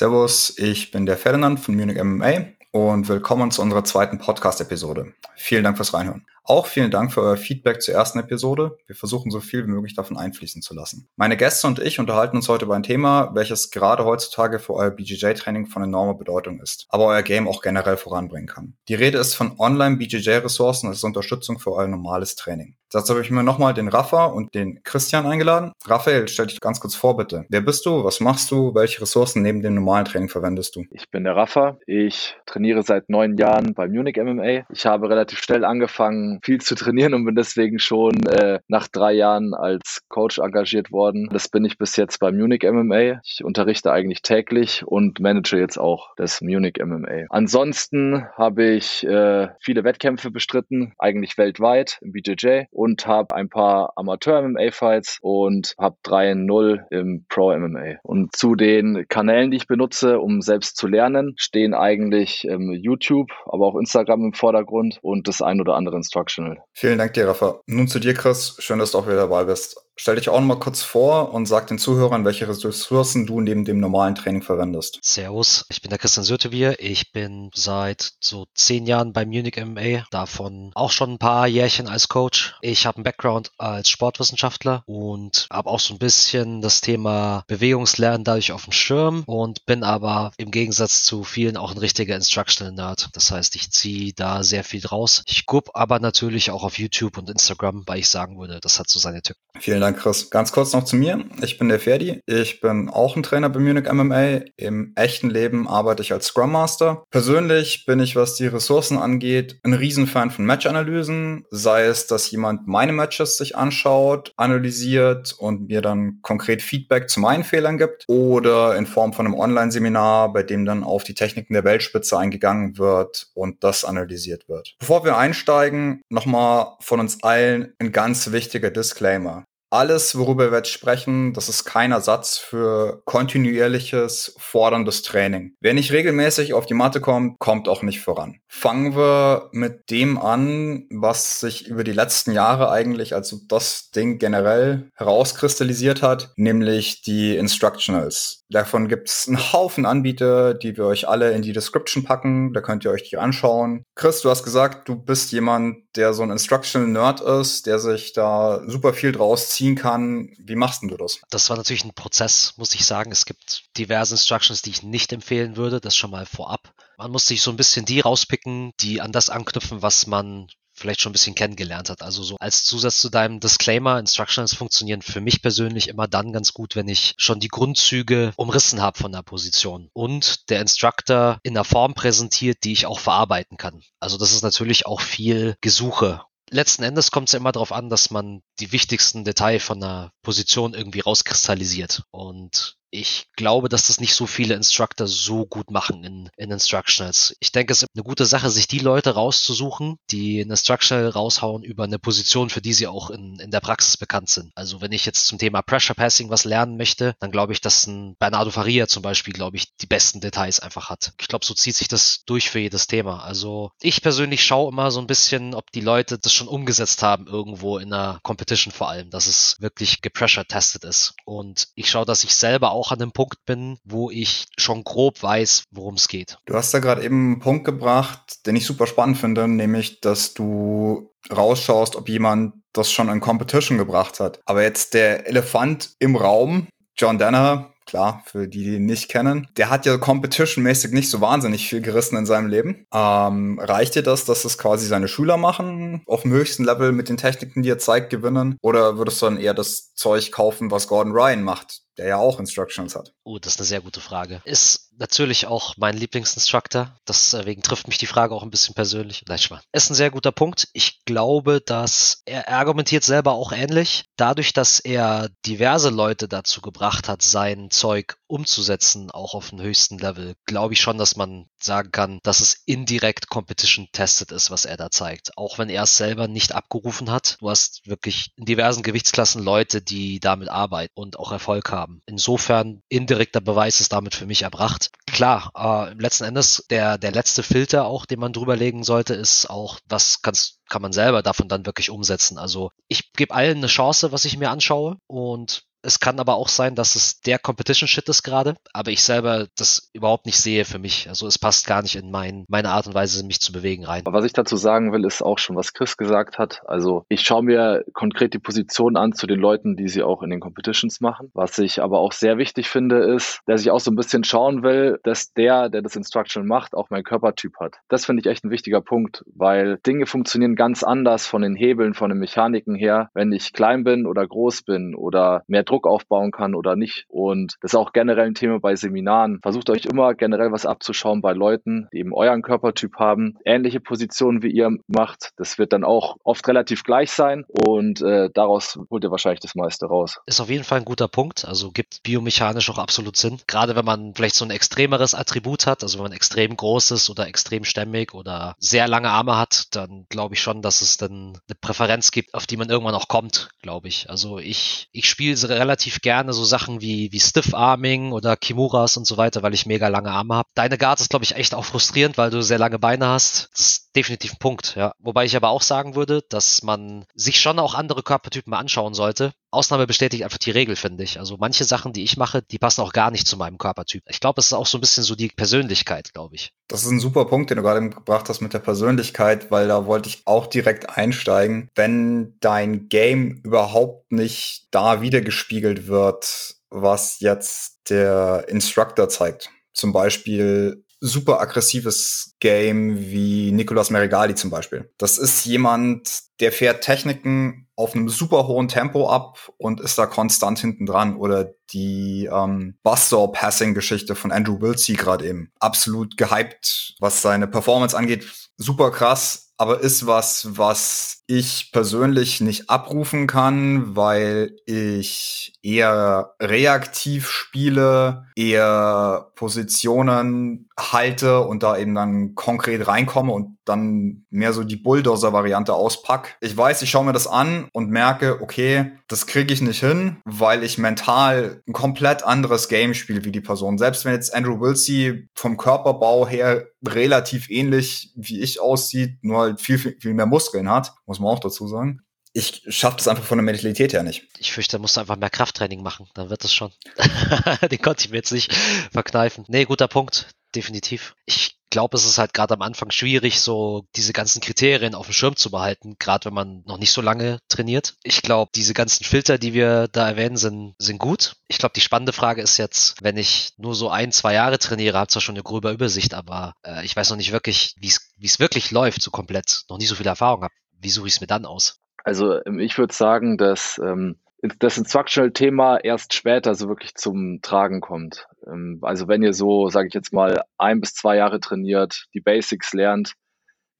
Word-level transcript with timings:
Servus, 0.00 0.54
ich 0.56 0.92
bin 0.92 1.04
der 1.04 1.18
Ferdinand 1.18 1.60
von 1.60 1.76
Munich 1.76 2.02
MMA 2.02 2.46
und 2.70 3.06
willkommen 3.08 3.50
zu 3.50 3.60
unserer 3.60 3.84
zweiten 3.84 4.16
Podcast-Episode. 4.16 5.12
Vielen 5.36 5.62
Dank 5.62 5.76
fürs 5.76 5.92
Reinhören. 5.92 6.24
Auch 6.50 6.66
vielen 6.66 6.90
Dank 6.90 7.12
für 7.12 7.22
euer 7.22 7.36
Feedback 7.36 7.80
zur 7.80 7.94
ersten 7.94 8.18
Episode. 8.18 8.76
Wir 8.88 8.96
versuchen 8.96 9.30
so 9.30 9.38
viel 9.38 9.64
wie 9.68 9.70
möglich 9.70 9.94
davon 9.94 10.16
einfließen 10.16 10.62
zu 10.62 10.74
lassen. 10.74 11.08
Meine 11.14 11.36
Gäste 11.36 11.68
und 11.68 11.78
ich 11.78 12.00
unterhalten 12.00 12.36
uns 12.36 12.48
heute 12.48 12.64
über 12.64 12.74
ein 12.74 12.82
Thema, 12.82 13.30
welches 13.36 13.70
gerade 13.70 14.04
heutzutage 14.04 14.58
für 14.58 14.74
euer 14.74 14.90
BJJ-Training 14.90 15.66
von 15.66 15.84
enormer 15.84 16.14
Bedeutung 16.14 16.58
ist, 16.60 16.88
aber 16.88 17.06
euer 17.06 17.22
Game 17.22 17.46
auch 17.46 17.62
generell 17.62 17.96
voranbringen 17.96 18.48
kann. 18.48 18.74
Die 18.88 18.96
Rede 18.96 19.18
ist 19.18 19.36
von 19.36 19.60
Online-BJJ-Ressourcen 19.60 20.88
als 20.88 21.04
Unterstützung 21.04 21.60
für 21.60 21.70
euer 21.70 21.86
normales 21.86 22.34
Training. 22.34 22.74
Dazu 22.92 23.12
habe 23.12 23.22
ich 23.22 23.30
mir 23.30 23.44
nochmal 23.44 23.72
den 23.72 23.86
Rafa 23.86 24.24
und 24.24 24.52
den 24.52 24.82
Christian 24.82 25.24
eingeladen. 25.24 25.70
Raphael, 25.86 26.26
stell 26.26 26.48
dich 26.48 26.60
ganz 26.60 26.80
kurz 26.80 26.96
vor, 26.96 27.16
bitte. 27.16 27.44
Wer 27.48 27.60
bist 27.60 27.86
du? 27.86 28.02
Was 28.02 28.18
machst 28.18 28.50
du? 28.50 28.74
Welche 28.74 29.02
Ressourcen 29.02 29.42
neben 29.42 29.62
dem 29.62 29.76
normalen 29.76 30.06
Training 30.06 30.28
verwendest 30.28 30.74
du? 30.74 30.82
Ich 30.90 31.08
bin 31.08 31.22
der 31.22 31.36
Rafa. 31.36 31.78
Ich 31.86 32.36
trainiere 32.46 32.82
seit 32.82 33.08
neun 33.08 33.36
Jahren 33.36 33.74
bei 33.74 33.86
Munich 33.86 34.16
MMA. 34.16 34.64
Ich 34.72 34.86
habe 34.86 35.08
relativ 35.08 35.38
schnell 35.38 35.64
angefangen, 35.64 36.39
viel 36.42 36.60
zu 36.60 36.74
trainieren 36.74 37.14
und 37.14 37.24
bin 37.24 37.34
deswegen 37.34 37.78
schon 37.78 38.26
äh, 38.26 38.60
nach 38.68 38.88
drei 38.88 39.12
Jahren 39.12 39.54
als 39.54 40.02
Coach 40.08 40.38
engagiert 40.38 40.92
worden. 40.92 41.28
Das 41.32 41.48
bin 41.48 41.64
ich 41.64 41.78
bis 41.78 41.96
jetzt 41.96 42.18
bei 42.18 42.32
Munich 42.32 42.62
MMA. 42.62 43.20
Ich 43.24 43.44
unterrichte 43.44 43.92
eigentlich 43.92 44.22
täglich 44.22 44.84
und 44.86 45.20
manage 45.20 45.56
jetzt 45.56 45.78
auch 45.78 46.14
das 46.16 46.40
Munich 46.40 46.78
MMA. 46.82 47.26
Ansonsten 47.30 48.26
habe 48.36 48.64
ich 48.64 49.06
äh, 49.06 49.48
viele 49.60 49.84
Wettkämpfe 49.84 50.30
bestritten, 50.30 50.92
eigentlich 50.98 51.38
weltweit 51.38 51.98
im 52.02 52.12
BJJ 52.12 52.64
und 52.70 53.06
habe 53.06 53.34
ein 53.34 53.48
paar 53.48 53.92
Amateur-MMA-Fights 53.96 55.18
und 55.22 55.74
habe 55.78 55.96
3-0 56.04 56.84
im 56.90 57.24
Pro-MMA. 57.28 57.98
Und 58.02 58.34
zu 58.34 58.54
den 58.54 59.06
Kanälen, 59.08 59.50
die 59.50 59.58
ich 59.58 59.66
benutze, 59.66 60.20
um 60.20 60.40
selbst 60.40 60.76
zu 60.76 60.86
lernen, 60.86 61.34
stehen 61.36 61.74
eigentlich 61.74 62.46
ähm, 62.48 62.72
YouTube, 62.72 63.30
aber 63.46 63.66
auch 63.66 63.76
Instagram 63.76 64.26
im 64.26 64.32
Vordergrund 64.32 64.98
und 65.02 65.28
das 65.28 65.42
ein 65.42 65.60
oder 65.60 65.74
andere 65.74 65.96
Instructional. 66.30 66.64
Vielen 66.72 66.98
Dank 66.98 67.14
dir, 67.14 67.28
Rafa. 67.28 67.60
Nun 67.66 67.88
zu 67.88 67.98
dir, 67.98 68.14
Chris. 68.14 68.56
Schön, 68.58 68.78
dass 68.78 68.92
du 68.92 68.98
auch 68.98 69.06
wieder 69.06 69.16
dabei 69.16 69.44
bist. 69.44 69.76
Stell 69.96 70.16
dich 70.16 70.30
auch 70.30 70.40
noch 70.40 70.46
mal 70.46 70.58
kurz 70.58 70.82
vor 70.82 71.34
und 71.34 71.46
sag 71.46 71.66
den 71.66 71.78
Zuhörern, 71.78 72.24
welche 72.24 72.48
Ressourcen 72.48 73.26
du 73.26 73.40
neben 73.40 73.66
dem 73.66 73.80
normalen 73.80 74.14
Training 74.14 74.42
verwendest. 74.42 74.98
Servus, 75.02 75.66
ich 75.68 75.82
bin 75.82 75.90
der 75.90 75.98
Christian 75.98 76.24
Sürtebier. 76.24 76.76
Ich 76.80 77.12
bin 77.12 77.50
seit 77.54 78.12
so 78.18 78.46
zehn 78.54 78.86
Jahren 78.86 79.12
bei 79.12 79.26
Munich 79.26 79.56
MMA, 79.62 80.06
davon 80.10 80.70
auch 80.74 80.90
schon 80.90 81.12
ein 81.12 81.18
paar 81.18 81.46
Jährchen 81.46 81.86
als 81.86 82.08
Coach. 82.08 82.54
Ich 82.62 82.86
habe 82.86 82.96
einen 82.96 83.04
Background 83.04 83.50
als 83.58 83.90
Sportwissenschaftler 83.90 84.84
und 84.86 85.46
habe 85.52 85.68
auch 85.68 85.80
so 85.80 85.94
ein 85.94 85.98
bisschen 85.98 86.62
das 86.62 86.80
Thema 86.80 87.44
Bewegungslernen 87.46 88.24
dadurch 88.24 88.52
auf 88.52 88.64
dem 88.64 88.72
Schirm 88.72 89.22
und 89.26 89.66
bin 89.66 89.84
aber 89.84 90.32
im 90.38 90.50
Gegensatz 90.50 91.02
zu 91.02 91.24
vielen 91.24 91.58
auch 91.58 91.72
ein 91.72 91.78
richtiger 91.78 92.16
Instructional 92.16 92.72
Nerd. 92.72 93.10
Das 93.12 93.30
heißt, 93.30 93.54
ich 93.56 93.70
ziehe 93.70 94.14
da 94.14 94.42
sehr 94.44 94.64
viel 94.64 94.80
draus. 94.80 95.22
Ich 95.26 95.44
gucke 95.44 95.74
aber 95.74 96.00
natürlich 96.00 96.50
auch 96.50 96.64
auf 96.64 96.78
YouTube 96.78 97.18
und 97.18 97.28
Instagram, 97.28 97.82
weil 97.86 97.98
ich 97.98 98.08
sagen 98.08 98.38
würde, 98.38 98.60
das 98.62 98.78
hat 98.78 98.88
so 98.88 98.98
seine 98.98 99.20
Tücken. 99.20 99.40
Vielen 99.58 99.80
Dank. 99.80 99.89
Dank, 99.90 100.02
Chris. 100.02 100.30
Ganz 100.30 100.52
kurz 100.52 100.72
noch 100.72 100.84
zu 100.84 100.94
mir. 100.94 101.24
Ich 101.42 101.58
bin 101.58 101.68
der 101.68 101.80
Ferdi. 101.80 102.20
Ich 102.26 102.60
bin 102.60 102.88
auch 102.88 103.16
ein 103.16 103.24
Trainer 103.24 103.48
bei 103.48 103.58
Munich 103.58 103.92
MMA. 103.92 104.42
Im 104.56 104.92
echten 104.94 105.30
Leben 105.30 105.66
arbeite 105.66 106.00
ich 106.00 106.12
als 106.12 106.26
Scrum 106.26 106.52
Master. 106.52 107.02
Persönlich 107.10 107.86
bin 107.86 107.98
ich, 107.98 108.14
was 108.14 108.36
die 108.36 108.46
Ressourcen 108.46 108.98
angeht, 108.98 109.58
ein 109.64 109.74
Riesenfan 109.74 110.30
von 110.30 110.44
Match-Analysen. 110.44 111.44
Sei 111.50 111.86
es, 111.86 112.06
dass 112.06 112.30
jemand 112.30 112.68
meine 112.68 112.92
Matches 112.92 113.36
sich 113.36 113.56
anschaut, 113.56 114.32
analysiert 114.36 115.34
und 115.36 115.66
mir 115.66 115.82
dann 115.82 116.20
konkret 116.22 116.62
Feedback 116.62 117.10
zu 117.10 117.18
meinen 117.18 117.42
Fehlern 117.42 117.76
gibt. 117.76 118.04
Oder 118.06 118.76
in 118.76 118.86
Form 118.86 119.12
von 119.12 119.26
einem 119.26 119.34
Online-Seminar, 119.34 120.32
bei 120.32 120.44
dem 120.44 120.66
dann 120.66 120.84
auf 120.84 121.02
die 121.02 121.14
Techniken 121.14 121.52
der 121.52 121.64
Weltspitze 121.64 122.16
eingegangen 122.16 122.78
wird 122.78 123.26
und 123.34 123.64
das 123.64 123.84
analysiert 123.84 124.48
wird. 124.48 124.76
Bevor 124.78 125.04
wir 125.04 125.16
einsteigen, 125.16 126.02
nochmal 126.10 126.76
von 126.78 127.00
uns 127.00 127.24
allen 127.24 127.72
ein 127.80 127.90
ganz 127.90 128.30
wichtiger 128.30 128.70
Disclaimer 128.70 129.46
alles, 129.70 130.16
worüber 130.16 130.50
wir 130.50 130.58
jetzt 130.58 130.70
sprechen, 130.70 131.32
das 131.32 131.48
ist 131.48 131.64
kein 131.64 131.92
Ersatz 131.92 132.38
für 132.38 133.02
kontinuierliches, 133.04 134.34
forderndes 134.38 135.02
Training. 135.02 135.54
Wer 135.60 135.74
nicht 135.74 135.92
regelmäßig 135.92 136.54
auf 136.54 136.66
die 136.66 136.74
Matte 136.74 137.00
kommt, 137.00 137.38
kommt 137.38 137.68
auch 137.68 137.82
nicht 137.82 138.00
voran. 138.00 138.40
Fangen 138.48 138.96
wir 138.96 139.48
mit 139.52 139.90
dem 139.90 140.18
an, 140.18 140.86
was 140.90 141.40
sich 141.40 141.68
über 141.68 141.84
die 141.84 141.92
letzten 141.92 142.32
Jahre 142.32 142.70
eigentlich 142.70 143.14
als 143.14 143.34
das 143.48 143.90
Ding 143.90 144.18
generell 144.18 144.90
herauskristallisiert 144.94 146.02
hat, 146.02 146.32
nämlich 146.36 147.02
die 147.02 147.36
Instructionals. 147.36 148.40
Davon 148.50 148.88
gibt 148.88 149.08
es 149.08 149.28
einen 149.28 149.52
Haufen 149.52 149.86
Anbieter, 149.86 150.54
die 150.54 150.76
wir 150.76 150.86
euch 150.86 151.08
alle 151.08 151.30
in 151.30 151.42
die 151.42 151.52
Description 151.52 152.02
packen. 152.02 152.52
Da 152.52 152.60
könnt 152.60 152.84
ihr 152.84 152.90
euch 152.90 153.08
die 153.08 153.16
anschauen. 153.16 153.84
Chris, 153.94 154.22
du 154.22 154.30
hast 154.30 154.42
gesagt, 154.42 154.88
du 154.88 154.96
bist 154.96 155.30
jemand, 155.30 155.76
der 155.94 156.14
so 156.14 156.24
ein 156.24 156.30
Instructional 156.30 156.88
Nerd 156.88 157.20
ist, 157.20 157.66
der 157.66 157.78
sich 157.78 158.12
da 158.12 158.62
super 158.66 158.92
viel 158.92 159.12
draus 159.12 159.50
ziehen 159.60 159.74
kann. 159.76 160.30
Wie 160.38 160.56
machst 160.56 160.82
du 160.82 160.96
das? 160.96 161.20
Das 161.28 161.50
war 161.50 161.56
natürlich 161.58 161.84
ein 161.84 161.92
Prozess, 161.92 162.54
muss 162.56 162.74
ich 162.74 162.86
sagen. 162.86 163.12
Es 163.12 163.26
gibt 163.26 163.64
diverse 163.76 164.14
Instructions, 164.14 164.62
die 164.62 164.70
ich 164.70 164.82
nicht 164.82 165.12
empfehlen 165.12 165.56
würde. 165.56 165.80
Das 165.80 165.94
schon 165.94 166.10
mal 166.10 166.24
vorab. 166.24 166.72
Man 166.96 167.10
muss 167.10 167.26
sich 167.26 167.42
so 167.42 167.50
ein 167.50 167.58
bisschen 167.58 167.84
die 167.84 168.00
rauspicken, 168.00 168.72
die 168.80 169.02
an 169.02 169.12
das 169.12 169.28
anknüpfen, 169.28 169.82
was 169.82 170.06
man 170.06 170.46
vielleicht 170.72 171.02
schon 171.02 171.10
ein 171.10 171.12
bisschen 171.12 171.34
kennengelernt 171.34 171.90
hat. 171.90 172.00
Also 172.00 172.22
so 172.22 172.36
als 172.40 172.64
Zusatz 172.64 173.00
zu 173.00 173.10
deinem 173.10 173.38
Disclaimer, 173.38 173.98
Instructions 173.98 174.54
funktionieren 174.54 175.02
für 175.02 175.20
mich 175.20 175.42
persönlich 175.42 175.88
immer 175.88 176.08
dann 176.08 176.32
ganz 176.32 176.54
gut, 176.54 176.74
wenn 176.74 176.88
ich 176.88 177.12
schon 177.18 177.38
die 177.38 177.48
Grundzüge 177.48 178.32
umrissen 178.36 178.80
habe 178.80 178.98
von 178.98 179.12
der 179.12 179.22
Position 179.22 179.90
und 179.92 180.48
der 180.48 180.62
Instructor 180.62 181.38
in 181.42 181.54
einer 181.54 181.64
Form 181.64 181.92
präsentiert, 181.92 182.64
die 182.64 182.72
ich 182.72 182.86
auch 182.86 182.98
verarbeiten 182.98 183.58
kann. 183.58 183.82
Also 183.98 184.16
das 184.16 184.32
ist 184.32 184.42
natürlich 184.42 184.86
auch 184.86 185.02
viel 185.02 185.56
Gesuche 185.60 186.22
letzten 186.50 186.82
Endes 186.82 187.10
kommt 187.10 187.28
es 187.28 187.32
ja 187.32 187.38
immer 187.38 187.52
darauf 187.52 187.72
an, 187.72 187.88
dass 187.88 188.10
man 188.10 188.42
die 188.58 188.72
wichtigsten 188.72 189.24
Details 189.24 189.62
von 189.62 189.82
einer 189.82 190.12
Position 190.22 190.74
irgendwie 190.74 191.00
rauskristallisiert. 191.00 192.04
Und 192.10 192.76
ich 192.90 193.26
glaube, 193.36 193.68
dass 193.68 193.86
das 193.86 194.00
nicht 194.00 194.14
so 194.14 194.26
viele 194.26 194.54
Instructor 194.54 195.06
so 195.06 195.46
gut 195.46 195.70
machen 195.70 196.04
in, 196.04 196.30
in 196.36 196.50
Instructionals. 196.50 197.36
Ich 197.40 197.52
denke, 197.52 197.72
es 197.72 197.82
ist 197.82 197.88
eine 197.94 198.02
gute 198.02 198.26
Sache, 198.26 198.50
sich 198.50 198.66
die 198.66 198.78
Leute 198.78 199.10
rauszusuchen, 199.10 199.96
die 200.10 200.40
ein 200.40 200.50
Instructional 200.50 201.08
raushauen 201.08 201.62
über 201.62 201.84
eine 201.84 201.98
Position, 201.98 202.50
für 202.50 202.60
die 202.60 202.72
sie 202.72 202.86
auch 202.86 203.10
in, 203.10 203.38
in 203.38 203.50
der 203.50 203.60
Praxis 203.60 203.96
bekannt 203.96 204.28
sind. 204.28 204.50
Also 204.54 204.80
wenn 204.80 204.92
ich 204.92 205.06
jetzt 205.06 205.26
zum 205.26 205.38
Thema 205.38 205.62
Pressure 205.62 205.94
Passing 205.94 206.30
was 206.30 206.44
lernen 206.44 206.76
möchte, 206.76 207.14
dann 207.20 207.30
glaube 207.30 207.52
ich, 207.52 207.60
dass 207.60 207.86
ein 207.86 208.16
Bernardo 208.18 208.50
Faria 208.50 208.88
zum 208.88 209.02
Beispiel, 209.02 209.32
glaube 209.32 209.56
ich, 209.56 209.76
die 209.76 209.86
besten 209.86 210.20
Details 210.20 210.60
einfach 210.60 210.90
hat. 210.90 211.12
Ich 211.20 211.28
glaube, 211.28 211.44
so 211.44 211.54
zieht 211.54 211.76
sich 211.76 211.88
das 211.88 212.22
durch 212.26 212.50
für 212.50 212.58
jedes 212.58 212.86
Thema. 212.86 213.22
Also 213.22 213.70
ich 213.80 214.02
persönlich 214.02 214.44
schaue 214.44 214.70
immer 214.70 214.90
so 214.90 215.00
ein 215.00 215.06
bisschen, 215.06 215.54
ob 215.54 215.70
die 215.70 215.80
Leute 215.80 216.18
das 216.18 216.32
schon 216.32 216.48
umgesetzt 216.48 217.02
haben 217.02 217.26
irgendwo 217.26 217.78
in 217.78 217.92
einer 217.92 218.18
Competition 218.22 218.72
vor 218.72 218.88
allem, 218.88 219.10
dass 219.10 219.26
es 219.26 219.56
wirklich 219.60 220.00
gepressure 220.02 220.46
tested 220.46 220.84
ist. 220.84 221.14
Und 221.24 221.68
ich 221.74 221.90
schaue, 221.90 222.06
dass 222.06 222.24
ich 222.24 222.34
selber 222.34 222.72
auch 222.72 222.79
auch 222.80 222.92
an 222.92 223.00
einem 223.00 223.12
Punkt 223.12 223.44
bin, 223.46 223.78
wo 223.84 224.10
ich 224.10 224.46
schon 224.58 224.82
grob 224.84 225.22
weiß, 225.22 225.64
worum 225.70 225.94
es 225.94 226.08
geht. 226.08 226.38
Du 226.46 226.54
hast 226.54 226.72
da 226.72 226.78
gerade 226.78 227.04
eben 227.04 227.32
einen 227.32 227.38
Punkt 227.40 227.64
gebracht, 227.64 228.46
den 228.46 228.56
ich 228.56 228.66
super 228.66 228.86
spannend 228.86 229.18
finde, 229.18 229.46
nämlich, 229.46 230.00
dass 230.00 230.34
du 230.34 231.10
rausschaust, 231.30 231.96
ob 231.96 232.08
jemand 232.08 232.54
das 232.72 232.90
schon 232.90 233.08
in 233.08 233.20
Competition 233.20 233.78
gebracht 233.78 234.20
hat. 234.20 234.40
Aber 234.46 234.62
jetzt 234.62 234.94
der 234.94 235.28
Elefant 235.28 235.90
im 235.98 236.16
Raum, 236.16 236.68
John 236.96 237.18
Danner, 237.18 237.70
klar, 237.90 238.22
für 238.24 238.46
die, 238.46 238.62
die 238.62 238.76
ihn 238.76 238.86
nicht 238.86 239.08
kennen. 239.08 239.48
Der 239.56 239.68
hat 239.68 239.84
ja 239.84 239.96
competition-mäßig 239.96 240.92
nicht 240.92 241.10
so 241.10 241.20
wahnsinnig 241.20 241.68
viel 241.68 241.80
gerissen 241.80 242.16
in 242.16 242.26
seinem 242.26 242.46
Leben. 242.46 242.86
Ähm, 242.94 243.58
reicht 243.58 243.96
dir 243.96 244.02
das, 244.02 244.24
dass 244.24 244.44
es 244.44 244.58
quasi 244.58 244.86
seine 244.86 245.08
Schüler 245.08 245.36
machen, 245.36 246.02
auf 246.06 246.22
dem 246.22 246.30
höchsten 246.30 246.64
Level 246.64 246.92
mit 246.92 247.08
den 247.08 247.16
Techniken, 247.16 247.62
die 247.62 247.70
er 247.70 247.78
zeigt, 247.78 248.10
gewinnen? 248.10 248.56
Oder 248.62 248.96
würdest 248.96 249.20
du 249.20 249.26
dann 249.26 249.40
eher 249.40 249.54
das 249.54 249.94
Zeug 249.94 250.30
kaufen, 250.30 250.70
was 250.70 250.86
Gordon 250.86 251.12
Ryan 251.12 251.42
macht, 251.42 251.82
der 252.00 252.08
ja 252.08 252.16
auch 252.16 252.40
Instructions 252.40 252.96
hat? 252.96 253.12
Oh, 253.24 253.38
das 253.38 253.54
ist 253.54 253.60
eine 253.60 253.66
sehr 253.66 253.82
gute 253.82 254.00
Frage. 254.00 254.40
Ist 254.46 254.90
natürlich 254.96 255.46
auch 255.46 255.74
mein 255.76 255.96
Lieblingsinstructor. 255.96 256.96
Deswegen 257.06 257.62
trifft 257.62 257.88
mich 257.88 257.98
die 257.98 258.06
Frage 258.06 258.34
auch 258.34 258.42
ein 258.42 258.50
bisschen 258.50 258.74
persönlich. 258.74 259.24
Nein, 259.28 259.38
Schmarrn. 259.38 259.62
Ist 259.72 259.90
ein 259.90 259.94
sehr 259.94 260.10
guter 260.10 260.32
Punkt. 260.32 260.68
Ich 260.72 261.04
glaube, 261.04 261.60
dass 261.60 262.22
er 262.24 262.48
argumentiert 262.48 263.04
selber 263.04 263.32
auch 263.32 263.52
ähnlich. 263.52 264.04
Dadurch, 264.16 264.54
dass 264.54 264.78
er 264.78 265.28
diverse 265.44 265.90
Leute 265.90 266.26
dazu 266.26 266.62
gebracht 266.62 267.08
hat, 267.08 267.20
sein 267.20 267.70
Zeug 267.70 268.16
umzusetzen, 268.26 269.10
auch 269.10 269.34
auf 269.34 269.50
dem 269.50 269.60
höchsten 269.60 269.98
Level, 269.98 270.34
glaube 270.46 270.74
ich 270.74 270.80
schon, 270.80 270.96
dass 270.96 271.16
man 271.16 271.48
sagen 271.58 271.90
kann, 271.90 272.20
dass 272.22 272.40
es 272.40 272.62
indirekt 272.64 273.28
Competition 273.28 273.88
tested 273.92 274.32
ist, 274.32 274.50
was 274.50 274.64
er 274.64 274.76
da 274.76 274.90
zeigt. 274.90 275.36
Auch 275.36 275.58
wenn 275.58 275.68
er 275.68 275.82
es 275.82 275.96
selber 275.96 276.28
nicht 276.28 276.52
abgerufen 276.52 277.10
hat. 277.10 277.36
Du 277.40 277.50
hast 277.50 277.86
wirklich 277.86 278.32
in 278.36 278.44
diversen 278.46 278.82
Gewichtsklassen 278.82 279.42
Leute, 279.42 279.82
die 279.82 280.20
damit 280.20 280.48
arbeiten 280.48 280.92
und 280.94 281.18
auch 281.18 281.32
Erfolg 281.32 281.70
haben. 281.70 281.89
Insofern 282.06 282.82
indirekter 282.88 283.40
Beweis 283.40 283.80
ist 283.80 283.92
damit 283.92 284.14
für 284.14 284.26
mich 284.26 284.42
erbracht 284.42 284.90
klar, 285.20 285.52
äh, 285.54 285.92
letzten 286.00 286.24
Endes 286.24 286.64
der, 286.70 286.96
der 286.96 287.12
letzte 287.12 287.42
Filter 287.42 287.84
auch, 287.84 288.06
den 288.06 288.20
man 288.20 288.32
drüber 288.32 288.56
legen 288.56 288.84
sollte, 288.84 289.12
ist 289.12 289.50
auch, 289.50 289.78
was 289.86 290.22
kannst, 290.22 290.60
kann 290.68 290.80
man 290.80 290.92
selber 290.92 291.22
davon 291.22 291.46
dann 291.48 291.66
wirklich 291.66 291.90
umsetzen. 291.90 292.38
Also 292.38 292.70
ich 292.88 293.12
gebe 293.12 293.34
allen 293.34 293.58
eine 293.58 293.66
Chance, 293.66 294.12
was 294.12 294.24
ich 294.24 294.38
mir 294.38 294.50
anschaue 294.50 294.96
und 295.06 295.64
Es 295.82 296.00
kann 296.00 296.20
aber 296.20 296.34
auch 296.34 296.48
sein, 296.48 296.74
dass 296.74 296.94
es 296.94 297.20
der 297.20 297.38
Competition-Shit 297.38 298.08
ist 298.08 298.22
gerade, 298.22 298.54
aber 298.72 298.90
ich 298.90 299.02
selber 299.02 299.46
das 299.56 299.90
überhaupt 299.92 300.26
nicht 300.26 300.38
sehe 300.38 300.64
für 300.64 300.78
mich. 300.78 301.08
Also 301.08 301.26
es 301.26 301.38
passt 301.38 301.66
gar 301.66 301.82
nicht 301.82 301.96
in 301.96 302.10
mein, 302.10 302.44
meine 302.48 302.70
Art 302.70 302.86
und 302.86 302.94
Weise, 302.94 303.24
mich 303.24 303.40
zu 303.40 303.52
bewegen 303.52 303.84
rein. 303.84 304.02
Was 304.06 304.24
ich 304.24 304.32
dazu 304.32 304.56
sagen 304.56 304.92
will, 304.92 305.04
ist 305.04 305.22
auch 305.22 305.38
schon, 305.38 305.56
was 305.56 305.72
Chris 305.72 305.96
gesagt 305.96 306.38
hat. 306.38 306.62
Also 306.66 307.04
ich 307.08 307.22
schaue 307.22 307.42
mir 307.42 307.84
konkret 307.94 308.34
die 308.34 308.38
Position 308.38 308.96
an 308.96 309.12
zu 309.12 309.26
den 309.26 309.40
Leuten, 309.40 309.76
die 309.76 309.88
sie 309.88 310.02
auch 310.02 310.22
in 310.22 310.30
den 310.30 310.40
Competitions 310.40 311.00
machen. 311.00 311.30
Was 311.32 311.58
ich 311.58 311.82
aber 311.82 312.00
auch 312.00 312.12
sehr 312.12 312.36
wichtig 312.36 312.68
finde, 312.68 312.98
ist, 312.98 313.40
dass 313.46 313.62
ich 313.62 313.70
auch 313.70 313.80
so 313.80 313.90
ein 313.90 313.96
bisschen 313.96 314.24
schauen 314.24 314.62
will, 314.62 314.98
dass 315.04 315.32
der, 315.32 315.70
der 315.70 315.82
das 315.82 315.96
Instructional 315.96 316.46
macht, 316.46 316.74
auch 316.74 316.90
meinen 316.90 317.04
Körpertyp 317.04 317.54
hat. 317.58 317.76
Das 317.88 318.04
finde 318.04 318.20
ich 318.20 318.26
echt 318.26 318.44
ein 318.44 318.50
wichtiger 318.50 318.80
Punkt, 318.80 319.24
weil 319.34 319.78
Dinge 319.86 320.06
funktionieren 320.06 320.56
ganz 320.56 320.82
anders 320.82 321.26
von 321.26 321.42
den 321.42 321.54
Hebeln, 321.54 321.94
von 321.94 322.10
den 322.10 322.18
Mechaniken 322.18 322.74
her, 322.74 323.10
wenn 323.14 323.32
ich 323.32 323.52
klein 323.52 323.84
bin 323.84 324.06
oder 324.06 324.26
groß 324.26 324.62
bin 324.62 324.94
oder 324.94 325.42
mehr 325.46 325.64
Druck 325.70 325.86
aufbauen 325.86 326.30
kann 326.32 326.54
oder 326.54 326.76
nicht. 326.76 327.04
Und 327.08 327.56
das 327.60 327.72
ist 327.72 327.76
auch 327.76 327.92
generell 327.92 328.26
ein 328.26 328.34
Thema 328.34 328.58
bei 328.58 328.74
Seminaren. 328.76 329.38
Versucht 329.42 329.70
euch 329.70 329.84
immer 329.84 330.14
generell 330.14 330.52
was 330.52 330.66
abzuschauen 330.66 331.20
bei 331.20 331.32
Leuten, 331.32 331.88
die 331.92 331.98
eben 331.98 332.12
euren 332.12 332.42
Körpertyp 332.42 332.96
haben, 332.96 333.38
ähnliche 333.44 333.80
Positionen 333.80 334.42
wie 334.42 334.50
ihr 334.50 334.70
macht. 334.88 335.30
Das 335.36 335.58
wird 335.58 335.72
dann 335.72 335.84
auch 335.84 336.16
oft 336.24 336.46
relativ 336.48 336.82
gleich 336.84 337.10
sein 337.10 337.44
und 337.66 338.02
äh, 338.02 338.30
daraus 338.34 338.78
holt 338.90 339.04
ihr 339.04 339.10
wahrscheinlich 339.10 339.40
das 339.40 339.54
meiste 339.54 339.86
raus. 339.86 340.20
Ist 340.26 340.40
auf 340.40 340.50
jeden 340.50 340.64
Fall 340.64 340.78
ein 340.78 340.84
guter 340.84 341.08
Punkt. 341.08 341.44
Also 341.44 341.70
gibt 341.70 342.02
biomechanisch 342.02 342.68
auch 342.70 342.78
absolut 342.78 343.16
Sinn. 343.16 343.38
Gerade 343.46 343.76
wenn 343.76 343.84
man 343.84 344.14
vielleicht 344.14 344.34
so 344.34 344.44
ein 344.44 344.50
extremeres 344.50 345.14
Attribut 345.14 345.66
hat, 345.66 345.82
also 345.82 345.98
wenn 345.98 346.04
man 346.04 346.12
extrem 346.12 346.56
groß 346.56 346.90
ist 346.92 347.10
oder 347.10 347.26
extrem 347.26 347.64
stämmig 347.64 348.14
oder 348.14 348.54
sehr 348.58 348.88
lange 348.88 349.10
Arme 349.10 349.36
hat, 349.36 349.74
dann 349.74 350.06
glaube 350.08 350.34
ich 350.34 350.42
schon, 350.42 350.62
dass 350.62 350.82
es 350.82 350.96
dann 350.96 351.38
eine 351.48 351.56
Präferenz 351.60 352.10
gibt, 352.10 352.34
auf 352.34 352.46
die 352.46 352.56
man 352.56 352.70
irgendwann 352.70 352.94
auch 352.94 353.08
kommt, 353.08 353.50
glaube 353.62 353.88
ich. 353.88 354.10
Also 354.10 354.38
ich, 354.38 354.88
ich 354.92 355.08
spiele 355.08 355.36
relativ 355.60 356.00
gerne 356.00 356.32
so 356.32 356.44
Sachen 356.44 356.80
wie, 356.80 357.12
wie 357.12 357.20
Stiff 357.20 357.54
Arming 357.54 358.12
oder 358.12 358.36
Kimuras 358.36 358.96
und 358.96 359.06
so 359.06 359.16
weiter, 359.16 359.42
weil 359.42 359.54
ich 359.54 359.66
mega 359.66 359.88
lange 359.88 360.10
Arme 360.10 360.34
habe. 360.34 360.48
Deine 360.54 360.78
Guard 360.78 361.00
ist, 361.00 361.10
glaube 361.10 361.24
ich, 361.24 361.36
echt 361.36 361.54
auch 361.54 361.64
frustrierend, 361.64 362.18
weil 362.18 362.30
du 362.30 362.42
sehr 362.42 362.58
lange 362.58 362.78
Beine 362.78 363.06
hast. 363.06 363.48
Das 363.52 363.60
ist 363.66 363.96
definitiv 363.96 364.32
ein 364.32 364.38
Punkt, 364.38 364.74
ja. 364.76 364.92
Wobei 364.98 365.24
ich 365.24 365.36
aber 365.36 365.50
auch 365.50 365.62
sagen 365.62 365.94
würde, 365.94 366.22
dass 366.28 366.62
man 366.62 367.04
sich 367.14 367.38
schon 367.38 367.58
auch 367.58 367.74
andere 367.74 368.02
Körpertypen 368.02 368.54
anschauen 368.54 368.94
sollte. 368.94 369.32
Ausnahme 369.50 369.86
bestätigt 369.86 370.24
einfach 370.24 370.38
die 370.38 370.50
Regel, 370.50 370.76
finde 370.76 371.02
ich. 371.04 371.18
Also 371.18 371.36
manche 371.38 371.64
Sachen, 371.64 371.92
die 371.92 372.04
ich 372.04 372.16
mache, 372.16 372.42
die 372.42 372.58
passen 372.58 372.82
auch 372.82 372.92
gar 372.92 373.10
nicht 373.10 373.26
zu 373.26 373.36
meinem 373.36 373.58
Körpertyp. 373.58 374.04
Ich 374.08 374.20
glaube, 374.20 374.40
es 374.40 374.46
ist 374.46 374.52
auch 374.52 374.66
so 374.66 374.78
ein 374.78 374.80
bisschen 374.80 375.02
so 375.02 375.14
die 375.14 375.28
Persönlichkeit, 375.28 376.12
glaube 376.12 376.36
ich. 376.36 376.52
Das 376.68 376.84
ist 376.84 376.90
ein 376.90 377.00
super 377.00 377.24
Punkt, 377.24 377.50
den 377.50 377.56
du 377.56 377.62
gerade 377.62 377.88
gebracht 377.90 378.28
hast 378.28 378.40
mit 378.40 378.54
der 378.54 378.60
Persönlichkeit, 378.60 379.50
weil 379.50 379.68
da 379.68 379.86
wollte 379.86 380.08
ich 380.08 380.22
auch 380.24 380.46
direkt 380.46 380.96
einsteigen. 380.96 381.68
Wenn 381.74 382.36
dein 382.40 382.88
Game 382.88 383.40
überhaupt 383.42 384.12
nicht 384.12 384.68
da 384.70 385.00
wiedergespiegelt 385.00 385.88
wird, 385.88 386.56
was 386.70 387.20
jetzt 387.20 387.90
der 387.90 388.44
Instructor 388.48 389.08
zeigt. 389.08 389.50
Zum 389.72 389.92
Beispiel 389.92 390.84
super 391.00 391.40
aggressives 391.40 392.36
Game 392.40 393.10
wie 393.10 393.52
Nicolas 393.52 393.90
Merigali 393.90 394.34
zum 394.34 394.50
Beispiel. 394.50 394.92
Das 394.98 395.18
ist 395.18 395.44
jemand, 395.46 396.20
der 396.40 396.52
fährt 396.52 396.84
Techniken 396.84 397.68
auf 397.74 397.94
einem 397.94 398.08
super 398.08 398.46
hohen 398.46 398.68
Tempo 398.68 399.08
ab 399.08 399.50
und 399.56 399.80
ist 399.80 399.98
da 399.98 400.06
konstant 400.06 400.58
hinten 400.58 400.84
dran. 400.86 401.16
Oder 401.16 401.54
die 401.72 402.28
ähm, 402.30 402.76
Buster-Passing-Geschichte 402.82 404.14
von 404.14 404.32
Andrew 404.32 404.60
Wiltsey 404.60 404.94
gerade 404.94 405.26
eben. 405.26 405.50
Absolut 405.58 406.16
gehypt, 406.16 406.94
was 407.00 407.22
seine 407.22 407.46
Performance 407.46 407.96
angeht. 407.96 408.26
Super 408.58 408.90
krass, 408.90 409.54
aber 409.56 409.80
ist 409.80 410.06
was, 410.06 410.48
was 410.56 411.22
ich 411.26 411.70
persönlich 411.70 412.40
nicht 412.40 412.70
abrufen 412.70 413.26
kann, 413.26 413.94
weil 413.94 414.56
ich 414.66 415.52
eher 415.62 416.34
reaktiv 416.40 417.28
spiele, 417.28 418.26
eher 418.34 419.29
Positionen 419.40 420.68
halte 420.78 421.40
und 421.40 421.62
da 421.62 421.78
eben 421.78 421.94
dann 421.94 422.34
konkret 422.34 422.86
reinkomme 422.86 423.32
und 423.32 423.56
dann 423.64 424.26
mehr 424.28 424.52
so 424.52 424.64
die 424.64 424.76
Bulldozer-Variante 424.76 425.72
auspack. 425.72 426.36
Ich 426.42 426.54
weiß, 426.54 426.82
ich 426.82 426.90
schaue 426.90 427.06
mir 427.06 427.14
das 427.14 427.26
an 427.26 427.66
und 427.72 427.88
merke, 427.88 428.42
okay, 428.42 428.92
das 429.08 429.26
kriege 429.26 429.54
ich 429.54 429.62
nicht 429.62 429.80
hin, 429.80 430.18
weil 430.26 430.62
ich 430.62 430.76
mental 430.76 431.62
ein 431.66 431.72
komplett 431.72 432.22
anderes 432.22 432.68
Game 432.68 432.92
spiele 432.92 433.24
wie 433.24 433.32
die 433.32 433.40
Person. 433.40 433.78
Selbst 433.78 434.04
wenn 434.04 434.12
jetzt 434.12 434.34
Andrew 434.34 434.60
Wilsey 434.60 435.30
vom 435.34 435.56
Körperbau 435.56 436.28
her 436.28 436.66
relativ 436.86 437.48
ähnlich 437.48 438.12
wie 438.16 438.42
ich 438.42 438.60
aussieht, 438.60 439.20
nur 439.22 439.38
halt 439.38 439.62
viel, 439.62 439.78
viel, 439.78 439.96
viel 439.98 440.12
mehr 440.12 440.26
Muskeln 440.26 440.70
hat, 440.70 440.92
muss 441.06 441.18
man 441.18 441.32
auch 441.32 441.40
dazu 441.40 441.66
sagen. 441.66 442.02
Ich 442.32 442.62
schaffe 442.68 442.96
das 442.98 443.08
einfach 443.08 443.24
von 443.24 443.38
der 443.38 443.44
Mentalität 443.44 443.92
her 443.92 444.02
nicht. 444.02 444.28
Ich 444.38 444.52
fürchte, 444.52 444.76
da 444.76 444.80
musst 444.80 444.96
du 444.96 445.00
einfach 445.00 445.16
mehr 445.16 445.30
Krafttraining 445.30 445.82
machen, 445.82 446.08
dann 446.14 446.30
wird 446.30 446.44
es 446.44 446.54
schon. 446.54 446.72
Den 447.70 447.82
konnte 447.82 448.04
ich 448.04 448.10
mir 448.10 448.18
jetzt 448.18 448.32
nicht 448.32 448.54
verkneifen. 448.92 449.44
Nee, 449.48 449.64
guter 449.64 449.88
Punkt, 449.88 450.28
definitiv. 450.54 451.14
Ich 451.26 451.56
glaube, 451.70 451.96
es 451.96 452.04
ist 452.04 452.18
halt 452.18 452.32
gerade 452.32 452.54
am 452.54 452.62
Anfang 452.62 452.90
schwierig, 452.92 453.40
so 453.40 453.84
diese 453.96 454.12
ganzen 454.12 454.40
Kriterien 454.40 454.94
auf 454.94 455.06
dem 455.06 455.12
Schirm 455.12 455.36
zu 455.36 455.50
behalten, 455.50 455.96
gerade 455.98 456.26
wenn 456.26 456.34
man 456.34 456.62
noch 456.66 456.78
nicht 456.78 456.92
so 456.92 457.00
lange 457.00 457.40
trainiert. 457.48 457.94
Ich 458.04 458.22
glaube, 458.22 458.50
diese 458.54 458.74
ganzen 458.74 459.04
Filter, 459.04 459.38
die 459.38 459.52
wir 459.52 459.88
da 459.88 460.08
erwähnen, 460.08 460.36
sind, 460.36 460.74
sind 460.78 460.98
gut. 460.98 461.34
Ich 461.48 461.58
glaube, 461.58 461.72
die 461.74 461.80
spannende 461.80 462.12
Frage 462.12 462.42
ist 462.42 462.58
jetzt, 462.58 462.96
wenn 463.02 463.16
ich 463.16 463.52
nur 463.56 463.74
so 463.74 463.88
ein, 463.88 464.12
zwei 464.12 464.34
Jahre 464.34 464.58
trainiere, 464.58 464.98
habe 464.98 465.08
zwar 465.08 465.22
schon 465.22 465.36
eine 465.36 465.44
gröber 465.44 465.72
Übersicht, 465.72 466.14
aber 466.14 466.54
äh, 466.64 466.84
ich 466.84 466.94
weiß 466.94 467.10
noch 467.10 467.16
nicht 467.16 467.32
wirklich, 467.32 467.74
wie 467.76 467.88
es 468.26 468.38
wirklich 468.38 468.70
läuft, 468.70 469.02
so 469.02 469.10
komplett, 469.10 469.62
noch 469.68 469.78
nicht 469.78 469.88
so 469.88 469.96
viel 469.96 470.06
Erfahrung 470.06 470.42
habe 470.42 470.54
wie 470.80 470.90
suche 470.90 471.08
ich 471.08 471.14
es 471.14 471.20
mir 471.20 471.26
dann 471.26 471.46
aus? 471.46 471.76
Also 472.04 472.44
ähm, 472.44 472.58
ich 472.58 472.78
würde 472.78 472.94
sagen, 472.94 473.36
dass 473.36 473.80
ähm, 473.84 474.16
das 474.58 474.78
Instructional-Thema 474.78 475.78
erst 475.78 476.14
später 476.14 476.54
so 476.54 476.68
wirklich 476.68 476.94
zum 476.94 477.40
Tragen 477.42 477.80
kommt. 477.80 478.26
Ähm, 478.46 478.78
also 478.82 479.08
wenn 479.08 479.22
ihr 479.22 479.32
so, 479.32 479.68
sage 479.68 479.88
ich 479.88 479.94
jetzt 479.94 480.12
mal, 480.12 480.42
ein 480.58 480.80
bis 480.80 480.94
zwei 480.94 481.16
Jahre 481.16 481.40
trainiert, 481.40 482.06
die 482.14 482.20
Basics 482.20 482.72
lernt, 482.72 483.14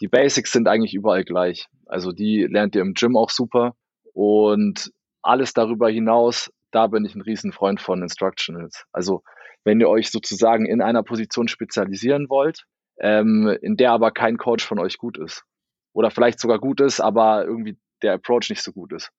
die 0.00 0.08
Basics 0.08 0.52
sind 0.52 0.68
eigentlich 0.68 0.94
überall 0.94 1.24
gleich. 1.24 1.66
Also 1.86 2.12
die 2.12 2.44
lernt 2.44 2.74
ihr 2.74 2.82
im 2.82 2.94
Gym 2.94 3.16
auch 3.16 3.30
super 3.30 3.74
und 4.12 4.90
alles 5.22 5.52
darüber 5.52 5.90
hinaus, 5.90 6.50
da 6.70 6.86
bin 6.86 7.04
ich 7.04 7.14
ein 7.14 7.20
Riesenfreund 7.20 7.80
von 7.80 8.02
Instructionals. 8.02 8.84
Also 8.92 9.22
wenn 9.64 9.80
ihr 9.80 9.88
euch 9.88 10.10
sozusagen 10.10 10.66
in 10.66 10.80
einer 10.80 11.02
Position 11.02 11.48
spezialisieren 11.48 12.28
wollt, 12.28 12.64
ähm, 12.98 13.48
in 13.60 13.76
der 13.76 13.92
aber 13.92 14.10
kein 14.10 14.38
Coach 14.38 14.66
von 14.66 14.78
euch 14.78 14.98
gut 14.98 15.18
ist, 15.18 15.44
oder 15.92 16.10
vielleicht 16.10 16.40
sogar 16.40 16.58
gut 16.58 16.80
ist, 16.80 17.00
aber 17.00 17.44
irgendwie 17.44 17.76
der 18.02 18.14
Approach 18.14 18.50
nicht 18.50 18.62
so 18.62 18.72
gut 18.72 18.92
ist. 18.92 19.10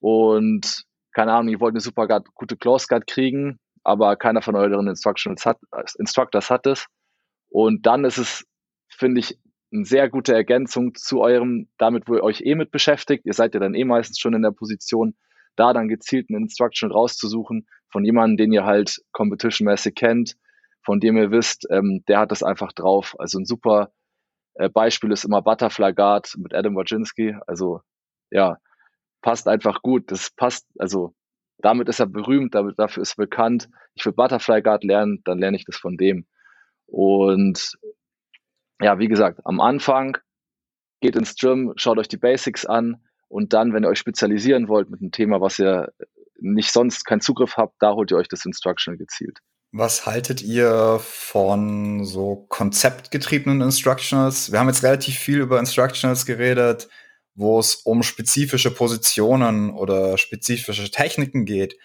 Und 0.00 0.84
keine 1.12 1.32
Ahnung, 1.32 1.52
ihr 1.52 1.60
wollt 1.60 1.72
eine 1.72 1.80
super 1.80 2.06
gute 2.34 2.56
Close 2.56 2.86
Guard 2.88 3.06
kriegen, 3.06 3.58
aber 3.82 4.16
keiner 4.16 4.42
von 4.42 4.56
euren 4.56 4.88
Instructions 4.88 5.44
hat, 5.44 5.58
Instructors 5.98 6.50
hat 6.50 6.66
es. 6.66 6.86
Und 7.48 7.86
dann 7.86 8.04
ist 8.04 8.18
es, 8.18 8.46
finde 8.88 9.20
ich, 9.20 9.38
eine 9.72 9.84
sehr 9.84 10.08
gute 10.08 10.34
Ergänzung 10.34 10.94
zu 10.94 11.20
eurem, 11.20 11.68
damit, 11.78 12.08
wo 12.08 12.14
ihr 12.14 12.24
euch 12.24 12.42
eh 12.42 12.54
mit 12.54 12.70
beschäftigt. 12.70 13.24
Ihr 13.24 13.34
seid 13.34 13.54
ja 13.54 13.60
dann 13.60 13.74
eh 13.74 13.84
meistens 13.84 14.18
schon 14.18 14.34
in 14.34 14.42
der 14.42 14.50
Position, 14.50 15.14
da 15.56 15.72
dann 15.72 15.88
gezielt 15.88 16.26
eine 16.28 16.38
Instruction 16.38 16.90
rauszusuchen 16.90 17.66
von 17.90 18.04
jemandem, 18.04 18.36
den 18.36 18.52
ihr 18.52 18.64
halt 18.64 19.00
competition-mäßig 19.12 19.94
kennt, 19.94 20.36
von 20.82 21.00
dem 21.00 21.16
ihr 21.16 21.30
wisst, 21.30 21.66
ähm, 21.70 22.04
der 22.08 22.20
hat 22.20 22.30
das 22.30 22.42
einfach 22.42 22.72
drauf. 22.72 23.14
Also 23.18 23.38
ein 23.38 23.44
super 23.44 23.92
äh, 24.54 24.68
Beispiel 24.68 25.12
ist 25.12 25.24
immer 25.24 25.42
Butterfly 25.42 25.92
Guard 25.92 26.34
mit 26.38 26.54
Adam 26.54 26.74
Wojcinski. 26.74 27.36
Also 27.46 27.80
ja, 28.30 28.58
passt 29.22 29.48
einfach 29.48 29.82
gut. 29.82 30.10
Das 30.10 30.30
passt, 30.30 30.66
also 30.78 31.14
damit 31.58 31.88
ist 31.88 32.00
er 32.00 32.06
berühmt, 32.06 32.54
damit, 32.54 32.78
dafür 32.78 33.02
ist 33.02 33.12
er 33.12 33.24
bekannt. 33.24 33.68
Ich 33.94 34.04
will 34.04 34.12
Butterfly 34.12 34.62
Guard 34.62 34.84
lernen, 34.84 35.22
dann 35.24 35.38
lerne 35.38 35.56
ich 35.56 35.64
das 35.64 35.76
von 35.76 35.96
dem. 35.96 36.26
Und 36.86 37.78
ja, 38.80 38.98
wie 38.98 39.08
gesagt, 39.08 39.40
am 39.44 39.60
Anfang 39.60 40.16
geht 41.00 41.16
ins 41.16 41.34
Gym, 41.34 41.72
schaut 41.76 41.98
euch 41.98 42.08
die 42.08 42.16
Basics 42.16 42.66
an 42.66 43.02
und 43.28 43.52
dann, 43.52 43.72
wenn 43.72 43.84
ihr 43.84 43.88
euch 43.88 43.98
spezialisieren 43.98 44.68
wollt 44.68 44.90
mit 44.90 45.00
einem 45.00 45.12
Thema, 45.12 45.40
was 45.40 45.58
ihr 45.58 45.92
nicht 46.40 46.72
sonst 46.72 47.04
keinen 47.04 47.20
Zugriff 47.20 47.56
habt, 47.56 47.76
da 47.80 47.92
holt 47.92 48.10
ihr 48.10 48.16
euch 48.16 48.28
das 48.28 48.44
Instructional 48.44 48.98
gezielt. 48.98 49.38
Was 49.72 50.04
haltet 50.04 50.42
ihr 50.42 50.98
von 51.00 52.04
so 52.04 52.44
konzeptgetriebenen 52.48 53.60
Instructionals? 53.60 54.50
Wir 54.50 54.58
haben 54.58 54.66
jetzt 54.66 54.82
relativ 54.82 55.16
viel 55.16 55.38
über 55.38 55.60
Instructionals 55.60 56.26
geredet, 56.26 56.88
wo 57.40 57.58
es 57.58 57.74
um 57.74 58.02
spezifische 58.02 58.70
Positionen 58.70 59.70
oder 59.70 60.18
spezifische 60.18 60.90
Techniken 60.90 61.44
geht. 61.44 61.76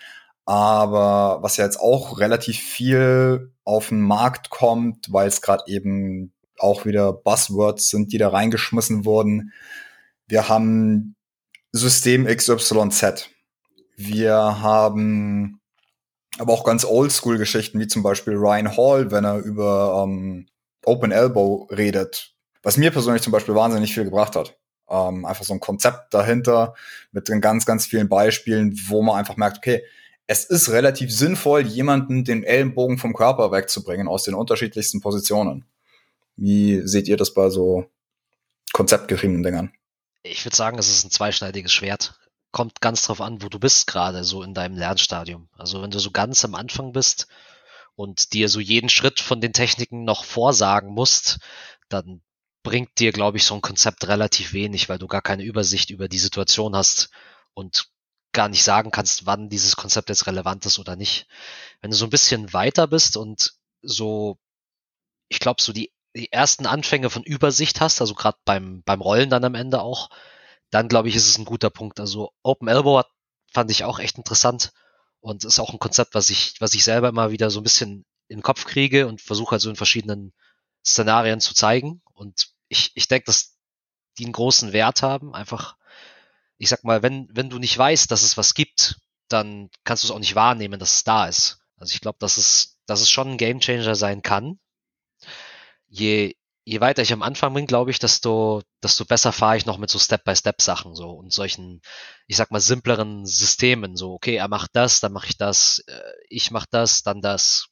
Aber 0.46 1.40
was 1.42 1.58
ja 1.58 1.66
jetzt 1.66 1.80
auch 1.80 2.20
relativ 2.20 2.60
viel 2.60 3.52
auf 3.64 3.90
den 3.90 4.02
Markt 4.02 4.50
kommt, 4.50 5.12
weil 5.12 5.28
es 5.28 5.42
gerade 5.42 5.64
eben 5.68 6.34
auch 6.60 6.86
wieder 6.86 7.14
Buzzwords 7.14 7.90
sind, 7.90 8.14
die 8.14 8.18
da 8.18 8.30
reingeschmissen 8.30 9.06
wurden. 9.06 9.52
Wir 10.28 10.48
haben 10.50 11.16
System 11.72 12.26
XYZ. 12.26 13.30
Wir 13.98 14.34
haben 14.34 15.60
aber 16.38 16.54
auch 16.54 16.64
ganz 16.64 16.86
Oldschool-Geschichten, 16.86 17.80
wie 17.80 17.88
zum 17.88 18.04
Beispiel 18.04 18.36
Ryan 18.36 18.76
Hall, 18.76 19.12
wenn 19.12 19.26
er 19.26 19.38
über 19.38 20.04
ähm, 20.06 20.48
Open 20.86 21.12
Elbow 21.12 21.68
redet, 21.72 22.34
was 22.62 22.78
mir 22.78 22.92
persönlich 22.92 23.22
zum 23.22 23.32
Beispiel 23.32 23.56
wahnsinnig 23.56 23.94
viel 23.94 24.04
gebracht 24.04 24.36
hat. 24.36 24.58
Ähm, 24.89 25.25
einfach 25.25 25.44
so 25.44 25.54
ein 25.54 25.60
Konzept 25.60 26.13
dahinter 26.13 26.75
mit 27.12 27.27
den 27.27 27.42
ganz, 27.42 27.65
ganz 27.65 27.86
vielen 27.86 28.08
Beispielen, 28.10 28.80
wo 28.88 29.01
man 29.01 29.18
einfach 29.18 29.38
merkt, 29.38 29.58
okay, 29.58 29.84
es 30.27 30.46
ist 30.46 30.72
relativ 30.72 31.12
sinnvoll, 31.12 31.62
jemanden 31.62 32.24
den 32.24 32.44
Ellenbogen 32.44 32.98
vom 32.98 33.13
Körper 33.13 33.51
wegzubringen 33.51 34.08
aus 34.08 34.24
den 34.24 34.34
unterschiedlichsten 34.34 35.01
Positionen. 35.01 35.65
Wie 36.36 36.82
seht 36.86 37.08
ihr 37.08 37.18
das 37.18 37.34
bei 37.34 37.50
so 37.50 37.86
konzeptgetriebenen 38.74 39.44
Dingern? 39.44 39.72
Ich 40.24 40.44
würde 40.44 40.56
sagen, 40.56 40.80
es 40.80 40.89
ist 40.89 41.06
ein 41.06 41.12
zweischneidiges 41.12 41.72
Schwert. 41.72 42.20
Kommt 42.51 42.82
ganz 42.82 43.04
drauf 43.04 43.22
an, 43.22 43.42
wo 43.42 43.50
du 43.50 43.60
bist 43.60 43.86
gerade 43.88 44.24
so 44.24 44.42
in 44.42 44.54
deinem 44.54 44.77
Lernstadium. 44.77 45.50
Also 45.58 45.82
wenn 45.82 45.92
du 45.92 46.00
so 46.00 46.12
ganz 46.12 46.44
am 46.44 46.56
Anfang 46.56 46.92
bist 46.92 47.27
und 47.96 48.34
dir 48.34 48.50
so 48.50 48.60
jeden 48.60 48.89
Schritt 48.89 49.20
von 49.20 49.42
den 49.42 49.54
Techniken 49.54 50.04
noch 50.04 50.25
vorsagen 50.25 50.89
musst, 50.89 51.39
dann 51.89 52.22
bringt 52.65 53.00
dir, 53.00 53.13
glaube 53.13 53.38
ich, 53.38 53.45
so 53.45 53.55
ein 53.55 53.62
Konzept 53.62 54.07
relativ 54.10 54.51
wenig, 54.51 54.89
weil 54.89 54.98
du 54.98 55.07
gar 55.07 55.22
keine 55.22 55.43
Übersicht 55.43 55.91
über 55.91 56.10
die 56.10 56.17
Situation 56.17 56.75
hast 56.75 57.12
und 57.53 57.88
gar 58.34 58.50
nicht 58.50 58.63
sagen 58.63 58.91
kannst, 58.91 59.25
wann 59.25 59.48
dieses 59.48 59.77
Konzept 59.77 60.10
jetzt 60.10 60.27
relevant 60.27 60.65
ist 60.65 60.79
oder 60.79 60.98
nicht. 60.98 61.27
Wenn 61.79 61.91
du 61.91 61.95
so 61.95 62.05
ein 62.05 62.10
bisschen 62.10 62.51
weiter 62.51 62.88
bist 62.88 63.15
und 63.15 63.53
so, 63.81 64.38
ich 65.29 65.39
glaube, 65.39 65.62
so 65.62 65.72
die, 65.72 65.93
die 66.15 66.31
ersten 66.34 66.65
Anfänge 66.65 67.10
von 67.10 67.24
Übersicht 67.24 67.79
hast, 67.79 68.01
also 68.01 68.13
gerade 68.13 68.38
beim, 68.43 68.84
beim 68.84 69.00
Rollen 69.00 69.29
dann 69.29 69.45
am 69.45 69.55
Ende 69.55 69.81
auch, 69.81 70.10
dann 70.72 70.89
glaube 70.89 71.07
ich, 71.07 71.15
ist 71.15 71.29
es 71.29 71.38
ein 71.38 71.45
guter 71.45 71.69
Punkt. 71.69 72.00
Also 72.00 72.31
Open 72.43 72.67
Elbow 72.67 72.98
hat, 72.98 73.10
fand 73.53 73.72
ich 73.72 73.86
auch 73.86 74.00
echt 74.00 74.17
interessant 74.17 74.74
und 75.22 75.45
ist 75.45 75.60
auch 75.60 75.72
ein 75.72 75.79
Konzept, 75.79 76.15
was 76.15 76.29
ich, 76.29 76.55
was 76.60 76.74
ich 76.74 76.84
selber 76.84 77.10
immer 77.10 77.31
wieder 77.31 77.50
so 77.50 77.60
ein 77.60 77.63
bisschen 77.63 78.05
in 78.27 78.39
den 78.39 78.43
Kopf 78.43 78.65
kriege 78.65 79.07
und 79.07 79.22
versuche 79.22 79.51
halt 79.51 79.62
so 79.62 79.69
in 79.69 79.75
verschiedenen 79.75 80.34
Szenarien 80.86 81.39
zu 81.39 81.53
zeigen. 81.53 82.01
Und 82.13 82.55
ich, 82.75 82.91
ich 82.96 83.08
denke, 83.08 83.25
dass 83.25 83.58
die 84.17 84.25
einen 84.25 84.34
großen 84.34 84.74
Wert 84.74 85.01
haben, 85.01 85.34
einfach 85.34 85.75
ich 86.58 86.70
sag 86.70 86.84
mal, 86.84 87.03
wenn, 87.03 87.27
wenn 87.32 87.50
du 87.50 87.60
nicht 87.60 87.77
weißt, 87.77 88.10
dass 88.12 88.24
es 88.24 88.38
was 88.38 88.53
gibt, 88.53 89.00
dann 89.27 89.70
kannst 89.84 90.03
du 90.03 90.08
es 90.08 90.12
auch 90.12 90.20
nicht 90.20 90.36
wahrnehmen, 90.36 90.79
dass 90.79 90.96
es 90.96 91.03
da 91.03 91.27
ist. 91.27 91.60
Also 91.77 91.94
ich 91.94 92.01
glaube, 92.01 92.17
dass 92.20 92.38
es, 92.38 92.77
dass 92.86 93.01
es 93.01 93.10
schon 93.10 93.32
ein 93.32 93.38
Gamechanger 93.38 93.96
sein 93.96 94.22
kann. 94.22 94.60
Je, 95.88 96.36
je 96.63 96.82
weiter 96.82 97.01
ich 97.01 97.13
am 97.13 97.24
Anfang 97.24 97.53
bin, 97.53 97.67
glaube 97.67 97.91
ich, 97.91 98.00
desto, 98.00 98.62
desto 98.82 99.05
besser 99.05 99.32
fahre 99.32 99.58
ich 99.58 99.65
noch 99.65 99.77
mit 99.77 99.89
so 99.89 100.00
Step-by-Step-Sachen 100.00 100.96
so 100.96 101.12
und 101.12 101.34
solchen, 101.34 101.82
ich 102.27 102.38
sag 102.38 102.51
mal, 102.51 102.62
simpleren 102.62 103.25
Systemen. 103.25 103.96
So, 103.98 104.13
okay, 104.13 104.36
er 104.36 104.48
macht 104.48 104.72
das, 104.74 105.00
dann 105.00 105.12
mache 105.13 105.27
ich 105.27 105.38
das, 105.38 105.79
äh, 105.88 106.13
ich 106.29 106.51
mache 106.51 106.67
das, 106.72 107.03
dann 107.03 107.22
das. 107.22 107.67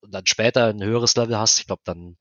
Und 0.00 0.12
dann 0.14 0.26
später 0.26 0.66
ein 0.66 0.82
höheres 0.82 1.16
Level 1.16 1.38
hast, 1.38 1.58
ich 1.58 1.66
glaube, 1.66 1.82
dann, 1.84 2.16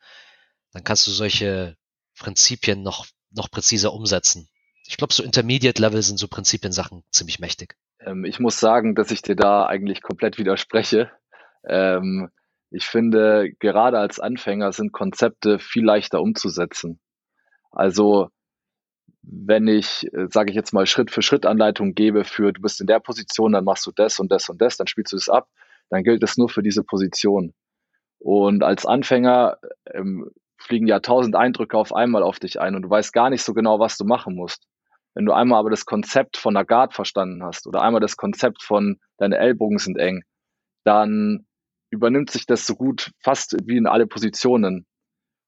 dann 0.72 0.84
kannst 0.84 1.06
du 1.08 1.12
solche 1.12 1.77
Prinzipien 2.18 2.84
noch, 2.84 3.06
noch 3.32 3.50
präziser 3.50 3.94
umsetzen 3.94 4.50
ich 4.88 4.98
glaube, 4.98 5.14
so 5.14 5.22
Intermediate-Level 5.24 6.02
sind 6.02 6.18
so 6.18 6.28
Prinzipiensachen 6.28 7.04
ziemlich 7.12 7.40
mächtig. 7.40 7.76
Ähm, 8.00 8.24
ich 8.24 8.40
muss 8.40 8.60
sagen, 8.60 8.96
dass 8.96 9.12
ich 9.12 9.22
dir 9.22 9.36
da 9.36 9.66
eigentlich 9.66 10.02
komplett 10.02 10.38
widerspreche. 10.38 11.12
Ähm, 11.68 12.30
ich 12.72 12.86
finde, 12.86 13.52
gerade 13.60 14.00
als 14.00 14.20
Anfänger 14.20 14.72
sind 14.72 14.94
Konzepte 14.94 15.60
viel 15.60 15.84
leichter 15.84 16.22
umzusetzen. 16.22 17.00
Also 17.72 18.30
wenn 19.22 19.68
ich, 19.68 20.08
äh, 20.14 20.28
sage 20.32 20.52
ich 20.52 20.56
jetzt 20.56 20.74
mal, 20.74 20.86
Schritt 20.86 21.12
für 21.12 21.22
Schritt 21.22 21.46
Anleitung 21.46 21.94
gebe 21.94 22.24
für, 22.24 22.54
du 22.54 22.62
bist 22.62 22.80
in 22.80 22.88
der 22.88 23.02
Position, 23.02 23.52
dann 23.52 23.66
machst 23.66 23.86
du 23.86 23.92
das 23.92 24.20
und 24.20 24.32
das 24.32 24.48
und 24.48 24.62
das, 24.62 24.78
dann 24.78 24.88
spielst 24.88 25.12
du 25.12 25.18
das 25.18 25.28
ab, 25.28 25.50
dann 25.90 26.04
gilt 26.04 26.24
das 26.24 26.38
nur 26.38 26.48
für 26.48 26.64
diese 26.64 26.84
Position. 26.84 27.54
Und 28.20 28.64
als 28.64 28.86
Anfänger 28.86 29.58
ähm, 29.94 30.32
fliegen 30.58 30.88
ja 30.88 31.00
tausend 31.00 31.36
Eindrücke 31.36 31.78
auf 31.78 31.94
einmal 31.94 32.24
auf 32.24 32.40
dich 32.40 32.60
ein 32.60 32.76
und 32.76 32.84
du 32.84 32.90
weißt 32.90 33.14
gar 33.14 33.30
nicht 33.30 33.44
so 33.44 33.54
genau, 33.54 33.80
was 33.80 33.98
du 33.98 34.06
machen 34.06 34.36
musst. 34.36 34.68
Wenn 35.14 35.26
du 35.26 35.34
einmal 35.34 35.60
aber 35.60 35.70
das 35.70 35.86
Konzept 35.86 36.38
von 36.38 36.54
der 36.54 36.66
Guard 36.66 36.94
verstanden 36.94 37.44
hast 37.44 37.68
oder 37.68 37.82
einmal 37.82 38.02
das 38.02 38.18
Konzept 38.18 38.62
von 38.62 39.00
deine 39.18 39.38
Ellbogen 39.38 39.80
sind 39.80 39.98
eng, 39.98 40.24
dann 40.84 41.48
übernimmt 41.90 42.30
sich 42.30 42.46
das 42.46 42.66
so 42.66 42.76
gut 42.76 43.12
fast 43.24 43.56
wie 43.66 43.78
in 43.78 43.88
alle 43.88 44.08
Positionen. 44.08 44.86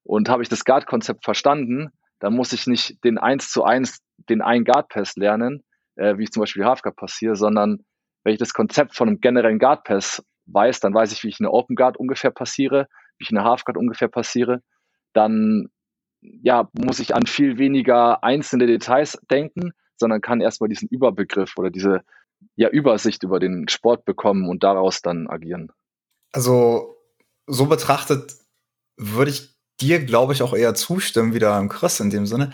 Und 0.04 0.30
habe 0.30 0.42
ich 0.42 0.50
das 0.50 0.66
Guard-Konzept 0.66 1.24
verstanden, 1.24 1.92
dann 2.20 2.36
muss 2.36 2.54
ich 2.54 2.66
nicht 2.66 3.04
den 3.04 3.18
1 3.18 3.52
zu 3.52 3.64
1, 3.64 4.00
den 4.30 4.42
einen 4.42 4.66
Guard-Pass 4.66 5.16
lernen, 5.18 5.64
äh, 5.96 6.18
wie 6.18 6.24
ich 6.24 6.32
zum 6.32 6.42
Beispiel 6.42 6.66
Halfguard 6.66 6.96
passiere, 6.96 7.36
sondern 7.36 7.86
wenn 8.24 8.34
ich 8.34 8.40
das 8.40 8.54
Konzept 8.54 8.96
von 8.96 9.08
einem 9.08 9.20
generellen 9.20 9.60
Guard-Pass 9.60 10.24
weiß, 10.48 10.80
dann 10.80 10.94
weiß 10.94 11.12
ich, 11.12 11.24
wie 11.24 11.30
ich 11.30 11.40
eine 11.40 11.52
Open 11.52 11.76
Guard 11.76 11.98
ungefähr 11.98 12.32
passiere, 12.32 12.88
wie 13.18 13.26
ich 13.26 13.32
eine 13.32 13.44
Halfguard 13.44 13.78
ungefähr 13.78 14.08
passiere, 14.08 14.62
dann 15.14 15.70
ja, 16.22 16.70
muss 16.74 17.00
ich 17.00 17.16
an 17.16 17.26
viel 17.26 17.58
weniger 17.58 18.24
einzelne 18.24 18.68
Details 18.68 19.18
denken, 19.30 19.72
sondern 19.98 20.22
kann 20.22 20.42
erstmal 20.42 20.70
diesen 20.70 20.90
Überbegriff 20.90 21.54
oder 21.58 21.70
diese 21.70 22.02
ja, 22.56 22.70
Übersicht 22.70 23.24
über 23.24 23.40
den 23.40 23.68
Sport 23.68 24.06
bekommen 24.06 24.48
und 24.50 24.64
daraus 24.64 25.02
dann 25.02 25.28
agieren. 25.28 25.72
Also, 26.32 26.96
so 27.48 27.66
betrachtet 27.66 28.36
würde 28.98 29.32
ich 29.32 29.56
dir, 29.82 30.04
glaube 30.04 30.34
ich, 30.34 30.42
auch 30.42 30.54
eher 30.54 30.76
zustimmen, 30.76 31.34
wieder 31.34 31.58
im 31.58 31.70
Chris 31.70 32.00
in 32.00 32.10
dem 32.10 32.26
Sinne. 32.26 32.52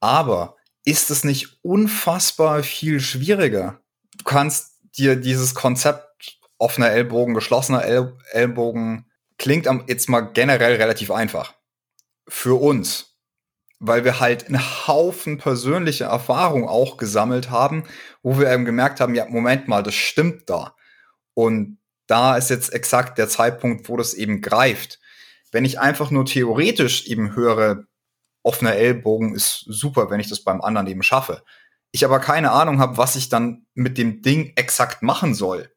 Aber 0.00 0.56
ist 0.84 1.10
es 1.10 1.24
nicht 1.24 1.58
unfassbar 1.62 2.62
viel 2.62 3.00
schwieriger? 3.00 3.80
Du 4.18 4.24
kannst 4.24 4.80
dir 4.98 5.16
dieses 5.16 5.54
Konzept 5.54 6.38
offener 6.58 6.90
Ellbogen, 6.90 7.34
geschlossener 7.34 7.84
El 7.84 8.16
Ellbogen 8.32 9.06
klingt 9.38 9.68
jetzt 9.86 10.08
mal 10.08 10.20
generell 10.20 10.76
relativ 10.76 11.10
einfach 11.10 11.54
für 12.28 12.60
uns, 12.60 13.16
weil 13.78 14.04
wir 14.04 14.20
halt 14.20 14.46
einen 14.46 14.86
Haufen 14.86 15.38
persönliche 15.38 16.04
Erfahrung 16.04 16.68
auch 16.68 16.96
gesammelt 16.96 17.50
haben, 17.50 17.84
wo 18.22 18.38
wir 18.38 18.50
eben 18.50 18.64
gemerkt 18.64 19.00
haben, 19.00 19.14
ja, 19.14 19.26
Moment 19.28 19.68
mal, 19.68 19.82
das 19.82 19.94
stimmt 19.94 20.48
da. 20.48 20.74
Und 21.34 21.78
da 22.06 22.36
ist 22.36 22.50
jetzt 22.50 22.72
exakt 22.72 23.18
der 23.18 23.28
Zeitpunkt, 23.28 23.88
wo 23.88 23.96
das 23.96 24.14
eben 24.14 24.40
greift. 24.40 24.98
Wenn 25.52 25.64
ich 25.64 25.78
einfach 25.78 26.10
nur 26.10 26.24
theoretisch 26.24 27.06
eben 27.06 27.34
höre, 27.34 27.84
offener 28.42 28.74
Ellbogen 28.74 29.34
ist 29.34 29.64
super, 29.66 30.10
wenn 30.10 30.20
ich 30.20 30.28
das 30.28 30.44
beim 30.44 30.60
anderen 30.60 30.86
eben 30.86 31.02
schaffe. 31.02 31.42
Ich 31.90 32.04
aber 32.04 32.20
keine 32.20 32.52
Ahnung 32.52 32.78
habe, 32.78 32.96
was 32.96 33.16
ich 33.16 33.28
dann 33.28 33.66
mit 33.74 33.98
dem 33.98 34.22
Ding 34.22 34.52
exakt 34.56 35.02
machen 35.02 35.34
soll, 35.34 35.72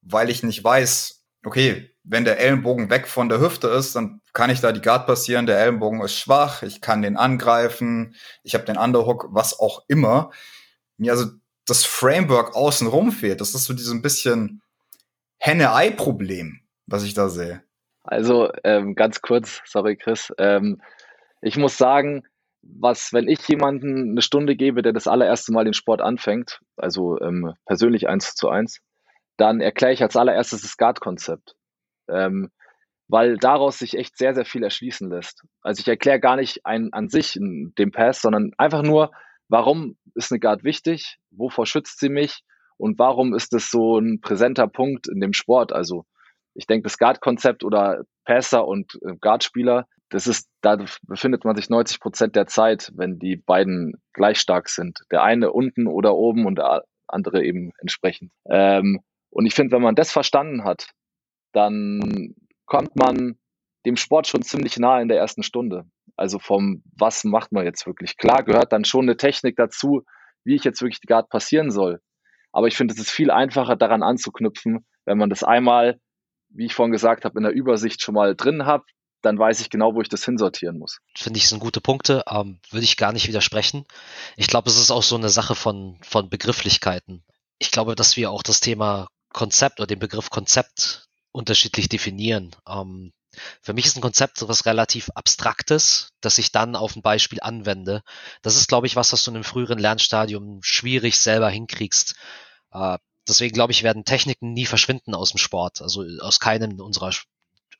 weil 0.00 0.30
ich 0.30 0.42
nicht 0.42 0.62
weiß, 0.62 1.24
okay, 1.44 1.90
wenn 2.04 2.24
der 2.24 2.38
Ellenbogen 2.38 2.88
weg 2.88 3.06
von 3.06 3.28
der 3.28 3.40
Hüfte 3.40 3.68
ist, 3.68 3.94
dann 3.96 4.20
kann 4.36 4.50
ich 4.50 4.60
da 4.60 4.70
die 4.70 4.82
Guard 4.82 5.06
passieren, 5.06 5.46
der 5.46 5.58
Ellenbogen 5.58 6.02
ist 6.02 6.18
schwach, 6.18 6.62
ich 6.62 6.82
kann 6.82 7.00
den 7.00 7.16
angreifen, 7.16 8.14
ich 8.42 8.52
habe 8.52 8.66
den 8.66 8.76
Underhook, 8.76 9.28
was 9.30 9.58
auch 9.58 9.86
immer. 9.88 10.30
Mir 10.98 11.12
also 11.12 11.30
das 11.64 11.86
Framework 11.86 12.54
außenrum 12.54 13.12
fehlt. 13.12 13.40
Das 13.40 13.54
ist 13.54 13.64
so 13.64 13.72
dieses 13.72 13.94
ein 13.94 14.02
bisschen 14.02 14.60
Henne-Ei-Problem, 15.38 16.60
was 16.86 17.04
ich 17.04 17.14
da 17.14 17.30
sehe. 17.30 17.62
Also 18.04 18.52
ähm, 18.62 18.94
ganz 18.94 19.22
kurz, 19.22 19.62
sorry 19.64 19.96
Chris, 19.96 20.30
ähm, 20.36 20.82
ich 21.40 21.56
muss 21.56 21.78
sagen, 21.78 22.24
was, 22.60 23.14
wenn 23.14 23.28
ich 23.28 23.48
jemanden 23.48 24.10
eine 24.10 24.20
Stunde 24.20 24.54
gebe, 24.54 24.82
der 24.82 24.92
das 24.92 25.08
allererste 25.08 25.50
Mal 25.50 25.64
den 25.64 25.72
Sport 25.72 26.02
anfängt, 26.02 26.60
also 26.76 27.18
ähm, 27.22 27.54
persönlich 27.64 28.06
eins 28.06 28.34
zu 28.34 28.50
eins, 28.50 28.82
dann 29.38 29.62
erkläre 29.62 29.94
ich 29.94 30.02
als 30.02 30.14
allererstes 30.14 30.60
das 30.60 30.76
Guard-Konzept 30.76 31.56
ähm, 32.10 32.50
weil 33.08 33.36
daraus 33.36 33.78
sich 33.78 33.96
echt 33.96 34.16
sehr, 34.16 34.34
sehr 34.34 34.44
viel 34.44 34.62
erschließen 34.62 35.08
lässt. 35.10 35.42
Also 35.60 35.80
ich 35.80 35.88
erkläre 35.88 36.20
gar 36.20 36.36
nicht 36.36 36.66
ein, 36.66 36.92
an 36.92 37.08
sich 37.08 37.38
den 37.40 37.92
Pass, 37.92 38.20
sondern 38.20 38.52
einfach 38.58 38.82
nur, 38.82 39.12
warum 39.48 39.96
ist 40.14 40.32
eine 40.32 40.40
Guard 40.40 40.64
wichtig, 40.64 41.18
wovor 41.30 41.66
schützt 41.66 42.00
sie 42.00 42.08
mich 42.08 42.42
und 42.76 42.98
warum 42.98 43.34
ist 43.34 43.52
es 43.52 43.70
so 43.70 43.98
ein 43.98 44.20
präsenter 44.20 44.66
Punkt 44.66 45.08
in 45.08 45.20
dem 45.20 45.32
Sport. 45.32 45.72
Also 45.72 46.04
ich 46.54 46.66
denke, 46.66 46.84
das 46.84 46.98
Guard-Konzept 46.98 47.64
oder 47.64 48.04
Passer 48.24 48.66
und 48.66 48.98
äh, 49.02 49.14
Guard-Spieler, 49.20 49.86
das 50.08 50.26
ist, 50.26 50.48
da 50.60 50.76
befindet 51.02 51.44
man 51.44 51.56
sich 51.56 51.68
90 51.68 52.00
Prozent 52.00 52.36
der 52.36 52.46
Zeit, 52.46 52.92
wenn 52.94 53.18
die 53.18 53.36
beiden 53.36 53.94
gleich 54.12 54.38
stark 54.38 54.68
sind. 54.68 55.00
Der 55.10 55.22
eine 55.22 55.52
unten 55.52 55.86
oder 55.86 56.14
oben 56.14 56.46
und 56.46 56.58
der 56.58 56.84
andere 57.08 57.44
eben 57.44 57.72
entsprechend. 57.78 58.32
Ähm, 58.48 59.00
und 59.30 59.46
ich 59.46 59.54
finde, 59.54 59.74
wenn 59.74 59.82
man 59.82 59.94
das 59.94 60.12
verstanden 60.12 60.64
hat, 60.64 60.90
dann 61.52 62.34
kommt 62.66 62.96
man 62.96 63.38
dem 63.86 63.96
Sport 63.96 64.26
schon 64.26 64.42
ziemlich 64.42 64.78
nah 64.78 65.00
in 65.00 65.08
der 65.08 65.18
ersten 65.18 65.42
Stunde. 65.42 65.86
Also 66.16 66.38
vom, 66.38 66.82
was 66.96 67.24
macht 67.24 67.52
man 67.52 67.64
jetzt 67.64 67.86
wirklich? 67.86 68.16
Klar 68.16 68.42
gehört 68.42 68.72
dann 68.72 68.84
schon 68.84 69.02
eine 69.02 69.16
Technik 69.16 69.56
dazu, 69.56 70.02
wie 70.44 70.54
ich 70.54 70.64
jetzt 70.64 70.80
wirklich 70.80 71.00
die 71.00 71.06
Guard 71.06 71.28
passieren 71.28 71.70
soll. 71.70 72.00
Aber 72.52 72.68
ich 72.68 72.76
finde, 72.76 72.94
es 72.94 73.00
ist 73.00 73.10
viel 73.10 73.30
einfacher 73.30 73.76
daran 73.76 74.02
anzuknüpfen, 74.02 74.86
wenn 75.04 75.18
man 75.18 75.30
das 75.30 75.44
einmal, 75.44 76.00
wie 76.48 76.66
ich 76.66 76.74
vorhin 76.74 76.92
gesagt 76.92 77.24
habe, 77.24 77.38
in 77.38 77.44
der 77.44 77.52
Übersicht 77.52 78.02
schon 78.02 78.14
mal 78.14 78.34
drin 78.34 78.66
hat, 78.66 78.82
dann 79.22 79.38
weiß 79.38 79.60
ich 79.60 79.70
genau, 79.70 79.94
wo 79.94 80.00
ich 80.00 80.08
das 80.08 80.24
hinsortieren 80.24 80.78
muss. 80.78 80.98
Finde 81.16 81.38
ich, 81.38 81.48
sind 81.48 81.58
gute 81.58 81.80
Punkte, 81.80 82.22
ähm, 82.30 82.60
würde 82.70 82.84
ich 82.84 82.96
gar 82.96 83.12
nicht 83.12 83.28
widersprechen. 83.28 83.84
Ich 84.36 84.46
glaube, 84.46 84.70
es 84.70 84.78
ist 84.78 84.90
auch 84.90 85.02
so 85.02 85.16
eine 85.16 85.28
Sache 85.28 85.54
von, 85.54 85.98
von 86.02 86.30
Begrifflichkeiten. 86.30 87.24
Ich 87.58 87.70
glaube, 87.70 87.94
dass 87.94 88.16
wir 88.16 88.30
auch 88.30 88.42
das 88.42 88.60
Thema 88.60 89.08
Konzept 89.32 89.80
oder 89.80 89.86
den 89.86 89.98
Begriff 89.98 90.30
Konzept 90.30 91.08
unterschiedlich 91.36 91.88
definieren. 91.88 92.56
Ähm, 92.66 93.12
für 93.60 93.74
mich 93.74 93.86
ist 93.86 93.96
ein 93.96 94.02
Konzept 94.02 94.38
so 94.38 94.48
was 94.48 94.64
relativ 94.64 95.10
Abstraktes, 95.10 96.08
das 96.20 96.38
ich 96.38 96.52
dann 96.52 96.74
auf 96.74 96.96
ein 96.96 97.02
Beispiel 97.02 97.40
anwende. 97.40 98.02
Das 98.42 98.56
ist, 98.56 98.68
glaube 98.68 98.86
ich, 98.86 98.96
was, 98.96 99.12
was 99.12 99.22
du 99.24 99.30
in 99.30 99.36
einem 99.36 99.44
früheren 99.44 99.78
Lernstadium 99.78 100.62
schwierig 100.62 101.18
selber 101.18 101.50
hinkriegst. 101.50 102.14
Äh, 102.72 102.98
deswegen 103.28 103.54
glaube 103.54 103.72
ich, 103.72 103.82
werden 103.82 104.04
Techniken 104.04 104.54
nie 104.54 104.66
verschwinden 104.66 105.14
aus 105.14 105.30
dem 105.30 105.38
Sport, 105.38 105.82
also 105.82 106.04
aus 106.20 106.40
keinem 106.40 106.80
unserer, 106.80 107.10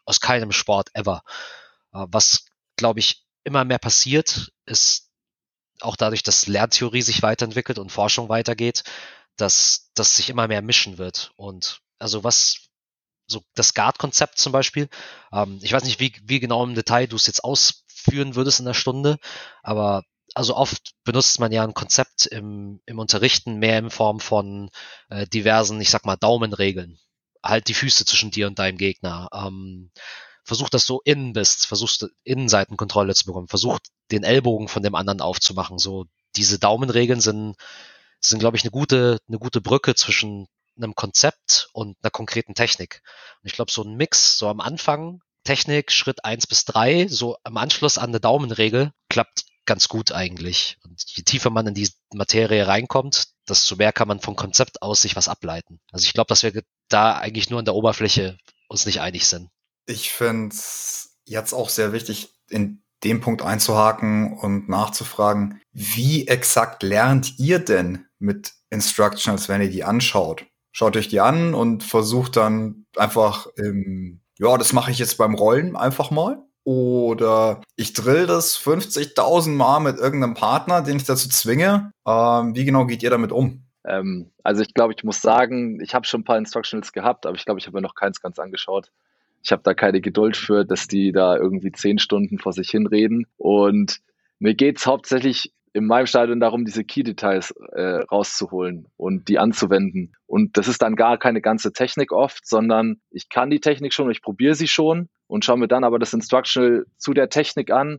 aus 0.04 0.20
keinem 0.20 0.52
Sport 0.52 0.90
ever. 0.94 1.22
Äh, 1.92 2.04
was, 2.08 2.44
glaube 2.76 3.00
ich, 3.00 3.24
immer 3.44 3.64
mehr 3.64 3.78
passiert, 3.78 4.52
ist 4.66 5.08
auch 5.80 5.96
dadurch, 5.96 6.22
dass 6.22 6.46
Lerntheorie 6.46 7.02
sich 7.02 7.22
weiterentwickelt 7.22 7.78
und 7.78 7.92
Forschung 7.92 8.28
weitergeht, 8.28 8.84
dass 9.36 9.90
das 9.94 10.16
sich 10.16 10.28
immer 10.28 10.48
mehr 10.48 10.62
mischen 10.62 10.98
wird. 10.98 11.32
Und 11.36 11.80
also 11.98 12.24
was 12.24 12.65
so 13.26 13.42
das 13.54 13.74
Guard-Konzept 13.74 14.38
zum 14.38 14.52
Beispiel, 14.52 14.88
ähm, 15.32 15.58
ich 15.62 15.72
weiß 15.72 15.84
nicht, 15.84 16.00
wie, 16.00 16.12
wie 16.24 16.40
genau 16.40 16.64
im 16.64 16.74
Detail 16.74 17.06
du 17.06 17.16
es 17.16 17.26
jetzt 17.26 17.44
ausführen 17.44 18.34
würdest 18.34 18.60
in 18.60 18.66
der 18.66 18.74
Stunde, 18.74 19.18
aber 19.62 20.04
also 20.34 20.54
oft 20.54 20.92
benutzt 21.04 21.40
man 21.40 21.50
ja 21.50 21.64
ein 21.64 21.72
Konzept 21.72 22.26
im, 22.26 22.80
im 22.84 22.98
Unterrichten 22.98 23.56
mehr 23.56 23.78
in 23.78 23.90
Form 23.90 24.20
von 24.20 24.70
äh, 25.08 25.26
diversen, 25.26 25.80
ich 25.80 25.88
sag 25.88 26.04
mal, 26.04 26.16
Daumenregeln. 26.16 26.98
Halt 27.42 27.68
die 27.68 27.74
Füße 27.74 28.04
zwischen 28.04 28.30
dir 28.30 28.46
und 28.46 28.58
deinem 28.58 28.76
Gegner. 28.76 29.28
Ähm, 29.32 29.90
versuch, 30.44 30.68
dass 30.68 30.84
du 30.84 31.00
innen 31.04 31.32
bist, 31.32 31.66
versuchst 31.66 32.06
Innenseitenkontrolle 32.24 33.14
zu 33.14 33.24
bekommen, 33.24 33.48
versuch 33.48 33.78
den 34.10 34.24
Ellbogen 34.24 34.68
von 34.68 34.82
dem 34.82 34.94
anderen 34.94 35.22
aufzumachen. 35.22 35.78
So 35.78 36.06
diese 36.36 36.58
Daumenregeln 36.58 37.20
sind, 37.20 37.56
sind 38.20 38.38
glaube 38.38 38.56
ich, 38.58 38.62
eine 38.62 38.70
gute, 38.70 39.18
eine 39.28 39.38
gute 39.38 39.62
Brücke 39.62 39.94
zwischen 39.94 40.48
einem 40.76 40.94
Konzept 40.94 41.68
und 41.72 41.96
einer 42.02 42.10
konkreten 42.10 42.54
Technik. 42.54 43.02
Und 43.42 43.48
ich 43.48 43.54
glaube, 43.54 43.70
so 43.70 43.82
ein 43.82 43.96
Mix, 43.96 44.38
so 44.38 44.48
am 44.48 44.60
Anfang 44.60 45.20
Technik, 45.44 45.92
Schritt 45.92 46.24
eins 46.24 46.46
bis 46.46 46.64
drei, 46.64 47.06
so 47.08 47.36
am 47.44 47.56
Anschluss 47.56 47.98
an 47.98 48.10
eine 48.10 48.20
Daumenregel, 48.20 48.92
klappt 49.08 49.44
ganz 49.64 49.88
gut 49.88 50.12
eigentlich. 50.12 50.78
Und 50.84 51.02
je 51.06 51.22
tiefer 51.22 51.50
man 51.50 51.66
in 51.66 51.74
die 51.74 51.90
Materie 52.12 52.66
reinkommt, 52.66 53.28
desto 53.48 53.76
mehr 53.76 53.92
kann 53.92 54.08
man 54.08 54.20
vom 54.20 54.36
Konzept 54.36 54.82
aus 54.82 55.02
sich 55.02 55.16
was 55.16 55.28
ableiten. 55.28 55.80
Also 55.92 56.04
ich 56.04 56.12
glaube, 56.12 56.28
dass 56.28 56.42
wir 56.42 56.62
da 56.88 57.16
eigentlich 57.16 57.50
nur 57.50 57.58
an 57.58 57.64
der 57.64 57.74
Oberfläche 57.74 58.38
uns 58.68 58.86
nicht 58.86 59.00
einig 59.00 59.26
sind. 59.26 59.48
Ich 59.86 60.12
finde 60.12 60.54
es 60.54 61.18
jetzt 61.24 61.52
auch 61.52 61.68
sehr 61.68 61.92
wichtig, 61.92 62.34
in 62.48 62.82
dem 63.04 63.20
Punkt 63.20 63.42
einzuhaken 63.42 64.38
und 64.38 64.68
nachzufragen, 64.68 65.60
wie 65.72 66.26
exakt 66.26 66.82
lernt 66.82 67.38
ihr 67.38 67.58
denn 67.58 68.06
mit 68.18 68.54
Instructionals, 68.70 69.48
wenn 69.48 69.60
ihr 69.60 69.70
die 69.70 69.84
anschaut? 69.84 70.46
Schaut 70.78 70.94
euch 70.98 71.08
die 71.08 71.20
an 71.20 71.54
und 71.54 71.82
versucht 71.84 72.36
dann 72.36 72.84
einfach, 72.96 73.46
ähm, 73.56 74.20
ja, 74.38 74.58
das 74.58 74.74
mache 74.74 74.90
ich 74.90 74.98
jetzt 74.98 75.16
beim 75.16 75.34
Rollen 75.34 75.74
einfach 75.74 76.10
mal 76.10 76.44
oder 76.64 77.62
ich 77.76 77.94
drill 77.94 78.26
das 78.26 78.58
50.000 78.58 79.52
Mal 79.52 79.80
mit 79.80 79.96
irgendeinem 79.96 80.34
Partner, 80.34 80.82
den 80.82 80.98
ich 80.98 81.04
dazu 81.04 81.30
zwinge. 81.30 81.92
Ähm, 82.06 82.54
wie 82.54 82.66
genau 82.66 82.84
geht 82.84 83.02
ihr 83.02 83.08
damit 83.08 83.32
um? 83.32 83.64
Ähm, 83.86 84.30
also 84.42 84.60
ich 84.60 84.74
glaube, 84.74 84.92
ich 84.94 85.02
muss 85.02 85.22
sagen, 85.22 85.80
ich 85.80 85.94
habe 85.94 86.06
schon 86.06 86.20
ein 86.20 86.24
paar 86.24 86.36
Instructionals 86.36 86.92
gehabt, 86.92 87.24
aber 87.24 87.36
ich 87.36 87.46
glaube, 87.46 87.58
ich 87.58 87.66
habe 87.66 87.78
mir 87.78 87.82
noch 87.82 87.94
keins 87.94 88.20
ganz 88.20 88.38
angeschaut. 88.38 88.92
Ich 89.42 89.52
habe 89.52 89.62
da 89.62 89.72
keine 89.72 90.02
Geduld 90.02 90.36
für, 90.36 90.66
dass 90.66 90.88
die 90.88 91.10
da 91.10 91.38
irgendwie 91.38 91.72
zehn 91.72 91.98
Stunden 91.98 92.38
vor 92.38 92.52
sich 92.52 92.68
hinreden. 92.68 93.26
Und 93.38 94.02
mir 94.40 94.54
geht 94.54 94.76
es 94.76 94.86
hauptsächlich 94.86 95.54
in 95.76 95.84
meinem 95.84 96.06
Stadion 96.06 96.40
darum, 96.40 96.64
diese 96.64 96.84
Key-Details 96.84 97.50
äh, 97.72 97.96
rauszuholen 98.10 98.86
und 98.96 99.28
die 99.28 99.38
anzuwenden. 99.38 100.14
Und 100.26 100.56
das 100.56 100.68
ist 100.68 100.80
dann 100.80 100.96
gar 100.96 101.18
keine 101.18 101.42
ganze 101.42 101.70
Technik 101.70 102.12
oft, 102.12 102.48
sondern 102.48 103.02
ich 103.10 103.28
kann 103.28 103.50
die 103.50 103.60
Technik 103.60 103.92
schon, 103.92 104.10
ich 104.10 104.22
probiere 104.22 104.54
sie 104.54 104.68
schon 104.68 105.10
und 105.26 105.44
schaue 105.44 105.58
mir 105.58 105.68
dann 105.68 105.84
aber 105.84 105.98
das 105.98 106.14
Instructional 106.14 106.86
zu 106.96 107.12
der 107.12 107.28
Technik 107.28 107.70
an, 107.70 107.98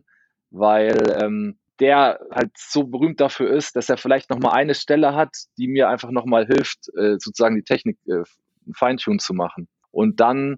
weil 0.50 0.96
ähm, 1.22 1.56
der 1.78 2.18
halt 2.32 2.50
so 2.56 2.82
berühmt 2.82 3.20
dafür 3.20 3.48
ist, 3.48 3.76
dass 3.76 3.88
er 3.88 3.96
vielleicht 3.96 4.28
nochmal 4.28 4.54
eine 4.54 4.74
Stelle 4.74 5.14
hat, 5.14 5.30
die 5.56 5.68
mir 5.68 5.88
einfach 5.88 6.10
nochmal 6.10 6.46
hilft, 6.46 6.88
äh, 6.96 7.14
sozusagen 7.20 7.54
die 7.54 7.62
Technik 7.62 7.96
äh, 8.08 8.24
Feintune 8.74 9.18
zu 9.18 9.34
machen. 9.34 9.68
Und 9.92 10.18
dann 10.18 10.56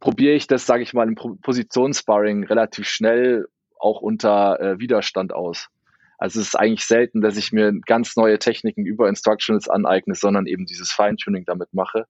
probiere 0.00 0.34
ich 0.34 0.46
das, 0.48 0.66
sage 0.66 0.82
ich 0.82 0.92
mal, 0.92 1.08
im 1.08 1.14
Positionssparring 1.14 2.44
relativ 2.44 2.86
schnell 2.86 3.46
auch 3.80 4.02
unter 4.02 4.60
äh, 4.60 4.78
Widerstand 4.78 5.32
aus. 5.32 5.70
Also 6.18 6.40
es 6.40 6.48
ist 6.48 6.56
eigentlich 6.56 6.84
selten, 6.84 7.20
dass 7.20 7.36
ich 7.36 7.52
mir 7.52 7.72
ganz 7.86 8.16
neue 8.16 8.38
Techniken 8.38 8.84
über 8.84 9.08
Instructionals 9.08 9.68
aneigne, 9.68 10.14
sondern 10.14 10.46
eben 10.46 10.66
dieses 10.66 10.90
Feintuning 10.92 11.44
damit 11.44 11.72
mache. 11.72 12.06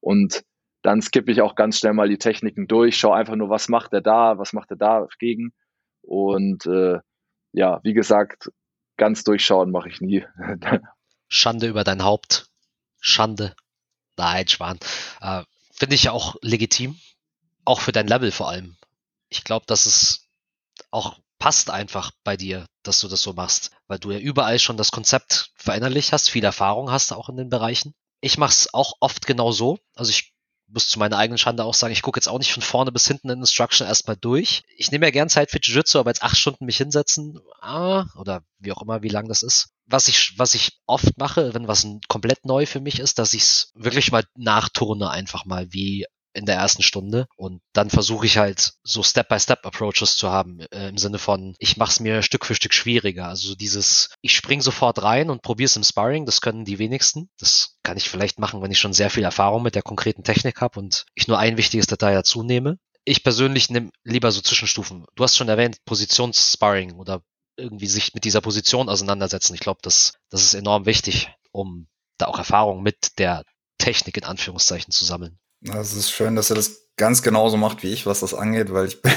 Und 0.00 0.42
dann 0.82 1.00
skippe 1.00 1.32
ich 1.32 1.40
auch 1.40 1.54
ganz 1.54 1.78
schnell 1.78 1.94
mal 1.94 2.08
die 2.08 2.18
Techniken 2.18 2.66
durch, 2.66 2.96
schaue 2.96 3.16
einfach 3.16 3.36
nur, 3.36 3.48
was 3.48 3.68
macht 3.68 3.92
er 3.92 4.02
da, 4.02 4.38
was 4.38 4.52
macht 4.52 4.70
er 4.70 4.76
da 4.76 5.06
gegen. 5.18 5.52
Und 6.02 6.66
äh, 6.66 6.98
ja, 7.52 7.80
wie 7.84 7.94
gesagt, 7.94 8.50
ganz 8.96 9.24
durchschauen 9.24 9.70
mache 9.70 9.88
ich 9.88 10.00
nie. 10.00 10.24
Schande 11.28 11.68
über 11.68 11.84
dein 11.84 12.02
Haupt. 12.02 12.48
Schande. 13.00 13.54
Nein, 14.16 14.48
Schwan. 14.48 14.78
Äh, 15.20 15.42
Finde 15.72 15.94
ich 15.94 16.04
ja 16.04 16.12
auch 16.12 16.36
legitim. 16.42 16.98
Auch 17.64 17.80
für 17.80 17.92
dein 17.92 18.06
Level 18.06 18.30
vor 18.30 18.48
allem. 18.48 18.76
Ich 19.28 19.44
glaube, 19.44 19.66
dass 19.66 19.86
es 19.86 20.28
auch 20.90 21.18
passt 21.46 21.70
einfach 21.70 22.10
bei 22.24 22.36
dir, 22.36 22.66
dass 22.82 22.98
du 22.98 23.06
das 23.06 23.22
so 23.22 23.32
machst, 23.32 23.70
weil 23.86 24.00
du 24.00 24.10
ja 24.10 24.18
überall 24.18 24.58
schon 24.58 24.76
das 24.76 24.90
Konzept 24.90 25.52
verinnerlicht 25.54 26.12
hast, 26.12 26.28
viel 26.28 26.42
Erfahrung 26.42 26.90
hast 26.90 27.12
auch 27.12 27.28
in 27.28 27.36
den 27.36 27.50
Bereichen. 27.50 27.94
Ich 28.20 28.36
mache 28.36 28.50
es 28.50 28.74
auch 28.74 28.94
oft 28.98 29.28
genau 29.28 29.52
so. 29.52 29.78
Also 29.94 30.10
ich 30.10 30.32
muss 30.66 30.88
zu 30.88 30.98
meiner 30.98 31.18
eigenen 31.18 31.38
Schande 31.38 31.62
auch 31.62 31.74
sagen, 31.74 31.92
ich 31.92 32.02
gucke 32.02 32.18
jetzt 32.18 32.26
auch 32.26 32.40
nicht 32.40 32.52
von 32.52 32.64
vorne 32.64 32.90
bis 32.90 33.06
hinten 33.06 33.30
in 33.30 33.38
Instruction 33.38 33.86
erstmal 33.86 34.16
durch. 34.16 34.64
Ich 34.76 34.90
nehme 34.90 35.06
ja 35.06 35.12
gern 35.12 35.28
Zeit 35.28 35.52
für 35.52 35.60
Jiu-Jitsu, 35.62 36.00
aber 36.00 36.10
jetzt 36.10 36.24
acht 36.24 36.36
Stunden 36.36 36.64
mich 36.64 36.78
hinsetzen, 36.78 37.38
ah, 37.60 38.06
oder 38.16 38.42
wie 38.58 38.72
auch 38.72 38.82
immer, 38.82 39.02
wie 39.02 39.08
lang 39.08 39.28
das 39.28 39.44
ist. 39.44 39.68
Was 39.84 40.08
ich, 40.08 40.36
was 40.36 40.54
ich 40.54 40.80
oft 40.86 41.16
mache, 41.16 41.54
wenn 41.54 41.68
was 41.68 41.86
komplett 42.08 42.44
neu 42.44 42.66
für 42.66 42.80
mich 42.80 42.98
ist, 42.98 43.20
dass 43.20 43.34
ich 43.34 43.42
es 43.42 43.70
wirklich 43.76 44.10
mal 44.10 44.24
nachturne 44.34 45.10
einfach 45.10 45.44
mal, 45.44 45.72
wie 45.72 46.06
in 46.36 46.46
der 46.46 46.56
ersten 46.56 46.82
Stunde. 46.82 47.26
Und 47.36 47.60
dann 47.72 47.90
versuche 47.90 48.26
ich 48.26 48.38
halt 48.38 48.74
so 48.84 49.02
Step-by-Step-Approaches 49.02 50.16
zu 50.16 50.30
haben, 50.30 50.60
äh, 50.72 50.88
im 50.88 50.98
Sinne 50.98 51.18
von, 51.18 51.54
ich 51.58 51.76
mache 51.76 51.90
es 51.90 52.00
mir 52.00 52.22
Stück 52.22 52.44
für 52.44 52.54
Stück 52.54 52.74
schwieriger. 52.74 53.26
Also 53.28 53.54
dieses, 53.54 54.10
ich 54.20 54.36
spring 54.36 54.60
sofort 54.60 55.02
rein 55.02 55.30
und 55.30 55.42
probiere 55.42 55.66
es 55.66 55.76
im 55.76 55.82
Sparring, 55.82 56.26
das 56.26 56.40
können 56.40 56.64
die 56.64 56.78
wenigsten. 56.78 57.30
Das 57.38 57.78
kann 57.82 57.96
ich 57.96 58.08
vielleicht 58.08 58.38
machen, 58.38 58.62
wenn 58.62 58.70
ich 58.70 58.78
schon 58.78 58.92
sehr 58.92 59.10
viel 59.10 59.24
Erfahrung 59.24 59.62
mit 59.62 59.74
der 59.74 59.82
konkreten 59.82 60.22
Technik 60.22 60.60
habe 60.60 60.78
und 60.78 61.06
ich 61.14 61.28
nur 61.28 61.38
ein 61.38 61.56
wichtiges 61.56 61.86
Detail 61.86 62.14
dazu 62.14 62.42
nehme. 62.42 62.78
Ich 63.04 63.22
persönlich 63.22 63.70
nehme 63.70 63.90
lieber 64.04 64.32
so 64.32 64.40
Zwischenstufen. 64.40 65.06
Du 65.14 65.24
hast 65.24 65.36
schon 65.36 65.48
erwähnt, 65.48 65.78
Positionssparring 65.84 66.94
oder 66.94 67.22
irgendwie 67.56 67.86
sich 67.86 68.12
mit 68.14 68.24
dieser 68.24 68.40
Position 68.40 68.88
auseinandersetzen. 68.88 69.54
Ich 69.54 69.60
glaube, 69.60 69.80
das, 69.82 70.14
das 70.30 70.42
ist 70.42 70.54
enorm 70.54 70.86
wichtig, 70.86 71.30
um 71.52 71.86
da 72.18 72.26
auch 72.26 72.38
Erfahrung 72.38 72.82
mit 72.82 73.18
der 73.18 73.44
Technik 73.78 74.16
in 74.16 74.24
Anführungszeichen 74.24 74.90
zu 74.90 75.04
sammeln. 75.04 75.38
Es 75.74 75.94
ist 75.94 76.10
schön, 76.10 76.36
dass 76.36 76.50
er 76.50 76.56
das 76.56 76.88
ganz 76.96 77.22
genauso 77.22 77.56
macht 77.56 77.82
wie 77.82 77.92
ich, 77.92 78.06
was 78.06 78.20
das 78.20 78.34
angeht, 78.34 78.72
weil 78.72 78.86
ich 78.86 79.02
bin 79.02 79.12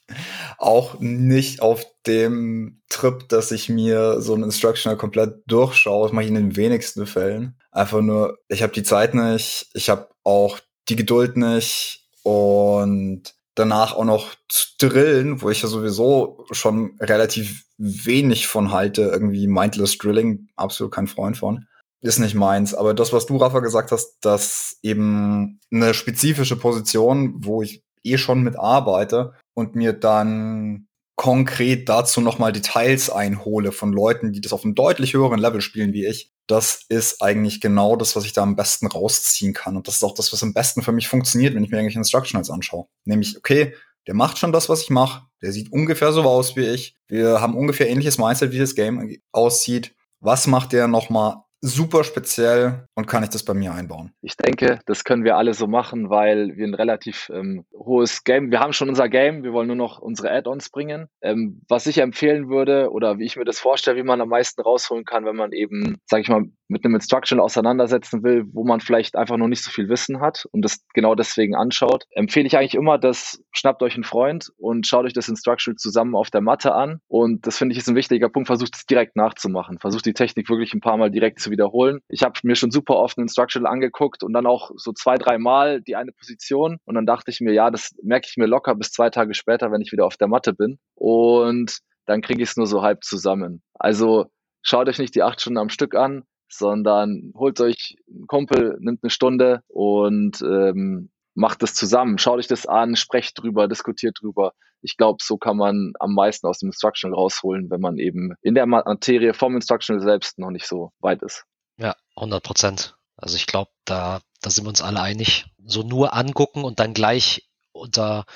auch 0.58 1.00
nicht 1.00 1.62
auf 1.62 1.84
dem 2.06 2.82
Trip, 2.88 3.28
dass 3.28 3.50
ich 3.50 3.68
mir 3.68 4.20
so 4.20 4.34
ein 4.34 4.42
Instructional 4.42 4.98
komplett 4.98 5.42
durchschaue. 5.46 6.06
Das 6.06 6.12
mache 6.12 6.24
ich 6.24 6.30
in 6.30 6.36
den 6.36 6.56
wenigsten 6.56 7.06
Fällen. 7.06 7.58
Einfach 7.70 8.00
nur, 8.00 8.38
ich 8.48 8.62
habe 8.62 8.72
die 8.72 8.82
Zeit 8.82 9.14
nicht, 9.14 9.68
ich 9.74 9.88
habe 9.88 10.08
auch 10.22 10.58
die 10.88 10.96
Geduld 10.96 11.36
nicht 11.36 12.06
und 12.22 13.34
danach 13.54 13.94
auch 13.94 14.04
noch 14.04 14.34
zu 14.48 14.66
drillen, 14.78 15.40
wo 15.40 15.50
ich 15.50 15.62
ja 15.62 15.68
sowieso 15.68 16.44
schon 16.50 16.96
relativ 17.00 17.64
wenig 17.78 18.46
von 18.46 18.72
halte, 18.72 19.02
irgendwie 19.02 19.46
Mindless 19.46 19.96
Drilling, 19.98 20.48
absolut 20.56 20.92
kein 20.92 21.06
Freund 21.06 21.36
von 21.36 21.66
ist 22.04 22.18
nicht 22.18 22.34
meins. 22.34 22.74
Aber 22.74 22.92
das, 22.92 23.12
was 23.12 23.26
du, 23.26 23.38
Rafa, 23.38 23.60
gesagt 23.60 23.90
hast, 23.90 24.18
dass 24.20 24.78
eben 24.82 25.58
eine 25.72 25.94
spezifische 25.94 26.56
Position, 26.56 27.34
wo 27.38 27.62
ich 27.62 27.82
eh 28.04 28.18
schon 28.18 28.42
mit 28.42 28.58
arbeite 28.58 29.32
und 29.54 29.74
mir 29.74 29.94
dann 29.94 30.86
konkret 31.16 31.88
dazu 31.88 32.20
nochmal 32.20 32.52
Details 32.52 33.08
einhole 33.08 33.72
von 33.72 33.92
Leuten, 33.92 34.32
die 34.32 34.42
das 34.42 34.52
auf 34.52 34.64
einem 34.64 34.74
deutlich 34.74 35.14
höheren 35.14 35.38
Level 35.38 35.62
spielen 35.62 35.94
wie 35.94 36.04
ich, 36.04 36.30
das 36.46 36.84
ist 36.90 37.22
eigentlich 37.22 37.62
genau 37.62 37.96
das, 37.96 38.16
was 38.16 38.26
ich 38.26 38.34
da 38.34 38.42
am 38.42 38.56
besten 38.56 38.86
rausziehen 38.86 39.54
kann. 39.54 39.76
Und 39.76 39.88
das 39.88 39.96
ist 39.96 40.04
auch 40.04 40.14
das, 40.14 40.30
was 40.32 40.42
am 40.42 40.52
besten 40.52 40.82
für 40.82 40.92
mich 40.92 41.08
funktioniert, 41.08 41.54
wenn 41.54 41.64
ich 41.64 41.70
mir 41.70 41.78
irgendwelche 41.78 42.00
Instructionals 42.00 42.50
anschaue. 42.50 42.86
Nämlich, 43.06 43.38
okay, 43.38 43.74
der 44.06 44.14
macht 44.14 44.36
schon 44.36 44.52
das, 44.52 44.68
was 44.68 44.82
ich 44.82 44.90
mache. 44.90 45.22
Der 45.40 45.52
sieht 45.52 45.72
ungefähr 45.72 46.12
so 46.12 46.22
aus 46.24 46.54
wie 46.56 46.66
ich. 46.66 46.96
Wir 47.08 47.40
haben 47.40 47.56
ungefähr 47.56 47.88
ähnliches 47.88 48.18
Mindset, 48.18 48.52
wie 48.52 48.58
das 48.58 48.74
Game 48.74 49.16
aussieht. 49.32 49.94
Was 50.20 50.46
macht 50.46 50.72
der 50.72 50.86
nochmal 50.88 51.43
super 51.64 52.04
speziell 52.04 52.86
und 52.94 53.06
kann 53.06 53.22
ich 53.22 53.30
das 53.30 53.42
bei 53.42 53.54
mir 53.54 53.72
einbauen? 53.72 54.12
Ich 54.20 54.36
denke, 54.36 54.80
das 54.84 55.02
können 55.02 55.24
wir 55.24 55.38
alle 55.38 55.54
so 55.54 55.66
machen, 55.66 56.10
weil 56.10 56.56
wir 56.56 56.66
ein 56.66 56.74
relativ 56.74 57.30
ähm, 57.32 57.64
hohes 57.72 58.22
Game, 58.22 58.50
wir 58.50 58.60
haben 58.60 58.74
schon 58.74 58.90
unser 58.90 59.08
Game, 59.08 59.42
wir 59.44 59.54
wollen 59.54 59.68
nur 59.68 59.76
noch 59.76 59.98
unsere 59.98 60.30
Add-ons 60.30 60.68
bringen. 60.68 61.08
Ähm, 61.22 61.62
was 61.66 61.86
ich 61.86 61.98
empfehlen 61.98 62.50
würde 62.50 62.90
oder 62.90 63.18
wie 63.18 63.24
ich 63.24 63.36
mir 63.36 63.46
das 63.46 63.60
vorstelle, 63.60 63.96
wie 63.96 64.02
man 64.02 64.20
am 64.20 64.28
meisten 64.28 64.60
rausholen 64.60 65.06
kann, 65.06 65.24
wenn 65.24 65.36
man 65.36 65.52
eben, 65.52 65.96
sag 66.04 66.20
ich 66.20 66.28
mal, 66.28 66.44
mit 66.68 66.84
einem 66.84 66.94
Instructional 66.94 67.44
auseinandersetzen 67.44 68.22
will, 68.22 68.44
wo 68.52 68.64
man 68.64 68.80
vielleicht 68.80 69.16
einfach 69.16 69.36
noch 69.36 69.48
nicht 69.48 69.62
so 69.62 69.70
viel 69.70 69.88
Wissen 69.88 70.20
hat 70.20 70.46
und 70.52 70.62
das 70.62 70.84
genau 70.94 71.14
deswegen 71.14 71.54
anschaut, 71.54 72.04
empfehle 72.10 72.46
ich 72.46 72.56
eigentlich 72.56 72.74
immer, 72.74 72.98
dass 72.98 73.42
schnappt 73.52 73.82
euch 73.82 73.94
einen 73.94 74.04
Freund 74.04 74.50
und 74.56 74.86
schaut 74.86 75.04
euch 75.04 75.12
das 75.12 75.28
Instructional 75.28 75.76
zusammen 75.76 76.14
auf 76.14 76.30
der 76.30 76.40
Matte 76.40 76.74
an. 76.74 77.00
Und 77.08 77.46
das 77.46 77.58
finde 77.58 77.72
ich 77.72 77.78
ist 77.78 77.88
ein 77.88 77.96
wichtiger 77.96 78.28
Punkt. 78.28 78.46
Versucht 78.46 78.76
es 78.76 78.86
direkt 78.86 79.16
nachzumachen. 79.16 79.78
Versucht 79.78 80.06
die 80.06 80.14
Technik 80.14 80.48
wirklich 80.48 80.74
ein 80.74 80.80
paar 80.80 80.96
Mal 80.96 81.10
direkt 81.10 81.40
zu 81.40 81.50
wiederholen. 81.50 82.00
Ich 82.08 82.22
habe 82.22 82.38
mir 82.42 82.56
schon 82.56 82.70
super 82.70 82.96
oft 82.96 83.18
ein 83.18 83.22
Instructional 83.22 83.70
angeguckt 83.70 84.22
und 84.22 84.32
dann 84.32 84.46
auch 84.46 84.70
so 84.76 84.92
zwei, 84.92 85.16
drei 85.16 85.38
Mal 85.38 85.82
die 85.82 85.96
eine 85.96 86.12
Position. 86.12 86.78
Und 86.84 86.94
dann 86.94 87.06
dachte 87.06 87.30
ich 87.30 87.40
mir, 87.40 87.52
ja, 87.52 87.70
das 87.70 87.94
merke 88.02 88.26
ich 88.28 88.36
mir 88.36 88.46
locker 88.46 88.74
bis 88.74 88.90
zwei 88.90 89.10
Tage 89.10 89.34
später, 89.34 89.70
wenn 89.70 89.80
ich 89.80 89.92
wieder 89.92 90.06
auf 90.06 90.16
der 90.16 90.28
Matte 90.28 90.52
bin. 90.52 90.78
Und 90.94 91.78
dann 92.06 92.22
kriege 92.22 92.42
ich 92.42 92.50
es 92.50 92.56
nur 92.56 92.66
so 92.66 92.82
halb 92.82 93.04
zusammen. 93.04 93.62
Also 93.74 94.26
schaut 94.62 94.88
euch 94.88 94.98
nicht 94.98 95.14
die 95.14 95.22
acht 95.22 95.40
Stunden 95.40 95.58
am 95.58 95.68
Stück 95.68 95.94
an, 95.94 96.24
sondern 96.48 97.32
holt 97.34 97.60
euch 97.60 97.96
einen 98.08 98.26
Kumpel, 98.26 98.76
nimmt 98.80 99.02
eine 99.02 99.10
Stunde 99.10 99.62
und 99.68 100.40
ähm, 100.42 101.10
macht 101.34 101.62
das 101.62 101.74
zusammen. 101.74 102.18
Schaut 102.18 102.38
euch 102.38 102.46
das 102.46 102.66
an, 102.66 102.96
sprecht 102.96 103.40
drüber, 103.40 103.68
diskutiert 103.68 104.18
drüber. 104.20 104.52
Ich 104.80 104.96
glaube, 104.96 105.18
so 105.22 105.36
kann 105.36 105.56
man 105.56 105.94
am 105.98 106.14
meisten 106.14 106.46
aus 106.46 106.58
dem 106.58 106.68
Instructional 106.68 107.18
rausholen, 107.18 107.70
wenn 107.70 107.80
man 107.80 107.98
eben 107.98 108.34
in 108.42 108.54
der 108.54 108.66
Materie 108.66 109.34
vom 109.34 109.54
Instructional 109.54 110.02
selbst 110.02 110.38
noch 110.38 110.50
nicht 110.50 110.66
so 110.66 110.92
weit 111.00 111.22
ist. 111.22 111.44
Ja, 111.78 111.96
100 112.16 112.42
Prozent. 112.42 112.96
Also 113.16 113.36
ich 113.36 113.46
glaube, 113.46 113.70
da, 113.84 114.20
da 114.42 114.50
sind 114.50 114.64
wir 114.64 114.68
uns 114.68 114.82
alle 114.82 115.00
einig. 115.00 115.46
So 115.64 115.82
nur 115.82 116.14
angucken 116.14 116.64
und 116.64 116.80
dann 116.80 116.94
gleich 116.94 117.48
unter 117.72 118.26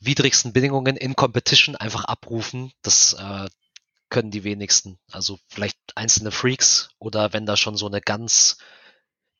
widrigsten 0.00 0.52
Bedingungen 0.52 0.96
in 0.96 1.16
Competition 1.16 1.76
einfach 1.76 2.04
abrufen, 2.04 2.72
das 2.82 3.14
äh, 3.14 3.48
können 4.08 4.30
die 4.30 4.44
wenigsten. 4.44 4.98
Also 5.10 5.38
vielleicht 5.48 5.78
einzelne 5.94 6.30
Freaks 6.30 6.90
oder 6.98 7.32
wenn 7.32 7.46
da 7.46 7.56
schon 7.56 7.76
so 7.76 7.86
eine 7.86 8.00
ganz 8.00 8.58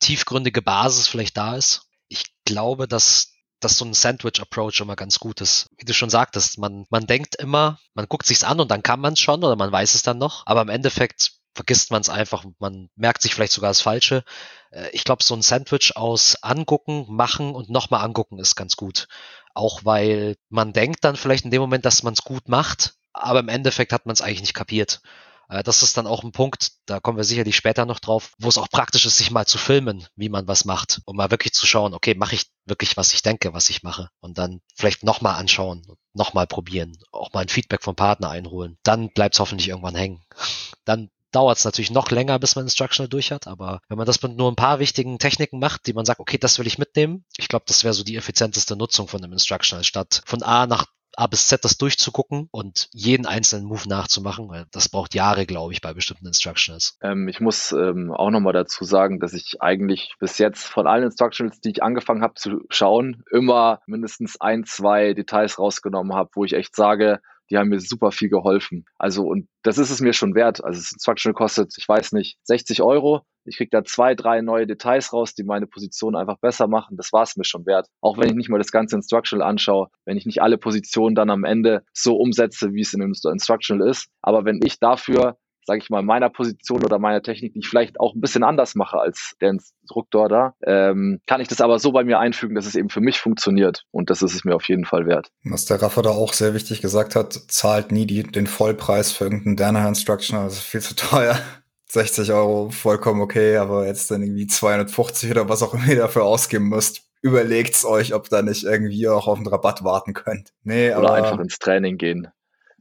tiefgründige 0.01 0.63
Basis 0.63 1.09
vielleicht 1.09 1.37
da 1.37 1.57
ist. 1.57 1.89
Ich 2.09 2.25
glaube, 2.45 2.89
dass 2.89 3.33
dass 3.61 3.79
so 3.79 3.85
ein 3.85 3.95
Sandwich-Approach 3.95 4.81
immer 4.81 4.97
ganz 4.97 5.19
gut 5.19 5.41
ist. 5.41 5.67
Wie 5.79 5.87
du 5.87 5.95
schon 5.95 6.11
sagtest, 6.11 6.59
man, 6.59 6.87
man 6.91 7.07
denkt 7.07 7.37
immer, 7.37 7.79
man 7.95 8.07
guckt 8.07 8.27
sich's 8.27 8.45
an 8.45 8.61
und 8.61 8.71
dann 8.71 8.83
kann 8.83 9.01
man 9.01 9.15
es 9.15 9.21
schon 9.21 9.43
oder 9.43 9.57
man 9.57 9.73
weiß 9.73 9.95
es 9.95 10.03
dann 10.03 10.19
noch, 10.19 10.47
aber 10.47 10.63
im 10.63 10.69
Endeffekt 10.69 11.33
vergisst 11.55 11.91
man 11.91 12.03
es 12.03 12.11
einfach, 12.11 12.45
man 12.59 12.91
merkt 12.97 13.23
sich 13.23 13.35
vielleicht 13.35 13.53
sogar 13.53 13.71
das 13.71 13.81
Falsche. 13.81 14.25
Äh, 14.71 14.91
ich 14.93 15.05
glaube, 15.05 15.25
so 15.25 15.35
ein 15.35 15.43
Sandwich 15.43 15.97
aus 15.97 16.37
angucken, 16.43 17.07
machen 17.09 17.55
und 17.55 17.71
nochmal 17.71 18.05
angucken 18.05 18.39
ist 18.39 18.57
ganz 18.57 18.77
gut. 18.77 19.09
Auch 19.55 19.85
weil 19.85 20.37
man 20.51 20.75
denkt 20.75 21.03
dann 21.03 21.17
vielleicht 21.17 21.47
in 21.47 21.51
dem 21.51 21.63
Moment, 21.63 21.87
dass 21.87 22.03
man 22.03 22.13
es 22.13 22.23
gut 22.23 22.49
macht, 22.49 22.95
aber 23.17 23.41
im 23.41 23.49
Endeffekt 23.49 23.93
hat 23.93 24.07
man 24.07 24.15
es 24.15 24.23
eigentlich 24.23 24.41
nicht 24.41 24.55
kapiert. 24.55 25.01
Äh, 25.49 25.63
das 25.63 25.83
ist 25.83 25.97
dann 25.97 26.07
auch 26.07 26.23
ein 26.23 26.33
Punkt, 26.33 26.73
da 26.87 27.01
kommen 27.01 27.17
wir 27.19 27.25
sicherlich 27.25 27.57
später 27.57 27.87
noch 27.87 28.01
drauf, 28.01 28.33
wo 28.39 28.49
es 28.49 28.59
auch 28.59 28.69
praktisch 28.69 29.07
ist, 29.07 29.19
sich 29.19 29.31
mal 29.31 29.47
zu 29.47 29.59
filmen, 29.59 30.07
wie 30.17 30.29
man 30.29 30.49
was 30.49 30.65
macht, 30.65 31.01
um 31.05 31.17
mal 31.17 31.31
wirklich 31.31 31.53
zu 31.53 31.67
schauen, 31.67 31.95
okay, 31.95 32.15
mache 32.15 32.35
ich 32.35 32.47
wirklich, 32.65 32.97
was 32.97 33.13
ich 33.13 33.23
denke, 33.23 33.53
was 33.55 33.71
ich 33.71 33.83
mache 33.83 34.11
und 34.21 34.39
dann 34.39 34.61
vielleicht 34.75 35.05
nochmal 35.05 35.37
anschauen, 35.37 35.87
nochmal 36.15 36.47
probieren, 36.47 36.97
auch 37.13 37.33
mal 37.33 37.41
ein 37.41 37.49
Feedback 37.49 37.83
vom 37.83 37.97
Partner 37.97 38.31
einholen. 38.31 38.79
Dann 38.83 39.11
bleibt 39.13 39.35
es 39.35 39.41
hoffentlich 39.41 39.69
irgendwann 39.69 39.97
hängen. 39.97 40.23
Dann 40.85 41.11
dauert 41.33 41.59
es 41.59 41.65
natürlich 41.65 41.91
noch 41.91 42.11
länger, 42.11 42.39
bis 42.39 42.55
man 42.55 42.65
Instructional 42.65 43.09
durch 43.09 43.33
hat, 43.33 43.47
aber 43.49 43.81
wenn 43.89 43.99
man 43.99 44.07
das 44.07 44.23
mit 44.23 44.37
nur 44.37 44.51
ein 44.51 44.57
paar 44.57 44.79
wichtigen 44.79 45.19
Techniken 45.19 45.59
macht, 45.59 45.87
die 45.87 45.93
man 45.93 46.07
sagt, 46.07 46.21
okay, 46.21 46.39
das 46.39 46.59
will 46.59 46.67
ich 46.67 46.79
mitnehmen, 46.79 47.25
ich 47.37 47.49
glaube, 47.49 47.65
das 47.67 47.83
wäre 47.83 47.93
so 47.93 48.05
die 48.05 48.17
effizienteste 48.17 48.77
Nutzung 48.77 49.09
von 49.09 49.23
einem 49.23 49.33
Instructional, 49.33 49.85
statt 49.85 50.23
von 50.25 50.43
A 50.43 50.67
nach 50.67 50.87
A 51.17 51.27
bis 51.27 51.49
Z 51.49 51.65
das 51.65 51.79
durchzugucken 51.79 52.49
und 52.51 52.89
jeden 52.93 53.27
einzelnen 53.27 53.67
Move 53.67 53.89
nachzumachen, 53.89 54.67
das 54.71 54.89
braucht 54.89 55.15
Jahre, 55.15 55.47
glaube 55.47 55.73
ich, 55.73 55.81
bei 55.81 55.95
bestimmten 55.95 56.27
Instructionals. 56.27 56.99
Ähm, 57.01 57.27
ich 57.29 57.41
muss 57.41 57.73
ähm, 57.73 58.13
auch 58.13 58.31
nochmal 58.31 58.53
dazu 58.53 58.85
sagen, 58.85 59.19
dass 59.19 59.33
ich 59.33 59.63
eigentlich 59.63 60.15
bis 60.21 60.39
jetzt 60.39 60.67
von 60.67 60.87
allen 60.87 61.05
Instructionals, 61.05 61.61
die 61.61 61.71
ich 61.71 61.83
angefangen 61.83 62.23
habe 62.23 62.35
zu 62.35 62.61
schauen, 62.69 63.25
immer 63.31 63.81
mindestens 63.87 64.41
ein, 64.41 64.65
zwei 64.65 65.15
Details 65.15 65.59
rausgenommen 65.59 66.15
habe, 66.15 66.31
wo 66.35 66.45
ich 66.45 66.53
echt 66.53 66.77
sage, 66.77 67.21
die 67.51 67.57
haben 67.57 67.69
mir 67.69 67.81
super 67.81 68.11
viel 68.11 68.29
geholfen. 68.29 68.85
Also, 68.99 69.25
und 69.25 69.49
das 69.63 69.79
ist 69.79 69.91
es 69.91 70.01
mir 70.01 70.13
schon 70.13 70.35
wert. 70.35 70.65
Also, 70.65 70.79
das 70.81 70.93
Instructional 70.93 71.35
kostet, 71.35 71.75
ich 71.79 71.89
weiß 71.89 72.13
nicht, 72.13 72.39
60 72.45 72.83
Euro. 72.83 73.23
Ich 73.45 73.59
kriege 73.59 73.71
da 73.71 73.85
zwei, 73.85 74.15
drei 74.15 74.41
neue 74.41 74.67
Details 74.67 75.13
raus, 75.13 75.35
die 75.35 75.45
meine 75.45 75.67
Position 75.67 76.17
einfach 76.17 76.39
besser 76.39 76.67
machen. 76.67 76.97
Das 76.97 77.13
war 77.13 77.23
es 77.23 77.37
mir 77.37 77.45
schon 77.45 77.65
wert. 77.65 77.87
Auch 78.01 78.19
wenn 78.19 78.29
ich 78.29 78.35
nicht 78.35 78.49
mal 78.49 78.59
das 78.59 78.73
ganze 78.73 78.97
Instructional 78.97 79.49
anschaue, 79.49 79.89
wenn 80.05 80.17
ich 80.17 80.27
nicht 80.27 80.43
alle 80.43 80.59
Positionen 80.59 81.15
dann 81.15 81.31
am 81.31 81.45
Ende 81.45 81.85
so 81.93 82.17
umsetze, 82.17 82.73
wie 82.73 82.81
es 82.81 82.93
in 82.93 83.01
dem 83.01 83.13
Instructional 83.13 83.89
ist. 83.89 84.09
Aber 84.21 84.45
wenn 84.45 84.61
ich 84.65 84.81
dafür 84.81 85.39
sage 85.67 85.81
ich 85.83 85.91
mal, 85.91 86.03
meiner 86.03 86.31
Position 86.31 86.85
oder 86.85 86.99
meiner 86.99 87.23
Technik, 87.23 87.53
die 87.53 87.59
ich 87.59 87.69
vielleicht 87.69 87.99
auch 87.99 88.15
ein 88.15 88.21
bisschen 88.21 88.45
anders 88.45 88.75
mache 88.77 88.99
als 88.99 89.35
der 89.41 89.51
Instruktor 89.51 90.29
da, 90.29 90.55
ähm, 90.65 91.21
kann 91.27 91.41
ich 91.41 91.49
das 91.49 91.61
aber 91.61 91.79
so 91.79 91.93
bei 91.93 92.05
mir 92.05 92.21
einfügen, 92.21 92.55
dass 92.55 92.67
es 92.67 92.77
eben 92.77 92.89
für 92.89 93.01
mich 93.01 93.19
funktioniert. 93.19 93.85
Und 93.91 94.09
das 94.09 94.23
ist 94.23 94.35
es 94.35 94.45
mir 94.45 94.55
auf 94.55 94.69
jeden 94.69 94.85
Fall 94.85 95.07
wert. 95.07 95.29
Was 95.45 95.67
der 95.67 95.83
Raffer 95.83 96.03
da 96.03 96.11
auch 96.11 96.33
sehr 96.33 96.55
wichtig 96.55 96.81
gesagt 96.81 97.17
hat, 97.17 97.33
zahlt 97.49 97.91
nie 97.91 98.07
die, 98.07 98.23
den 98.23 98.47
Vollpreis 98.47 99.13
für 99.13 99.25
irgendeinen 99.25 99.57
Danaher 99.57 99.89
Instructional, 99.89 100.45
das 100.45 100.55
ist 100.55 100.63
viel 100.63 100.81
zu 100.81 100.95
teuer. 100.95 101.37
60 101.89 102.33
Euro 102.33 102.71
vollkommen 102.71 103.21
okay, 103.21 103.57
aber 103.57 103.87
jetzt 103.87 104.11
dann 104.11 104.21
irgendwie 104.21 104.49
250 104.49 105.31
oder 105.31 105.49
was 105.49 105.63
auch 105.63 105.73
immer 105.73 105.87
ihr 105.87 105.97
dafür 105.97 106.25
ausgeben 106.25 106.69
müsst, 106.69 107.03
überlegt's 107.23 107.85
euch, 107.85 108.13
ob 108.13 108.29
da 108.29 108.43
nicht 108.43 108.65
irgendwie 108.65 109.09
auch 109.09 109.29
auf 109.29 109.39
einen 109.39 109.47
Rabatt 109.47 109.85
warten 109.85 110.13
könnt. 110.13 110.53
Nee, 110.65 110.91
oder 110.91 110.99
aber 110.99 111.13
einfach 111.15 111.39
ins 111.39 111.59
Training 111.59 111.97
gehen. 111.97 112.29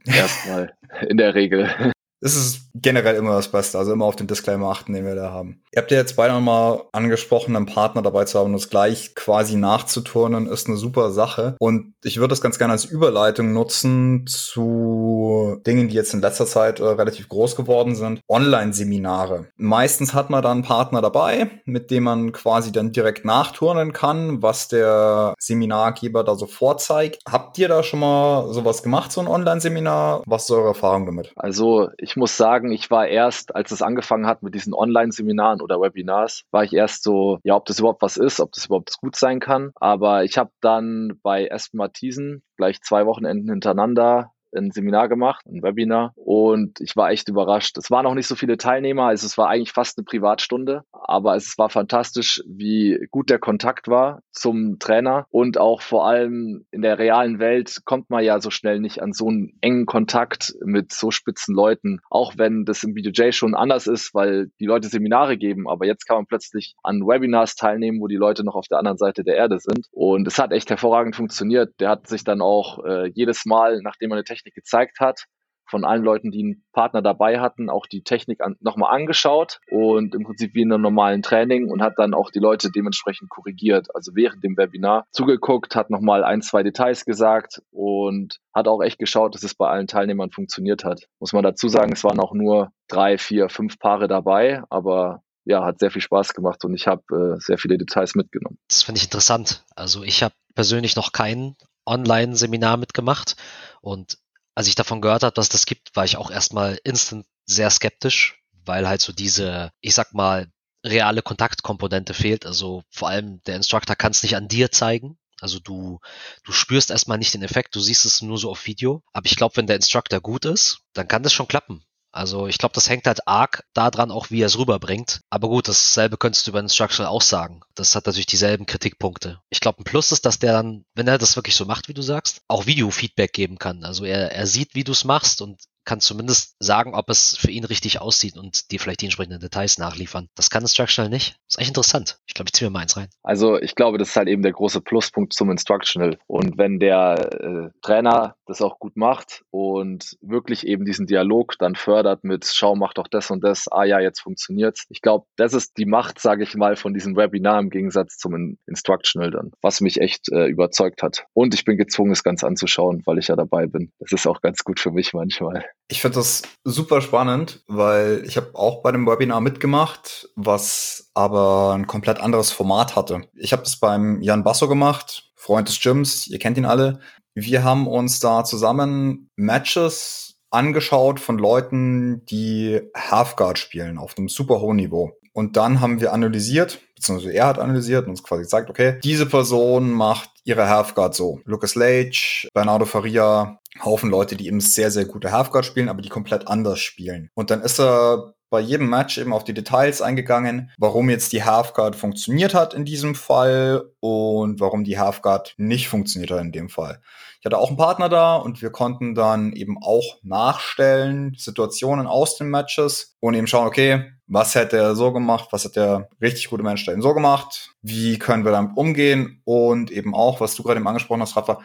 Erstmal 0.04 0.76
in 1.08 1.16
der 1.16 1.34
Regel 1.34 1.92
das 2.26 2.34
ist 2.34 2.70
generell 2.74 3.14
immer 3.14 3.36
das 3.36 3.48
Beste. 3.48 3.78
Also 3.78 3.92
immer 3.92 4.04
auf 4.04 4.16
den 4.16 4.26
Disclaimer 4.26 4.68
achten, 4.68 4.92
den 4.92 5.04
wir 5.04 5.14
da 5.14 5.30
haben. 5.30 5.62
Ihr 5.72 5.80
habt 5.80 5.90
ja 5.90 5.98
jetzt 5.98 6.16
beide 6.16 6.34
nochmal 6.34 6.82
angesprochen, 6.92 7.54
einen 7.54 7.66
Partner 7.66 8.02
dabei 8.02 8.24
zu 8.24 8.38
haben 8.38 8.46
und 8.46 8.54
das 8.54 8.70
gleich 8.70 9.14
quasi 9.14 9.56
nachzuturnen, 9.56 10.46
ist 10.46 10.66
eine 10.66 10.76
super 10.76 11.10
Sache. 11.12 11.54
Und 11.60 11.94
ich 12.02 12.16
würde 12.16 12.30
das 12.32 12.40
ganz 12.40 12.58
gerne 12.58 12.72
als 12.72 12.84
Überleitung 12.84 13.52
nutzen 13.52 14.24
zu 14.26 15.60
Dingen, 15.66 15.88
die 15.88 15.94
jetzt 15.94 16.14
in 16.14 16.20
letzter 16.20 16.46
Zeit 16.46 16.80
äh, 16.80 16.84
relativ 16.84 17.28
groß 17.28 17.54
geworden 17.54 17.94
sind. 17.94 18.20
Online-Seminare. 18.28 19.46
Meistens 19.56 20.12
hat 20.12 20.30
man 20.30 20.42
da 20.42 20.50
einen 20.50 20.62
Partner 20.62 21.02
dabei, 21.02 21.50
mit 21.64 21.90
dem 21.90 22.04
man 22.04 22.32
quasi 22.32 22.72
dann 22.72 22.90
direkt 22.90 23.24
nachturnen 23.24 23.92
kann, 23.92 24.42
was 24.42 24.68
der 24.68 25.34
Seminargeber 25.38 26.24
da 26.24 26.34
so 26.34 26.46
vorzeigt. 26.46 27.20
Habt 27.28 27.58
ihr 27.58 27.68
da 27.68 27.82
schon 27.82 28.00
mal 28.00 28.52
sowas 28.52 28.82
gemacht, 28.82 29.12
so 29.12 29.20
ein 29.20 29.28
Online-Seminar? 29.28 30.22
Was 30.26 30.44
ist 30.44 30.50
eure 30.50 30.68
Erfahrung 30.68 31.06
damit? 31.06 31.32
Also 31.36 31.90
ich 31.98 32.15
muss 32.16 32.36
sagen, 32.36 32.72
ich 32.72 32.90
war 32.90 33.06
erst, 33.06 33.54
als 33.54 33.70
es 33.70 33.82
angefangen 33.82 34.26
hat 34.26 34.42
mit 34.42 34.54
diesen 34.54 34.74
Online-Seminaren 34.74 35.60
oder 35.60 35.80
Webinars, 35.80 36.44
war 36.50 36.64
ich 36.64 36.72
erst 36.72 37.02
so, 37.02 37.38
ja, 37.44 37.54
ob 37.56 37.64
das 37.66 37.78
überhaupt 37.78 38.02
was 38.02 38.16
ist, 38.16 38.40
ob 38.40 38.52
das 38.52 38.66
überhaupt 38.66 38.96
gut 39.00 39.16
sein 39.16 39.40
kann. 39.40 39.72
Aber 39.76 40.24
ich 40.24 40.38
habe 40.38 40.50
dann 40.60 41.18
bei 41.22 41.46
Espen 41.46 41.78
Matthiesen 41.78 42.42
gleich 42.56 42.80
zwei 42.82 43.06
Wochenenden 43.06 43.50
hintereinander 43.50 44.32
ein 44.56 44.70
Seminar 44.70 45.08
gemacht, 45.08 45.44
ein 45.46 45.62
Webinar. 45.62 46.12
Und 46.16 46.80
ich 46.80 46.96
war 46.96 47.10
echt 47.10 47.28
überrascht. 47.28 47.76
Es 47.78 47.90
waren 47.90 48.04
noch 48.04 48.14
nicht 48.14 48.26
so 48.26 48.34
viele 48.34 48.56
Teilnehmer, 48.56 49.04
also 49.04 49.26
es 49.26 49.38
war 49.38 49.48
eigentlich 49.48 49.72
fast 49.72 49.98
eine 49.98 50.04
Privatstunde, 50.04 50.82
aber 50.92 51.36
es 51.36 51.56
war 51.58 51.70
fantastisch, 51.70 52.42
wie 52.46 53.06
gut 53.10 53.30
der 53.30 53.38
Kontakt 53.38 53.88
war 53.88 54.22
zum 54.32 54.78
Trainer. 54.78 55.26
Und 55.30 55.58
auch 55.58 55.80
vor 55.80 56.06
allem 56.06 56.66
in 56.70 56.82
der 56.82 56.98
realen 56.98 57.38
Welt 57.38 57.82
kommt 57.84 58.10
man 58.10 58.24
ja 58.24 58.40
so 58.40 58.50
schnell 58.50 58.80
nicht 58.80 59.02
an 59.02 59.12
so 59.12 59.28
einen 59.28 59.56
engen 59.60 59.86
Kontakt 59.86 60.54
mit 60.64 60.92
so 60.92 61.10
spitzen 61.10 61.54
Leuten, 61.54 62.00
auch 62.10 62.34
wenn 62.36 62.64
das 62.64 62.82
im 62.84 62.94
BJJ 62.94 63.32
schon 63.32 63.54
anders 63.54 63.86
ist, 63.86 64.14
weil 64.14 64.50
die 64.60 64.66
Leute 64.66 64.88
Seminare 64.88 65.36
geben, 65.36 65.68
aber 65.68 65.86
jetzt 65.86 66.06
kann 66.06 66.18
man 66.18 66.26
plötzlich 66.26 66.74
an 66.82 67.00
Webinars 67.06 67.56
teilnehmen, 67.56 68.00
wo 68.00 68.06
die 68.06 68.16
Leute 68.16 68.44
noch 68.44 68.54
auf 68.54 68.68
der 68.68 68.78
anderen 68.78 68.98
Seite 68.98 69.24
der 69.24 69.36
Erde 69.36 69.58
sind. 69.58 69.86
Und 69.92 70.26
es 70.26 70.38
hat 70.38 70.52
echt 70.52 70.70
hervorragend 70.70 71.16
funktioniert. 71.16 71.74
Der 71.80 71.88
hat 71.90 72.06
sich 72.06 72.24
dann 72.24 72.40
auch 72.40 72.84
äh, 72.84 73.08
jedes 73.14 73.44
Mal, 73.46 73.80
nachdem 73.82 74.10
er 74.10 74.16
eine 74.16 74.24
Technik 74.24 74.45
gezeigt 74.54 75.00
hat, 75.00 75.26
von 75.68 75.84
allen 75.84 76.02
Leuten, 76.02 76.30
die 76.30 76.42
einen 76.42 76.64
Partner 76.72 77.02
dabei 77.02 77.40
hatten, 77.40 77.68
auch 77.68 77.86
die 77.86 78.02
Technik 78.02 78.40
an, 78.40 78.56
nochmal 78.60 78.94
angeschaut 78.94 79.60
und 79.70 80.14
im 80.14 80.22
Prinzip 80.22 80.54
wie 80.54 80.62
in 80.62 80.72
einem 80.72 80.82
normalen 80.82 81.22
Training 81.22 81.68
und 81.70 81.82
hat 81.82 81.94
dann 81.96 82.14
auch 82.14 82.30
die 82.30 82.38
Leute 82.38 82.70
dementsprechend 82.70 83.28
korrigiert. 83.30 83.88
Also 83.94 84.12
während 84.14 84.44
dem 84.44 84.56
Webinar 84.56 85.06
zugeguckt, 85.10 85.74
hat 85.74 85.90
nochmal 85.90 86.24
ein, 86.24 86.40
zwei 86.40 86.62
Details 86.62 87.04
gesagt 87.04 87.62
und 87.70 88.38
hat 88.54 88.68
auch 88.68 88.80
echt 88.80 88.98
geschaut, 88.98 89.34
dass 89.34 89.42
es 89.42 89.54
bei 89.54 89.68
allen 89.68 89.88
Teilnehmern 89.88 90.30
funktioniert 90.30 90.84
hat. 90.84 91.02
Muss 91.18 91.32
man 91.32 91.42
dazu 91.42 91.68
sagen, 91.68 91.92
es 91.92 92.04
waren 92.04 92.20
auch 92.20 92.32
nur 92.32 92.70
drei, 92.88 93.18
vier, 93.18 93.48
fünf 93.48 93.78
Paare 93.78 94.06
dabei, 94.06 94.62
aber 94.70 95.22
ja, 95.44 95.64
hat 95.64 95.78
sehr 95.78 95.90
viel 95.90 96.02
Spaß 96.02 96.34
gemacht 96.34 96.64
und 96.64 96.74
ich 96.74 96.86
habe 96.86 97.02
äh, 97.36 97.40
sehr 97.40 97.58
viele 97.58 97.78
Details 97.78 98.14
mitgenommen. 98.14 98.58
Das 98.68 98.82
finde 98.82 98.98
ich 98.98 99.04
interessant. 99.04 99.64
Also 99.76 100.02
ich 100.02 100.22
habe 100.22 100.34
persönlich 100.54 100.96
noch 100.96 101.12
kein 101.12 101.54
Online-Seminar 101.86 102.76
mitgemacht 102.78 103.36
und 103.80 104.18
als 104.56 104.66
ich 104.66 104.74
davon 104.74 105.00
gehört 105.00 105.22
habe, 105.22 105.34
dass 105.34 105.50
das 105.50 105.66
gibt, 105.66 105.94
war 105.94 106.04
ich 106.04 106.16
auch 106.16 106.30
erstmal 106.30 106.80
instant 106.82 107.26
sehr 107.44 107.70
skeptisch, 107.70 108.42
weil 108.64 108.88
halt 108.88 109.02
so 109.02 109.12
diese, 109.12 109.70
ich 109.80 109.94
sag 109.94 110.14
mal, 110.14 110.50
reale 110.84 111.22
Kontaktkomponente 111.22 112.14
fehlt. 112.14 112.46
Also 112.46 112.82
vor 112.90 113.08
allem 113.08 113.42
der 113.42 113.56
Instructor 113.56 113.94
kann 113.96 114.12
es 114.12 114.22
nicht 114.22 114.34
an 114.34 114.48
dir 114.48 114.72
zeigen. 114.72 115.18
Also 115.40 115.60
du, 115.60 116.00
du 116.42 116.52
spürst 116.52 116.90
erstmal 116.90 117.18
nicht 117.18 117.34
den 117.34 117.42
Effekt, 117.42 117.76
du 117.76 117.80
siehst 117.80 118.06
es 118.06 118.22
nur 118.22 118.38
so 118.38 118.50
auf 118.50 118.66
Video. 118.66 119.02
Aber 119.12 119.26
ich 119.26 119.36
glaube, 119.36 119.56
wenn 119.56 119.66
der 119.66 119.76
Instructor 119.76 120.20
gut 120.20 120.46
ist, 120.46 120.80
dann 120.94 121.06
kann 121.06 121.22
das 121.22 121.34
schon 121.34 121.48
klappen. 121.48 121.84
Also 122.16 122.46
ich 122.46 122.56
glaube, 122.56 122.72
das 122.74 122.88
hängt 122.88 123.06
halt 123.06 123.28
arg 123.28 123.64
daran 123.74 124.10
auch, 124.10 124.30
wie 124.30 124.40
er 124.40 124.46
es 124.46 124.56
rüberbringt. 124.58 125.20
Aber 125.28 125.48
gut, 125.48 125.68
dasselbe 125.68 126.16
könntest 126.16 126.46
du 126.46 126.50
über 126.50 126.60
Instructional 126.60 127.12
auch 127.12 127.20
sagen. 127.20 127.60
Das 127.74 127.94
hat 127.94 128.06
natürlich 128.06 128.26
dieselben 128.26 128.64
Kritikpunkte. 128.64 129.40
Ich 129.50 129.60
glaube, 129.60 129.80
ein 129.80 129.84
Plus 129.84 130.12
ist, 130.12 130.24
dass 130.24 130.38
der 130.38 130.54
dann, 130.54 130.86
wenn 130.94 131.08
er 131.08 131.18
das 131.18 131.36
wirklich 131.36 131.54
so 131.54 131.66
macht, 131.66 131.88
wie 131.88 131.94
du 131.94 132.00
sagst, 132.00 132.40
auch 132.48 132.64
Video-Feedback 132.64 133.34
geben 133.34 133.58
kann. 133.58 133.84
Also 133.84 134.06
er, 134.06 134.32
er 134.32 134.46
sieht, 134.46 134.74
wie 134.74 134.84
du 134.84 134.92
es 134.92 135.04
machst 135.04 135.42
und 135.42 135.60
kann 135.86 136.00
zumindest 136.00 136.56
sagen, 136.58 136.94
ob 136.94 137.08
es 137.08 137.36
für 137.38 137.50
ihn 137.50 137.64
richtig 137.64 138.00
aussieht 138.00 138.36
und 138.36 138.70
dir 138.70 138.80
vielleicht 138.80 139.00
die 139.00 139.06
entsprechenden 139.06 139.40
Details 139.40 139.78
nachliefern. 139.78 140.28
Das 140.34 140.50
kann 140.50 140.62
Instructional 140.62 141.08
nicht. 141.10 141.36
Ist 141.48 141.58
echt 141.58 141.68
interessant. 141.68 142.18
Ich 142.26 142.34
glaube, 142.34 142.48
ich 142.48 142.52
ziehe 142.52 142.68
mir 142.68 142.74
mal 142.74 142.80
eins 142.80 142.96
rein. 142.96 143.08
Also 143.22 143.58
ich 143.58 143.74
glaube, 143.74 143.96
das 143.96 144.10
ist 144.10 144.16
halt 144.16 144.28
eben 144.28 144.42
der 144.42 144.52
große 144.52 144.80
Pluspunkt 144.80 145.32
zum 145.32 145.50
Instructional. 145.50 146.18
Und 146.26 146.58
wenn 146.58 146.78
der 146.78 147.32
äh, 147.32 147.70
Trainer 147.80 148.36
das 148.46 148.60
auch 148.60 148.78
gut 148.78 148.96
macht 148.96 149.44
und 149.50 150.16
wirklich 150.20 150.66
eben 150.66 150.84
diesen 150.84 151.06
Dialog 151.06 151.54
dann 151.58 151.76
fördert 151.76 152.24
mit, 152.24 152.44
schau, 152.44 152.74
mach 152.74 152.92
doch 152.92 153.08
das 153.08 153.30
und 153.30 153.42
das, 153.42 153.68
ah 153.68 153.84
ja, 153.84 154.00
jetzt 154.00 154.20
funktioniert's. 154.20 154.86
Ich 154.88 155.00
glaube, 155.00 155.26
das 155.36 155.54
ist 155.54 155.78
die 155.78 155.86
Macht, 155.86 156.20
sage 156.20 156.42
ich 156.42 156.54
mal, 156.56 156.76
von 156.76 156.94
diesem 156.94 157.16
Webinar 157.16 157.60
im 157.60 157.70
Gegensatz 157.70 158.18
zum 158.18 158.34
In 158.34 158.58
Instructional 158.66 159.30
dann, 159.30 159.52
was 159.62 159.80
mich 159.80 160.00
echt 160.00 160.30
äh, 160.32 160.46
überzeugt 160.46 161.02
hat. 161.02 161.26
Und 161.32 161.54
ich 161.54 161.64
bin 161.64 161.76
gezwungen, 161.76 162.12
es 162.12 162.24
ganz 162.24 162.42
anzuschauen, 162.42 163.02
weil 163.06 163.18
ich 163.18 163.28
ja 163.28 163.36
dabei 163.36 163.66
bin. 163.66 163.92
Das 164.00 164.12
ist 164.12 164.26
auch 164.26 164.40
ganz 164.40 164.64
gut 164.64 164.80
für 164.80 164.90
mich 164.90 165.12
manchmal. 165.12 165.64
Ich 165.88 166.00
finde 166.02 166.16
das 166.16 166.42
super 166.64 167.00
spannend, 167.00 167.62
weil 167.68 168.24
ich 168.26 168.36
habe 168.36 168.50
auch 168.54 168.82
bei 168.82 168.90
dem 168.90 169.06
Webinar 169.06 169.40
mitgemacht, 169.40 170.28
was 170.34 171.10
aber 171.14 171.74
ein 171.74 171.86
komplett 171.86 172.20
anderes 172.20 172.50
Format 172.50 172.96
hatte. 172.96 173.22
Ich 173.34 173.52
habe 173.52 173.62
das 173.62 173.78
beim 173.78 174.20
Jan 174.20 174.42
Basso 174.42 174.66
gemacht, 174.68 175.30
Freund 175.36 175.68
des 175.68 175.80
Gyms, 175.80 176.26
ihr 176.26 176.40
kennt 176.40 176.58
ihn 176.58 176.64
alle. 176.64 176.98
Wir 177.34 177.62
haben 177.62 177.86
uns 177.86 178.18
da 178.18 178.42
zusammen 178.42 179.30
Matches 179.36 180.38
angeschaut 180.50 181.20
von 181.20 181.38
Leuten, 181.38 182.24
die 182.26 182.80
Halfguard 182.96 183.58
spielen 183.58 183.98
auf 183.98 184.16
einem 184.18 184.28
super 184.28 184.60
hohen 184.60 184.76
Niveau. 184.76 185.12
Und 185.32 185.56
dann 185.58 185.80
haben 185.80 186.00
wir 186.00 186.14
analysiert, 186.14 186.80
beziehungsweise 186.94 187.34
er 187.34 187.46
hat 187.46 187.58
analysiert 187.58 188.04
und 188.04 188.10
uns 188.10 188.22
quasi 188.22 188.44
gesagt, 188.44 188.70
okay, 188.70 188.98
diese 189.04 189.26
Person 189.26 189.92
macht 189.92 190.30
ihre 190.44 190.68
Halfguard 190.68 191.14
so. 191.14 191.40
Lucas 191.44 191.74
Lage, 191.74 192.48
Bernardo 192.54 192.86
Faria, 192.86 193.58
Haufen 193.84 194.10
Leute, 194.10 194.36
die 194.36 194.46
eben 194.46 194.60
sehr, 194.60 194.90
sehr 194.90 195.04
gute 195.04 195.32
Halfguard 195.32 195.64
spielen, 195.64 195.88
aber 195.88 196.02
die 196.02 196.08
komplett 196.08 196.48
anders 196.48 196.80
spielen. 196.80 197.30
Und 197.34 197.50
dann 197.50 197.62
ist 197.62 197.80
er 197.80 198.34
bei 198.48 198.60
jedem 198.60 198.88
Match 198.88 199.18
eben 199.18 199.32
auf 199.32 199.44
die 199.44 199.54
Details 199.54 200.00
eingegangen, 200.00 200.70
warum 200.78 201.10
jetzt 201.10 201.32
die 201.32 201.44
Halfguard 201.44 201.96
funktioniert 201.96 202.54
hat 202.54 202.74
in 202.74 202.84
diesem 202.84 203.14
Fall 203.14 203.90
und 204.00 204.60
warum 204.60 204.84
die 204.84 204.98
Halfguard 204.98 205.54
nicht 205.56 205.88
funktioniert 205.88 206.30
hat 206.30 206.40
in 206.40 206.52
dem 206.52 206.68
Fall. 206.68 207.00
Ich 207.40 207.44
hatte 207.44 207.58
auch 207.58 207.68
einen 207.68 207.76
Partner 207.76 208.08
da 208.08 208.36
und 208.36 208.62
wir 208.62 208.70
konnten 208.70 209.14
dann 209.14 209.52
eben 209.52 209.76
auch 209.82 210.18
nachstellen, 210.22 211.34
Situationen 211.36 212.06
aus 212.06 212.36
den 212.36 212.48
Matches 212.48 213.16
und 213.20 213.34
eben 213.34 213.46
schauen, 213.46 213.66
okay, 213.66 214.12
was 214.26 214.54
hätte 214.54 214.76
er 214.76 214.96
so 214.96 215.12
gemacht, 215.12 215.48
was 215.50 215.64
hat 215.64 215.76
der 215.76 216.08
richtig 216.20 216.48
gute 216.48 216.62
Mensch 216.62 216.84
da 216.84 216.92
eben 216.92 217.02
so 217.02 217.14
gemacht, 217.14 217.70
wie 217.82 218.18
können 218.18 218.44
wir 218.44 218.52
damit 218.52 218.76
umgehen 218.76 219.42
und 219.44 219.90
eben 219.90 220.14
auch, 220.14 220.40
was 220.40 220.54
du 220.54 220.62
gerade 220.62 220.80
eben 220.80 220.88
angesprochen 220.88 221.20
hast, 221.20 221.36
Rafa, 221.36 221.60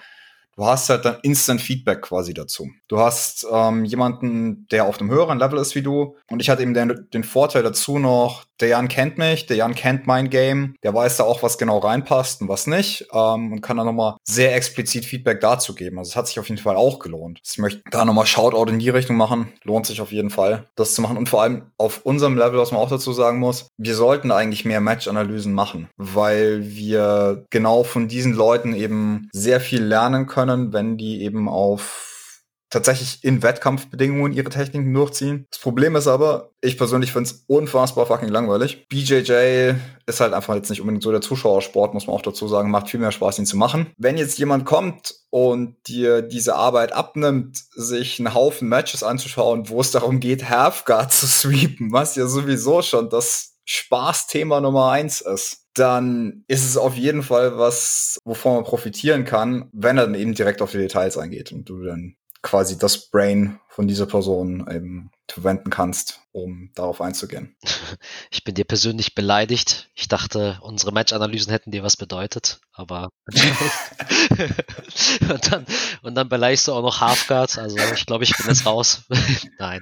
du 0.56 0.66
hast 0.66 0.90
halt 0.90 1.06
dann 1.06 1.18
Instant 1.24 1.62
Feedback 1.62 2.02
quasi 2.02 2.34
dazu. 2.34 2.70
Du 2.88 3.00
hast 3.00 3.46
ähm, 3.52 3.86
jemanden, 3.86 4.68
der 4.72 4.86
auf 4.86 5.00
einem 5.00 5.10
höheren 5.10 5.40
Level 5.40 5.60
ist 5.60 5.76
wie 5.76 5.82
du. 5.82 6.18
Und 6.30 6.42
ich 6.42 6.50
hatte 6.50 6.62
eben 6.62 6.74
den, 6.74 7.08
den 7.14 7.24
Vorteil 7.24 7.64
dazu 7.64 8.00
noch, 8.00 8.46
der 8.60 8.70
Jan 8.70 8.88
kennt 8.88 9.18
mich, 9.18 9.48
der 9.48 9.58
Jan 9.58 9.74
kennt 9.74 10.06
mein 10.06 10.30
Game, 10.30 10.76
der 10.84 10.94
weiß 10.94 11.18
da 11.18 11.24
auch, 11.24 11.42
was 11.42 11.58
genau 11.58 11.80
reinpasst 11.80 12.42
und 12.42 12.50
was 12.50 12.68
nicht. 12.68 13.08
Ähm, 13.12 13.54
und 13.54 13.62
kann 13.62 13.78
dann 13.78 13.86
nochmal 13.86 14.18
sehr 14.24 14.56
explizit 14.56 15.06
Feedback 15.06 15.40
dazu 15.40 15.74
geben. 15.74 15.98
Also 15.98 16.10
es 16.10 16.16
hat 16.16 16.28
sich 16.28 16.40
auf 16.40 16.48
jeden 16.50 16.62
Fall 16.62 16.76
auch 16.76 17.00
gelohnt. 17.00 17.40
Ich 17.44 17.58
möchte 17.58 17.82
da 17.90 18.06
nochmal 18.06 18.28
Shoutout 18.28 18.70
in 18.70 18.80
die 18.80 18.90
Richtung 18.90 19.16
machen. 19.16 19.52
Lohnt 19.64 19.88
sich 19.88 20.02
auf 20.02 20.12
jeden 20.12 20.30
Fall, 20.30 20.68
das 20.76 20.94
zu 20.94 21.02
machen. 21.02 21.18
Und 21.18 21.30
vor 21.30 21.42
allem 21.42 21.72
auf 21.78 22.02
unserem 22.06 22.38
Level, 22.38 22.60
was 22.60 22.72
man 22.72 22.82
auch 22.82 22.90
dazu 22.90 23.14
sagen 23.14 23.40
muss, 23.40 23.68
wir 23.78 23.96
sollten 23.96 24.32
eigentlich 24.32 24.66
mehr 24.66 24.82
Match-Analysen 24.82 25.54
machen, 25.54 25.90
weil 25.98 26.62
wir 26.64 27.46
genau 27.50 27.84
von 27.84 28.08
diesen 28.08 28.34
Leuten 28.34 28.76
eben 28.76 29.30
sehr 29.34 29.60
viel 29.60 29.84
lernen 29.84 30.28
können 30.28 30.41
können, 30.42 30.74
wenn 30.74 30.98
die 30.98 31.22
eben 31.24 31.48
auf 31.48 32.12
tatsächlich 32.72 33.24
in 33.24 33.44
Wettkampfbedingungen 33.44 34.32
ihre 34.32 34.50
Techniken 34.50 34.94
durchziehen. 34.94 35.46
Das 35.52 35.60
Problem 35.60 35.96
ist 35.98 36.08
aber, 36.08 36.52
ich 36.62 36.78
persönlich 36.78 37.12
finde 37.12 37.30
es 37.30 37.44
unfassbar 37.48 38.06
fucking 38.06 38.30
langweilig. 38.30 38.88
BJJ 38.88 39.74
ist 40.06 40.22
halt 40.22 40.34
einfach 40.34 40.56
jetzt 40.56 40.70
nicht 40.70 40.80
unbedingt 40.80 41.04
so 41.04 41.12
der 41.12 41.22
Zuschauersport, 41.22 41.94
muss 41.94 42.08
man 42.08 42.16
auch 42.16 42.22
dazu 42.22 42.48
sagen, 42.48 42.72
macht 42.72 42.90
viel 42.90 43.02
mehr 43.02 43.12
Spaß, 43.12 43.40
ihn 43.40 43.46
zu 43.46 43.58
machen. 43.58 43.92
Wenn 43.98 44.18
jetzt 44.18 44.40
jemand 44.40 44.66
kommt 44.66 45.16
und 45.30 45.76
dir 45.88 46.22
diese 46.22 46.56
Arbeit 46.56 46.94
abnimmt, 46.94 47.58
sich 47.72 48.20
einen 48.20 48.34
Haufen 48.34 48.70
Matches 48.70 49.04
anzuschauen, 49.04 49.68
wo 49.68 49.82
es 49.82 49.92
darum 49.92 50.22
geht, 50.22 50.50
Halfguard 50.50 51.12
zu 51.12 51.28
sweepen, 51.28 51.92
was 51.92 52.16
ja 52.16 52.26
sowieso 52.26 52.82
schon 52.82 53.10
das 53.10 53.58
Spaßthema 53.66 54.62
Nummer 54.62 54.92
eins 54.92 55.20
ist 55.20 55.61
dann 55.74 56.44
ist 56.48 56.68
es 56.68 56.78
auf 56.78 56.96
jeden 56.96 57.24
Fall 57.24 57.58
was, 57.58 58.20
wovon 58.26 58.56
man 58.56 58.64
profitieren 58.64 59.26
kann, 59.26 59.70
wenn 59.72 59.98
er 59.98 60.06
dann 60.06 60.16
eben 60.16 60.34
direkt 60.34 60.62
auf 60.62 60.72
die 60.72 60.78
Details 60.78 61.18
eingeht 61.18 61.52
und 61.52 61.70
du 61.70 61.84
dann 61.84 62.16
quasi 62.42 62.78
das 62.78 63.10
Brain 63.10 63.60
von 63.70 63.88
dieser 63.88 64.06
Person 64.06 64.68
eben 64.70 65.12
verwenden 65.32 65.70
kannst, 65.70 66.22
um 66.32 66.72
darauf 66.76 67.02
einzugehen. 67.02 67.56
Ich 68.32 68.46
bin 68.46 68.56
dir 68.56 68.64
persönlich 68.64 69.14
beleidigt. 69.14 69.90
Ich 69.94 70.08
dachte, 70.08 70.58
unsere 70.62 70.92
Match-Analysen 70.94 71.52
hätten 71.52 71.72
dir 71.72 71.84
was 71.84 71.98
bedeutet, 71.98 72.62
aber 72.72 73.10
und, 75.30 75.52
dann, 75.52 75.66
und 76.02 76.16
dann 76.16 76.30
beleidigst 76.30 76.68
du 76.68 76.74
auch 76.74 76.82
noch 76.82 77.02
Halfguard. 77.02 77.58
Also 77.58 77.78
ich 77.94 78.06
glaube, 78.06 78.24
ich 78.24 78.36
bin 78.36 78.48
jetzt 78.48 78.66
raus. 78.66 79.04
Nein. 79.60 79.82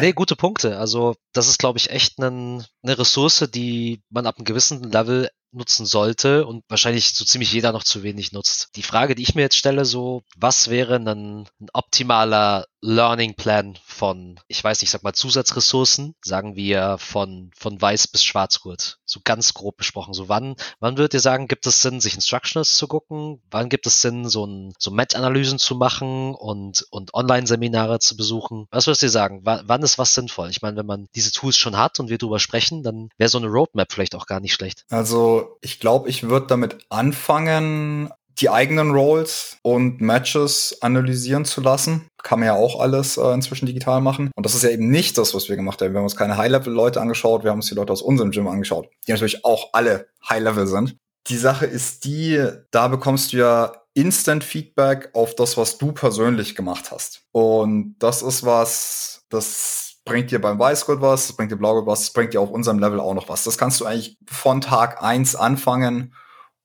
Nee, 0.00 0.12
gute 0.12 0.34
Punkte. 0.34 0.78
Also 0.78 1.14
das 1.32 1.48
ist, 1.48 1.58
glaube 1.58 1.78
ich, 1.78 1.90
echt 1.90 2.18
ein, 2.18 2.64
eine 2.82 2.98
Ressource, 2.98 3.46
die 3.52 4.00
man 4.08 4.26
ab 4.26 4.36
einem 4.38 4.46
gewissen 4.46 4.90
Level 4.90 5.30
nutzen 5.56 5.86
sollte 5.86 6.46
und 6.46 6.64
wahrscheinlich 6.68 7.14
so 7.14 7.24
ziemlich 7.24 7.52
jeder 7.52 7.72
noch 7.72 7.84
zu 7.84 8.02
wenig 8.02 8.32
nutzt. 8.32 8.68
Die 8.76 8.82
Frage, 8.82 9.14
die 9.14 9.22
ich 9.22 9.34
mir 9.34 9.42
jetzt 9.42 9.56
stelle, 9.56 9.84
so, 9.84 10.22
was 10.36 10.68
wäre 10.68 10.96
ein, 10.96 11.08
ein 11.08 11.68
optimaler 11.72 12.66
Learning 12.86 13.34
Plan 13.34 13.76
von, 13.84 14.38
ich 14.46 14.62
weiß 14.62 14.80
nicht, 14.80 14.90
sag 14.90 15.02
mal 15.02 15.12
Zusatzressourcen, 15.12 16.14
sagen 16.24 16.54
wir 16.54 16.98
von, 16.98 17.50
von 17.58 17.82
weiß 17.82 18.06
bis 18.06 18.22
schwarzgurt. 18.22 19.00
So 19.04 19.20
ganz 19.24 19.54
grob 19.54 19.76
besprochen. 19.76 20.14
So 20.14 20.28
wann, 20.28 20.54
wann 20.78 20.96
würdet 20.96 21.14
ihr 21.14 21.20
sagen, 21.20 21.48
gibt 21.48 21.66
es 21.66 21.82
Sinn, 21.82 22.00
sich 22.00 22.14
Instructionals 22.14 22.76
zu 22.76 22.86
gucken? 22.86 23.42
Wann 23.50 23.68
gibt 23.70 23.88
es 23.88 24.02
Sinn, 24.02 24.28
so 24.28 24.46
ein, 24.46 24.72
so 24.78 24.92
Match-Analysen 24.92 25.58
zu 25.58 25.74
machen 25.74 26.36
und, 26.36 26.86
und 26.90 27.12
Online-Seminare 27.12 27.98
zu 27.98 28.16
besuchen? 28.16 28.68
Was 28.70 28.86
würdest 28.86 29.02
ihr 29.02 29.10
sagen? 29.10 29.44
W 29.44 29.62
wann 29.64 29.82
ist 29.82 29.98
was 29.98 30.14
sinnvoll? 30.14 30.50
Ich 30.50 30.62
meine, 30.62 30.76
wenn 30.76 30.86
man 30.86 31.08
diese 31.16 31.32
Tools 31.32 31.58
schon 31.58 31.76
hat 31.76 31.98
und 31.98 32.08
wir 32.08 32.18
drüber 32.18 32.38
sprechen, 32.38 32.84
dann 32.84 33.08
wäre 33.18 33.28
so 33.28 33.38
eine 33.38 33.48
Roadmap 33.48 33.90
vielleicht 33.90 34.14
auch 34.14 34.26
gar 34.26 34.38
nicht 34.38 34.54
schlecht. 34.54 34.84
Also, 34.90 35.58
ich 35.60 35.80
glaube, 35.80 36.08
ich 36.08 36.22
würde 36.22 36.46
damit 36.46 36.78
anfangen, 36.88 38.12
die 38.40 38.50
eigenen 38.50 38.90
Roles 38.90 39.56
und 39.62 40.00
Matches 40.00 40.76
analysieren 40.80 41.44
zu 41.44 41.60
lassen. 41.60 42.08
Kann 42.22 42.40
man 42.40 42.46
ja 42.46 42.54
auch 42.54 42.80
alles 42.80 43.16
äh, 43.16 43.32
inzwischen 43.32 43.66
digital 43.66 44.00
machen. 44.00 44.30
Und 44.34 44.44
das 44.44 44.54
ist 44.54 44.62
ja 44.62 44.70
eben 44.70 44.90
nicht 44.90 45.16
das, 45.16 45.34
was 45.34 45.48
wir 45.48 45.56
gemacht 45.56 45.80
haben. 45.80 45.92
Wir 45.92 45.98
haben 45.98 46.04
uns 46.04 46.16
keine 46.16 46.36
High-Level-Leute 46.36 47.00
angeschaut, 47.00 47.44
wir 47.44 47.50
haben 47.50 47.58
uns 47.58 47.68
die 47.68 47.74
Leute 47.74 47.92
aus 47.92 48.02
unserem 48.02 48.30
Gym 48.30 48.48
angeschaut, 48.48 48.88
die 49.06 49.12
natürlich 49.12 49.44
auch 49.44 49.70
alle 49.72 50.08
High-Level 50.28 50.66
sind. 50.66 50.96
Die 51.28 51.36
Sache 51.36 51.66
ist 51.66 52.04
die, 52.04 52.44
da 52.70 52.88
bekommst 52.88 53.32
du 53.32 53.38
ja 53.38 53.72
Instant 53.94 54.44
Feedback 54.44 55.10
auf 55.14 55.34
das, 55.34 55.56
was 55.56 55.78
du 55.78 55.92
persönlich 55.92 56.54
gemacht 56.54 56.90
hast. 56.90 57.22
Und 57.32 57.96
das 57.98 58.22
ist 58.22 58.44
was, 58.44 59.24
das 59.30 59.96
bringt 60.04 60.30
dir 60.30 60.40
beim 60.40 60.58
Weißgurt 60.58 61.00
was, 61.00 61.28
das 61.28 61.36
bringt 61.36 61.50
dir 61.50 61.56
Blaugurt 61.56 61.86
was, 61.86 62.00
das 62.00 62.12
bringt 62.12 62.34
dir 62.34 62.40
auf 62.40 62.50
unserem 62.50 62.78
Level 62.78 63.00
auch 63.00 63.14
noch 63.14 63.28
was. 63.28 63.44
Das 63.44 63.58
kannst 63.58 63.80
du 63.80 63.86
eigentlich 63.86 64.18
von 64.26 64.60
Tag 64.60 65.02
eins 65.02 65.34
anfangen 65.34 66.12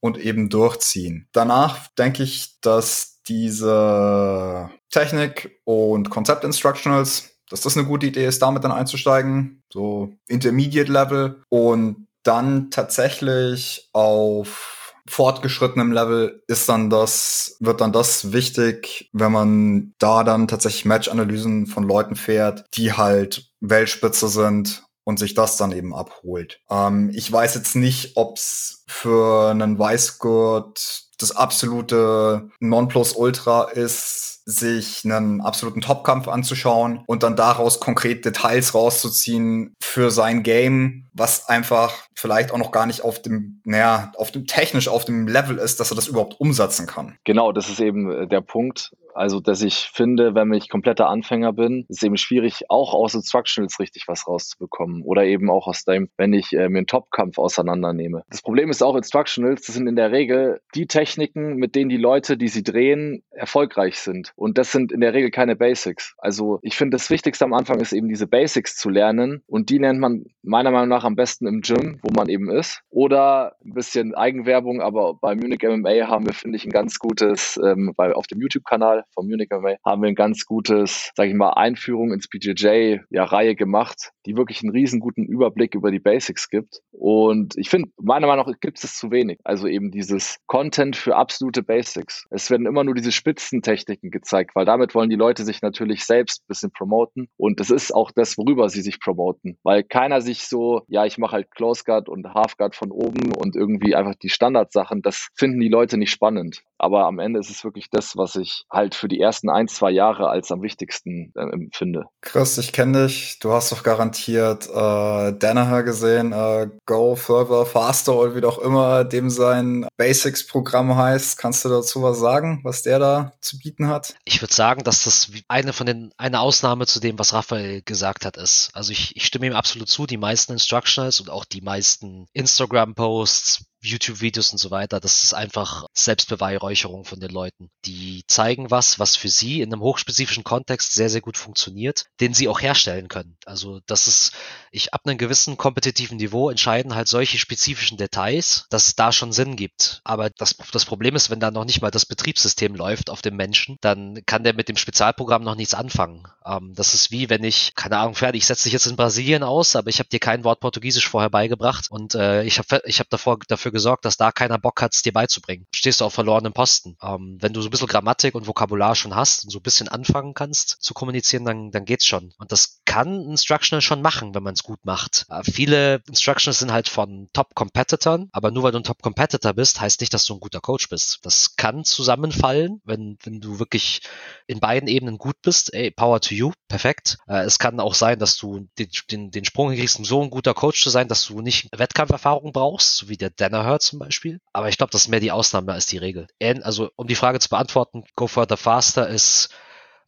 und 0.01 0.17
eben 0.17 0.49
durchziehen. 0.49 1.29
Danach 1.31 1.87
denke 1.97 2.23
ich, 2.23 2.59
dass 2.59 3.21
diese 3.29 4.69
Technik 4.89 5.61
und 5.63 6.09
Konzept-Instructionals, 6.09 7.29
dass 7.49 7.61
das 7.61 7.77
eine 7.77 7.87
gute 7.87 8.07
Idee 8.07 8.25
ist, 8.25 8.41
damit 8.41 8.63
dann 8.63 8.71
einzusteigen, 8.73 9.63
so 9.71 10.13
Intermediate 10.27 10.91
Level 10.91 11.43
und 11.49 12.07
dann 12.23 12.69
tatsächlich 12.71 13.89
auf 13.93 14.93
fortgeschrittenem 15.07 15.91
Level 15.91 16.43
ist 16.47 16.69
dann 16.69 16.89
das, 16.89 17.57
wird 17.59 17.81
dann 17.81 17.91
das 17.91 18.31
wichtig, 18.31 19.09
wenn 19.13 19.31
man 19.31 19.93
da 19.97 20.23
dann 20.23 20.47
tatsächlich 20.47 20.85
Match-Analysen 20.85 21.67
von 21.67 21.83
Leuten 21.83 22.15
fährt, 22.15 22.65
die 22.75 22.93
halt 22.93 23.51
Weltspitze 23.59 24.27
sind 24.27 24.83
und 25.03 25.19
sich 25.19 25.33
das 25.33 25.57
dann 25.57 25.71
eben 25.71 25.95
abholt. 25.95 26.61
Ähm, 26.69 27.11
ich 27.13 27.31
weiß 27.31 27.55
jetzt 27.55 27.75
nicht, 27.75 28.15
ob's 28.15 28.83
für 28.87 29.49
einen 29.49 29.79
Weißgurt 29.79 31.07
das 31.17 31.35
absolute 31.35 32.49
Nonplusultra 32.59 33.69
ist, 33.71 34.41
sich 34.45 35.05
einen 35.05 35.41
absoluten 35.41 35.81
Topkampf 35.81 36.27
anzuschauen 36.27 37.03
und 37.05 37.23
dann 37.23 37.35
daraus 37.35 37.79
konkret 37.79 38.25
Details 38.25 38.73
rauszuziehen 38.73 39.75
für 39.79 40.09
sein 40.09 40.41
Game, 40.43 41.07
was 41.13 41.47
einfach 41.47 41.93
vielleicht 42.15 42.51
auch 42.51 42.57
noch 42.57 42.71
gar 42.71 42.87
nicht 42.87 43.03
auf 43.03 43.21
dem, 43.21 43.61
naja, 43.65 44.11
auf 44.17 44.31
dem 44.31 44.47
technisch 44.47 44.87
auf 44.87 45.05
dem 45.05 45.27
Level 45.27 45.57
ist, 45.57 45.79
dass 45.79 45.91
er 45.91 45.95
das 45.95 46.07
überhaupt 46.07 46.39
umsetzen 46.39 46.87
kann. 46.87 47.17
Genau, 47.23 47.51
das 47.51 47.69
ist 47.69 47.79
eben 47.79 48.11
äh, 48.11 48.27
der 48.27 48.41
Punkt. 48.41 48.91
Also, 49.15 49.39
dass 49.39 49.61
ich 49.61 49.89
finde, 49.93 50.35
wenn 50.35 50.53
ich 50.53 50.69
kompletter 50.69 51.09
Anfänger 51.09 51.53
bin, 51.53 51.85
ist 51.89 51.97
es 51.97 52.03
eben 52.03 52.17
schwierig, 52.17 52.69
auch 52.69 52.93
aus 52.93 53.13
Instructionals 53.13 53.79
richtig 53.79 54.07
was 54.07 54.27
rauszubekommen. 54.27 55.03
Oder 55.03 55.25
eben 55.25 55.49
auch 55.49 55.67
aus 55.67 55.83
dem, 55.83 56.09
wenn 56.17 56.33
ich 56.33 56.53
äh, 56.53 56.69
mir 56.69 56.79
einen 56.79 56.87
Topkampf 56.87 57.37
auseinandernehme. 57.37 58.23
Das 58.29 58.41
Problem 58.41 58.69
ist 58.69 58.81
auch 58.81 58.95
Instructionals, 58.95 59.65
das 59.65 59.75
sind 59.75 59.87
in 59.87 59.95
der 59.95 60.11
Regel 60.11 60.61
die 60.75 60.87
Techniken, 60.87 61.55
mit 61.55 61.75
denen 61.75 61.89
die 61.89 61.97
Leute, 61.97 62.37
die 62.37 62.47
sie 62.47 62.63
drehen, 62.63 63.23
erfolgreich 63.31 63.99
sind. 63.99 64.33
Und 64.35 64.57
das 64.57 64.71
sind 64.71 64.91
in 64.91 65.01
der 65.01 65.13
Regel 65.13 65.31
keine 65.31 65.55
Basics. 65.55 66.15
Also 66.17 66.59
ich 66.61 66.75
finde, 66.75 66.95
das 66.95 67.09
Wichtigste 67.09 67.45
am 67.45 67.53
Anfang 67.53 67.79
ist 67.79 67.93
eben 67.93 68.09
diese 68.09 68.27
Basics 68.27 68.77
zu 68.77 68.89
lernen. 68.89 69.43
Und 69.47 69.69
die 69.69 69.77
lernt 69.77 69.99
man 69.99 70.25
meiner 70.43 70.71
Meinung 70.71 70.89
nach 70.89 71.03
am 71.03 71.15
besten 71.15 71.47
im 71.47 71.61
Gym, 71.61 71.99
wo 72.01 72.11
man 72.11 72.29
eben 72.29 72.49
ist. 72.49 72.81
Oder 72.89 73.55
ein 73.65 73.73
bisschen 73.73 74.15
Eigenwerbung, 74.15 74.81
aber 74.81 75.15
bei 75.15 75.35
Munich 75.35 75.61
MMA 75.63 76.07
haben 76.07 76.25
wir, 76.25 76.33
finde 76.33 76.57
ich, 76.57 76.65
ein 76.65 76.71
ganz 76.71 76.99
gutes, 76.99 77.59
ähm, 77.63 77.93
bei, 77.95 78.13
auf 78.13 78.27
dem 78.27 78.41
YouTube-Kanal 78.41 79.00
vom 79.13 79.27
Munich 79.27 79.49
MMA 79.51 79.75
haben 79.85 80.01
wir 80.01 80.09
ein 80.09 80.15
ganz 80.15 80.45
gutes, 80.45 81.11
sage 81.15 81.29
ich 81.29 81.35
mal, 81.35 81.51
Einführung 81.51 82.13
ins 82.13 82.27
BJJ-Reihe 82.27 83.01
ja, 83.09 83.53
gemacht, 83.53 84.11
die 84.25 84.35
wirklich 84.37 84.63
einen 84.63 84.71
riesen 84.71 84.99
guten 84.99 85.25
Überblick 85.25 85.75
über 85.75 85.91
die 85.91 85.99
Basics 85.99 86.49
gibt. 86.49 86.79
Und 86.91 87.57
ich 87.57 87.69
finde, 87.69 87.89
meiner 87.97 88.27
Meinung 88.27 88.45
nach 88.45 88.59
gibt 88.59 88.83
es 88.83 88.95
zu 88.95 89.11
wenig. 89.11 89.39
Also 89.43 89.67
eben 89.67 89.91
dieses 89.91 90.37
Content 90.47 90.95
für 90.95 91.15
absolute 91.15 91.63
Basics. 91.63 92.25
Es 92.29 92.49
werden 92.49 92.65
immer 92.65 92.83
nur 92.83 92.95
diese 92.95 93.11
Spitzentechniken 93.11 94.11
gezeigt, 94.11 94.55
weil 94.55 94.65
damit 94.65 94.95
wollen 94.95 95.09
die 95.09 95.15
Leute 95.15 95.43
sich 95.43 95.61
natürlich 95.61 96.05
selbst 96.05 96.43
ein 96.43 96.47
bisschen 96.47 96.71
promoten. 96.71 97.27
Und 97.37 97.59
das 97.59 97.71
ist 97.71 97.93
auch 97.93 98.11
das, 98.11 98.37
worüber 98.37 98.69
sie 98.69 98.81
sich 98.81 98.99
promoten. 98.99 99.57
Weil 99.63 99.83
keiner 99.83 100.21
sich 100.21 100.47
so, 100.47 100.81
ja, 100.87 101.05
ich 101.05 101.17
mache 101.17 101.33
halt 101.33 101.51
Close 101.51 101.83
Guard 101.85 102.09
und 102.09 102.33
Half 102.33 102.57
Guard 102.57 102.75
von 102.75 102.91
oben 102.91 103.33
und 103.33 103.55
irgendwie 103.55 103.95
einfach 103.95 104.15
die 104.15 104.29
Standardsachen, 104.29 105.01
das 105.01 105.29
finden 105.35 105.59
die 105.59 105.69
Leute 105.69 105.97
nicht 105.97 106.11
spannend. 106.11 106.63
Aber 106.77 107.05
am 107.05 107.19
Ende 107.19 107.39
ist 107.39 107.49
es 107.49 107.63
wirklich 107.63 107.89
das, 107.89 108.17
was 108.17 108.35
ich 108.35 108.65
halt 108.71 108.90
für 108.95 109.07
die 109.07 109.19
ersten 109.19 109.49
ein, 109.49 109.67
zwei 109.67 109.91
Jahre 109.91 110.29
als 110.29 110.51
am 110.51 110.61
wichtigsten 110.61 111.31
äh, 111.35 111.41
empfinde. 111.41 112.05
Chris, 112.21 112.57
ich 112.57 112.73
kenne 112.73 113.07
dich. 113.07 113.39
Du 113.39 113.51
hast 113.51 113.71
doch 113.71 113.83
garantiert 113.83 114.67
äh, 114.69 115.33
Danaher 115.33 115.83
gesehen, 115.83 116.31
äh, 116.31 116.69
Go 116.85 117.15
Further 117.15 117.65
Faster 117.65 118.15
oder 118.15 118.35
wie 118.35 118.45
auch 118.45 118.59
immer 118.59 119.03
dem 119.03 119.29
sein 119.29 119.87
Basics-Programm 119.97 120.95
heißt. 120.95 121.37
Kannst 121.37 121.65
du 121.65 121.69
dazu 121.69 122.01
was 122.03 122.19
sagen, 122.19 122.61
was 122.63 122.83
der 122.83 122.99
da 122.99 123.33
zu 123.41 123.57
bieten 123.57 123.87
hat? 123.87 124.15
Ich 124.25 124.41
würde 124.41 124.53
sagen, 124.53 124.83
dass 124.83 125.03
das 125.03 125.31
eine 125.47 125.73
von 125.73 125.85
den, 125.85 126.11
eine 126.17 126.39
Ausnahme 126.39 126.85
zu 126.85 126.99
dem, 126.99 127.19
was 127.19 127.33
Raphael 127.33 127.81
gesagt 127.83 128.25
hat, 128.25 128.37
ist. 128.37 128.69
Also 128.73 128.91
ich, 128.91 129.15
ich 129.15 129.25
stimme 129.25 129.47
ihm 129.47 129.53
absolut 129.53 129.89
zu. 129.89 130.05
Die 130.05 130.17
meisten 130.17 130.53
Instructionals 130.53 131.19
und 131.19 131.29
auch 131.29 131.45
die 131.45 131.61
meisten 131.61 132.27
Instagram-Posts, 132.33 133.65
YouTube-Videos 133.81 134.51
und 134.51 134.57
so 134.57 134.71
weiter, 134.71 134.99
das 134.99 135.23
ist 135.23 135.33
einfach 135.33 135.85
Selbstbeweihräucherung 135.93 137.05
von 137.05 137.19
den 137.19 137.31
Leuten. 137.31 137.69
Die 137.85 138.23
zeigen 138.27 138.71
was, 138.71 138.99
was 138.99 139.15
für 139.15 139.29
sie 139.29 139.61
in 139.61 139.73
einem 139.73 139.81
hochspezifischen 139.81 140.43
Kontext 140.43 140.93
sehr, 140.93 141.09
sehr 141.09 141.21
gut 141.21 141.37
funktioniert, 141.37 142.05
den 142.19 142.33
sie 142.33 142.47
auch 142.47 142.61
herstellen 142.61 143.07
können. 143.07 143.37
Also 143.45 143.81
das 143.85 144.07
ist, 144.07 144.33
ich 144.71 144.93
ab 144.93 145.01
einem 145.05 145.17
gewissen 145.17 145.57
kompetitiven 145.57 146.17
Niveau 146.17 146.49
entscheiden 146.49 146.95
halt 146.95 147.07
solche 147.07 147.37
spezifischen 147.37 147.97
Details, 147.97 148.65
dass 148.69 148.87
es 148.87 148.95
da 148.95 149.11
schon 149.11 149.31
Sinn 149.31 149.55
gibt. 149.55 150.01
Aber 150.03 150.29
das, 150.29 150.55
das 150.71 150.85
Problem 150.85 151.15
ist, 151.15 151.29
wenn 151.29 151.39
da 151.39 151.51
noch 151.51 151.65
nicht 151.65 151.81
mal 151.81 151.91
das 151.91 152.05
Betriebssystem 152.05 152.75
läuft 152.75 153.09
auf 153.09 153.21
dem 153.21 153.35
Menschen, 153.35 153.77
dann 153.81 154.21
kann 154.25 154.43
der 154.43 154.53
mit 154.53 154.69
dem 154.69 154.77
Spezialprogramm 154.77 155.43
noch 155.43 155.55
nichts 155.55 155.73
anfangen. 155.73 156.23
Ähm, 156.45 156.73
das 156.75 156.93
ist 156.93 157.11
wie, 157.11 157.29
wenn 157.29 157.43
ich, 157.43 157.73
keine 157.75 157.97
Ahnung, 157.97 158.15
fertig, 158.15 158.41
ich 158.41 158.47
setze 158.47 158.63
dich 158.63 158.73
jetzt 158.73 158.85
in 158.85 158.95
Brasilien 158.95 159.43
aus, 159.43 159.75
aber 159.75 159.89
ich 159.89 159.99
habe 159.99 160.09
dir 160.09 160.19
kein 160.19 160.43
Wort 160.43 160.59
Portugiesisch 160.59 161.07
vorher 161.07 161.29
beigebracht 161.29 161.89
und 161.89 162.15
äh, 162.15 162.43
ich 162.43 162.59
habe 162.59 162.81
ich 162.85 162.99
hab 162.99 163.09
davor 163.09 163.39
dafür 163.47 163.70
dafür 163.71 163.81
gesorgt, 163.81 164.05
dass 164.05 164.17
da 164.17 164.31
keiner 164.31 164.59
Bock 164.59 164.81
hat, 164.81 164.93
es 164.93 165.01
dir 165.01 165.13
beizubringen. 165.13 165.65
Stehst 165.73 166.01
du 166.01 166.05
auf 166.05 166.13
verlorenen 166.13 166.53
Posten. 166.53 166.97
Ähm, 167.01 167.37
wenn 167.39 167.53
du 167.53 167.61
so 167.61 167.67
ein 167.67 167.71
bisschen 167.71 167.87
Grammatik 167.87 168.35
und 168.35 168.47
Vokabular 168.47 168.95
schon 168.95 169.15
hast 169.15 169.45
und 169.45 169.49
so 169.49 169.59
ein 169.59 169.63
bisschen 169.63 169.87
anfangen 169.87 170.33
kannst 170.33 170.77
zu 170.81 170.93
kommunizieren, 170.93 171.45
dann, 171.45 171.71
dann 171.71 171.85
geht's 171.85 172.05
schon. 172.05 172.33
Und 172.37 172.51
das 172.51 172.81
kann 172.85 173.21
Instructional 173.29 173.81
schon 173.81 174.01
machen, 174.01 174.35
wenn 174.35 174.43
man 174.43 174.53
es 174.53 174.63
gut 174.63 174.79
macht. 174.83 175.25
Äh, 175.29 175.43
viele 175.43 176.01
Instructionals 176.07 176.59
sind 176.59 176.71
halt 176.71 176.89
von 176.89 177.29
Top-Competitoren, 177.33 178.29
aber 178.31 178.51
nur 178.51 178.63
weil 178.63 178.71
du 178.71 178.79
ein 178.79 178.83
Top-Competitor 178.83 179.53
bist, 179.53 179.79
heißt 179.79 180.01
nicht, 180.01 180.13
dass 180.13 180.25
du 180.25 180.33
ein 180.33 180.39
guter 180.39 180.61
Coach 180.61 180.89
bist. 180.89 181.19
Das 181.23 181.55
kann 181.55 181.83
zusammenfallen, 181.83 182.81
wenn, 182.83 183.17
wenn 183.23 183.39
du 183.39 183.59
wirklich 183.59 184.01
in 184.47 184.59
beiden 184.59 184.87
Ebenen 184.87 185.17
gut 185.17 185.41
bist. 185.41 185.73
Ey, 185.73 185.91
Power 185.91 186.19
to 186.19 186.35
you, 186.35 186.51
perfekt. 186.67 187.17
Äh, 187.27 187.43
es 187.43 187.59
kann 187.59 187.79
auch 187.79 187.93
sein, 187.93 188.19
dass 188.19 188.37
du 188.37 188.67
den, 188.77 188.89
den, 189.09 189.31
den 189.31 189.45
Sprung 189.45 189.73
kriegst, 189.73 189.97
um 189.97 190.05
so 190.05 190.21
ein 190.21 190.29
guter 190.29 190.53
Coach 190.53 190.83
zu 190.83 190.89
sein, 190.89 191.07
dass 191.07 191.25
du 191.25 191.41
nicht 191.41 191.69
Wettkampferfahrung 191.71 192.51
brauchst, 192.51 192.97
so 192.97 193.09
wie 193.09 193.17
der 193.17 193.29
Danner 193.61 193.71
Hurt 193.71 193.81
zum 193.81 193.99
Beispiel. 193.99 194.39
Aber 194.53 194.69
ich 194.69 194.77
glaube, 194.77 194.91
das 194.91 195.03
ist 195.03 195.07
mehr 195.07 195.19
die 195.19 195.31
Ausnahme 195.31 195.73
als 195.73 195.85
die 195.85 195.97
Regel. 195.97 196.27
Also, 196.63 196.89
um 196.95 197.07
die 197.07 197.15
Frage 197.15 197.39
zu 197.39 197.49
beantworten, 197.49 198.03
Go 198.15 198.27
Further 198.27 198.57
Faster 198.57 199.07
ist 199.07 199.49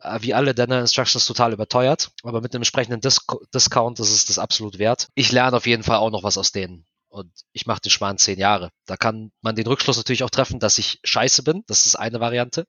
äh, 0.01 0.19
wie 0.21 0.33
alle 0.33 0.53
deine 0.53 0.79
Instructions 0.79 1.25
total 1.25 1.53
überteuert, 1.53 2.11
aber 2.23 2.41
mit 2.41 2.53
einem 2.53 2.61
entsprechenden 2.61 3.01
Dis 3.01 3.25
Discount 3.53 3.99
ist 3.99 4.11
es 4.11 4.25
das 4.25 4.39
absolut 4.39 4.79
wert. 4.79 5.07
Ich 5.15 5.31
lerne 5.31 5.57
auf 5.57 5.67
jeden 5.67 5.83
Fall 5.83 5.97
auch 5.97 6.11
noch 6.11 6.23
was 6.23 6.37
aus 6.37 6.51
denen. 6.51 6.85
Und 7.09 7.31
ich 7.51 7.67
mache 7.67 7.81
den 7.81 7.91
Schmarrn 7.91 8.17
zehn 8.17 8.39
Jahre. 8.39 8.71
Da 8.87 8.97
kann 8.97 9.31
man 9.41 9.55
den 9.55 9.67
Rückschluss 9.67 9.97
natürlich 9.97 10.23
auch 10.23 10.31
treffen, 10.31 10.59
dass 10.59 10.79
ich 10.79 10.99
scheiße 11.03 11.43
bin. 11.43 11.63
Das 11.67 11.85
ist 11.85 11.95
eine 11.95 12.19
Variante. 12.19 12.65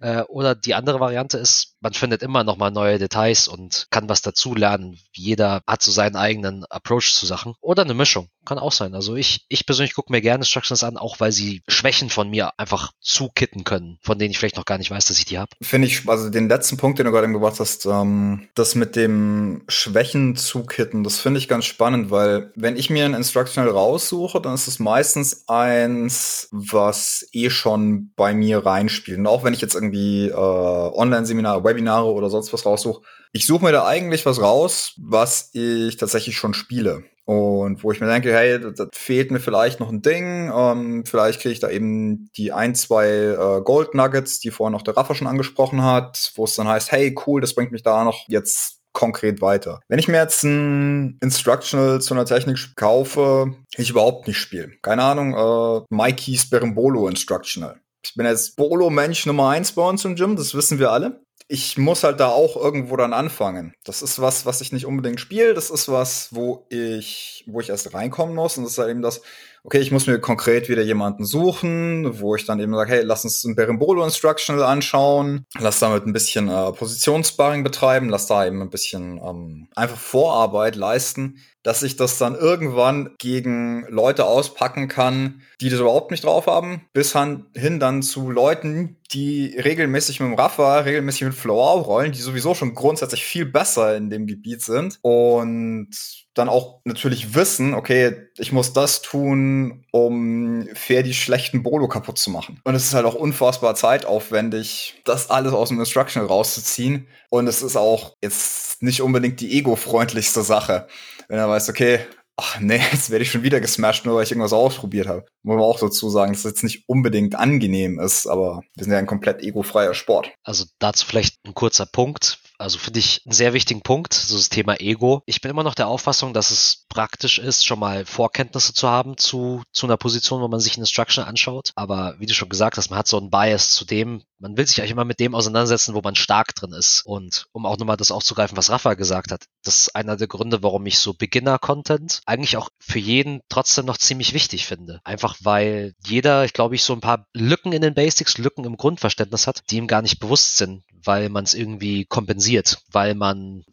Äh, 0.00 0.22
oder 0.22 0.54
die 0.54 0.74
andere 0.74 1.00
Variante 1.00 1.38
ist, 1.38 1.69
man 1.80 1.94
findet 1.94 2.22
immer 2.22 2.44
noch 2.44 2.56
mal 2.56 2.70
neue 2.70 2.98
Details 2.98 3.48
und 3.48 3.86
kann 3.90 4.08
was 4.08 4.22
dazu 4.22 4.54
lernen. 4.54 4.98
Jeder 5.12 5.62
hat 5.66 5.82
so 5.82 5.90
seinen 5.90 6.16
eigenen 6.16 6.64
Approach 6.66 7.14
zu 7.14 7.26
Sachen. 7.26 7.54
Oder 7.60 7.82
eine 7.82 7.94
Mischung. 7.94 8.28
Kann 8.44 8.58
auch 8.58 8.72
sein. 8.72 8.94
Also 8.94 9.16
ich, 9.16 9.44
ich 9.48 9.66
persönlich 9.66 9.94
gucke 9.94 10.12
mir 10.12 10.20
gerne 10.20 10.42
Instructions 10.42 10.82
an, 10.84 10.96
auch 10.96 11.20
weil 11.20 11.32
sie 11.32 11.62
Schwächen 11.68 12.10
von 12.10 12.30
mir 12.30 12.52
einfach 12.58 12.92
zukitten 13.00 13.64
können, 13.64 13.98
von 14.02 14.18
denen 14.18 14.30
ich 14.30 14.38
vielleicht 14.38 14.56
noch 14.56 14.64
gar 14.64 14.78
nicht 14.78 14.90
weiß, 14.90 15.06
dass 15.06 15.18
ich 15.18 15.24
die 15.24 15.38
habe. 15.38 15.50
Finde 15.62 15.88
ich, 15.88 16.08
also 16.08 16.30
den 16.30 16.48
letzten 16.48 16.76
Punkt, 16.76 16.98
den 16.98 17.06
du 17.06 17.12
gerade 17.12 17.30
gebracht 17.30 17.60
hast, 17.60 17.86
ähm, 17.86 18.48
das 18.54 18.74
mit 18.74 18.96
dem 18.96 19.62
Schwächen 19.68 20.36
zukitten, 20.36 21.04
das 21.04 21.18
finde 21.18 21.38
ich 21.38 21.48
ganz 21.48 21.64
spannend, 21.66 22.10
weil 22.10 22.52
wenn 22.56 22.76
ich 22.76 22.90
mir 22.90 23.04
ein 23.04 23.14
Instructional 23.14 23.70
raussuche, 23.70 24.40
dann 24.40 24.54
ist 24.54 24.68
es 24.68 24.78
meistens 24.78 25.44
eins, 25.48 26.48
was 26.50 27.26
eh 27.32 27.50
schon 27.50 28.12
bei 28.16 28.34
mir 28.34 28.64
reinspielt. 28.64 29.18
Und 29.18 29.26
auch 29.26 29.44
wenn 29.44 29.54
ich 29.54 29.60
jetzt 29.60 29.74
irgendwie 29.74 30.28
äh, 30.28 30.34
Online-Seminare, 30.34 31.62
Webinare 31.70 32.12
oder 32.12 32.30
sonst 32.30 32.52
was 32.52 32.66
raussuche, 32.66 33.02
ich 33.32 33.46
suche 33.46 33.64
mir 33.64 33.72
da 33.72 33.86
eigentlich 33.86 34.26
was 34.26 34.40
raus, 34.40 34.94
was 34.98 35.50
ich 35.52 35.96
tatsächlich 35.96 36.36
schon 36.36 36.54
spiele. 36.54 37.04
Und 37.24 37.84
wo 37.84 37.92
ich 37.92 38.00
mir 38.00 38.08
denke, 38.08 38.32
hey, 38.32 38.58
da 38.58 38.88
fehlt 38.92 39.30
mir 39.30 39.38
vielleicht 39.38 39.78
noch 39.78 39.88
ein 39.88 40.02
Ding. 40.02 40.50
Ähm, 40.52 41.04
vielleicht 41.06 41.40
kriege 41.40 41.52
ich 41.52 41.60
da 41.60 41.70
eben 41.70 42.28
die 42.36 42.50
ein, 42.50 42.74
zwei 42.74 43.06
äh, 43.06 43.62
Gold 43.62 43.94
Nuggets, 43.94 44.40
die 44.40 44.50
vorhin 44.50 44.72
noch 44.72 44.82
der 44.82 44.96
Raffa 44.96 45.14
schon 45.14 45.28
angesprochen 45.28 45.84
hat, 45.84 46.32
wo 46.34 46.44
es 46.44 46.56
dann 46.56 46.66
heißt, 46.66 46.90
hey, 46.90 47.16
cool, 47.26 47.40
das 47.40 47.54
bringt 47.54 47.70
mich 47.70 47.84
da 47.84 48.02
noch 48.02 48.24
jetzt 48.26 48.80
konkret 48.92 49.40
weiter. 49.40 49.80
Wenn 49.86 50.00
ich 50.00 50.08
mir 50.08 50.16
jetzt 50.16 50.42
ein 50.42 51.18
Instructional 51.22 52.00
zu 52.00 52.14
einer 52.14 52.24
Technik 52.24 52.74
kaufe, 52.74 53.54
ich 53.76 53.90
überhaupt 53.90 54.26
nicht 54.26 54.38
spiele. 54.38 54.72
Keine 54.82 55.04
Ahnung, 55.04 55.34
äh, 55.34 55.84
Mikey's 55.88 56.50
Berimbolo 56.50 57.06
Instructional. 57.06 57.80
Ich 58.04 58.14
bin 58.14 58.26
jetzt 58.26 58.56
Bolo-Mensch 58.56 59.26
Nummer 59.26 59.50
eins 59.50 59.72
bei 59.72 59.88
uns 59.88 60.04
im 60.04 60.16
Gym, 60.16 60.34
das 60.34 60.54
wissen 60.54 60.78
wir 60.78 60.90
alle. 60.90 61.22
Ich 61.52 61.76
muss 61.76 62.04
halt 62.04 62.20
da 62.20 62.28
auch 62.28 62.54
irgendwo 62.54 62.96
dann 62.96 63.12
anfangen. 63.12 63.74
Das 63.82 64.02
ist 64.02 64.20
was, 64.20 64.46
was 64.46 64.60
ich 64.60 64.70
nicht 64.70 64.86
unbedingt 64.86 65.18
spiele. 65.18 65.52
Das 65.52 65.68
ist 65.68 65.88
was, 65.88 66.28
wo 66.30 66.64
ich, 66.68 67.42
wo 67.48 67.60
ich 67.60 67.70
erst 67.70 67.92
reinkommen 67.92 68.36
muss. 68.36 68.56
Und 68.56 68.62
das 68.62 68.74
ist 68.74 68.78
halt 68.78 68.90
eben 68.90 69.02
das, 69.02 69.20
okay, 69.64 69.78
ich 69.80 69.90
muss 69.90 70.06
mir 70.06 70.20
konkret 70.20 70.68
wieder 70.68 70.82
jemanden 70.82 71.24
suchen, 71.24 72.20
wo 72.20 72.36
ich 72.36 72.46
dann 72.46 72.60
eben 72.60 72.72
sage, 72.72 72.92
hey, 72.92 73.02
lass 73.02 73.24
uns 73.24 73.42
ein 73.44 73.56
Berimbolo 73.56 74.04
Instructional 74.04 74.62
anschauen, 74.62 75.44
lass 75.58 75.80
damit 75.80 76.06
ein 76.06 76.12
bisschen 76.12 76.48
äh, 76.48 76.72
Positionssparring 76.72 77.64
betreiben, 77.64 78.08
lass 78.08 78.26
da 78.26 78.46
eben 78.46 78.62
ein 78.62 78.70
bisschen 78.70 79.18
ähm, 79.18 79.68
einfach 79.74 79.98
Vorarbeit 79.98 80.76
leisten, 80.76 81.40
dass 81.62 81.82
ich 81.82 81.96
das 81.96 82.18
dann 82.18 82.34
irgendwann 82.34 83.10
gegen 83.18 83.84
Leute 83.88 84.24
auspacken 84.24 84.88
kann, 84.88 85.42
die 85.60 85.68
das 85.68 85.80
überhaupt 85.80 86.10
nicht 86.10 86.24
drauf 86.24 86.46
haben, 86.46 86.82
bis 86.92 87.12
hin 87.12 87.80
dann 87.80 88.02
zu 88.02 88.30
Leuten, 88.30 88.96
die 89.12 89.56
regelmäßig 89.58 90.20
mit 90.20 90.30
dem 90.30 90.38
Raffa, 90.38 90.78
regelmäßig 90.80 91.22
mit 91.22 91.34
Flow 91.34 91.80
rollen, 91.80 92.12
die 92.12 92.20
sowieso 92.20 92.54
schon 92.54 92.74
grundsätzlich 92.74 93.24
viel 93.24 93.44
besser 93.44 93.96
in 93.96 94.08
dem 94.08 94.26
Gebiet 94.26 94.62
sind 94.62 94.98
und 95.02 95.90
dann 96.34 96.48
auch 96.48 96.80
natürlich 96.84 97.34
wissen, 97.34 97.74
okay, 97.74 98.28
ich 98.38 98.52
muss 98.52 98.72
das 98.72 99.02
tun, 99.02 99.84
um 99.90 100.68
fair 100.74 101.02
die 101.02 101.12
schlechten 101.12 101.62
Bolo 101.62 101.88
kaputt 101.88 102.18
zu 102.18 102.30
machen. 102.30 102.60
Und 102.64 102.74
es 102.74 102.84
ist 102.84 102.94
halt 102.94 103.04
auch 103.04 103.14
unfassbar 103.14 103.74
zeitaufwendig, 103.74 105.02
das 105.04 105.28
alles 105.28 105.52
aus 105.52 105.68
dem 105.68 105.80
Instructional 105.80 106.28
rauszuziehen. 106.28 107.08
Und 107.30 107.48
es 107.48 107.62
ist 107.62 107.76
auch 107.76 108.14
jetzt 108.22 108.80
nicht 108.80 109.02
unbedingt 109.02 109.40
die 109.40 109.58
ego-freundlichste 109.58 110.42
Sache, 110.42 110.86
wenn 111.30 111.38
er 111.38 111.48
weiß, 111.48 111.68
okay, 111.68 112.00
ach 112.36 112.58
nee, 112.60 112.80
jetzt 112.92 113.10
werde 113.10 113.22
ich 113.22 113.30
schon 113.30 113.44
wieder 113.44 113.60
gesmashed, 113.60 114.04
nur 114.04 114.16
weil 114.16 114.24
ich 114.24 114.30
irgendwas 114.32 114.52
ausprobiert 114.52 115.06
habe. 115.06 115.24
Muss 115.42 115.56
man 115.56 115.64
auch 115.64 115.78
dazu 115.78 116.10
sagen, 116.10 116.32
dass 116.32 116.40
es 116.40 116.50
jetzt 116.50 116.64
nicht 116.64 116.84
unbedingt 116.88 117.36
angenehm 117.36 118.00
ist, 118.00 118.26
aber 118.26 118.62
wir 118.74 118.84
sind 118.84 118.92
ja 118.92 118.98
ein 118.98 119.06
komplett 119.06 119.42
egofreier 119.42 119.94
Sport. 119.94 120.32
Also 120.42 120.64
dazu 120.80 121.06
vielleicht 121.06 121.36
ein 121.46 121.54
kurzer 121.54 121.86
Punkt. 121.86 122.40
Also 122.60 122.76
finde 122.78 122.98
ich 122.98 123.22
einen 123.24 123.32
sehr 123.32 123.54
wichtigen 123.54 123.80
Punkt, 123.80 124.12
so 124.12 124.36
das 124.36 124.50
Thema 124.50 124.78
Ego. 124.80 125.22
Ich 125.24 125.40
bin 125.40 125.50
immer 125.50 125.62
noch 125.62 125.74
der 125.74 125.88
Auffassung, 125.88 126.34
dass 126.34 126.50
es 126.50 126.84
praktisch 126.90 127.38
ist, 127.38 127.64
schon 127.64 127.78
mal 127.78 128.04
Vorkenntnisse 128.04 128.74
zu 128.74 128.86
haben 128.86 129.16
zu, 129.16 129.62
zu 129.72 129.86
einer 129.86 129.96
Position, 129.96 130.42
wo 130.42 130.48
man 130.48 130.60
sich 130.60 130.74
eine 130.74 130.82
Instruction 130.82 131.24
anschaut. 131.24 131.70
Aber 131.74 132.16
wie 132.18 132.26
du 132.26 132.34
schon 132.34 132.50
gesagt 132.50 132.76
hast, 132.76 132.90
man 132.90 132.98
hat 132.98 133.06
so 133.06 133.16
einen 133.16 133.30
Bias 133.30 133.72
zu 133.72 133.86
dem, 133.86 134.22
Man 134.42 134.56
will 134.56 134.66
sich 134.66 134.80
eigentlich 134.80 134.90
immer 134.90 135.04
mit 135.04 135.20
dem 135.20 135.34
auseinandersetzen, 135.34 135.94
wo 135.94 136.00
man 136.02 136.14
stark 136.16 136.54
drin 136.54 136.72
ist. 136.72 137.02
Und 137.04 137.46
um 137.52 137.64
auch 137.64 137.78
nochmal 137.78 137.96
das 137.96 138.10
aufzugreifen, 138.10 138.56
was 138.56 138.70
Rafa 138.70 138.94
gesagt 138.94 139.32
hat, 139.32 139.44
das 139.62 139.82
ist 139.82 139.96
einer 139.96 140.16
der 140.16 140.28
Gründe, 140.28 140.62
warum 140.62 140.84
ich 140.86 140.98
so 140.98 141.14
Beginner-Content 141.14 142.20
eigentlich 142.26 142.56
auch 142.56 142.68
für 142.78 142.98
jeden 142.98 143.40
trotzdem 143.48 143.86
noch 143.86 143.98
ziemlich 143.98 144.34
wichtig 144.34 144.66
finde. 144.66 145.00
Einfach 145.04 145.36
weil 145.40 145.94
jeder, 146.06 146.44
ich 146.44 146.54
glaube 146.54 146.74
ich, 146.74 146.82
so 146.82 146.92
ein 146.92 147.00
paar 147.00 147.26
Lücken 147.34 147.72
in 147.72 147.82
den 147.82 147.94
Basics, 147.94 148.38
Lücken 148.38 148.64
im 148.64 148.76
Grundverständnis 148.76 149.46
hat, 149.46 149.62
die 149.70 149.76
ihm 149.76 149.86
gar 149.86 150.02
nicht 150.02 150.20
bewusst 150.20 150.56
sind, 150.56 150.84
weil 151.04 151.28
man 151.28 151.44
es 151.44 151.54
irgendwie 151.54 152.04
kompensiert, 152.04 152.82
weil 152.90 153.14
man 153.14 153.64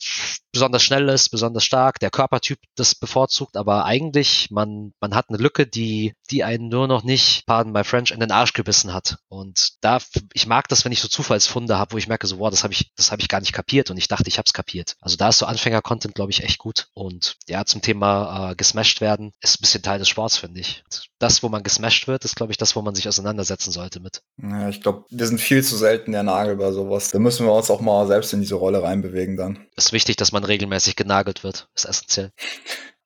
besonders 0.58 0.82
schnell 0.82 1.08
ist, 1.10 1.30
besonders 1.30 1.64
stark, 1.64 2.00
der 2.00 2.10
Körpertyp 2.10 2.58
das 2.76 2.96
bevorzugt, 2.96 3.56
aber 3.58 3.86
eigentlich 3.86 4.50
man 4.50 4.92
man 5.00 5.14
hat 5.14 5.30
eine 5.30 5.38
Lücke, 5.38 5.68
die 5.68 6.14
die 6.32 6.44
einen 6.44 6.68
nur 6.68 6.88
noch 6.88 7.04
nicht, 7.04 7.46
pardon 7.46 7.72
my 7.72 7.84
French, 7.84 8.10
in 8.10 8.20
den 8.20 8.32
Arsch 8.32 8.54
gebissen 8.54 8.92
hat. 8.92 9.18
Und 9.28 9.74
da 9.82 10.00
ich 10.34 10.48
mag 10.48 10.68
das, 10.68 10.84
wenn 10.84 10.92
ich 10.92 11.00
so 11.00 11.08
Zufallsfunde 11.08 11.78
habe, 11.78 11.94
wo 11.94 11.98
ich 12.00 12.08
merke 12.08 12.26
so, 12.26 12.40
wow, 12.40 12.50
das 12.50 12.64
habe 12.64 12.74
ich 12.74 12.92
das 12.96 13.12
habe 13.12 13.22
ich 13.22 13.30
gar 13.30 13.40
nicht 13.40 13.54
kapiert 13.54 13.92
und 13.92 13.98
ich 13.98 14.08
dachte, 14.08 14.28
ich 14.28 14.40
habe 14.40 14.48
es 14.48 14.54
kapiert. 14.54 14.96
Also 15.00 15.16
da 15.16 15.30
ist 15.30 15.38
so 15.38 15.46
Anfänger-Content, 15.46 16.16
glaube 16.16 16.32
ich, 16.32 16.44
echt 16.44 16.58
gut. 16.58 16.88
Und 16.96 17.36
ja, 17.48 17.64
zum 17.66 17.84
Thema 17.84 18.52
äh, 18.52 18.56
gesmashed 18.56 19.00
werden 19.00 19.34
ist 19.42 19.60
ein 19.60 19.62
bisschen 19.62 19.84
Teil 19.84 20.00
des 20.00 20.10
Sports, 20.10 20.38
finde 20.38 20.62
ich. 20.62 20.84
Das, 21.20 21.44
wo 21.44 21.50
man 21.50 21.62
gesmashed 21.62 22.08
wird, 22.08 22.26
ist, 22.26 22.36
glaube 22.36 22.52
ich, 22.52 22.58
das, 22.58 22.76
wo 22.76 22.82
man 22.82 22.96
sich 22.96 23.08
auseinandersetzen 23.08 23.72
sollte 23.72 24.00
mit. 24.00 24.22
Ja, 24.42 24.70
ich 24.70 24.82
glaube, 24.82 25.06
wir 25.10 25.28
sind 25.28 25.40
viel 25.40 25.64
zu 25.64 25.78
selten 25.78 26.12
der 26.12 26.24
Nagel 26.24 26.56
bei 26.56 26.72
sowas. 26.72 27.12
Da 27.12 27.20
müssen 27.20 27.46
wir 27.46 27.54
uns 27.54 27.70
auch 27.70 27.82
mal 27.82 28.08
selbst 28.08 28.34
in 28.34 28.42
diese 28.42 28.56
Rolle 28.56 28.82
reinbewegen 28.82 29.38
dann. 29.38 29.68
Ist 29.76 29.94
wichtig, 29.94 30.16
dass 30.16 30.32
man 30.32 30.44
regelmäßig 30.48 30.96
genagelt 30.96 31.44
wird. 31.44 31.70
Ist 31.76 31.86
essentiell. 31.86 32.32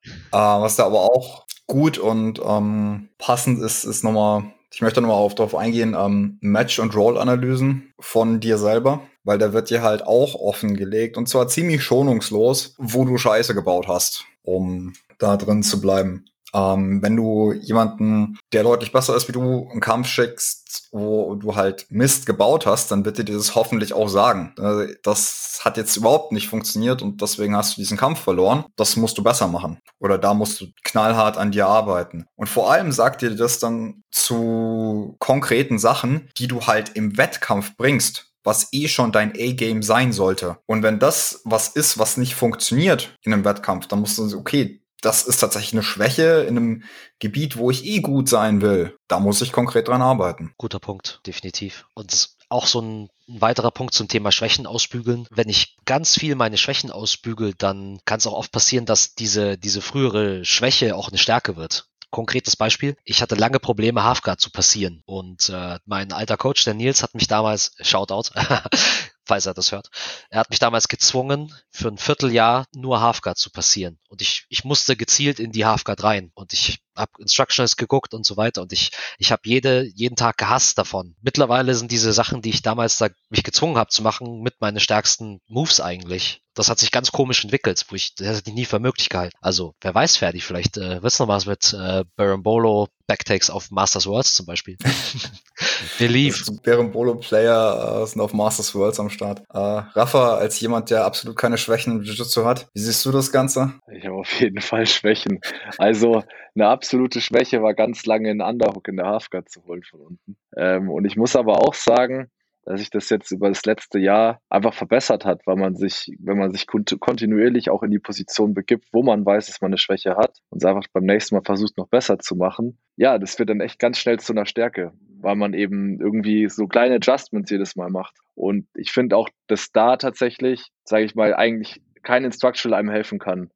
Äh, 0.03 0.09
was 0.31 0.75
da 0.75 0.85
aber 0.85 1.01
auch 1.01 1.45
gut 1.67 1.97
und 1.97 2.41
ähm, 2.45 3.09
passend 3.17 3.61
ist, 3.61 3.85
ist 3.85 4.03
nochmal, 4.03 4.53
ich 4.73 4.81
möchte 4.81 5.01
nochmal 5.01 5.17
auf, 5.17 5.35
darauf 5.35 5.55
eingehen, 5.55 5.95
ähm, 5.97 6.37
Match- 6.41 6.79
und 6.79 6.95
Roll-Analysen 6.95 7.93
von 7.99 8.39
dir 8.39 8.57
selber, 8.57 9.01
weil 9.23 9.37
da 9.37 9.53
wird 9.53 9.69
dir 9.69 9.81
halt 9.81 10.05
auch 10.05 10.35
offengelegt 10.35 11.17
und 11.17 11.29
zwar 11.29 11.47
ziemlich 11.47 11.83
schonungslos, 11.83 12.75
wo 12.77 13.05
du 13.05 13.17
Scheiße 13.17 13.53
gebaut 13.53 13.87
hast, 13.87 14.25
um 14.43 14.93
da 15.17 15.37
drin 15.37 15.63
zu 15.63 15.79
bleiben. 15.79 16.25
Ähm, 16.53 17.01
wenn 17.01 17.15
du 17.15 17.53
jemanden, 17.53 18.37
der 18.51 18.63
deutlich 18.63 18.91
besser 18.91 19.15
ist 19.15 19.27
wie 19.27 19.33
du, 19.33 19.69
einen 19.69 19.79
Kampf 19.79 20.07
schickst, 20.07 20.89
wo 20.91 21.35
du 21.35 21.55
halt 21.55 21.85
Mist 21.89 22.25
gebaut 22.25 22.65
hast, 22.65 22.91
dann 22.91 23.05
wird 23.05 23.17
dir 23.17 23.25
das 23.25 23.55
hoffentlich 23.55 23.93
auch 23.93 24.09
sagen. 24.09 24.53
Äh, 24.57 24.95
das 25.03 25.61
hat 25.63 25.77
jetzt 25.77 25.95
überhaupt 25.97 26.31
nicht 26.31 26.49
funktioniert 26.49 27.01
und 27.01 27.21
deswegen 27.21 27.55
hast 27.55 27.77
du 27.77 27.81
diesen 27.81 27.97
Kampf 27.97 28.19
verloren. 28.19 28.65
Das 28.75 28.95
musst 28.95 29.17
du 29.17 29.23
besser 29.23 29.47
machen. 29.47 29.79
Oder 29.99 30.17
da 30.17 30.33
musst 30.33 30.59
du 30.61 30.67
knallhart 30.83 31.37
an 31.37 31.51
dir 31.51 31.67
arbeiten. 31.67 32.25
Und 32.35 32.49
vor 32.49 32.71
allem 32.71 32.91
sagt 32.91 33.21
dir 33.21 33.35
das 33.35 33.59
dann 33.59 34.03
zu 34.11 35.15
konkreten 35.19 35.79
Sachen, 35.79 36.29
die 36.37 36.47
du 36.47 36.61
halt 36.61 36.89
im 36.95 37.17
Wettkampf 37.17 37.77
bringst 37.77 38.31
was 38.43 38.69
eh 38.71 38.87
schon 38.87 39.11
dein 39.11 39.33
A-Game 39.37 39.83
sein 39.83 40.11
sollte. 40.11 40.57
Und 40.65 40.83
wenn 40.83 40.99
das 40.99 41.41
was 41.45 41.67
ist, 41.67 41.99
was 41.99 42.17
nicht 42.17 42.35
funktioniert 42.35 43.15
in 43.21 43.33
einem 43.33 43.45
Wettkampf, 43.45 43.87
dann 43.87 43.99
musst 43.99 44.17
du 44.17 44.27
sagen, 44.27 44.41
okay, 44.41 44.80
das 45.01 45.23
ist 45.23 45.37
tatsächlich 45.37 45.73
eine 45.73 45.83
Schwäche 45.83 46.45
in 46.47 46.57
einem 46.57 46.83
Gebiet, 47.19 47.57
wo 47.57 47.71
ich 47.71 47.85
eh 47.85 47.99
gut 47.99 48.29
sein 48.29 48.61
will. 48.61 48.95
Da 49.07 49.19
muss 49.19 49.41
ich 49.41 49.51
konkret 49.51 49.87
dran 49.87 50.01
arbeiten. 50.01 50.53
Guter 50.57 50.79
Punkt, 50.79 51.19
definitiv. 51.25 51.85
Und 51.93 52.29
auch 52.49 52.67
so 52.67 52.81
ein, 52.81 53.09
weiterer 53.39 53.71
Punkt 53.71 53.93
zum 53.93 54.07
Thema 54.07 54.31
Schwächen 54.31 54.67
ausbügeln. 54.67 55.27
Wenn 55.31 55.49
ich 55.49 55.77
ganz 55.85 56.17
viel 56.17 56.35
meine 56.35 56.57
Schwächen 56.57 56.91
ausbügel, 56.91 57.53
dann 57.57 57.99
kann 58.05 58.17
es 58.17 58.27
auch 58.27 58.33
oft 58.33 58.51
passieren, 58.51 58.85
dass 58.85 59.15
diese, 59.15 59.57
diese 59.57 59.81
frühere 59.81 60.43
Schwäche 60.45 60.95
auch 60.95 61.09
eine 61.09 61.17
Stärke 61.17 61.55
wird. 61.55 61.85
Konkretes 62.09 62.57
Beispiel. 62.57 62.97
Ich 63.05 63.21
hatte 63.21 63.35
lange 63.35 63.59
Probleme, 63.59 64.03
Halfguard 64.03 64.41
zu 64.41 64.51
passieren. 64.51 65.01
Und 65.05 65.47
äh, 65.49 65.79
mein 65.85 66.11
alter 66.11 66.35
Coach, 66.35 66.65
der 66.65 66.73
Nils, 66.73 67.03
hat 67.03 67.13
mich 67.15 67.27
damals, 67.27 67.73
Shoutout, 67.79 68.31
falls 69.31 69.45
er 69.45 69.53
das 69.53 69.71
hört. 69.71 69.89
Er 70.29 70.41
hat 70.41 70.49
mich 70.49 70.59
damals 70.59 70.89
gezwungen, 70.89 71.55
für 71.69 71.87
ein 71.87 71.97
Vierteljahr 71.97 72.65
nur 72.75 72.99
Halfguard 72.99 73.37
zu 73.37 73.49
passieren. 73.49 73.97
Und 74.09 74.21
ich, 74.21 74.45
ich 74.49 74.65
musste 74.65 74.97
gezielt 74.97 75.39
in 75.39 75.53
die 75.53 75.65
Halfguard 75.65 76.03
rein. 76.03 76.31
Und 76.33 76.51
ich 76.51 76.81
habe 76.95 77.11
Instructionals 77.19 77.77
geguckt 77.77 78.13
und 78.13 78.25
so 78.25 78.37
weiter. 78.37 78.61
Und 78.61 78.73
ich, 78.73 78.91
ich 79.17 79.31
habe 79.31 79.41
jede, 79.45 79.83
jeden 79.95 80.15
Tag 80.15 80.37
gehasst 80.37 80.77
davon. 80.77 81.15
Mittlerweile 81.21 81.75
sind 81.75 81.91
diese 81.91 82.13
Sachen, 82.13 82.41
die 82.41 82.49
ich 82.49 82.61
damals 82.61 82.97
da 82.97 83.09
mich 83.29 83.43
gezwungen 83.43 83.77
habe 83.77 83.89
zu 83.89 84.01
machen, 84.01 84.41
mit 84.41 84.55
meine 84.59 84.79
stärksten 84.79 85.39
Moves 85.47 85.79
eigentlich. 85.79 86.41
Das 86.53 86.69
hat 86.69 86.79
sich 86.79 86.91
ganz 86.91 87.11
komisch 87.13 87.43
entwickelt, 87.43 87.85
wo 87.89 87.95
ich, 87.95 88.13
das 88.15 88.27
hätte 88.27 88.49
ich 88.49 88.55
nie 88.55 88.65
für 88.65 88.79
möglich 88.79 89.07
gehalten. 89.07 89.37
Also, 89.39 89.73
wer 89.79 89.95
weiß, 89.95 90.17
Ferdi, 90.17 90.41
vielleicht 90.41 90.77
äh, 90.77 91.01
wird's 91.01 91.19
noch 91.19 91.29
was 91.29 91.45
mit 91.45 91.73
äh, 91.73 92.03
Barambolo 92.17 92.89
Backtakes 93.11 93.49
auf 93.49 93.71
Masters 93.71 94.07
Worlds 94.07 94.33
zum 94.35 94.45
Beispiel. 94.45 94.77
Believe. 95.99 96.37
Barambolo-Player 96.63 98.03
äh, 98.03 98.07
sind 98.07 98.21
auf 98.21 98.33
Masters 98.33 98.73
Worlds 98.73 99.01
am 99.01 99.09
Start. 99.09 99.41
Äh, 99.53 99.57
Rafa, 99.57 100.35
als 100.35 100.59
jemand, 100.61 100.89
der 100.89 101.03
absolut 101.03 101.37
keine 101.37 101.57
Schwächen 101.57 101.97
im 101.97 102.03
Jiu-Jitsu 102.03 102.45
hat, 102.45 102.67
wie 102.73 102.79
siehst 102.79 103.05
du 103.05 103.11
das 103.11 103.31
Ganze? 103.31 103.73
Ich 103.93 104.05
habe 104.05 104.15
auf 104.15 104.39
jeden 104.39 104.61
Fall 104.61 104.87
Schwächen. 104.87 105.41
Also, 105.77 106.23
eine 106.55 106.67
absolute 106.81 107.21
Schwäche 107.21 107.61
war 107.61 107.75
ganz 107.75 108.07
lange 108.07 108.31
in 108.31 108.41
Underhook 108.41 108.87
in 108.87 108.97
der 108.97 109.05
Halfguard 109.05 109.47
zu 109.47 109.63
holen 109.65 109.83
von 109.83 109.99
unten. 110.01 110.37
Ähm, 110.57 110.89
und 110.89 111.05
ich 111.05 111.15
muss 111.15 111.35
aber 111.35 111.59
auch 111.61 111.75
sagen, 111.75 112.31
dass 112.65 112.79
sich 112.79 112.89
das 112.89 113.07
jetzt 113.11 113.31
über 113.31 113.49
das 113.49 113.65
letzte 113.65 113.99
Jahr 113.99 114.39
einfach 114.49 114.73
verbessert 114.73 115.23
hat, 115.23 115.45
weil 115.45 115.57
man 115.57 115.75
sich, 115.75 116.11
wenn 116.19 116.39
man 116.39 116.51
sich 116.51 116.65
kontinuierlich 116.65 117.69
auch 117.69 117.83
in 117.83 117.91
die 117.91 117.99
Position 117.99 118.55
begibt, 118.55 118.87
wo 118.91 119.03
man 119.03 119.23
weiß, 119.23 119.45
dass 119.45 119.61
man 119.61 119.69
eine 119.69 119.77
Schwäche 119.77 120.15
hat 120.15 120.39
und 120.49 120.63
es 120.63 120.65
einfach 120.65 120.87
beim 120.91 121.03
nächsten 121.03 121.35
Mal 121.35 121.43
versucht, 121.43 121.77
noch 121.77 121.87
besser 121.87 122.17
zu 122.17 122.35
machen, 122.35 122.79
ja, 122.97 123.19
das 123.19 123.37
wird 123.37 123.49
dann 123.49 123.61
echt 123.61 123.77
ganz 123.77 123.99
schnell 123.99 124.19
zu 124.19 124.33
einer 124.33 124.47
Stärke, 124.47 124.91
weil 125.19 125.35
man 125.35 125.53
eben 125.53 125.99
irgendwie 126.01 126.49
so 126.49 126.65
kleine 126.65 126.95
Adjustments 126.95 127.51
jedes 127.51 127.75
Mal 127.75 127.91
macht. 127.91 128.17
Und 128.33 128.67
ich 128.73 128.91
finde 128.91 129.17
auch, 129.17 129.29
dass 129.45 129.71
da 129.71 129.97
tatsächlich, 129.97 130.71
sage 130.83 131.05
ich 131.05 131.13
mal, 131.13 131.35
eigentlich 131.35 131.79
kein 132.01 132.25
Instructional 132.25 132.79
einem 132.79 132.89
helfen 132.89 133.19
kann. 133.19 133.51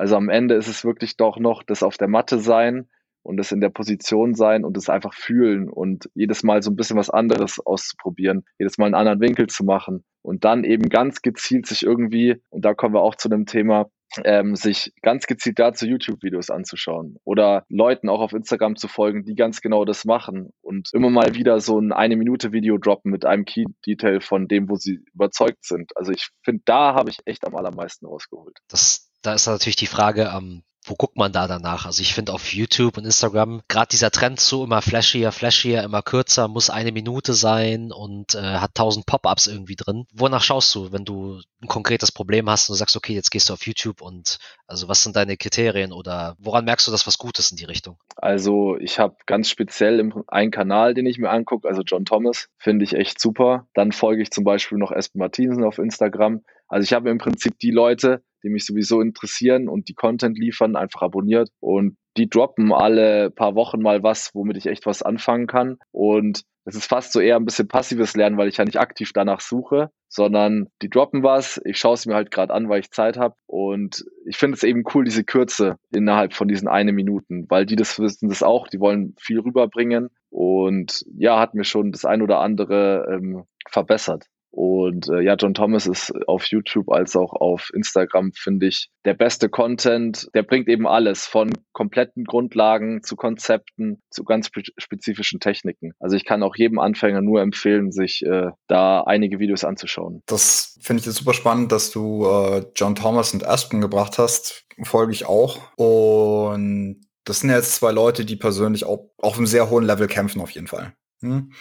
Also 0.00 0.16
am 0.16 0.28
Ende 0.28 0.54
ist 0.54 0.68
es 0.68 0.84
wirklich 0.84 1.16
doch 1.16 1.38
noch 1.38 1.62
das 1.62 1.82
auf 1.82 1.96
der 1.96 2.08
Matte 2.08 2.38
sein, 2.38 2.88
und 3.22 3.36
das 3.36 3.52
in 3.52 3.60
der 3.60 3.68
Position 3.68 4.34
sein 4.34 4.64
und 4.64 4.76
es 4.76 4.88
einfach 4.88 5.14
fühlen 5.14 5.68
und 5.68 6.08
jedes 6.14 6.42
Mal 6.42 6.62
so 6.62 6.70
ein 6.70 6.76
bisschen 6.76 6.96
was 6.96 7.10
anderes 7.10 7.60
auszuprobieren, 7.64 8.44
jedes 8.58 8.78
Mal 8.78 8.86
einen 8.86 8.94
anderen 8.94 9.20
Winkel 9.20 9.46
zu 9.46 9.64
machen 9.64 10.04
und 10.22 10.44
dann 10.44 10.64
eben 10.64 10.88
ganz 10.88 11.22
gezielt 11.22 11.66
sich 11.66 11.82
irgendwie, 11.82 12.42
und 12.48 12.64
da 12.64 12.74
kommen 12.74 12.94
wir 12.94 13.02
auch 13.02 13.14
zu 13.14 13.28
dem 13.28 13.46
Thema, 13.46 13.90
ähm, 14.24 14.56
sich 14.56 14.92
ganz 15.02 15.26
gezielt 15.28 15.60
dazu 15.60 15.86
YouTube-Videos 15.86 16.50
anzuschauen 16.50 17.18
oder 17.22 17.64
Leuten 17.68 18.08
auch 18.08 18.20
auf 18.20 18.32
Instagram 18.32 18.74
zu 18.74 18.88
folgen, 18.88 19.24
die 19.24 19.36
ganz 19.36 19.60
genau 19.60 19.84
das 19.84 20.04
machen 20.04 20.50
und 20.62 20.88
immer 20.92 21.10
mal 21.10 21.34
wieder 21.36 21.60
so 21.60 21.78
ein 21.78 21.92
eine 21.92 22.16
Minute 22.16 22.50
Video 22.50 22.76
droppen 22.76 23.12
mit 23.12 23.24
einem 23.24 23.44
Key-Detail 23.44 24.20
von 24.20 24.48
dem, 24.48 24.68
wo 24.68 24.74
sie 24.74 24.98
überzeugt 25.14 25.64
sind. 25.64 25.92
Also 25.96 26.10
ich 26.10 26.30
finde, 26.42 26.62
da 26.64 26.94
habe 26.94 27.10
ich 27.10 27.18
echt 27.24 27.46
am 27.46 27.54
allermeisten 27.54 28.06
rausgeholt. 28.06 28.58
Das, 28.68 29.09
da 29.22 29.34
ist 29.34 29.46
natürlich 29.46 29.76
die 29.76 29.86
Frage, 29.86 30.32
ähm, 30.34 30.62
wo 30.84 30.94
guckt 30.94 31.16
man 31.16 31.32
da 31.32 31.46
danach? 31.46 31.84
Also 31.84 32.00
ich 32.00 32.14
finde 32.14 32.32
auf 32.32 32.52
YouTube 32.52 32.96
und 32.96 33.04
Instagram 33.04 33.60
gerade 33.68 33.88
dieser 33.90 34.10
Trend 34.10 34.40
so 34.40 34.64
immer 34.64 34.80
flashier, 34.80 35.30
flashier, 35.30 35.82
immer 35.82 36.02
kürzer, 36.02 36.48
muss 36.48 36.70
eine 36.70 36.90
Minute 36.90 37.34
sein 37.34 37.92
und 37.92 38.34
äh, 38.34 38.40
hat 38.40 38.74
tausend 38.74 39.04
Pop-ups 39.06 39.46
irgendwie 39.46 39.76
drin. 39.76 40.06
Wonach 40.12 40.42
schaust 40.42 40.74
du, 40.74 40.90
wenn 40.90 41.04
du 41.04 41.40
ein 41.62 41.68
konkretes 41.68 42.12
Problem 42.12 42.48
hast 42.48 42.68
und 42.68 42.74
du 42.74 42.78
sagst, 42.78 42.96
okay, 42.96 43.12
jetzt 43.12 43.30
gehst 43.30 43.50
du 43.50 43.52
auf 43.52 43.66
YouTube 43.66 44.00
und 44.00 44.38
also 44.66 44.88
was 44.88 45.02
sind 45.02 45.16
deine 45.16 45.36
Kriterien 45.36 45.92
oder 45.92 46.34
woran 46.38 46.64
merkst 46.64 46.86
du, 46.86 46.90
dass 46.90 47.06
was 47.06 47.18
Gutes 47.18 47.50
in 47.50 47.58
die 47.58 47.64
Richtung? 47.64 47.98
Also 48.16 48.76
ich 48.78 48.98
habe 48.98 49.16
ganz 49.26 49.50
speziell 49.50 50.12
einen 50.28 50.50
Kanal, 50.50 50.94
den 50.94 51.06
ich 51.06 51.18
mir 51.18 51.30
angucke, 51.30 51.68
also 51.68 51.82
John 51.82 52.06
Thomas, 52.06 52.48
finde 52.56 52.84
ich 52.84 52.94
echt 52.94 53.20
super. 53.20 53.66
Dann 53.74 53.92
folge 53.92 54.22
ich 54.22 54.30
zum 54.30 54.44
Beispiel 54.44 54.78
noch 54.78 54.92
Espen 54.92 55.18
Martinsen 55.18 55.64
auf 55.64 55.78
Instagram. 55.78 56.42
Also 56.68 56.84
ich 56.84 56.92
habe 56.92 57.10
im 57.10 57.18
Prinzip 57.18 57.58
die 57.58 57.72
Leute, 57.72 58.22
die 58.42 58.50
mich 58.50 58.64
sowieso 58.66 59.00
interessieren 59.00 59.68
und 59.68 59.88
die 59.88 59.94
Content 59.94 60.38
liefern, 60.38 60.76
einfach 60.76 61.02
abonniert. 61.02 61.50
Und 61.60 61.96
die 62.16 62.28
droppen 62.28 62.72
alle 62.72 63.30
paar 63.30 63.54
Wochen 63.54 63.80
mal 63.80 64.02
was, 64.02 64.30
womit 64.34 64.56
ich 64.56 64.66
echt 64.66 64.86
was 64.86 65.02
anfangen 65.02 65.46
kann. 65.46 65.78
Und 65.92 66.42
es 66.64 66.74
ist 66.74 66.86
fast 66.86 67.12
so 67.12 67.20
eher 67.20 67.36
ein 67.36 67.44
bisschen 67.44 67.68
passives 67.68 68.14
Lernen, 68.14 68.36
weil 68.36 68.48
ich 68.48 68.58
ja 68.58 68.64
nicht 68.64 68.78
aktiv 68.78 69.12
danach 69.14 69.40
suche, 69.40 69.90
sondern 70.08 70.68
die 70.82 70.90
droppen 70.90 71.22
was, 71.22 71.60
ich 71.64 71.78
schaue 71.78 71.94
es 71.94 72.06
mir 72.06 72.14
halt 72.14 72.30
gerade 72.30 72.52
an, 72.52 72.68
weil 72.68 72.80
ich 72.80 72.90
Zeit 72.90 73.16
habe. 73.16 73.34
Und 73.46 74.04
ich 74.26 74.36
finde 74.36 74.56
es 74.56 74.62
eben 74.62 74.84
cool, 74.94 75.04
diese 75.04 75.24
Kürze 75.24 75.76
innerhalb 75.92 76.34
von 76.34 76.48
diesen 76.48 76.68
eine 76.68 76.92
Minuten, 76.92 77.46
weil 77.48 77.66
die 77.66 77.76
das 77.76 77.98
wissen 77.98 78.28
das 78.28 78.42
auch, 78.42 78.68
die 78.68 78.80
wollen 78.80 79.14
viel 79.18 79.40
rüberbringen. 79.40 80.10
Und 80.28 81.04
ja, 81.16 81.40
hat 81.40 81.54
mir 81.54 81.64
schon 81.64 81.92
das 81.92 82.04
ein 82.04 82.22
oder 82.22 82.40
andere 82.40 83.06
ähm, 83.10 83.44
verbessert. 83.68 84.26
Und 84.50 85.08
äh, 85.08 85.20
ja, 85.20 85.34
John 85.34 85.54
Thomas 85.54 85.86
ist 85.86 86.12
auf 86.26 86.44
YouTube 86.46 86.90
als 86.90 87.14
auch 87.14 87.32
auf 87.32 87.70
Instagram, 87.72 88.32
finde 88.34 88.66
ich, 88.66 88.90
der 89.04 89.14
beste 89.14 89.48
Content. 89.48 90.28
Der 90.34 90.42
bringt 90.42 90.68
eben 90.68 90.88
alles 90.88 91.26
von 91.26 91.52
kompletten 91.72 92.24
Grundlagen 92.24 93.02
zu 93.02 93.14
Konzepten 93.14 94.02
zu 94.10 94.24
ganz 94.24 94.48
spe 94.48 94.62
spezifischen 94.76 95.38
Techniken. 95.38 95.92
Also 96.00 96.16
ich 96.16 96.24
kann 96.24 96.42
auch 96.42 96.56
jedem 96.56 96.80
Anfänger 96.80 97.20
nur 97.22 97.40
empfehlen, 97.40 97.92
sich 97.92 98.22
äh, 98.26 98.50
da 98.66 99.02
einige 99.02 99.38
Videos 99.38 99.64
anzuschauen. 99.64 100.22
Das 100.26 100.78
finde 100.80 101.00
ich 101.00 101.06
jetzt 101.06 101.16
super 101.16 101.34
spannend, 101.34 101.70
dass 101.70 101.92
du 101.92 102.26
äh, 102.26 102.64
John 102.74 102.96
Thomas 102.96 103.32
und 103.32 103.46
Aspen 103.46 103.80
gebracht 103.80 104.18
hast. 104.18 104.66
Folge 104.82 105.12
ich 105.12 105.26
auch. 105.26 105.58
Und 105.76 107.02
das 107.24 107.40
sind 107.40 107.50
jetzt 107.50 107.76
zwei 107.76 107.92
Leute, 107.92 108.24
die 108.24 108.36
persönlich 108.36 108.84
auch 108.84 109.10
auf 109.18 109.36
einem 109.36 109.46
sehr 109.46 109.70
hohen 109.70 109.84
Level 109.84 110.08
kämpfen, 110.08 110.40
auf 110.40 110.50
jeden 110.50 110.66
Fall. 110.66 110.94
Hm? 111.20 111.52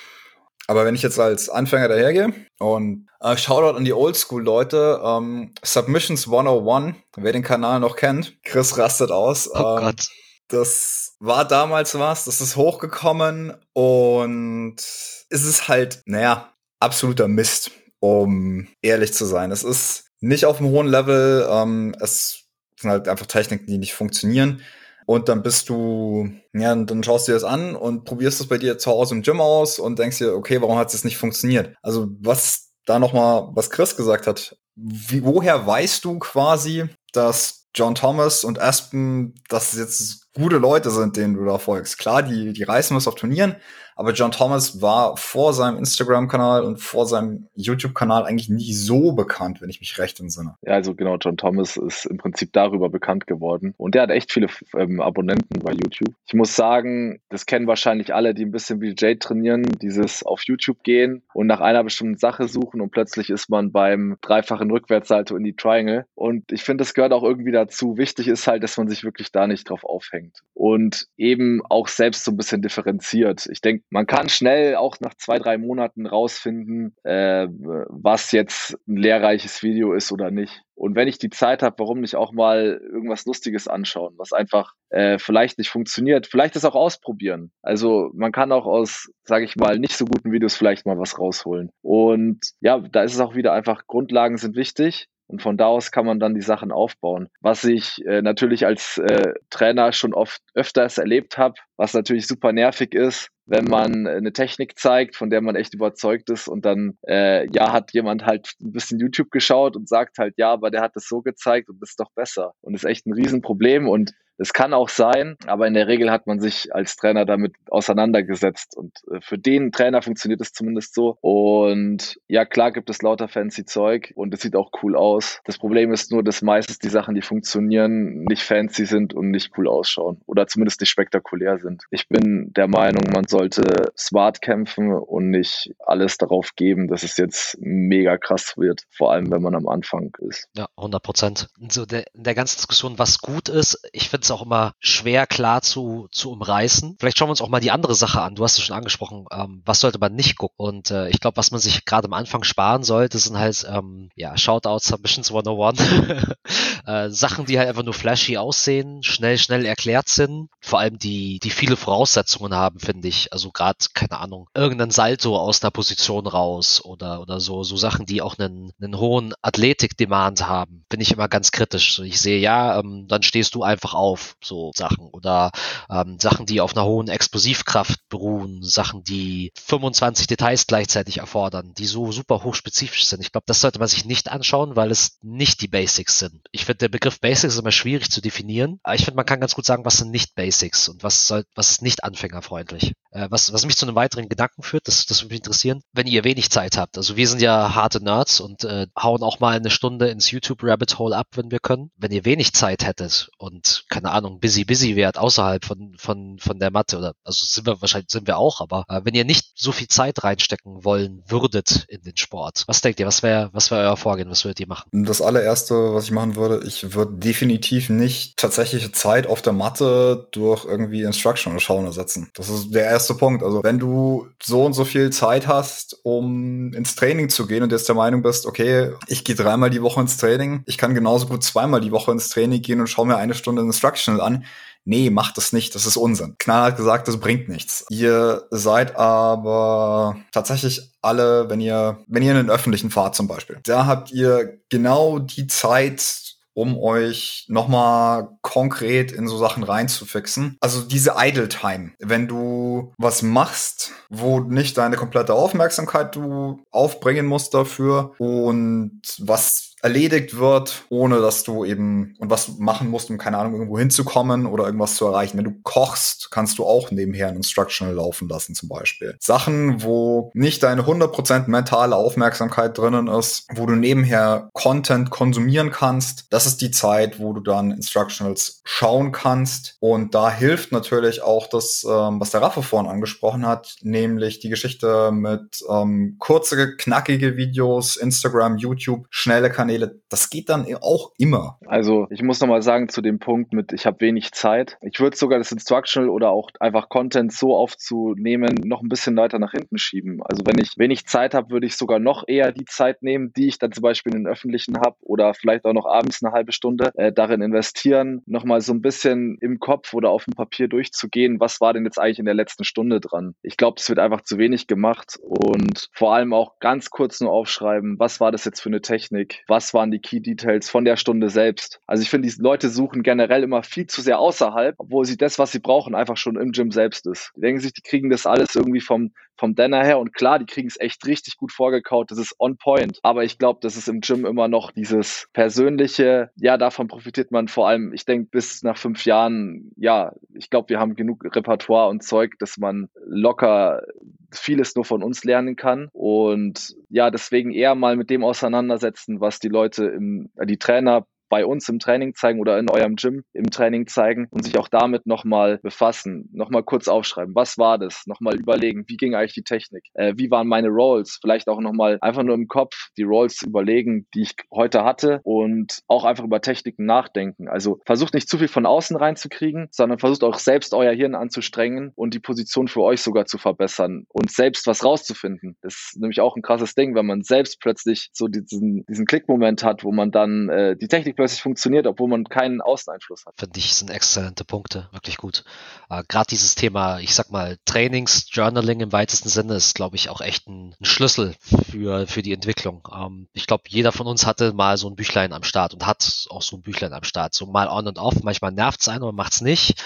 Aber 0.70 0.86
wenn 0.86 0.94
ich 0.94 1.02
jetzt 1.02 1.20
als 1.20 1.50
Anfänger 1.50 1.88
dahergehe 1.88 2.32
und 2.60 3.08
äh, 3.22 3.36
Shoutout 3.36 3.76
an 3.76 3.86
die 3.86 3.94
Oldschool-Leute, 3.94 5.02
ähm, 5.04 5.52
Submissions 5.64 6.28
101, 6.28 6.96
wer 7.18 7.34
den 7.34 7.42
Kanal 7.42 7.80
noch 7.80 7.96
kennt, 7.96 8.38
Chris 8.44 8.78
rastet 8.78 9.10
aus. 9.10 9.50
Oh 9.52 9.58
ähm, 9.58 9.86
Gott. 9.86 10.08
Das 10.48 11.16
war 11.20 11.48
damals 11.48 11.98
was, 11.98 12.26
das 12.26 12.40
ist 12.40 12.56
hochgekommen 12.56 13.56
und 13.74 14.76
es 14.78 15.44
ist 15.44 15.68
halt, 15.68 16.04
naja, 16.06 16.54
absoluter 16.80 17.28
Mist, 17.28 17.72
um 18.00 18.68
ehrlich 18.84 19.12
zu 19.12 19.26
sein. 19.26 19.52
Es 19.52 19.64
ist 19.64 20.12
nicht 20.20 20.46
auf 20.46 20.60
einem 20.60 20.70
hohen 20.70 20.88
Level, 20.88 21.48
ähm, 21.50 21.96
es 22.00 22.44
sind 22.80 22.92
halt 22.92 23.08
einfach 23.08 23.26
Techniken, 23.26 23.66
die 23.66 23.80
nicht 23.80 23.96
funktionieren. 23.96 24.62
Und 25.10 25.28
dann 25.28 25.42
bist 25.42 25.70
du, 25.70 26.30
ja, 26.54 26.76
dann 26.76 27.02
schaust 27.02 27.28
du 27.28 27.32
dir 27.32 27.36
das 27.36 27.44
an 27.44 27.76
und 27.76 28.04
probierst 28.04 28.42
es 28.42 28.48
bei 28.48 28.60
dir 28.60 28.78
zu 28.78 28.92
Hause 28.92 29.16
im 29.16 29.24
Gym 29.24 29.42
aus 29.42 29.80
und 29.80 29.98
denkst 29.98 30.20
dir, 30.20 30.36
okay, 30.36 30.62
warum 30.62 30.78
hat 30.78 30.94
es 30.94 31.04
nicht 31.04 31.18
funktioniert? 31.18 31.76
Also 31.82 32.10
was 32.20 32.74
da 32.86 33.00
nochmal, 33.00 33.50
was 33.54 33.72
Chris 33.72 33.96
gesagt 33.96 34.28
hat, 34.28 34.56
wie, 34.76 35.24
woher 35.24 35.66
weißt 35.66 36.06
du 36.06 36.20
quasi, 36.20 36.86
dass 37.12 37.66
John 37.74 37.96
Thomas 37.96 38.44
und 38.44 38.62
Aspen, 38.62 39.34
dass 39.50 39.74
es 39.74 39.80
jetzt 39.80 40.32
gute 40.36 40.58
Leute 40.58 40.92
sind, 40.92 41.18
denen 41.18 41.34
du 41.34 41.44
da 41.44 41.58
folgst? 41.58 41.98
Klar, 41.98 42.22
die, 42.22 42.54
die 42.54 42.62
reißen 42.62 42.96
was 42.96 43.08
auf 43.08 43.16
Turnieren, 43.16 43.56
aber 44.00 44.14
John 44.14 44.32
Thomas 44.32 44.82
war 44.82 45.18
vor 45.18 45.52
seinem 45.52 45.78
Instagram-Kanal 45.78 46.64
und 46.64 46.78
vor 46.78 47.06
seinem 47.06 47.50
YouTube-Kanal 47.56 48.24
eigentlich 48.24 48.48
nie 48.48 48.72
so 48.72 49.12
bekannt, 49.12 49.62
wenn 49.62 49.70
ich 49.70 49.82
mich 49.82 50.00
recht 50.00 50.22
entsinne. 50.22 50.56
Ja, 50.62 50.72
also 50.72 50.96
genau, 50.96 51.18
John 51.18 51.36
Thomas 51.36 51.76
ist 51.76 52.06
im 52.06 52.16
Prinzip 52.16 52.54
darüber 52.54 52.88
bekannt 52.90 53.28
geworden. 53.28 53.74
Und 53.76 53.96
der 53.96 54.04
hat 54.04 54.12
echt 54.12 54.32
viele 54.32 54.48
ähm, 54.78 55.02
Abonnenten 55.02 55.60
bei 55.60 55.74
YouTube. 55.74 56.16
Ich 56.26 56.34
muss 56.34 56.56
sagen, 56.56 57.20
das 57.28 57.46
kennen 57.46 57.68
wahrscheinlich 57.68 58.16
alle, 58.16 58.34
die 58.34 58.46
ein 58.46 58.54
bisschen 58.54 58.80
wie 58.80 58.96
Jade 58.98 59.20
trainieren, 59.20 59.64
dieses 59.82 60.24
auf 60.24 60.44
YouTube 60.46 60.82
gehen 60.84 61.22
und 61.34 61.48
nach 61.48 61.60
einer 61.60 61.84
bestimmten 61.84 62.18
Sache 62.18 62.48
suchen 62.48 62.80
und 62.80 62.92
plötzlich 62.92 63.30
ist 63.30 63.50
man 63.50 63.74
beim 63.74 64.16
dreifachen 64.22 64.72
Rückwärtssalto 64.72 65.36
in 65.36 65.44
die 65.44 65.58
Triangle. 65.58 66.06
Und 66.16 66.54
ich 66.54 66.64
finde, 66.64 66.84
das 66.84 66.94
gehört 66.94 67.12
auch 67.12 67.24
irgendwie 67.24 67.52
dazu. 67.52 67.98
Wichtig 67.98 68.30
ist 68.30 68.48
halt, 68.48 68.64
dass 68.64 68.78
man 68.78 68.88
sich 68.88 69.04
wirklich 69.04 69.34
da 69.34 69.46
nicht 69.46 69.70
drauf 69.70 69.84
aufhängt 69.84 70.40
und 70.54 71.08
eben 71.18 71.62
auch 71.70 71.90
selbst 71.90 72.24
so 72.24 72.32
ein 72.32 72.38
bisschen 72.38 72.62
differenziert. 72.62 73.46
Ich 73.52 73.60
denke, 73.60 73.84
man 73.90 74.06
kann 74.06 74.30
schnell 74.30 74.76
auch 74.76 75.00
nach 75.00 75.16
zwei, 75.16 75.40
drei 75.40 75.58
Monaten 75.58 76.06
rausfinden, 76.06 76.96
äh, 77.04 77.48
was 77.50 78.32
jetzt 78.32 78.78
ein 78.88 78.98
lehrreiches 78.98 79.64
Video 79.64 79.94
ist 79.94 80.12
oder 80.12 80.32
nicht. 80.32 80.62
Und 80.76 80.96
wenn 80.96 81.08
ich 81.08 81.18
die 81.18 81.30
Zeit 81.30 81.64
habe, 81.64 81.80
warum 81.80 82.00
nicht 82.00 82.16
auch 82.16 82.32
mal 82.32 82.80
irgendwas 82.82 83.26
Lustiges 83.26 83.68
anschauen, 83.68 84.14
was 84.18 84.32
einfach 84.32 84.74
äh, 84.90 85.18
vielleicht 85.20 85.58
nicht 85.58 85.70
funktioniert. 85.70 86.28
Vielleicht 86.28 86.56
das 86.56 86.66
auch 86.66 86.76
ausprobieren. 86.76 87.52
Also 87.62 88.12
man 88.14 88.32
kann 88.32 88.52
auch 88.52 88.66
aus, 88.66 89.12
sage 89.24 89.46
ich 89.46 89.56
mal, 89.56 89.78
nicht 89.78 89.98
so 89.98 90.06
guten 90.06 90.32
Videos 90.32 90.56
vielleicht 90.56 90.86
mal 90.86 90.98
was 90.98 91.20
rausholen. 91.20 91.72
Und 91.82 92.40
ja, 92.62 92.80
da 92.80 93.04
ist 93.04 93.14
es 93.14 93.20
auch 93.20 93.36
wieder 93.36 93.54
einfach, 93.54 93.88
Grundlagen 93.88 94.38
sind 94.38 94.56
wichtig. 94.56 95.08
Und 95.30 95.44
von 95.44 95.58
da 95.58 95.68
aus 95.68 95.92
kann 95.92 96.08
man 96.08 96.20
dann 96.20 96.34
die 96.34 96.42
Sachen 96.42 96.72
aufbauen. 96.72 97.30
Was 97.40 97.64
ich 97.64 98.04
äh, 98.06 98.24
natürlich 98.24 98.66
als 98.66 98.98
äh, 98.98 99.34
Trainer 99.52 99.94
schon 99.94 100.16
oft 100.16 100.42
öfters 100.56 100.98
erlebt 100.98 101.38
habe, 101.38 101.54
was 101.78 101.94
natürlich 101.94 102.26
super 102.26 102.52
nervig 102.52 102.96
ist, 102.96 103.30
wenn 103.46 103.66
man 103.66 104.08
eine 104.08 104.34
Technik 104.34 104.78
zeigt, 104.80 105.16
von 105.16 105.30
der 105.30 105.42
man 105.42 105.56
echt 105.56 105.76
überzeugt 105.76 106.32
ist 106.32 106.48
und 106.48 106.66
dann, 106.66 106.98
äh, 107.08 107.48
ja, 107.52 107.72
hat 107.72 107.94
jemand 107.94 108.26
halt 108.26 108.54
ein 108.60 108.72
bisschen 108.72 109.00
YouTube 109.00 109.30
geschaut 109.30 109.76
und 109.76 109.88
sagt 109.88 110.18
halt, 110.18 110.34
ja, 110.38 110.52
aber 110.52 110.72
der 110.72 110.82
hat 110.82 110.96
es 110.96 111.08
so 111.08 111.22
gezeigt 111.22 111.70
und 111.70 111.82
ist 111.84 112.00
doch 112.00 112.12
besser. 112.16 112.54
Und 112.62 112.74
ist 112.74 112.86
echt 112.86 113.06
ein 113.06 113.14
Riesenproblem 113.14 113.88
und 113.88 114.14
es 114.40 114.54
kann 114.54 114.74
auch 114.74 114.90
sein, 114.90 115.36
aber 115.46 115.68
in 115.68 115.74
der 115.74 115.88
Regel 115.88 116.10
hat 116.12 116.26
man 116.26 116.40
sich 116.40 116.74
als 116.74 116.96
Trainer 116.96 117.26
damit 117.26 117.54
auseinandergesetzt 117.70 118.76
und 118.78 118.94
äh, 119.12 119.20
für 119.22 119.38
den 119.38 119.72
Trainer 119.72 120.02
funktioniert 120.02 120.42
es 120.42 120.54
zumindest 120.54 120.96
so. 120.96 121.18
Und 121.22 122.20
ja, 122.28 122.46
klar 122.46 122.72
gibt 122.72 122.90
es 122.90 123.02
lauter 123.02 123.28
fancy 123.28 123.66
Zeug 123.66 124.14
und 124.16 124.34
es 124.34 124.42
sieht 124.42 124.56
auch 124.56 124.72
cool 124.82 124.96
aus. 124.96 125.42
Das 125.44 125.58
Problem 125.58 125.92
ist 125.92 126.12
nur, 126.12 126.24
dass 126.24 126.42
meistens 126.42 126.80
die 126.80 126.90
Sachen, 126.90 127.16
die 127.16 127.22
funktionieren, 127.22 128.24
nicht 128.24 128.42
fancy 128.42 128.86
sind 128.86 129.14
und 129.14 129.30
nicht 129.30 129.52
cool 129.58 129.68
ausschauen 129.68 130.22
oder 130.26 130.48
zumindest 130.48 130.80
nicht 130.80 130.90
spektakulär 130.90 131.60
sind. 131.60 131.84
Ich 131.92 132.08
bin 132.08 132.54
der 132.54 132.68
Meinung, 132.68 133.12
man 133.12 133.28
sollte 133.28 133.92
smart 133.98 134.42
kämpfen 134.42 134.94
und 134.94 135.30
nicht 135.30 135.74
alles 135.86 136.18
darauf 136.18 136.56
geben, 136.56 136.88
dass 136.88 137.04
es 137.04 137.18
jetzt 137.18 137.58
mega 137.60 138.18
krass 138.18 138.54
wird, 138.56 138.84
vor 138.90 139.12
allem 139.12 139.30
wenn 139.32 139.42
man 139.42 139.56
am 139.56 139.68
Anfang 139.68 140.12
ist. 140.20 140.48
Ja, 140.56 140.68
100 140.78 141.04
Prozent. 141.04 141.50
So 141.70 141.86
der, 141.86 142.06
in 142.14 142.24
der 142.24 142.36
ganzen 142.36 142.58
Diskussion, 142.58 142.98
was 142.98 143.20
gut 143.20 143.50
ist, 143.50 143.80
ich 143.92 144.10
finde 144.10 144.29
es 144.30 144.32
auch 144.32 144.42
immer 144.42 144.74
schwer 144.80 145.28
klar 145.28 145.62
zu, 145.62 146.08
zu 146.12 146.32
umreißen. 146.32 146.98
Vielleicht 147.00 147.18
schauen 147.18 147.28
wir 147.28 147.32
uns 147.32 147.42
auch 147.42 147.50
mal 147.50 147.60
die 147.60 147.72
andere 147.72 147.96
Sache 147.96 148.22
an. 148.22 148.36
Du 148.36 148.44
hast 148.44 148.58
es 148.58 148.64
schon 148.64 148.76
angesprochen, 148.76 149.26
ähm, 149.32 149.62
was 149.66 149.80
sollte 149.80 150.00
man 150.00 150.16
nicht 150.16 150.38
gucken? 150.38 150.56
Und 150.58 150.92
äh, 150.92 151.10
ich 151.10 151.20
glaube, 151.20 151.38
was 151.38 151.52
man 151.52 151.60
sich 151.60 151.86
gerade 151.86 152.06
am 152.06 152.14
Anfang 152.14 152.44
sparen 152.44 152.84
sollte, 152.84 153.18
sind 153.18 153.38
halt, 153.38 153.66
ähm, 153.70 154.10
ja, 154.16 154.38
Shoutout 154.38 154.80
Submissions 154.80 155.30
101. 155.30 155.80
äh, 156.86 157.10
Sachen, 157.10 157.46
die 157.46 157.58
halt 157.58 157.70
einfach 157.70 157.84
nur 157.84 157.94
flashy 157.94 158.38
aussehen, 158.38 159.04
schnell, 159.04 159.38
schnell 159.38 159.66
erklärt 159.66 160.10
sind. 160.10 160.50
Vor 160.62 160.80
allem 160.80 160.98
die, 160.98 161.40
die 161.40 161.50
viele 161.50 161.76
Voraussetzungen 161.76 162.54
haben, 162.54 162.80
finde 162.80 163.08
ich. 163.08 163.32
Also 163.34 163.52
gerade, 163.52 163.78
keine 163.94 164.20
Ahnung, 164.20 164.48
irgendein 164.54 164.92
Salto 164.92 165.38
aus 165.38 165.60
der 165.60 165.72
Position 165.72 166.28
raus 166.28 166.84
oder, 166.84 167.22
oder 167.22 167.40
so, 167.40 167.64
so 167.64 167.78
Sachen, 167.78 168.06
die 168.06 168.22
auch 168.22 168.38
einen, 168.38 168.72
einen 168.82 168.98
hohen 168.98 169.34
Athletik-Demand 169.42 170.48
haben, 170.48 170.86
bin 170.90 171.02
ich 171.02 171.12
immer 171.12 171.28
ganz 171.28 171.52
kritisch. 171.52 172.00
Ich 172.00 172.20
sehe, 172.20 172.40
ja, 172.40 172.80
ähm, 172.80 173.08
dann 173.08 173.24
stehst 173.24 173.56
du 173.56 173.64
einfach 173.64 173.94
auf 173.94 174.19
auf, 174.20 174.36
so 174.44 174.72
Sachen. 174.76 175.08
Oder 175.12 175.52
ähm, 175.90 176.20
Sachen, 176.20 176.46
die 176.46 176.62
auf 176.62 176.76
einer 176.76 176.86
hohen 176.86 177.08
Explosivkraft 177.08 178.00
beruhen, 178.10 178.62
Sachen, 178.62 179.04
die 179.04 179.52
25 179.56 180.28
Details 180.28 180.68
gleichzeitig 180.68 181.20
erfordern, 181.20 181.74
die 181.78 181.86
so 181.86 182.12
super 182.12 182.44
hochspezifisch 182.44 183.06
sind. 183.06 183.22
Ich 183.22 183.32
glaube, 183.32 183.46
das 183.48 183.62
sollte 183.62 183.80
man 183.80 183.88
sich 183.88 184.06
nicht 184.06 184.30
anschauen, 184.30 184.76
weil 184.76 184.92
es 184.92 185.18
nicht 185.22 185.62
die 185.62 185.68
Basics 185.68 186.20
sind. 186.20 186.42
Ich 186.52 186.66
finde, 186.66 186.80
der 186.80 186.90
Begriff 186.90 187.20
Basics 187.20 187.54
ist 187.54 187.60
immer 187.60 187.72
schwierig 187.72 188.12
zu 188.12 188.22
definieren, 188.22 188.80
aber 188.84 188.96
ich 188.96 189.06
finde, 189.06 189.16
man 189.16 189.26
kann 189.26 189.40
ganz 189.40 189.56
gut 189.56 189.66
sagen, 189.66 189.86
was 189.86 189.98
sind 189.98 190.12
nicht 190.12 190.36
Basics 190.36 190.90
und 190.90 191.04
was 191.04 191.28
soll, 191.28 191.46
was 191.56 191.72
ist 191.72 191.82
nicht 191.82 192.04
anfängerfreundlich. 192.04 192.94
Äh, 193.12 193.28
was, 193.30 193.52
was 193.54 193.66
mich 193.66 193.78
zu 193.78 193.86
einem 193.86 193.96
weiteren 193.96 194.30
Gedanken 194.30 194.64
führt, 194.64 194.88
das, 194.88 195.06
das 195.06 195.22
würde 195.22 195.34
mich 195.34 195.40
interessieren, 195.40 195.82
wenn 195.94 196.08
ihr 196.08 196.24
wenig 196.24 196.50
Zeit 196.52 196.78
habt. 196.78 196.98
Also 196.98 197.16
wir 197.16 197.28
sind 197.28 197.42
ja 197.42 197.74
harte 197.74 198.04
Nerds 198.04 198.40
und 198.40 198.64
äh, 198.64 198.88
hauen 198.98 199.24
auch 199.24 199.40
mal 199.40 199.56
eine 199.56 199.70
Stunde 199.70 200.10
ins 200.10 200.32
YouTube 200.32 200.64
Rabbit 200.64 201.00
Hole 201.00 201.16
ab, 201.16 201.28
wenn 201.36 201.52
wir 201.52 201.60
können. 201.60 201.92
Wenn 201.96 202.12
ihr 202.12 202.26
wenig 202.26 202.54
Zeit 202.54 202.86
hättet 202.86 203.30
und 203.38 203.86
keine 203.90 204.09
Ahnung, 204.12 204.40
busy, 204.40 204.66
busy 204.66 204.96
wärt 204.96 205.18
außerhalb 205.18 205.64
von, 205.66 205.96
von, 205.98 206.38
von 206.40 206.60
der 206.60 206.72
Matte 206.72 206.98
oder, 206.98 207.14
also 207.24 207.46
sind 207.46 207.68
wir 207.68 207.82
wahrscheinlich, 207.82 208.10
sind 208.12 208.28
wir 208.28 208.38
auch, 208.38 208.62
aber 208.62 208.86
äh, 208.90 209.02
wenn 209.04 209.14
ihr 209.14 209.26
nicht 209.26 209.52
so 209.56 209.72
viel 209.72 209.88
Zeit 209.88 210.24
reinstecken 210.24 210.84
wollen 210.84 211.24
würdet 211.28 211.86
in 211.90 212.02
den 212.02 212.18
Sport, 212.18 212.64
was 212.68 212.82
denkt 212.82 213.00
ihr, 213.00 213.08
was 213.08 213.24
wäre, 213.24 213.50
was 213.54 213.72
wäre 213.72 213.88
euer 213.88 213.98
Vorgehen, 213.98 214.30
was 214.30 214.44
würdet 214.44 214.60
ihr 214.60 214.68
machen? 214.68 214.90
Das 214.92 215.22
allererste, 215.22 215.94
was 215.94 216.06
ich 216.06 216.12
machen 216.12 216.36
würde, 216.36 216.66
ich 216.66 216.94
würde 216.94 217.14
definitiv 217.18 217.90
nicht 217.90 218.38
tatsächliche 218.38 218.92
Zeit 218.92 219.28
auf 219.28 219.42
der 219.42 219.54
Matte 219.54 220.28
durch 220.32 220.66
irgendwie 220.66 221.04
Instructional 221.04 221.60
schauen 221.60 221.86
ersetzen. 221.86 222.30
Das 222.34 222.50
ist 222.50 222.74
der 222.74 222.86
erste 222.86 223.14
Punkt. 223.14 223.44
Also 223.44 223.64
wenn 223.64 223.80
du 223.80 224.28
so 224.42 224.66
und 224.66 224.74
so 224.74 224.86
viel 224.86 225.10
Zeit 225.12 225.48
hast, 225.48 226.00
um 226.04 226.74
ins 226.74 226.96
Training 226.96 227.30
zu 227.30 227.48
gehen 227.48 227.64
und 227.64 227.72
jetzt 227.72 227.88
der 227.88 227.96
Meinung 227.96 228.22
bist, 228.22 228.46
okay, 228.46 228.94
ich 229.08 229.24
gehe 229.24 229.36
dreimal 229.36 229.70
die 229.70 229.82
Woche 229.82 230.02
ins 230.02 230.18
Training, 230.18 230.64
ich 230.66 230.78
kann 230.78 230.94
genauso 230.94 231.28
gut 231.28 231.44
zweimal 231.44 231.82
die 231.82 231.92
Woche 231.92 232.12
ins 232.12 232.30
Training 232.30 232.62
gehen 232.62 232.80
und 232.80 232.88
schaue 232.88 233.08
mir 233.08 233.18
eine 233.18 233.34
Stunde 233.34 233.62
Instructional 233.90 234.22
an, 234.22 234.46
nee, 234.86 235.10
macht 235.10 235.38
das 235.38 235.54
nicht, 235.54 235.76
das 235.76 235.86
ist 235.86 235.98
Unsinn. 235.98 236.36
Knall 236.40 236.64
hat 236.64 236.78
gesagt, 236.78 237.08
das 237.08 237.20
bringt 237.20 237.50
nichts. 237.50 237.86
Ihr 237.90 238.48
seid 238.52 238.96
aber 238.96 240.18
tatsächlich 240.32 240.92
alle, 241.02 241.50
wenn 241.50 241.62
ihr, 241.62 242.00
wenn 242.08 242.24
ihr 242.24 242.32
in 242.32 242.38
den 242.38 242.50
öffentlichen 242.50 242.92
fahrt 242.92 243.16
zum 243.16 243.28
Beispiel, 243.28 243.60
da 243.64 243.86
habt 243.86 244.12
ihr 244.12 244.60
genau 244.70 245.20
die 245.20 245.48
Zeit, 245.48 246.36
um 246.54 246.78
euch 246.78 247.46
nochmal 247.48 248.30
konkret 248.42 249.12
in 249.12 249.28
so 249.28 249.38
Sachen 249.38 249.64
reinzufixen. 249.64 250.58
Also 250.60 250.82
diese 250.82 251.14
Idle 251.18 251.48
Time. 251.48 251.92
Wenn 252.00 252.28
du 252.28 252.92
was 252.98 253.22
machst, 253.22 253.92
wo 254.10 254.42
nicht 254.42 254.78
deine 254.78 254.98
komplette 254.98 255.34
Aufmerksamkeit 255.34 256.16
du 256.16 256.62
aufbringen 256.72 257.28
musst 257.28 257.54
dafür 257.54 258.14
und 258.18 259.02
was 259.20 259.69
erledigt 259.82 260.38
wird, 260.38 260.84
ohne 260.90 261.22
dass 261.22 261.44
du 261.44 261.64
eben 261.64 262.16
und 262.20 262.30
was 262.30 262.58
machen 262.58 262.90
musst, 262.90 263.10
um 263.10 263.18
keine 263.18 263.38
Ahnung 263.38 263.54
irgendwo 263.54 263.80
hinzukommen 263.80 264.46
oder 264.46 264.66
irgendwas 264.66 264.96
zu 264.96 265.06
erreichen. 265.06 265.38
Wenn 265.38 265.46
du 265.46 265.56
kochst, 265.64 266.32
kannst 266.32 266.58
du 266.58 266.66
auch 266.66 266.92
nebenher 266.92 267.30
ein 267.30 267.38
Instructional 267.38 267.96
laufen 267.96 268.28
lassen 268.28 268.56
zum 268.56 268.70
Beispiel. 268.70 269.16
Sachen, 269.20 269.82
wo 269.82 270.32
nicht 270.34 270.64
deine 270.64 270.84
100% 270.84 271.48
mentale 271.48 271.96
Aufmerksamkeit 271.96 272.78
drinnen 272.78 273.08
ist, 273.08 273.46
wo 273.54 273.66
du 273.66 273.76
nebenher 273.76 274.50
Content 274.54 275.10
konsumieren 275.10 275.72
kannst, 275.72 276.26
das 276.30 276.46
ist 276.46 276.62
die 276.62 276.72
Zeit, 276.72 277.20
wo 277.20 277.34
du 277.34 277.42
dann 277.42 277.72
Instructionals 277.72 278.62
schauen 278.66 279.12
kannst. 279.12 279.78
Und 279.80 280.14
da 280.14 280.32
hilft 280.32 280.72
natürlich 280.72 281.22
auch 281.22 281.48
das, 281.48 281.86
ähm, 281.90 282.20
was 282.20 282.32
der 282.32 282.42
Raffe 282.42 282.64
vorhin 282.64 282.90
angesprochen 282.90 283.46
hat, 283.48 283.78
nämlich 283.82 284.40
die 284.40 284.50
Geschichte 284.50 285.12
mit 285.12 285.64
ähm, 285.70 286.18
kurze, 286.20 286.76
knackige 286.76 287.38
Videos, 287.38 287.96
Instagram, 287.96 288.58
YouTube, 288.58 289.08
schnelle 289.10 289.50
Kanäle 289.50 289.69
Kanäle, 289.70 290.02
das 290.10 290.32
geht 290.32 290.50
dann 290.50 290.66
auch 290.82 291.12
immer. 291.20 291.60
Also 291.68 292.08
ich 292.10 292.24
muss 292.24 292.40
nochmal 292.40 292.64
sagen 292.64 292.90
zu 292.90 293.02
dem 293.02 293.20
Punkt 293.20 293.54
mit, 293.54 293.72
ich 293.72 293.86
habe 293.86 294.02
wenig 294.02 294.32
Zeit. 294.32 294.78
Ich 294.82 295.00
würde 295.00 295.16
sogar 295.16 295.38
das 295.38 295.52
Instructional 295.52 296.10
oder 296.10 296.30
auch 296.30 296.50
einfach 296.60 296.90
Content 296.90 297.32
so 297.32 297.56
aufzunehmen, 297.56 298.56
noch 298.64 298.82
ein 298.82 298.90
bisschen 298.90 299.16
weiter 299.16 299.38
nach 299.38 299.52
hinten 299.52 299.78
schieben. 299.78 300.22
Also 300.24 300.42
wenn 300.46 300.60
ich 300.60 300.78
wenig 300.78 301.06
Zeit 301.06 301.36
habe, 301.36 301.52
würde 301.52 301.68
ich 301.68 301.78
sogar 301.78 302.00
noch 302.00 302.24
eher 302.28 302.52
die 302.52 302.66
Zeit 302.66 303.04
nehmen, 303.04 303.32
die 303.34 303.48
ich 303.48 303.60
dann 303.60 303.72
zum 303.72 303.84
Beispiel 303.84 304.14
in 304.16 304.24
den 304.24 304.28
öffentlichen 304.28 304.78
habe 304.78 304.96
oder 305.02 305.36
vielleicht 305.36 305.66
auch 305.66 305.74
noch 305.74 305.86
abends 305.86 306.24
eine 306.24 306.34
halbe 306.34 306.52
Stunde 306.52 306.92
äh, 306.96 307.12
darin 307.12 307.42
investieren, 307.42 308.24
nochmal 308.26 308.62
so 308.62 308.74
ein 308.74 308.82
bisschen 308.82 309.38
im 309.40 309.60
Kopf 309.60 309.94
oder 309.94 310.10
auf 310.10 310.26
dem 310.26 310.34
Papier 310.34 310.68
durchzugehen, 310.68 311.40
was 311.40 311.62
war 311.62 311.74
denn 311.74 311.86
jetzt 311.86 312.00
eigentlich 312.00 312.20
in 312.20 312.26
der 312.26 312.34
letzten 312.34 312.64
Stunde 312.64 313.00
dran. 313.00 313.36
Ich 313.44 313.58
glaube, 313.58 313.76
es 313.80 313.88
wird 313.88 314.00
einfach 314.00 314.22
zu 314.22 314.40
wenig 314.40 314.66
gemacht 314.66 315.20
und 315.22 315.90
vor 315.94 316.16
allem 316.16 316.34
auch 316.34 316.60
ganz 316.60 316.90
kurz 316.90 317.22
nur 317.22 317.32
aufschreiben, 317.32 318.00
was 318.00 318.20
war 318.20 318.32
das 318.32 318.46
jetzt 318.46 318.62
für 318.62 318.70
eine 318.70 318.82
Technik, 318.82 319.44
was 319.48 319.59
waren 319.74 319.92
die 319.92 320.00
Key 320.00 320.20
Details 320.20 320.70
von 320.70 320.86
der 320.86 320.98
Stunde 320.98 321.30
selbst. 321.30 321.80
Also 321.88 322.02
ich 322.04 322.10
finde, 322.10 322.28
die 322.28 322.42
Leute 322.42 322.70
suchen 322.70 323.04
generell 323.04 323.44
immer 323.44 323.64
viel 323.64 323.88
zu 323.88 324.02
sehr 324.02 324.20
außerhalb, 324.20 324.76
obwohl 324.78 325.06
sie 325.06 325.18
das, 325.18 325.40
was 325.40 325.52
sie 325.52 325.60
brauchen, 325.60 325.96
einfach 325.96 326.18
schon 326.18 326.36
im 326.36 326.52
Gym 326.52 326.72
selbst 326.72 327.08
ist. 327.08 327.32
Die 327.36 327.42
denken 327.42 327.62
sich, 327.62 327.74
die 327.74 327.82
kriegen 327.82 328.10
das 328.10 328.26
alles 328.26 328.56
irgendwie 328.56 328.82
vom, 328.82 329.12
vom 329.40 329.56
Denner 329.56 329.84
her. 329.84 330.00
Und 330.00 330.14
klar, 330.14 330.38
die 330.38 330.46
kriegen 330.46 330.68
es 330.68 330.80
echt 330.80 331.06
richtig 331.08 331.38
gut 331.38 331.52
vorgekaut, 331.52 332.12
das 332.12 332.18
ist 332.18 332.36
on 332.40 332.58
point. 332.58 333.00
Aber 333.04 333.24
ich 333.24 333.38
glaube, 333.38 333.60
das 333.62 333.78
ist 333.78 333.88
im 333.88 334.02
Gym 334.02 334.26
immer 334.26 334.48
noch 334.48 334.72
dieses 334.72 335.30
persönliche, 335.34 336.32
ja, 336.36 336.58
davon 336.58 336.88
profitiert 336.88 337.32
man 337.32 337.48
vor 337.48 337.68
allem, 337.68 337.94
ich 337.94 338.06
denke, 338.06 338.30
bis 338.30 338.64
nach 338.64 338.78
fünf 338.78 339.06
Jahren, 339.06 339.72
ja, 339.78 340.14
ich 340.36 340.50
glaube, 340.50 340.70
wir 340.70 340.80
haben 340.80 340.96
genug 340.96 341.24
Repertoire 341.24 341.90
und 341.90 342.04
Zeug, 342.04 342.34
dass 342.40 342.58
man 342.58 342.90
locker 343.06 343.84
vieles 344.32 344.76
nur 344.76 344.86
von 344.86 345.02
uns 345.02 345.24
lernen 345.24 345.56
kann. 345.56 345.90
Und 345.94 346.76
ja, 346.90 347.10
deswegen 347.10 347.52
eher 347.52 347.76
mal 347.76 347.96
mit 347.96 348.10
dem 348.10 348.24
auseinandersetzen, 348.24 349.22
was 349.22 349.40
die 349.40 349.48
Leute 349.48 349.86
im, 349.86 350.30
die 350.44 350.58
Trainer 350.58 351.08
bei 351.30 351.46
uns 351.46 351.70
im 351.70 351.80
Training 351.80 352.16
zeigen 352.16 352.40
oder 352.40 352.58
in 352.60 352.70
eurem 352.70 352.96
Gym 352.96 353.24
im 353.34 353.50
Training 353.50 353.88
zeigen 353.88 354.28
und 354.32 354.44
sich 354.44 354.58
auch 354.58 354.68
damit 354.68 355.06
nochmal 355.06 355.60
befassen, 355.62 356.30
nochmal 356.34 356.64
kurz 356.64 356.88
aufschreiben, 356.88 357.36
was 357.36 357.58
war 357.58 357.78
das, 357.78 358.04
nochmal 358.06 358.36
überlegen, 358.36 358.86
wie 358.88 358.98
ging 358.98 359.16
eigentlich 359.16 359.34
die 359.34 359.44
Technik, 359.44 359.84
äh, 359.94 360.14
wie 360.18 360.32
waren 360.32 360.48
meine 360.48 360.70
Rolls, 360.70 361.20
vielleicht 361.22 361.48
auch 361.48 361.62
nochmal 361.62 361.98
einfach 362.02 362.24
nur 362.24 362.36
im 362.36 362.48
Kopf 362.48 362.90
die 362.98 363.04
Rolls 363.04 363.42
überlegen, 363.44 364.08
die 364.14 364.22
ich 364.22 364.36
heute 364.52 364.84
hatte 364.84 365.20
und 365.24 365.80
auch 365.88 366.04
einfach 366.04 366.24
über 366.24 366.42
Techniken 366.42 366.86
nachdenken. 366.86 367.48
Also 367.48 367.80
versucht 367.86 368.14
nicht 368.14 368.30
zu 368.30 368.38
viel 368.38 368.48
von 368.48 368.66
außen 368.66 368.98
reinzukriegen, 368.98 369.68
sondern 369.72 370.00
versucht 370.00 370.24
auch 370.24 370.40
selbst 370.40 370.74
euer 370.74 370.94
Hirn 370.94 371.16
anzustrengen 371.16 371.92
und 371.96 372.14
die 372.14 372.20
Position 372.20 372.68
für 372.68 372.82
euch 372.82 373.02
sogar 373.02 373.26
zu 373.26 373.38
verbessern 373.38 374.06
und 374.10 374.32
selbst 374.32 374.68
was 374.68 374.84
rauszufinden. 374.84 375.58
Das 375.62 375.74
ist 375.74 376.00
nämlich 376.00 376.22
auch 376.22 376.36
ein 376.36 376.42
krasses 376.42 376.76
Ding, 376.76 376.96
wenn 376.96 377.06
man 377.06 377.22
selbst 377.22 377.60
plötzlich 377.62 378.10
so 378.14 378.28
diesen, 378.28 378.86
diesen 378.90 379.06
Klickmoment 379.06 379.64
hat, 379.64 379.84
wo 379.84 379.92
man 379.92 380.12
dann 380.12 380.50
äh, 380.50 380.76
die 380.76 380.88
Technik 380.88 381.19
plötzlich 381.20 381.42
funktioniert, 381.42 381.86
obwohl 381.86 382.08
man 382.08 382.24
keinen 382.24 382.62
Außeneinfluss 382.62 383.26
hat. 383.26 383.34
Finde 383.38 383.60
ich, 383.60 383.76
sind 383.76 383.92
exzellente 383.92 384.46
Punkte, 384.46 384.88
wirklich 384.94 385.18
gut. 385.18 385.44
Äh, 385.90 386.04
Gerade 386.08 386.28
dieses 386.30 386.56
Thema, 386.56 387.00
ich 387.00 387.14
sag 387.14 387.30
mal, 387.30 387.58
Trainings, 387.66 388.28
Journaling 388.32 388.80
im 388.80 388.94
weitesten 388.94 389.28
Sinne 389.28 389.56
ist, 389.56 389.76
glaube 389.76 389.98
ich, 389.98 390.10
auch 390.10 390.22
echt 390.22 390.48
ein, 390.48 390.76
ein, 390.80 390.86
Schlüssel 390.86 391.36
für, 391.70 392.08
für 392.08 392.22
die 392.22 392.32
Entwicklung. 392.32 392.88
Ähm, 392.96 393.28
ich 393.34 393.48
glaube, 393.48 393.64
jeder 393.68 393.92
von 393.92 394.08
uns 394.08 394.26
hatte 394.26 394.54
mal 394.54 394.78
so 394.78 394.90
ein 394.90 394.96
Büchlein 394.96 395.34
am 395.34 395.44
Start 395.44 395.74
und 395.74 395.86
hat 395.86 396.28
auch 396.30 396.42
so 396.42 396.56
ein 396.56 396.62
Büchlein 396.62 396.94
am 396.94 397.04
Start. 397.04 397.34
So 397.34 397.46
mal 397.48 397.68
on 397.68 397.88
und 397.88 398.00
off, 398.00 398.24
manchmal 398.24 398.54
nervt 398.54 398.80
es 398.80 398.88
einen, 398.88 399.04
aber 399.04 399.12
macht 399.12 399.34
es 399.34 399.42
nicht. 399.42 399.84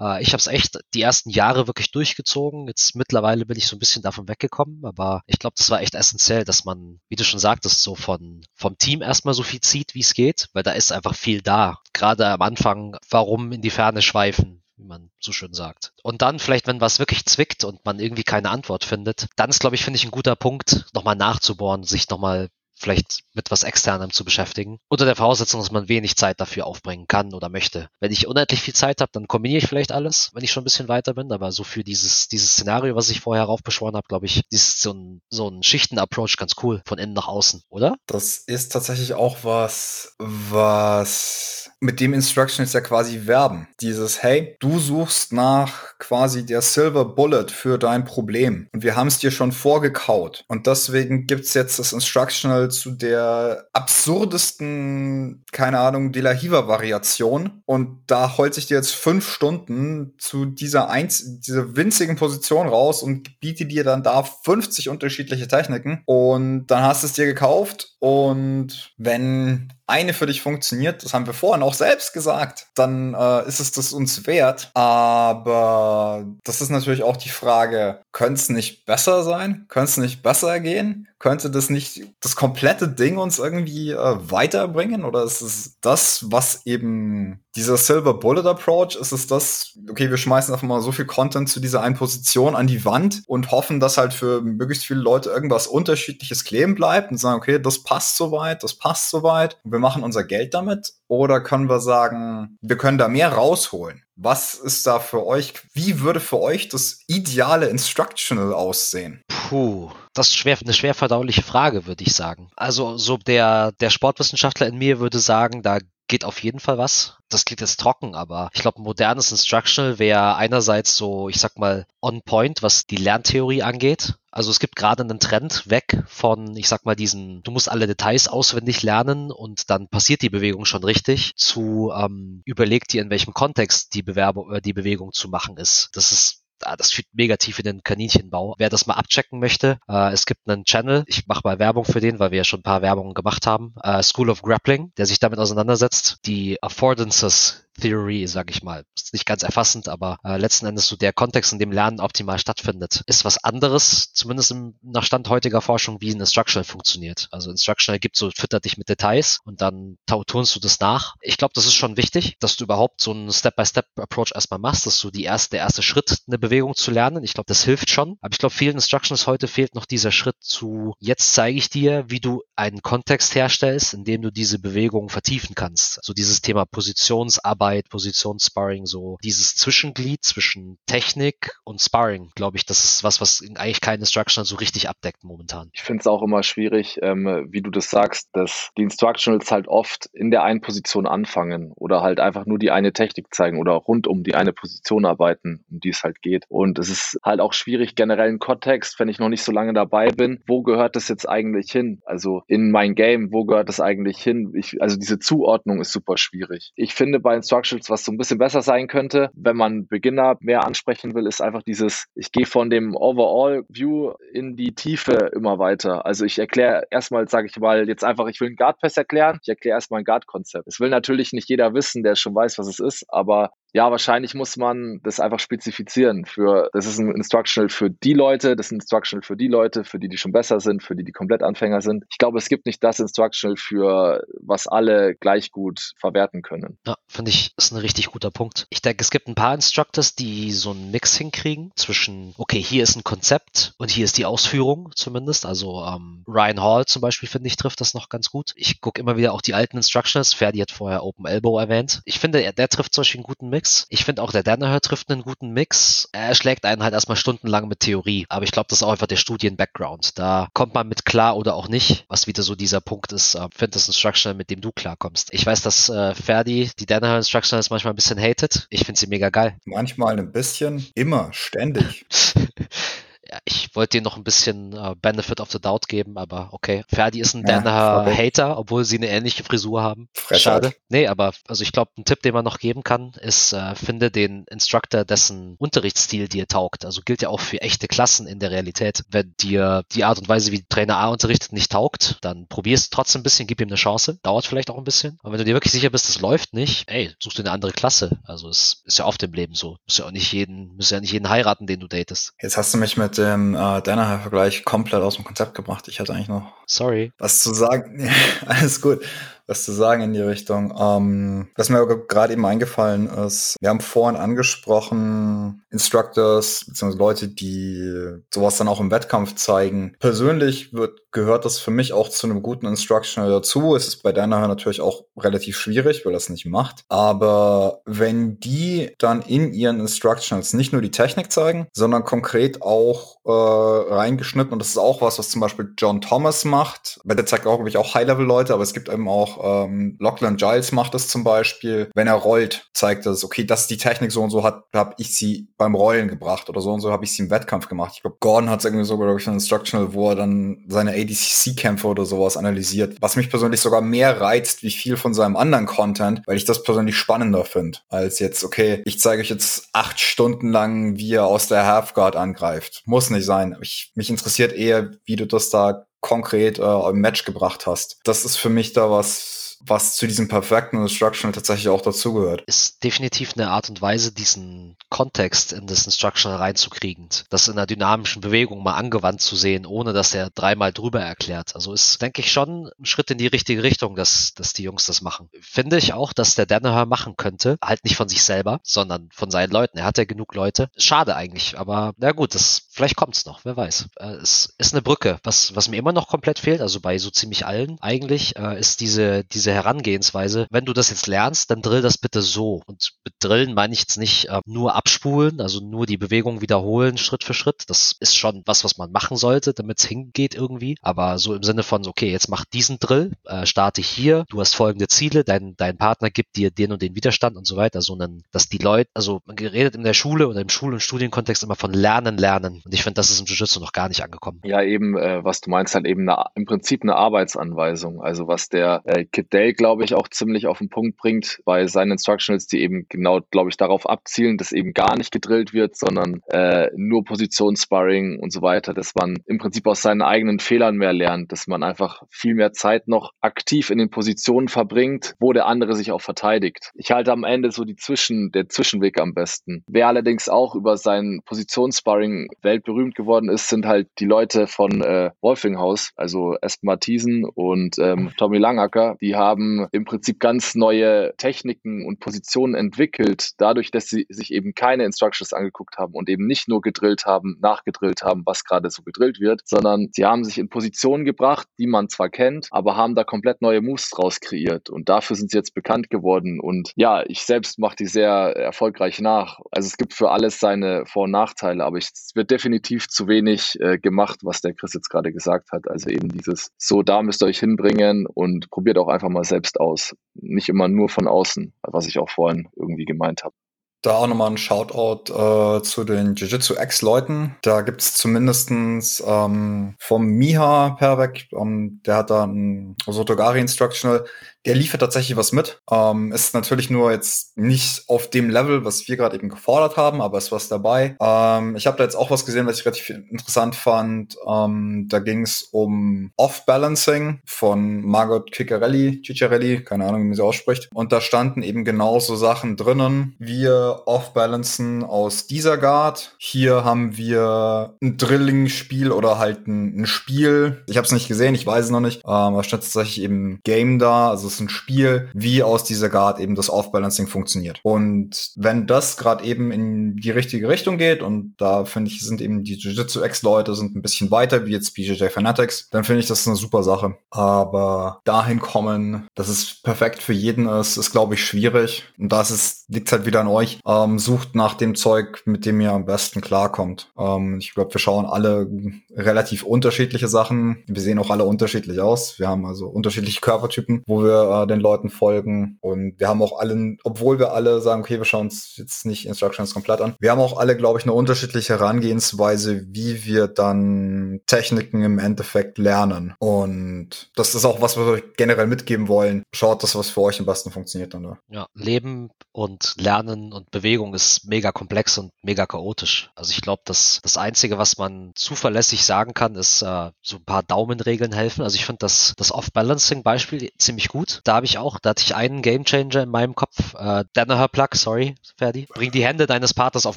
Äh, 0.00 0.22
ich 0.22 0.28
habe 0.28 0.38
es 0.38 0.46
echt 0.46 0.78
die 0.94 1.02
ersten 1.02 1.30
Jahre 1.30 1.66
wirklich 1.66 1.90
durchgezogen. 1.90 2.66
Jetzt 2.68 2.96
mittlerweile 2.96 3.46
bin 3.46 3.56
ich 3.56 3.66
so 3.66 3.76
ein 3.76 3.78
bisschen 3.78 4.02
davon 4.02 4.28
weggekommen, 4.28 4.84
aber 4.84 5.22
ich 5.26 5.38
glaube, 5.38 5.54
das 5.56 5.70
war 5.70 5.80
echt 5.80 5.94
essentiell, 5.94 6.44
dass 6.44 6.64
man, 6.64 7.00
wie 7.08 7.16
du 7.16 7.24
schon 7.24 7.40
sagtest, 7.40 7.82
so 7.82 7.94
von 7.94 8.44
vom 8.54 8.78
Team 8.78 9.02
erstmal 9.02 9.34
so 9.34 9.42
viel 9.42 9.60
zieht, 9.60 9.94
wie 9.94 10.00
es 10.00 10.14
geht, 10.14 10.48
weil 10.52 10.62
da 10.62 10.72
ist 10.72 10.92
einfach 10.92 11.14
viel 11.14 11.42
da. 11.42 11.78
Gerade 11.92 12.28
am 12.28 12.42
Anfang, 12.42 12.96
warum 13.10 13.52
in 13.52 13.62
die 13.62 13.70
Ferne 13.70 14.02
schweifen, 14.02 14.62
wie 14.76 14.84
man 14.84 15.10
so 15.20 15.32
schön 15.32 15.54
sagt. 15.54 15.92
Und 16.02 16.22
dann 16.22 16.38
vielleicht, 16.38 16.66
wenn 16.66 16.80
was 16.80 16.98
wirklich 16.98 17.24
zwickt 17.24 17.64
und 17.64 17.84
man 17.84 17.98
irgendwie 17.98 18.24
keine 18.24 18.50
Antwort 18.50 18.84
findet, 18.84 19.28
dann 19.36 19.50
ist, 19.50 19.60
glaube 19.60 19.76
ich, 19.76 19.84
finde 19.84 19.96
ich 19.98 20.04
ein 20.04 20.10
guter 20.10 20.36
Punkt, 20.36 20.86
nochmal 20.94 21.16
nachzubohren, 21.16 21.84
sich 21.84 22.08
nochmal 22.08 22.48
vielleicht 22.76 23.22
mit 23.34 23.50
was 23.50 23.62
Externem 23.62 24.12
zu 24.12 24.24
beschäftigen. 24.24 24.78
Unter 24.88 25.04
der 25.04 25.16
Voraussetzung, 25.16 25.60
dass 25.60 25.70
man 25.70 25.88
wenig 25.88 26.16
Zeit 26.16 26.40
dafür 26.40 26.66
aufbringen 26.66 27.06
kann 27.08 27.34
oder 27.34 27.48
möchte. 27.48 27.88
Wenn 28.00 28.12
ich 28.12 28.26
unendlich 28.26 28.60
viel 28.60 28.74
Zeit 28.74 29.00
habe, 29.00 29.10
dann 29.12 29.28
kombiniere 29.28 29.58
ich 29.58 29.68
vielleicht 29.68 29.92
alles, 29.92 30.30
wenn 30.34 30.44
ich 30.44 30.52
schon 30.52 30.62
ein 30.62 30.64
bisschen 30.64 30.88
weiter 30.88 31.14
bin. 31.14 31.32
Aber 31.32 31.52
so 31.52 31.64
für 31.64 31.84
dieses, 31.84 32.28
dieses 32.28 32.52
Szenario, 32.52 32.94
was 32.94 33.10
ich 33.10 33.20
vorher 33.20 33.44
raufbeschworen 33.44 33.96
habe, 33.96 34.06
glaube 34.08 34.26
ich, 34.26 34.42
ist 34.50 34.80
so 34.80 34.92
ein, 34.92 35.22
so 35.30 35.48
ein 35.48 35.62
Schichten-Approach 35.62 36.36
ganz 36.36 36.54
cool, 36.62 36.82
von 36.86 36.98
innen 36.98 37.14
nach 37.14 37.28
außen, 37.28 37.62
oder? 37.68 37.96
Das 38.06 38.38
ist 38.38 38.72
tatsächlich 38.72 39.14
auch 39.14 39.38
was, 39.42 40.14
was 40.18 41.70
mit 41.80 42.00
dem 42.00 42.14
Instructions 42.14 42.72
ja 42.72 42.80
quasi 42.80 43.26
werben. 43.26 43.68
Dieses, 43.80 44.22
hey, 44.22 44.56
du 44.60 44.78
suchst 44.78 45.32
nach 45.32 45.98
quasi 45.98 46.46
der 46.46 46.62
Silver 46.62 47.04
Bullet 47.04 47.46
für 47.48 47.78
dein 47.78 48.04
Problem. 48.04 48.68
Und 48.72 48.82
wir 48.82 48.96
haben 48.96 49.08
es 49.08 49.18
dir 49.18 49.30
schon 49.30 49.52
vorgekaut. 49.52 50.44
Und 50.48 50.66
deswegen 50.66 51.26
gibt's 51.26 51.54
jetzt 51.54 51.78
das 51.78 51.92
Instructional 51.92 52.70
zu 52.70 52.92
der 52.92 53.68
absurdesten, 53.72 55.44
keine 55.52 55.78
Ahnung, 55.78 56.12
De 56.12 56.22
La 56.22 56.30
Hiva-Variation. 56.30 57.62
Und 57.66 58.02
da 58.06 58.36
holt 58.38 58.54
sich 58.54 58.66
dir 58.66 58.76
jetzt 58.76 58.94
fünf 58.94 59.28
Stunden 59.28 60.14
zu 60.18 60.46
dieser, 60.46 60.88
einz 60.88 61.40
dieser 61.40 61.76
winzigen 61.76 62.16
Position 62.16 62.68
raus 62.68 63.02
und 63.02 63.38
biete 63.40 63.66
dir 63.66 63.84
dann 63.84 64.02
da 64.02 64.22
50 64.22 64.88
unterschiedliche 64.88 65.48
Techniken. 65.48 66.02
Und 66.06 66.66
dann 66.68 66.82
hast 66.82 67.02
du 67.02 67.06
es 67.06 67.12
dir 67.12 67.26
gekauft. 67.26 67.95
Und 68.06 68.92
wenn 68.98 69.72
eine 69.88 70.14
für 70.14 70.26
dich 70.26 70.40
funktioniert, 70.40 71.02
das 71.02 71.12
haben 71.12 71.26
wir 71.26 71.34
vorhin 71.34 71.64
auch 71.64 71.74
selbst 71.74 72.12
gesagt, 72.12 72.68
dann 72.76 73.14
äh, 73.14 73.48
ist 73.48 73.58
es 73.58 73.72
das 73.72 73.92
uns 73.92 74.28
wert. 74.28 74.70
Aber 74.74 76.24
das 76.44 76.60
ist 76.60 76.70
natürlich 76.70 77.02
auch 77.02 77.16
die 77.16 77.30
Frage, 77.30 78.00
könnte 78.16 78.40
es 78.40 78.48
nicht 78.48 78.86
besser 78.86 79.22
sein? 79.24 79.66
Könnte 79.68 79.90
es 79.90 79.96
nicht 79.98 80.22
besser 80.22 80.58
gehen? 80.58 81.06
Könnte 81.18 81.50
das 81.50 81.68
nicht 81.68 82.02
das 82.20 82.34
komplette 82.34 82.88
Ding 82.88 83.18
uns 83.18 83.38
irgendwie 83.38 83.90
äh, 83.90 84.16
weiterbringen? 84.30 85.04
Oder 85.04 85.22
ist 85.22 85.42
es 85.42 85.78
das, 85.82 86.24
was 86.30 86.64
eben 86.64 87.44
dieser 87.56 87.76
Silver 87.76 88.14
Bullet 88.14 88.48
Approach, 88.48 88.96
ist 88.98 89.12
es 89.12 89.26
das, 89.26 89.78
okay, 89.90 90.08
wir 90.08 90.16
schmeißen 90.16 90.54
einfach 90.54 90.66
mal 90.66 90.80
so 90.80 90.92
viel 90.92 91.04
Content 91.04 91.50
zu 91.50 91.60
dieser 91.60 91.82
einen 91.82 91.94
Position 91.94 92.56
an 92.56 92.66
die 92.66 92.86
Wand 92.86 93.22
und 93.26 93.50
hoffen, 93.50 93.80
dass 93.80 93.98
halt 93.98 94.14
für 94.14 94.40
möglichst 94.40 94.86
viele 94.86 95.00
Leute 95.00 95.28
irgendwas 95.28 95.66
Unterschiedliches 95.66 96.44
kleben 96.44 96.74
bleibt 96.74 97.10
und 97.10 97.18
sagen, 97.18 97.36
okay, 97.36 97.60
das 97.60 97.82
passt 97.82 98.16
soweit, 98.16 98.62
das 98.62 98.78
passt 98.78 99.10
soweit 99.10 99.58
und 99.62 99.72
wir 99.72 99.78
machen 99.78 100.02
unser 100.02 100.24
Geld 100.24 100.54
damit? 100.54 100.94
Oder 101.06 101.42
können 101.42 101.68
wir 101.68 101.80
sagen, 101.80 102.56
wir 102.62 102.78
können 102.78 102.96
da 102.96 103.08
mehr 103.08 103.28
rausholen? 103.28 104.05
Was 104.18 104.54
ist 104.54 104.86
da 104.86 104.98
für 104.98 105.26
euch, 105.26 105.52
wie 105.74 106.00
würde 106.00 106.20
für 106.20 106.40
euch 106.40 106.68
das 106.68 107.00
ideale 107.06 107.66
Instructional 107.66 108.54
aussehen? 108.54 109.22
Puh, 109.28 109.90
das 110.14 110.28
ist 110.28 110.36
schwer, 110.36 110.56
eine 110.58 110.72
schwer 110.72 110.94
verdauliche 110.94 111.42
Frage, 111.42 111.86
würde 111.86 112.02
ich 112.02 112.14
sagen. 112.14 112.50
Also 112.56 112.96
so 112.96 113.18
der, 113.18 113.72
der 113.72 113.90
Sportwissenschaftler 113.90 114.66
in 114.68 114.78
mir 114.78 115.00
würde 115.00 115.18
sagen, 115.18 115.62
da 115.62 115.78
geht 116.08 116.24
auf 116.24 116.42
jeden 116.42 116.60
Fall 116.60 116.78
was. 116.78 117.18
Das 117.28 117.44
klingt 117.44 117.60
jetzt 117.60 117.78
trocken, 117.78 118.14
aber 118.14 118.48
ich 118.54 118.62
glaube, 118.62 118.80
modernes 118.80 119.32
Instructional 119.32 119.98
wäre 119.98 120.36
einerseits 120.36 120.96
so, 120.96 121.28
ich 121.28 121.38
sag 121.38 121.58
mal, 121.58 121.86
on 122.00 122.22
point, 122.22 122.62
was 122.62 122.86
die 122.86 122.96
Lerntheorie 122.96 123.62
angeht. 123.62 124.14
Also 124.36 124.50
es 124.50 124.60
gibt 124.60 124.76
gerade 124.76 125.02
einen 125.02 125.18
Trend 125.18 125.70
weg 125.70 126.02
von, 126.08 126.54
ich 126.58 126.68
sag 126.68 126.84
mal, 126.84 126.94
diesen, 126.94 127.42
du 127.42 127.50
musst 127.50 127.70
alle 127.70 127.86
Details 127.86 128.28
auswendig 128.28 128.82
lernen 128.82 129.32
und 129.32 129.70
dann 129.70 129.88
passiert 129.88 130.20
die 130.20 130.28
Bewegung 130.28 130.66
schon 130.66 130.84
richtig, 130.84 131.34
zu 131.36 131.90
ähm, 131.96 132.42
überleg 132.44 132.86
dir, 132.86 133.00
in 133.00 133.08
welchem 133.08 133.32
Kontext 133.32 133.94
die, 133.94 134.02
Bewerbung, 134.02 134.52
äh, 134.52 134.60
die 134.60 134.74
Bewegung 134.74 135.14
zu 135.14 135.30
machen 135.30 135.56
ist. 135.56 135.88
Das 135.94 136.12
ist 136.12 136.42
ah, 136.64 136.76
das 136.76 136.92
führt 136.92 137.06
mega 137.14 137.38
tief 137.38 137.58
in 137.60 137.64
den 137.64 137.82
Kaninchenbau. 137.82 138.56
Wer 138.58 138.68
das 138.68 138.86
mal 138.86 138.94
abchecken 138.94 139.40
möchte, 139.40 139.78
äh, 139.88 140.12
es 140.12 140.26
gibt 140.26 140.46
einen 140.46 140.64
Channel, 140.64 141.04
ich 141.06 141.26
mache 141.26 141.40
mal 141.42 141.58
Werbung 141.58 141.86
für 141.86 142.00
den, 142.00 142.18
weil 142.18 142.30
wir 142.30 142.38
ja 142.38 142.44
schon 142.44 142.60
ein 142.60 142.64
paar 142.64 142.82
Werbungen 142.82 143.14
gemacht 143.14 143.46
haben, 143.46 143.74
äh, 143.82 144.02
School 144.02 144.28
of 144.28 144.42
Grappling, 144.42 144.92
der 144.98 145.06
sich 145.06 145.18
damit 145.18 145.38
auseinandersetzt, 145.38 146.18
die 146.26 146.62
Affordances 146.62 147.65
Theory, 147.80 148.26
sage 148.26 148.50
ich 148.50 148.62
mal. 148.62 148.84
Ist 148.96 149.12
nicht 149.12 149.26
ganz 149.26 149.42
erfassend, 149.42 149.88
aber 149.88 150.18
äh, 150.24 150.36
letzten 150.36 150.66
Endes 150.66 150.88
so 150.88 150.96
der 150.96 151.12
Kontext, 151.12 151.52
in 151.52 151.58
dem 151.58 151.72
Lernen 151.72 152.00
optimal 152.00 152.38
stattfindet, 152.38 153.02
ist 153.06 153.24
was 153.24 153.42
anderes, 153.42 154.12
zumindest 154.12 154.50
im, 154.50 154.74
nach 154.82 155.04
Stand 155.04 155.28
heutiger 155.28 155.60
Forschung, 155.60 156.00
wie 156.00 156.12
ein 156.12 156.20
Instructional 156.20 156.64
funktioniert. 156.64 157.28
Also 157.30 157.50
Instructional 157.50 157.98
gibt 157.98 158.16
so, 158.16 158.30
füttert 158.30 158.64
dich 158.64 158.78
mit 158.78 158.88
Details 158.88 159.38
und 159.44 159.60
dann 159.60 159.98
turnst 160.06 160.54
du 160.56 160.60
das 160.60 160.80
nach. 160.80 161.14
Ich 161.20 161.36
glaube, 161.36 161.52
das 161.54 161.66
ist 161.66 161.74
schon 161.74 161.96
wichtig, 161.96 162.36
dass 162.40 162.56
du 162.56 162.64
überhaupt 162.64 163.00
so 163.00 163.10
einen 163.12 163.30
Step-by-Step-Approach 163.30 164.32
erstmal 164.34 164.60
machst, 164.60 164.86
dass 164.86 165.00
du 165.00 165.10
die 165.10 165.24
erste, 165.24 165.50
der 165.50 165.60
erste 165.60 165.82
Schritt, 165.82 166.18
eine 166.26 166.38
Bewegung 166.38 166.74
zu 166.74 166.90
lernen. 166.90 167.22
Ich 167.24 167.34
glaube, 167.34 167.48
das 167.48 167.64
hilft 167.64 167.90
schon. 167.90 168.16
Aber 168.20 168.32
ich 168.32 168.38
glaube, 168.38 168.54
vielen 168.54 168.76
Instructions 168.76 169.26
heute 169.26 169.48
fehlt 169.48 169.74
noch 169.74 169.86
dieser 169.86 170.12
Schritt 170.12 170.36
zu, 170.40 170.94
jetzt 170.98 171.34
zeige 171.34 171.58
ich 171.58 171.70
dir, 171.70 172.04
wie 172.08 172.20
du 172.20 172.42
einen 172.56 172.82
Kontext 172.82 173.34
herstellst, 173.34 173.94
in 173.94 174.04
dem 174.04 174.22
du 174.22 174.30
diese 174.30 174.58
Bewegung 174.58 175.08
vertiefen 175.08 175.54
kannst. 175.54 176.00
So 176.02 176.12
dieses 176.12 176.40
Thema 176.40 176.64
Positionsarbeit 176.64 177.65
Teamarbeit, 177.66 177.88
Positionssparring, 177.88 178.86
so 178.86 179.18
dieses 179.22 179.54
Zwischenglied 179.54 180.24
zwischen 180.24 180.78
Technik 180.86 181.56
und 181.64 181.80
Sparring, 181.80 182.30
glaube 182.34 182.56
ich, 182.56 182.66
das 182.66 182.84
ist 182.84 183.04
was, 183.04 183.20
was 183.20 183.42
eigentlich 183.56 183.80
kein 183.80 184.00
Instructional 184.00 184.46
so 184.46 184.56
richtig 184.56 184.88
abdeckt 184.88 185.24
momentan. 185.24 185.70
Ich 185.72 185.82
finde 185.82 186.00
es 186.00 186.06
auch 186.06 186.22
immer 186.22 186.42
schwierig, 186.42 186.98
ähm, 187.02 187.48
wie 187.50 187.62
du 187.62 187.70
das 187.70 187.90
sagst, 187.90 188.28
dass 188.32 188.70
die 188.76 188.82
Instructionals 188.82 189.50
halt 189.50 189.68
oft 189.68 190.06
in 190.12 190.30
der 190.30 190.44
einen 190.44 190.60
Position 190.60 191.06
anfangen 191.06 191.72
oder 191.74 192.02
halt 192.02 192.20
einfach 192.20 192.46
nur 192.46 192.58
die 192.58 192.70
eine 192.70 192.92
Technik 192.92 193.34
zeigen 193.34 193.58
oder 193.58 193.72
rund 193.72 194.06
um 194.06 194.22
die 194.22 194.34
eine 194.34 194.52
Position 194.52 195.04
arbeiten, 195.04 195.64
um 195.70 195.80
die 195.80 195.90
es 195.90 196.02
halt 196.02 196.22
geht. 196.22 196.44
Und 196.48 196.78
es 196.78 196.88
ist 196.88 197.18
halt 197.24 197.40
auch 197.40 197.52
schwierig, 197.52 197.94
generell 197.94 198.28
im 198.28 198.38
Kontext, 198.38 198.98
wenn 199.00 199.08
ich 199.08 199.18
noch 199.18 199.28
nicht 199.28 199.42
so 199.42 199.52
lange 199.52 199.72
dabei 199.72 200.08
bin, 200.08 200.42
wo 200.46 200.62
gehört 200.62 200.96
das 200.96 201.08
jetzt 201.08 201.28
eigentlich 201.28 201.70
hin? 201.70 202.00
Also 202.04 202.42
in 202.46 202.70
mein 202.70 202.94
Game, 202.94 203.32
wo 203.32 203.44
gehört 203.44 203.68
das 203.68 203.80
eigentlich 203.80 204.18
hin? 204.18 204.52
Ich, 204.56 204.80
also 204.80 204.96
diese 204.96 205.18
Zuordnung 205.18 205.80
ist 205.80 205.92
super 205.92 206.16
schwierig. 206.16 206.72
Ich 206.76 206.94
finde 206.94 207.20
bei 207.20 207.34
Instructionals, 207.34 207.55
was 207.88 208.04
so 208.04 208.12
ein 208.12 208.18
bisschen 208.18 208.38
besser 208.38 208.62
sein 208.62 208.88
könnte, 208.88 209.30
wenn 209.34 209.56
man 209.56 209.86
Beginner 209.86 210.36
mehr 210.40 210.64
ansprechen 210.64 211.14
will, 211.14 211.26
ist 211.26 211.40
einfach 211.40 211.62
dieses, 211.62 212.06
ich 212.14 212.32
gehe 212.32 212.46
von 212.46 212.70
dem 212.70 212.94
Overall 212.94 213.64
View 213.68 214.12
in 214.32 214.56
die 214.56 214.74
Tiefe 214.74 215.30
immer 215.34 215.58
weiter. 215.58 216.06
Also 216.06 216.24
ich 216.24 216.38
erkläre 216.38 216.86
erstmal, 216.90 217.28
sage 217.28 217.48
ich 217.48 217.58
mal, 217.58 217.88
jetzt 217.88 218.04
einfach, 218.04 218.26
ich 218.28 218.40
will 218.40 218.50
ein 218.50 218.56
Guard 218.56 218.80
Pass 218.80 218.96
erklären. 218.96 219.38
Ich 219.42 219.48
erkläre 219.48 219.76
erstmal 219.76 220.00
ein 220.00 220.04
Guard 220.04 220.26
Konzept. 220.26 220.66
Es 220.66 220.80
will 220.80 220.90
natürlich 220.90 221.32
nicht 221.32 221.48
jeder 221.48 221.74
wissen, 221.74 222.02
der 222.02 222.14
schon 222.14 222.34
weiß, 222.34 222.58
was 222.58 222.68
es 222.68 222.78
ist, 222.78 223.04
aber 223.08 223.50
ja, 223.76 223.90
wahrscheinlich 223.90 224.32
muss 224.32 224.56
man 224.56 225.00
das 225.02 225.20
einfach 225.20 225.38
spezifizieren. 225.38 226.24
Für 226.24 226.70
das 226.72 226.86
ist 226.86 226.98
ein 226.98 227.14
Instructional 227.14 227.68
für 227.68 227.90
die 227.90 228.14
Leute, 228.14 228.56
das 228.56 228.68
ist 228.68 228.72
ein 228.72 228.76
Instructional 228.76 229.22
für 229.22 229.36
die 229.36 229.48
Leute, 229.48 229.84
für 229.84 229.98
die 229.98 230.08
die 230.08 230.16
schon 230.16 230.32
besser 230.32 230.60
sind, 230.60 230.82
für 230.82 230.96
die 230.96 231.04
die 231.04 231.12
komplett 231.12 231.42
Anfänger 231.42 231.82
sind. 231.82 232.04
Ich 232.08 232.16
glaube, 232.16 232.38
es 232.38 232.48
gibt 232.48 232.64
nicht 232.64 232.82
das 232.82 233.00
Instructional 233.00 233.58
für 233.58 234.24
was 234.40 234.66
alle 234.66 235.14
gleich 235.14 235.50
gut 235.50 235.92
verwerten 235.98 236.40
können. 236.40 236.78
Ja, 236.86 236.96
finde 237.06 237.32
ich 237.32 237.52
ist 237.58 237.72
ein 237.72 237.76
richtig 237.76 238.06
guter 238.06 238.30
Punkt. 238.30 238.66
Ich 238.70 238.80
denke, 238.80 239.02
es 239.02 239.10
gibt 239.10 239.28
ein 239.28 239.34
paar 239.34 239.52
Instructors, 239.52 240.14
die 240.14 240.52
so 240.52 240.70
einen 240.70 240.90
Mix 240.90 241.14
hinkriegen 241.14 241.70
zwischen 241.76 242.32
okay, 242.38 242.62
hier 242.62 242.82
ist 242.82 242.96
ein 242.96 243.04
Konzept 243.04 243.74
und 243.76 243.90
hier 243.90 244.06
ist 244.06 244.16
die 244.16 244.24
Ausführung 244.24 244.90
zumindest. 244.94 245.44
Also 245.44 245.84
ähm, 245.84 246.24
Ryan 246.26 246.62
Hall 246.62 246.86
zum 246.86 247.02
Beispiel 247.02 247.28
finde 247.28 247.48
ich 247.48 247.56
trifft 247.56 247.82
das 247.82 247.92
noch 247.92 248.08
ganz 248.08 248.30
gut. 248.30 248.52
Ich 248.56 248.80
gucke 248.80 249.02
immer 249.02 249.18
wieder 249.18 249.34
auch 249.34 249.42
die 249.42 249.52
alten 249.52 249.76
Instructionals. 249.76 250.32
Ferdi 250.32 250.60
hat 250.60 250.70
vorher 250.70 251.04
Open 251.04 251.26
Elbow 251.26 251.58
erwähnt. 251.58 252.00
Ich 252.06 252.18
finde, 252.18 252.40
er, 252.40 252.54
der 252.54 252.70
trifft 252.70 252.94
zum 252.94 253.02
Beispiel 253.02 253.18
einen 253.18 253.26
guten 253.26 253.50
Mix. 253.50 253.65
Mix. 253.66 253.86
Ich 253.88 254.04
finde 254.04 254.22
auch, 254.22 254.30
der 254.30 254.44
Danaher 254.44 254.80
trifft 254.80 255.10
einen 255.10 255.22
guten 255.22 255.50
Mix. 255.50 256.08
Er 256.12 256.36
schlägt 256.36 256.64
einen 256.64 256.84
halt 256.84 256.94
erstmal 256.94 257.16
stundenlang 257.16 257.66
mit 257.66 257.80
Theorie. 257.80 258.24
Aber 258.28 258.44
ich 258.44 258.52
glaube, 258.52 258.68
das 258.68 258.78
ist 258.78 258.82
auch 258.84 258.92
einfach 258.92 259.08
der 259.08 259.16
Studien-Background. 259.16 260.16
Da 260.18 260.48
kommt 260.52 260.74
man 260.74 260.88
mit 260.88 261.04
klar 261.04 261.36
oder 261.36 261.56
auch 261.56 261.66
nicht, 261.68 262.04
was 262.08 262.28
wieder 262.28 262.44
so 262.44 262.54
dieser 262.54 262.80
Punkt 262.80 263.12
ist. 263.12 263.34
Äh, 263.34 263.48
finde 263.52 263.72
das 263.72 263.88
Instructional, 263.88 264.36
mit 264.36 264.50
dem 264.50 264.60
du 264.60 264.70
klarkommst. 264.70 265.34
Ich 265.34 265.44
weiß, 265.44 265.62
dass 265.62 265.88
äh, 265.88 266.14
Ferdi 266.14 266.70
die 266.78 266.86
Danaher 266.86 267.16
Instructionals 267.16 267.70
manchmal 267.70 267.92
ein 267.92 267.96
bisschen 267.96 268.20
hatet. 268.20 268.68
Ich 268.70 268.84
finde 268.84 269.00
sie 269.00 269.08
mega 269.08 269.30
geil. 269.30 269.56
Manchmal 269.64 270.16
ein 270.16 270.30
bisschen, 270.30 270.86
immer, 270.94 271.30
ständig. 271.32 272.06
ja, 273.30 273.38
ich 273.44 273.74
wollte 273.74 273.98
dir 273.98 274.02
noch 274.02 274.16
ein 274.16 274.24
bisschen 274.24 274.72
äh, 274.72 274.94
Benefit 275.00 275.40
of 275.40 275.50
the 275.50 275.60
Doubt 275.60 275.88
geben, 275.88 276.16
aber 276.16 276.48
okay. 276.52 276.84
Ferdi 276.88 277.20
ist 277.20 277.34
ein 277.34 277.44
ja, 277.46 277.60
Danaher-Hater, 277.60 278.58
obwohl 278.58 278.84
sie 278.84 278.96
eine 278.96 279.08
ähnliche 279.08 279.44
Frisur 279.44 279.82
haben. 279.82 280.08
Frechheit. 280.14 280.42
Schade. 280.42 280.74
Nee, 280.88 281.06
aber 281.06 281.32
also 281.48 281.62
ich 281.62 281.72
glaube, 281.72 281.92
ein 281.98 282.04
Tipp, 282.04 282.22
den 282.22 282.34
man 282.34 282.44
noch 282.44 282.58
geben 282.58 282.82
kann, 282.82 283.12
ist, 283.20 283.52
äh, 283.52 283.74
finde 283.74 284.10
den 284.10 284.44
Instructor, 284.44 285.04
dessen 285.04 285.56
Unterrichtsstil 285.58 286.28
dir 286.28 286.46
taugt. 286.46 286.84
Also 286.84 287.00
gilt 287.04 287.22
ja 287.22 287.28
auch 287.28 287.40
für 287.40 287.60
echte 287.60 287.88
Klassen 287.88 288.26
in 288.26 288.38
der 288.38 288.50
Realität. 288.50 289.02
Wenn 289.10 289.34
dir 289.40 289.84
die 289.92 290.04
Art 290.04 290.18
und 290.18 290.28
Weise, 290.28 290.52
wie 290.52 290.64
Trainer 290.68 290.98
A 290.98 291.08
unterrichtet, 291.08 291.52
nicht 291.52 291.72
taugt, 291.72 292.18
dann 292.20 292.46
probierst 292.48 292.92
trotzdem 292.92 293.20
ein 293.20 293.24
bisschen, 293.24 293.46
gib 293.46 293.60
ihm 293.60 293.68
eine 293.68 293.76
Chance. 293.76 294.18
Dauert 294.22 294.46
vielleicht 294.46 294.70
auch 294.70 294.78
ein 294.78 294.84
bisschen. 294.84 295.18
Aber 295.22 295.32
wenn 295.32 295.38
du 295.38 295.44
dir 295.44 295.54
wirklich 295.54 295.72
sicher 295.72 295.90
bist, 295.90 296.08
es 296.08 296.20
läuft 296.20 296.54
nicht, 296.54 296.88
ey, 296.88 297.12
suchst 297.20 297.38
du 297.38 297.42
eine 297.42 297.50
andere 297.50 297.72
Klasse. 297.72 298.18
Also 298.24 298.48
es 298.48 298.82
ist 298.84 298.98
ja 298.98 299.06
oft 299.06 299.22
im 299.22 299.32
Leben 299.32 299.54
so. 299.54 299.74
Du 299.74 299.80
musst 299.86 299.98
ja 299.98 300.06
auch 300.06 300.10
nicht 300.10 300.32
jeden, 300.32 300.76
musst 300.76 300.90
ja 300.90 301.00
nicht 301.00 301.12
jeden 301.12 301.28
heiraten, 301.28 301.66
den 301.66 301.80
du 301.80 301.88
datest. 301.88 302.34
Jetzt 302.40 302.56
hast 302.56 302.72
du 302.74 302.78
mich 302.78 302.96
mit 302.96 303.15
dem 303.18 303.54
äh, 303.54 303.80
Danaher-Vergleich 303.82 304.64
komplett 304.64 305.02
aus 305.02 305.16
dem 305.16 305.24
Konzept 305.24 305.54
gebracht. 305.54 305.88
Ich 305.88 306.00
hatte 306.00 306.12
eigentlich 306.12 306.28
noch 306.28 306.52
Sorry. 306.66 307.12
was 307.18 307.40
zu 307.40 307.54
sagen. 307.54 308.08
alles 308.46 308.80
gut 308.80 309.00
was 309.46 309.64
zu 309.64 309.72
sagen 309.72 310.02
in 310.02 310.12
die 310.12 310.20
Richtung. 310.20 310.74
Ähm, 310.78 311.48
was 311.56 311.68
mir 311.68 311.86
gerade 312.08 312.32
eben 312.32 312.46
eingefallen 312.46 313.06
ist, 313.06 313.56
wir 313.60 313.68
haben 313.68 313.80
vorhin 313.80 314.18
angesprochen, 314.18 315.62
Instructors, 315.70 316.64
beziehungsweise 316.66 316.98
Leute, 316.98 317.28
die 317.28 318.22
sowas 318.32 318.56
dann 318.56 318.68
auch 318.68 318.80
im 318.80 318.90
Wettkampf 318.90 319.34
zeigen. 319.34 319.94
Persönlich 320.00 320.72
wird, 320.72 321.00
gehört 321.12 321.44
das 321.44 321.58
für 321.58 321.70
mich 321.70 321.92
auch 321.92 322.08
zu 322.08 322.26
einem 322.26 322.42
guten 322.42 322.66
Instructional 322.66 323.30
dazu. 323.30 323.76
Es 323.76 323.86
ist 323.86 324.02
bei 324.02 324.12
Danaher 324.12 324.48
natürlich 324.48 324.80
auch 324.80 325.04
relativ 325.16 325.58
schwierig, 325.58 326.04
weil 326.04 326.12
das 326.12 326.28
nicht 326.28 326.46
macht. 326.46 326.84
Aber 326.88 327.80
wenn 327.84 328.40
die 328.40 328.94
dann 328.98 329.22
in 329.22 329.52
ihren 329.52 329.80
Instructionals 329.80 330.54
nicht 330.54 330.72
nur 330.72 330.82
die 330.82 330.90
Technik 330.90 331.30
zeigen, 331.30 331.68
sondern 331.72 332.04
konkret 332.04 332.62
auch 332.62 333.16
äh, 333.24 333.30
reingeschnitten, 333.30 334.52
und 334.52 334.58
das 334.58 334.68
ist 334.68 334.78
auch 334.78 335.02
was, 335.02 335.18
was 335.18 335.30
zum 335.30 335.40
Beispiel 335.40 335.72
John 335.78 336.00
Thomas 336.00 336.44
macht, 336.44 337.00
weil 337.04 337.16
der 337.16 337.26
zeigt 337.26 337.46
auch, 337.46 337.56
glaube 337.56 337.68
ich, 337.68 337.76
auch 337.76 337.94
High-Level-Leute, 337.94 338.54
aber 338.54 338.62
es 338.62 338.72
gibt 338.72 338.88
eben 338.88 339.08
auch 339.08 339.35
ähm, 339.42 339.96
Lachlan 340.00 340.36
Giles 340.36 340.72
macht 340.72 340.94
das 340.94 341.08
zum 341.08 341.24
Beispiel. 341.24 341.90
Wenn 341.94 342.06
er 342.06 342.14
rollt, 342.14 342.68
zeigt 342.74 343.06
das, 343.06 343.24
okay, 343.24 343.44
das 343.44 343.62
ist 343.62 343.70
die 343.70 343.76
Technik 343.76 344.12
so 344.12 344.22
und 344.22 344.30
so 344.30 344.42
hat, 344.42 344.64
habe 344.74 344.94
ich 344.98 345.14
sie 345.14 345.48
beim 345.56 345.74
Rollen 345.74 346.08
gebracht 346.08 346.48
oder 346.48 346.60
so 346.60 346.72
und 346.72 346.80
so 346.80 346.90
habe 346.90 347.04
ich 347.04 347.12
sie 347.12 347.22
im 347.22 347.30
Wettkampf 347.30 347.68
gemacht. 347.68 347.92
Ich 347.96 348.02
glaube, 348.02 348.16
Gordon 348.20 348.50
hat 348.50 348.64
irgendwie 348.64 348.84
so, 348.84 348.96
glaube 348.98 349.20
ich, 349.20 349.26
ein 349.26 349.34
Instructional, 349.34 349.94
wo 349.94 350.10
er 350.10 350.16
dann 350.16 350.64
seine 350.68 350.92
ADCC-Kämpfe 350.92 351.86
oder 351.86 352.04
sowas 352.04 352.36
analysiert. 352.36 352.96
Was 353.00 353.16
mich 353.16 353.30
persönlich 353.30 353.60
sogar 353.60 353.80
mehr 353.80 354.20
reizt, 354.20 354.62
wie 354.62 354.70
viel 354.70 354.96
von 354.96 355.14
seinem 355.14 355.36
anderen 355.36 355.66
Content, 355.66 356.22
weil 356.26 356.36
ich 356.36 356.44
das 356.44 356.62
persönlich 356.62 356.96
spannender 356.96 357.44
finde, 357.44 357.78
als 357.88 358.18
jetzt, 358.18 358.44
okay, 358.44 358.82
ich 358.84 359.00
zeige 359.00 359.22
euch 359.22 359.30
jetzt 359.30 359.68
acht 359.72 360.00
Stunden 360.00 360.50
lang, 360.50 360.96
wie 360.96 361.14
er 361.14 361.26
aus 361.26 361.48
der 361.48 361.66
Halfguard 361.66 362.16
angreift. 362.16 362.82
Muss 362.86 363.10
nicht 363.10 363.24
sein. 363.24 363.56
Ich, 363.60 363.92
mich 363.94 364.10
interessiert 364.10 364.52
eher, 364.52 364.90
wie 365.04 365.16
du 365.16 365.26
das 365.26 365.50
da 365.50 365.85
konkret 366.00 366.58
äh, 366.58 366.88
im 366.90 367.00
Match 367.00 367.24
gebracht 367.24 367.66
hast. 367.66 367.98
Das 368.04 368.24
ist 368.24 368.36
für 368.36 368.50
mich 368.50 368.72
da 368.72 368.90
was, 368.90 369.58
was 369.60 369.96
zu 369.96 370.06
diesem 370.06 370.28
perfekten 370.28 370.80
Instructional 370.80 371.32
tatsächlich 371.34 371.68
auch 371.68 371.80
dazugehört. 371.80 372.42
Ist 372.46 372.82
definitiv 372.84 373.32
eine 373.36 373.50
Art 373.50 373.68
und 373.68 373.82
Weise, 373.82 374.12
diesen 374.12 374.76
Kontext 374.90 375.52
in 375.52 375.66
das 375.66 375.86
Instructional 375.86 376.38
reinzukriegen. 376.38 377.08
Das 377.30 377.48
in 377.48 377.54
einer 377.54 377.66
dynamischen 377.66 378.20
Bewegung 378.20 378.62
mal 378.62 378.74
angewandt 378.74 379.20
zu 379.20 379.36
sehen, 379.36 379.66
ohne 379.66 379.92
dass 379.92 380.14
er 380.14 380.30
dreimal 380.30 380.72
drüber 380.72 381.00
erklärt. 381.00 381.54
Also 381.54 381.72
ist, 381.72 382.00
denke 382.02 382.20
ich, 382.20 382.32
schon 382.32 382.70
ein 382.78 382.84
Schritt 382.84 383.10
in 383.10 383.18
die 383.18 383.26
richtige 383.26 383.62
Richtung, 383.62 383.96
dass, 383.96 384.32
dass 384.34 384.52
die 384.52 384.62
Jungs 384.62 384.86
das 384.86 385.02
machen. 385.02 385.28
Finde 385.40 385.78
ich 385.78 385.92
auch, 385.92 386.12
dass 386.12 386.34
der 386.34 386.46
Danaher 386.46 386.86
machen 386.86 387.16
könnte. 387.16 387.58
Halt 387.62 387.84
nicht 387.84 387.96
von 387.96 388.08
sich 388.08 388.22
selber, 388.22 388.60
sondern 388.62 389.08
von 389.12 389.30
seinen 389.30 389.50
Leuten. 389.50 389.78
Er 389.78 389.84
hat 389.84 389.98
ja 389.98 390.04
genug 390.04 390.34
Leute. 390.34 390.68
Schade 390.76 391.16
eigentlich, 391.16 391.58
aber 391.58 391.94
na 391.96 392.12
gut, 392.12 392.34
das, 392.34 392.65
vielleicht 392.76 392.96
kommt's 392.96 393.24
noch, 393.24 393.44
wer 393.44 393.56
weiß. 393.56 393.88
Äh, 393.96 394.16
es 394.16 394.54
ist 394.58 394.74
eine 394.74 394.82
Brücke. 394.82 395.18
Was, 395.24 395.56
was 395.56 395.68
mir 395.68 395.76
immer 395.76 395.92
noch 395.92 396.08
komplett 396.08 396.38
fehlt, 396.38 396.60
also 396.60 396.80
bei 396.80 396.98
so 396.98 397.10
ziemlich 397.10 397.46
allen 397.46 397.78
eigentlich, 397.80 398.36
äh, 398.36 398.58
ist 398.58 398.80
diese, 398.80 399.24
diese 399.24 399.52
Herangehensweise. 399.52 400.46
Wenn 400.50 400.66
du 400.66 400.72
das 400.72 400.90
jetzt 400.90 401.06
lernst, 401.06 401.50
dann 401.50 401.62
drill 401.62 401.82
das 401.82 401.98
bitte 401.98 402.20
so. 402.22 402.62
Und 402.66 402.92
mit 403.04 403.14
Drillen 403.20 403.54
meine 403.54 403.72
ich 403.72 403.80
jetzt 403.80 403.96
nicht 403.96 404.28
äh, 404.28 404.40
nur 404.44 404.76
abspulen, 404.76 405.40
also 405.40 405.60
nur 405.60 405.86
die 405.86 405.96
Bewegung 405.96 406.42
wiederholen, 406.42 406.98
Schritt 406.98 407.24
für 407.24 407.34
Schritt. 407.34 407.64
Das 407.68 407.94
ist 407.98 408.16
schon 408.16 408.42
was, 408.44 408.62
was 408.62 408.76
man 408.76 408.92
machen 408.92 409.16
sollte, 409.16 409.54
damit 409.54 409.78
es 409.78 409.86
hingeht 409.86 410.34
irgendwie. 410.34 410.76
Aber 410.82 411.18
so 411.18 411.34
im 411.34 411.42
Sinne 411.42 411.62
von, 411.62 411.86
okay, 411.86 412.10
jetzt 412.10 412.28
mach 412.28 412.44
diesen 412.44 412.78
Drill, 412.78 413.12
äh, 413.24 413.46
starte 413.46 413.80
hier, 413.80 414.24
du 414.28 414.40
hast 414.40 414.54
folgende 414.54 414.88
Ziele, 414.88 415.24
dein, 415.24 415.56
dein 415.56 415.78
Partner 415.78 416.10
gibt 416.10 416.36
dir 416.36 416.50
den 416.50 416.72
und 416.72 416.82
den 416.82 416.94
Widerstand 416.94 417.36
und 417.36 417.46
so 417.46 417.56
weiter, 417.56 417.80
sondern 417.80 418.22
dass 418.32 418.48
die 418.48 418.58
Leute, 418.58 418.90
also 418.92 419.22
man 419.24 419.38
redet 419.38 419.74
in 419.74 419.84
der 419.84 419.94
Schule 419.94 420.28
oder 420.28 420.40
im 420.40 420.50
Schul- 420.50 420.74
und 420.74 420.80
Studienkontext 420.80 421.42
immer 421.42 421.56
von 421.56 421.72
Lernen, 421.72 422.18
Lernen. 422.18 422.62
Und 422.66 422.74
ich 422.74 422.82
finde, 422.82 422.94
das 422.94 423.10
ist 423.10 423.20
im 423.20 423.26
Jiu-Jitsu 423.26 423.60
noch 423.60 423.70
gar 423.70 423.86
nicht 423.86 424.02
angekommen. 424.02 424.40
Ja, 424.44 424.60
eben, 424.60 424.98
äh, 424.98 425.22
was 425.22 425.40
du 425.40 425.50
meinst, 425.50 425.76
halt 425.76 425.86
eben 425.86 426.08
eine, 426.08 426.24
im 426.34 426.46
Prinzip 426.46 426.82
eine 426.82 426.96
Arbeitsanweisung. 426.96 428.02
Also 428.02 428.26
was 428.26 428.48
der 428.48 428.82
äh, 428.86 429.04
Kid 429.04 429.32
Dale, 429.32 429.52
glaube 429.52 429.84
ich, 429.84 429.94
auch 429.94 430.08
ziemlich 430.08 430.48
auf 430.48 430.58
den 430.58 430.68
Punkt 430.68 430.96
bringt 430.96 431.38
bei 431.44 431.68
seinen 431.68 431.92
Instructionals, 431.92 432.48
die 432.48 432.60
eben 432.60 432.86
genau, 432.88 433.20
glaube 433.30 433.50
ich, 433.50 433.56
darauf 433.56 433.88
abzielen, 433.88 434.36
dass 434.36 434.50
eben 434.50 434.72
gar 434.72 434.98
nicht 434.98 435.12
gedrillt 435.12 435.52
wird, 435.52 435.76
sondern 435.76 436.22
äh, 436.26 436.68
nur 436.74 437.04
Positionssparring 437.04 438.18
und 438.18 438.32
so 438.32 438.42
weiter, 438.42 438.74
dass 438.74 438.96
man 438.96 439.16
im 439.26 439.38
Prinzip 439.38 439.64
aus 439.68 439.82
seinen 439.82 440.02
eigenen 440.02 440.40
Fehlern 440.40 440.74
mehr 440.74 440.92
lernt, 440.92 441.30
dass 441.30 441.46
man 441.46 441.62
einfach 441.62 442.02
viel 442.10 442.34
mehr 442.34 442.52
Zeit 442.52 442.88
noch 442.88 443.12
aktiv 443.20 443.70
in 443.70 443.78
den 443.78 443.90
Positionen 443.90 444.48
verbringt, 444.48 445.14
wo 445.20 445.32
der 445.32 445.46
andere 445.46 445.76
sich 445.76 445.92
auch 445.92 446.00
verteidigt. 446.00 446.72
Ich 446.74 446.90
halte 446.90 447.12
am 447.12 447.22
Ende 447.22 447.52
so 447.52 447.62
die 447.62 447.76
Zwischen, 447.76 448.32
der 448.32 448.48
Zwischenweg 448.48 449.00
am 449.00 449.14
besten. 449.14 449.62
Wer 449.68 449.86
allerdings 449.86 450.28
auch 450.28 450.56
über 450.56 450.76
seinen 450.76 451.22
Positionssparring 451.22 452.26
weltberühmt 452.56 452.94
geworden 452.94 453.28
ist, 453.28 453.48
sind 453.48 453.66
halt 453.66 453.88
die 453.98 454.04
Leute 454.06 454.46
von 454.46 454.80
äh, 454.82 455.10
Wolfinghaus, 455.20 455.92
also 455.96 456.36
Espen 456.40 456.66
Mathisen 456.66 457.24
und 457.24 457.78
ähm, 457.78 458.12
Tommy 458.16 458.38
Langacker. 458.38 458.96
Die 459.00 459.14
haben 459.14 459.66
im 459.72 459.84
Prinzip 459.84 460.18
ganz 460.20 460.54
neue 460.54 461.14
Techniken 461.16 461.86
und 461.86 462.00
Positionen 462.00 462.54
entwickelt, 462.54 463.32
dadurch, 463.38 463.70
dass 463.70 463.86
sie 463.86 464.06
sich 464.08 464.32
eben 464.32 464.54
keine 464.54 464.84
Instructions 464.84 465.32
angeguckt 465.32 465.76
haben 465.78 465.94
und 465.94 466.08
eben 466.08 466.26
nicht 466.26 466.48
nur 466.48 466.60
gedrillt 466.60 467.06
haben, 467.06 467.36
nachgedrillt 467.40 468.02
haben, 468.02 468.22
was 468.24 468.44
gerade 468.44 468.70
so 468.70 468.82
gedrillt 468.82 469.20
wird, 469.20 469.42
sondern 469.44 469.88
sie 469.92 470.04
haben 470.04 470.24
sich 470.24 470.38
in 470.38 470.48
Positionen 470.48 471.04
gebracht, 471.04 471.48
die 471.58 471.66
man 471.66 471.88
zwar 471.88 472.08
kennt, 472.08 472.48
aber 472.50 472.76
haben 472.76 472.94
da 472.94 473.04
komplett 473.04 473.42
neue 473.42 473.60
Moves 473.60 473.90
draus 473.90 474.20
kreiert 474.20 474.70
und 474.70 474.88
dafür 474.88 475.16
sind 475.16 475.30
sie 475.30 475.38
jetzt 475.38 475.54
bekannt 475.54 475.90
geworden 475.90 476.40
und 476.40 476.72
ja, 476.76 477.04
ich 477.06 477.20
selbst 477.20 477.58
mache 477.58 477.76
die 477.76 477.86
sehr 477.86 478.08
erfolgreich 478.08 479.00
nach. 479.00 479.40
Also 479.50 479.66
es 479.66 479.76
gibt 479.76 479.94
für 479.94 480.10
alles 480.10 480.40
seine 480.40 480.84
Vor- 480.86 481.04
und 481.04 481.10
Nachteile, 481.10 481.64
aber 481.64 481.78
es 481.78 482.10
wird 482.14 482.30
definitiv 482.30 482.45
zu 482.50 483.08
wenig 483.08 483.58
äh, 483.60 483.78
gemacht, 483.78 484.20
was 484.22 484.40
der 484.40 484.54
Chris 484.54 484.74
jetzt 484.74 484.88
gerade 484.88 485.12
gesagt 485.12 485.52
hat. 485.52 485.68
Also 485.68 485.90
eben 485.90 486.08
dieses, 486.08 486.50
so 486.58 486.82
da 486.82 487.02
müsst 487.02 487.22
ihr 487.22 487.26
euch 487.26 487.38
hinbringen 487.38 488.06
und 488.06 488.50
probiert 488.50 488.78
auch 488.78 488.88
einfach 488.88 489.08
mal 489.08 489.24
selbst 489.24 489.60
aus. 489.60 489.94
Nicht 490.14 490.48
immer 490.48 490.68
nur 490.68 490.88
von 490.88 491.06
außen, 491.06 491.52
was 491.62 491.86
ich 491.86 491.98
auch 491.98 492.10
vorhin 492.10 492.48
irgendwie 492.56 492.84
gemeint 492.84 493.24
habe. 493.24 493.34
Da 493.82 493.92
auch 493.92 494.08
nochmal 494.08 494.30
ein 494.30 494.36
Shoutout 494.36 495.12
äh, 495.12 495.62
zu 495.62 495.84
den 495.84 496.16
Jiu-Jitsu 496.16 496.54
X-Leuten. 496.54 497.36
Da 497.42 497.60
gibt's 497.60 497.94
zumindestens 497.94 499.00
ähm, 499.06 499.76
vom 499.78 500.06
Miha 500.06 500.70
Pervek, 500.70 501.28
ähm, 501.32 501.80
der 501.86 501.98
hat 501.98 502.10
da 502.10 502.24
ein 502.24 502.74
Sotogari 502.86 503.40
Instructional, 503.40 504.04
der 504.46 504.54
liefert 504.54 504.80
tatsächlich 504.80 505.16
was 505.16 505.32
mit. 505.32 505.60
Ähm, 505.70 506.12
ist 506.12 506.34
natürlich 506.34 506.70
nur 506.70 506.92
jetzt 506.92 507.36
nicht 507.36 507.84
auf 507.88 508.08
dem 508.08 508.30
Level, 508.30 508.64
was 508.64 508.88
wir 508.88 508.96
gerade 508.96 509.16
eben 509.16 509.28
gefordert 509.28 509.76
haben, 509.76 510.00
aber 510.00 510.18
ist 510.18 510.32
was 510.32 510.48
dabei. 510.48 510.96
Ähm, 511.00 511.56
ich 511.56 511.66
habe 511.66 511.76
da 511.76 511.84
jetzt 511.84 511.96
auch 511.96 512.10
was 512.10 512.24
gesehen, 512.24 512.46
was 512.46 512.58
ich 512.58 512.64
relativ 512.64 512.90
interessant 512.90 513.56
fand. 513.56 514.16
Ähm, 514.26 514.86
da 514.88 515.00
ging 515.00 515.22
es 515.22 515.48
um 515.52 516.12
Off-Balancing 516.16 517.20
von 517.24 517.84
Margot 517.84 518.34
Ciccarelli, 518.34 519.02
Ciccarelli, 519.04 519.64
keine 519.64 519.86
Ahnung, 519.86 520.02
wie 520.02 520.06
man 520.06 520.14
sie 520.14 520.24
ausspricht. 520.24 520.68
Und 520.72 520.92
da 520.92 521.00
standen 521.00 521.42
eben 521.42 521.64
genauso 521.64 522.16
Sachen 522.16 522.56
drinnen. 522.56 523.16
Wir 523.18 523.82
off-balancen 523.86 524.84
aus 524.84 525.26
dieser 525.26 525.58
Guard. 525.58 526.14
Hier 526.18 526.64
haben 526.64 526.96
wir 526.96 527.74
ein 527.82 527.96
Drilling-Spiel 527.96 528.92
oder 528.92 529.18
halt 529.18 529.48
ein, 529.48 529.80
ein 529.80 529.86
Spiel. 529.86 530.62
Ich 530.68 530.76
habe 530.76 530.86
es 530.86 530.92
nicht 530.92 531.08
gesehen, 531.08 531.34
ich 531.34 531.46
weiß 531.46 531.66
es 531.66 531.70
noch 531.70 531.80
nicht. 531.80 532.02
Ähm, 532.04 532.10
aber 532.10 532.44
stand 532.44 532.62
tatsächlich 532.62 533.02
eben 533.02 533.40
Game 533.44 533.78
da. 533.78 534.10
Also 534.10 534.28
ein 534.40 534.48
Spiel, 534.48 535.08
wie 535.14 535.42
aus 535.42 535.64
dieser 535.64 535.88
Guard 535.88 536.20
eben 536.20 536.34
das 536.34 536.50
Off-Balancing 536.50 537.06
funktioniert. 537.06 537.60
Und 537.62 538.30
wenn 538.36 538.66
das 538.66 538.96
gerade 538.96 539.24
eben 539.24 539.52
in 539.52 539.96
die 539.96 540.10
richtige 540.10 540.48
Richtung 540.48 540.78
geht, 540.78 541.02
und 541.02 541.34
da 541.38 541.64
finde 541.64 541.90
ich, 541.90 542.00
sind 542.00 542.20
eben 542.20 542.44
die 542.44 542.54
Jiu-Jitsu 542.54 543.02
X-Leute 543.04 543.54
sind 543.54 543.76
ein 543.76 543.82
bisschen 543.82 544.10
weiter, 544.10 544.46
wie 544.46 544.52
jetzt 544.52 544.74
BJJ 544.74 545.06
Fanatics, 545.08 545.68
dann 545.70 545.84
finde 545.84 546.00
ich 546.00 546.06
das 546.06 546.26
eine 546.26 546.36
super 546.36 546.62
Sache. 546.62 546.96
Aber 547.10 548.00
dahin 548.04 548.40
kommen, 548.40 549.08
dass 549.14 549.28
es 549.28 549.62
perfekt 549.62 550.02
für 550.02 550.12
jeden 550.12 550.46
ist, 550.48 550.76
ist, 550.76 550.92
glaube 550.92 551.14
ich, 551.14 551.24
schwierig. 551.24 551.84
Und 551.98 552.10
das 552.12 552.30
ist, 552.30 552.64
liegt 552.68 552.90
halt 552.92 553.06
wieder 553.06 553.20
an 553.20 553.28
euch. 553.28 553.58
Ähm, 553.66 553.98
sucht 553.98 554.34
nach 554.34 554.54
dem 554.54 554.74
Zeug, 554.74 555.22
mit 555.24 555.46
dem 555.46 555.60
ihr 555.60 555.72
am 555.72 555.86
besten 555.86 556.20
klarkommt. 556.20 556.90
Ähm, 556.98 557.38
ich 557.38 557.54
glaube, 557.54 557.74
wir 557.74 557.80
schauen 557.80 558.06
alle 558.06 558.48
relativ 558.94 559.42
unterschiedliche 559.42 560.08
Sachen. 560.08 560.62
Wir 560.66 560.82
sehen 560.82 560.98
auch 560.98 561.10
alle 561.10 561.24
unterschiedlich 561.24 561.80
aus. 561.80 562.18
Wir 562.18 562.28
haben 562.28 562.46
also 562.46 562.66
unterschiedliche 562.66 563.20
Körpertypen, 563.20 563.82
wo 563.86 564.02
wir 564.02 564.25
äh, 564.28 564.46
den 564.46 564.60
Leuten 564.60 564.90
folgen. 564.90 565.58
Und 565.60 565.98
wir 565.98 566.08
haben 566.08 566.22
auch 566.22 566.38
alle, 566.38 566.76
obwohl 566.84 567.18
wir 567.18 567.32
alle 567.32 567.60
sagen, 567.60 567.82
okay, 567.82 567.98
wir 567.98 568.04
schauen 568.04 568.26
uns 568.26 568.56
jetzt 568.56 568.86
nicht 568.86 569.06
Instructions 569.06 569.54
komplett 569.54 569.80
an, 569.80 569.94
wir 570.00 570.10
haben 570.10 570.20
auch 570.20 570.38
alle, 570.38 570.56
glaube 570.56 570.78
ich, 570.78 570.84
eine 570.84 570.92
unterschiedliche 570.92 571.54
Herangehensweise, 571.54 572.66
wie 572.68 573.04
wir 573.04 573.28
dann 573.28 574.20
Techniken 574.26 574.82
im 574.82 574.98
Endeffekt 574.98 575.58
lernen. 575.58 576.14
Und 576.18 577.10
das 577.14 577.34
ist 577.34 577.44
auch 577.44 577.60
was, 577.60 577.76
was 577.76 577.86
wir 577.86 577.92
euch 577.92 578.04
generell 578.16 578.46
mitgeben 578.46 578.88
wollen. 578.88 579.22
Schaut 579.32 579.62
das, 579.62 579.74
was 579.76 579.90
für 579.90 580.02
euch 580.02 580.18
am 580.20 580.26
besten 580.26 580.50
funktioniert 580.50 580.94
dann. 580.94 581.06
Oder? 581.06 581.18
Ja, 581.28 581.46
Leben 581.54 582.10
und 582.32 582.74
Lernen 582.78 583.32
und 583.32 583.50
Bewegung 583.50 583.94
ist 583.94 584.26
mega 584.26 584.52
komplex 584.52 584.98
und 584.98 585.10
mega 585.22 585.46
chaotisch. 585.46 586.10
Also 586.14 586.32
ich 586.32 586.40
glaube, 586.40 586.62
dass 586.64 587.00
das 587.02 587.16
Einzige, 587.16 587.58
was 587.58 587.78
man 587.78 588.12
zuverlässig 588.14 588.84
sagen 588.84 589.14
kann, 589.14 589.34
ist 589.34 589.62
äh, 589.62 589.90
so 590.02 590.16
ein 590.16 590.24
paar 590.24 590.42
Daumenregeln 590.42 591.12
helfen. 591.12 591.42
Also 591.42 591.56
ich 591.56 591.64
finde 591.64 591.78
das, 591.80 592.14
das 592.16 592.32
Off-Balancing-Beispiel 592.32 593.50
ziemlich 593.58 593.88
gut. 593.88 594.15
Da 594.24 594.34
habe 594.34 594.46
ich 594.46 594.58
auch, 594.58 594.78
da 594.78 594.90
hatte 594.90 595.02
ich 595.02 595.14
einen 595.14 595.42
Gamechanger 595.42 596.02
in 596.02 596.08
meinem 596.08 596.34
Kopf. 596.34 596.74
Äh, 596.74 597.04
Danaher 597.12 597.48
Plug, 597.48 597.68
sorry, 597.74 598.14
Ferdi. 598.36 598.66
Bring 598.74 598.90
die 598.90 599.04
Hände 599.04 599.26
deines 599.26 599.54
Partners 599.54 599.86
auf 599.86 599.96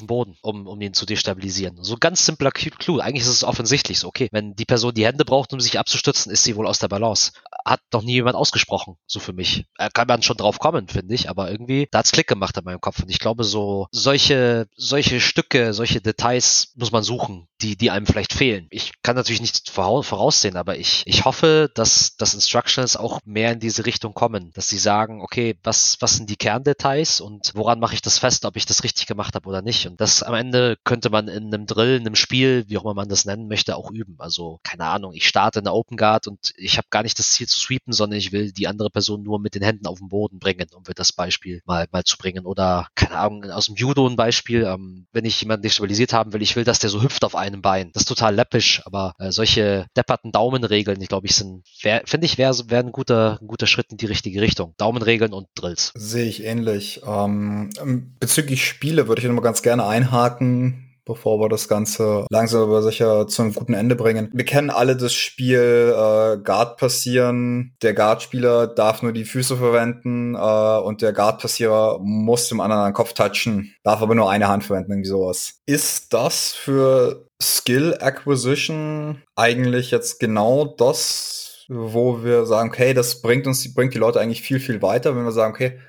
den 0.00 0.06
Boden, 0.06 0.36
um, 0.42 0.66
um 0.66 0.80
ihn 0.80 0.94
zu 0.94 1.06
destabilisieren. 1.06 1.82
So 1.82 1.96
ganz 1.98 2.24
simpler 2.24 2.50
Clue. 2.50 3.02
Eigentlich 3.02 3.22
ist 3.22 3.28
es 3.28 3.44
offensichtlich 3.44 3.98
so, 3.98 4.08
okay, 4.08 4.28
wenn 4.32 4.54
die 4.54 4.64
Person 4.64 4.94
die 4.94 5.06
Hände 5.06 5.24
braucht, 5.24 5.52
um 5.52 5.60
sich 5.60 5.78
abzustützen, 5.78 6.32
ist 6.32 6.44
sie 6.44 6.56
wohl 6.56 6.66
aus 6.66 6.78
der 6.78 6.88
Balance. 6.88 7.32
Hat 7.64 7.80
noch 7.92 8.02
nie 8.02 8.14
jemand 8.14 8.36
ausgesprochen, 8.36 8.96
so 9.06 9.20
für 9.20 9.32
mich. 9.32 9.66
Äh, 9.78 9.90
kann 9.92 10.08
man 10.08 10.22
schon 10.22 10.36
drauf 10.36 10.58
kommen, 10.58 10.88
finde 10.88 11.14
ich, 11.14 11.28
aber 11.28 11.50
irgendwie, 11.50 11.88
da 11.90 11.98
hat's 11.98 12.12
Klick 12.12 12.26
gemacht 12.26 12.56
in 12.56 12.64
meinem 12.64 12.80
Kopf. 12.80 13.02
Und 13.02 13.10
ich 13.10 13.18
glaube, 13.18 13.44
so 13.44 13.86
solche, 13.90 14.66
solche 14.76 15.20
Stücke, 15.20 15.74
solche 15.74 16.00
Details 16.00 16.72
muss 16.76 16.92
man 16.92 17.02
suchen, 17.02 17.46
die, 17.60 17.76
die 17.76 17.90
einem 17.90 18.06
vielleicht 18.06 18.32
fehlen. 18.32 18.66
Ich 18.70 18.92
kann 19.02 19.16
natürlich 19.16 19.40
nicht 19.40 19.70
voraussehen, 19.70 20.56
aber 20.56 20.76
ich, 20.76 21.02
ich 21.06 21.24
hoffe, 21.24 21.70
dass 21.74 22.16
das 22.16 22.34
Instructions 22.34 22.96
auch 22.96 23.20
mehr 23.24 23.52
in 23.52 23.60
diese 23.60 23.86
Richtung 23.86 24.14
kommen, 24.14 24.50
dass 24.54 24.68
sie 24.68 24.78
sagen, 24.78 25.22
okay, 25.22 25.56
was, 25.62 25.96
was 26.00 26.14
sind 26.14 26.30
die 26.30 26.36
Kerndetails 26.36 27.20
und 27.20 27.52
woran 27.54 27.80
mache 27.80 27.94
ich 27.94 28.02
das 28.02 28.18
fest, 28.18 28.44
ob 28.44 28.56
ich 28.56 28.66
das 28.66 28.82
richtig 28.82 29.06
gemacht 29.06 29.34
habe 29.34 29.48
oder 29.48 29.62
nicht. 29.62 29.86
Und 29.86 30.00
das 30.00 30.22
am 30.22 30.34
Ende 30.34 30.76
könnte 30.84 31.10
man 31.10 31.28
in 31.28 31.52
einem 31.52 31.66
Drill, 31.66 31.96
in 31.96 32.06
einem 32.06 32.16
Spiel, 32.16 32.64
wie 32.68 32.78
auch 32.78 32.84
immer 32.84 32.94
man 32.94 33.08
das 33.08 33.24
nennen 33.24 33.48
möchte, 33.48 33.76
auch 33.76 33.90
üben. 33.90 34.16
Also, 34.18 34.60
keine 34.62 34.86
Ahnung, 34.86 35.12
ich 35.14 35.26
starte 35.26 35.60
in 35.60 35.64
der 35.64 35.74
Open 35.74 35.96
Guard 35.96 36.26
und 36.26 36.52
ich 36.56 36.78
habe 36.78 36.88
gar 36.90 37.02
nicht 37.02 37.18
das 37.18 37.30
Ziel 37.32 37.46
zu 37.46 37.58
sweepen, 37.58 37.92
sondern 37.92 38.18
ich 38.18 38.32
will 38.32 38.52
die 38.52 38.66
andere 38.66 38.90
Person 38.90 39.22
nur 39.22 39.40
mit 39.40 39.54
den 39.54 39.62
Händen 39.62 39.86
auf 39.86 39.98
den 39.98 40.08
Boden 40.08 40.38
bringen, 40.38 40.66
um 40.74 40.86
wir 40.86 40.94
das 40.94 41.12
Beispiel 41.12 41.60
mal, 41.64 41.86
mal 41.92 42.04
zu 42.04 42.16
bringen. 42.16 42.46
Oder, 42.46 42.88
keine 42.94 43.16
Ahnung, 43.18 43.44
aus 43.50 43.66
dem 43.66 43.76
Judo 43.76 44.06
ein 44.06 44.16
Beispiel, 44.16 44.64
ähm, 44.64 45.06
wenn 45.12 45.24
ich 45.24 45.40
jemanden 45.40 45.62
destabilisiert 45.62 46.12
haben 46.12 46.32
will, 46.32 46.42
ich 46.42 46.56
will, 46.56 46.64
dass 46.64 46.78
der 46.78 46.90
so 46.90 47.02
hüpft 47.02 47.24
auf 47.24 47.34
einem 47.52 47.62
Bein. 47.62 47.90
Das 47.92 48.02
ist 48.02 48.08
total 48.08 48.34
läppisch, 48.34 48.82
aber 48.84 49.14
äh, 49.18 49.30
solche 49.30 49.86
depperten 49.96 50.32
Daumenregeln, 50.32 51.00
ich 51.00 51.08
glaube, 51.08 51.26
ich 51.26 51.34
sind, 51.34 51.64
finde 52.04 52.26
ich, 52.26 52.38
wäre 52.38 52.54
wär 52.68 52.80
ein 52.80 52.92
guter, 52.92 53.38
ein 53.40 53.46
guter 53.46 53.66
Schritt 53.66 53.86
in 53.90 53.96
die 53.96 54.06
richtige 54.06 54.40
Richtung. 54.40 54.74
Daumenregeln 54.78 55.32
und 55.32 55.48
Drills. 55.54 55.92
Sehe 55.94 56.26
ich 56.26 56.44
ähnlich. 56.44 57.02
Ähm, 57.06 57.70
bezüglich 58.18 58.66
Spiele 58.66 59.08
würde 59.08 59.20
ich 59.20 59.26
immer 59.26 59.42
ganz 59.42 59.62
gerne 59.62 59.86
einhaken 59.86 60.89
bevor 61.10 61.40
wir 61.40 61.48
das 61.48 61.66
Ganze 61.66 62.24
langsam 62.30 62.62
aber 62.62 62.82
sicher 62.82 63.26
zu 63.26 63.42
einem 63.42 63.52
guten 63.52 63.74
Ende 63.74 63.96
bringen. 63.96 64.30
Wir 64.32 64.44
kennen 64.44 64.70
alle 64.70 64.96
das 64.96 65.12
Spiel 65.12 65.92
äh, 65.92 66.38
Guard 66.38 66.76
passieren. 66.76 67.74
Der 67.82 67.94
Guard-Spieler 67.94 68.68
darf 68.68 69.02
nur 69.02 69.12
die 69.12 69.24
Füße 69.24 69.56
verwenden 69.56 70.36
äh, 70.36 70.38
und 70.38 71.02
der 71.02 71.12
Guard-Passierer 71.12 71.98
muss 72.00 72.48
dem 72.48 72.60
anderen 72.60 72.84
den 72.84 72.94
Kopf 72.94 73.12
touchen, 73.12 73.74
darf 73.82 74.02
aber 74.02 74.14
nur 74.14 74.30
eine 74.30 74.46
Hand 74.46 74.62
verwenden, 74.62 74.92
irgendwie 74.92 75.08
sowas. 75.08 75.60
Ist 75.66 76.14
das 76.14 76.52
für 76.52 77.26
Skill 77.42 77.96
Acquisition 78.00 79.20
eigentlich 79.34 79.90
jetzt 79.90 80.20
genau 80.20 80.64
das, 80.64 81.64
wo 81.68 82.22
wir 82.22 82.46
sagen, 82.46 82.68
okay, 82.68 82.94
das 82.94 83.20
bringt 83.20 83.48
uns, 83.48 83.74
bringt 83.74 83.94
die 83.94 83.98
Leute 83.98 84.20
eigentlich 84.20 84.42
viel, 84.42 84.60
viel 84.60 84.80
weiter, 84.80 85.16
wenn 85.16 85.24
wir 85.24 85.32
sagen, 85.32 85.54
okay, 85.54 85.80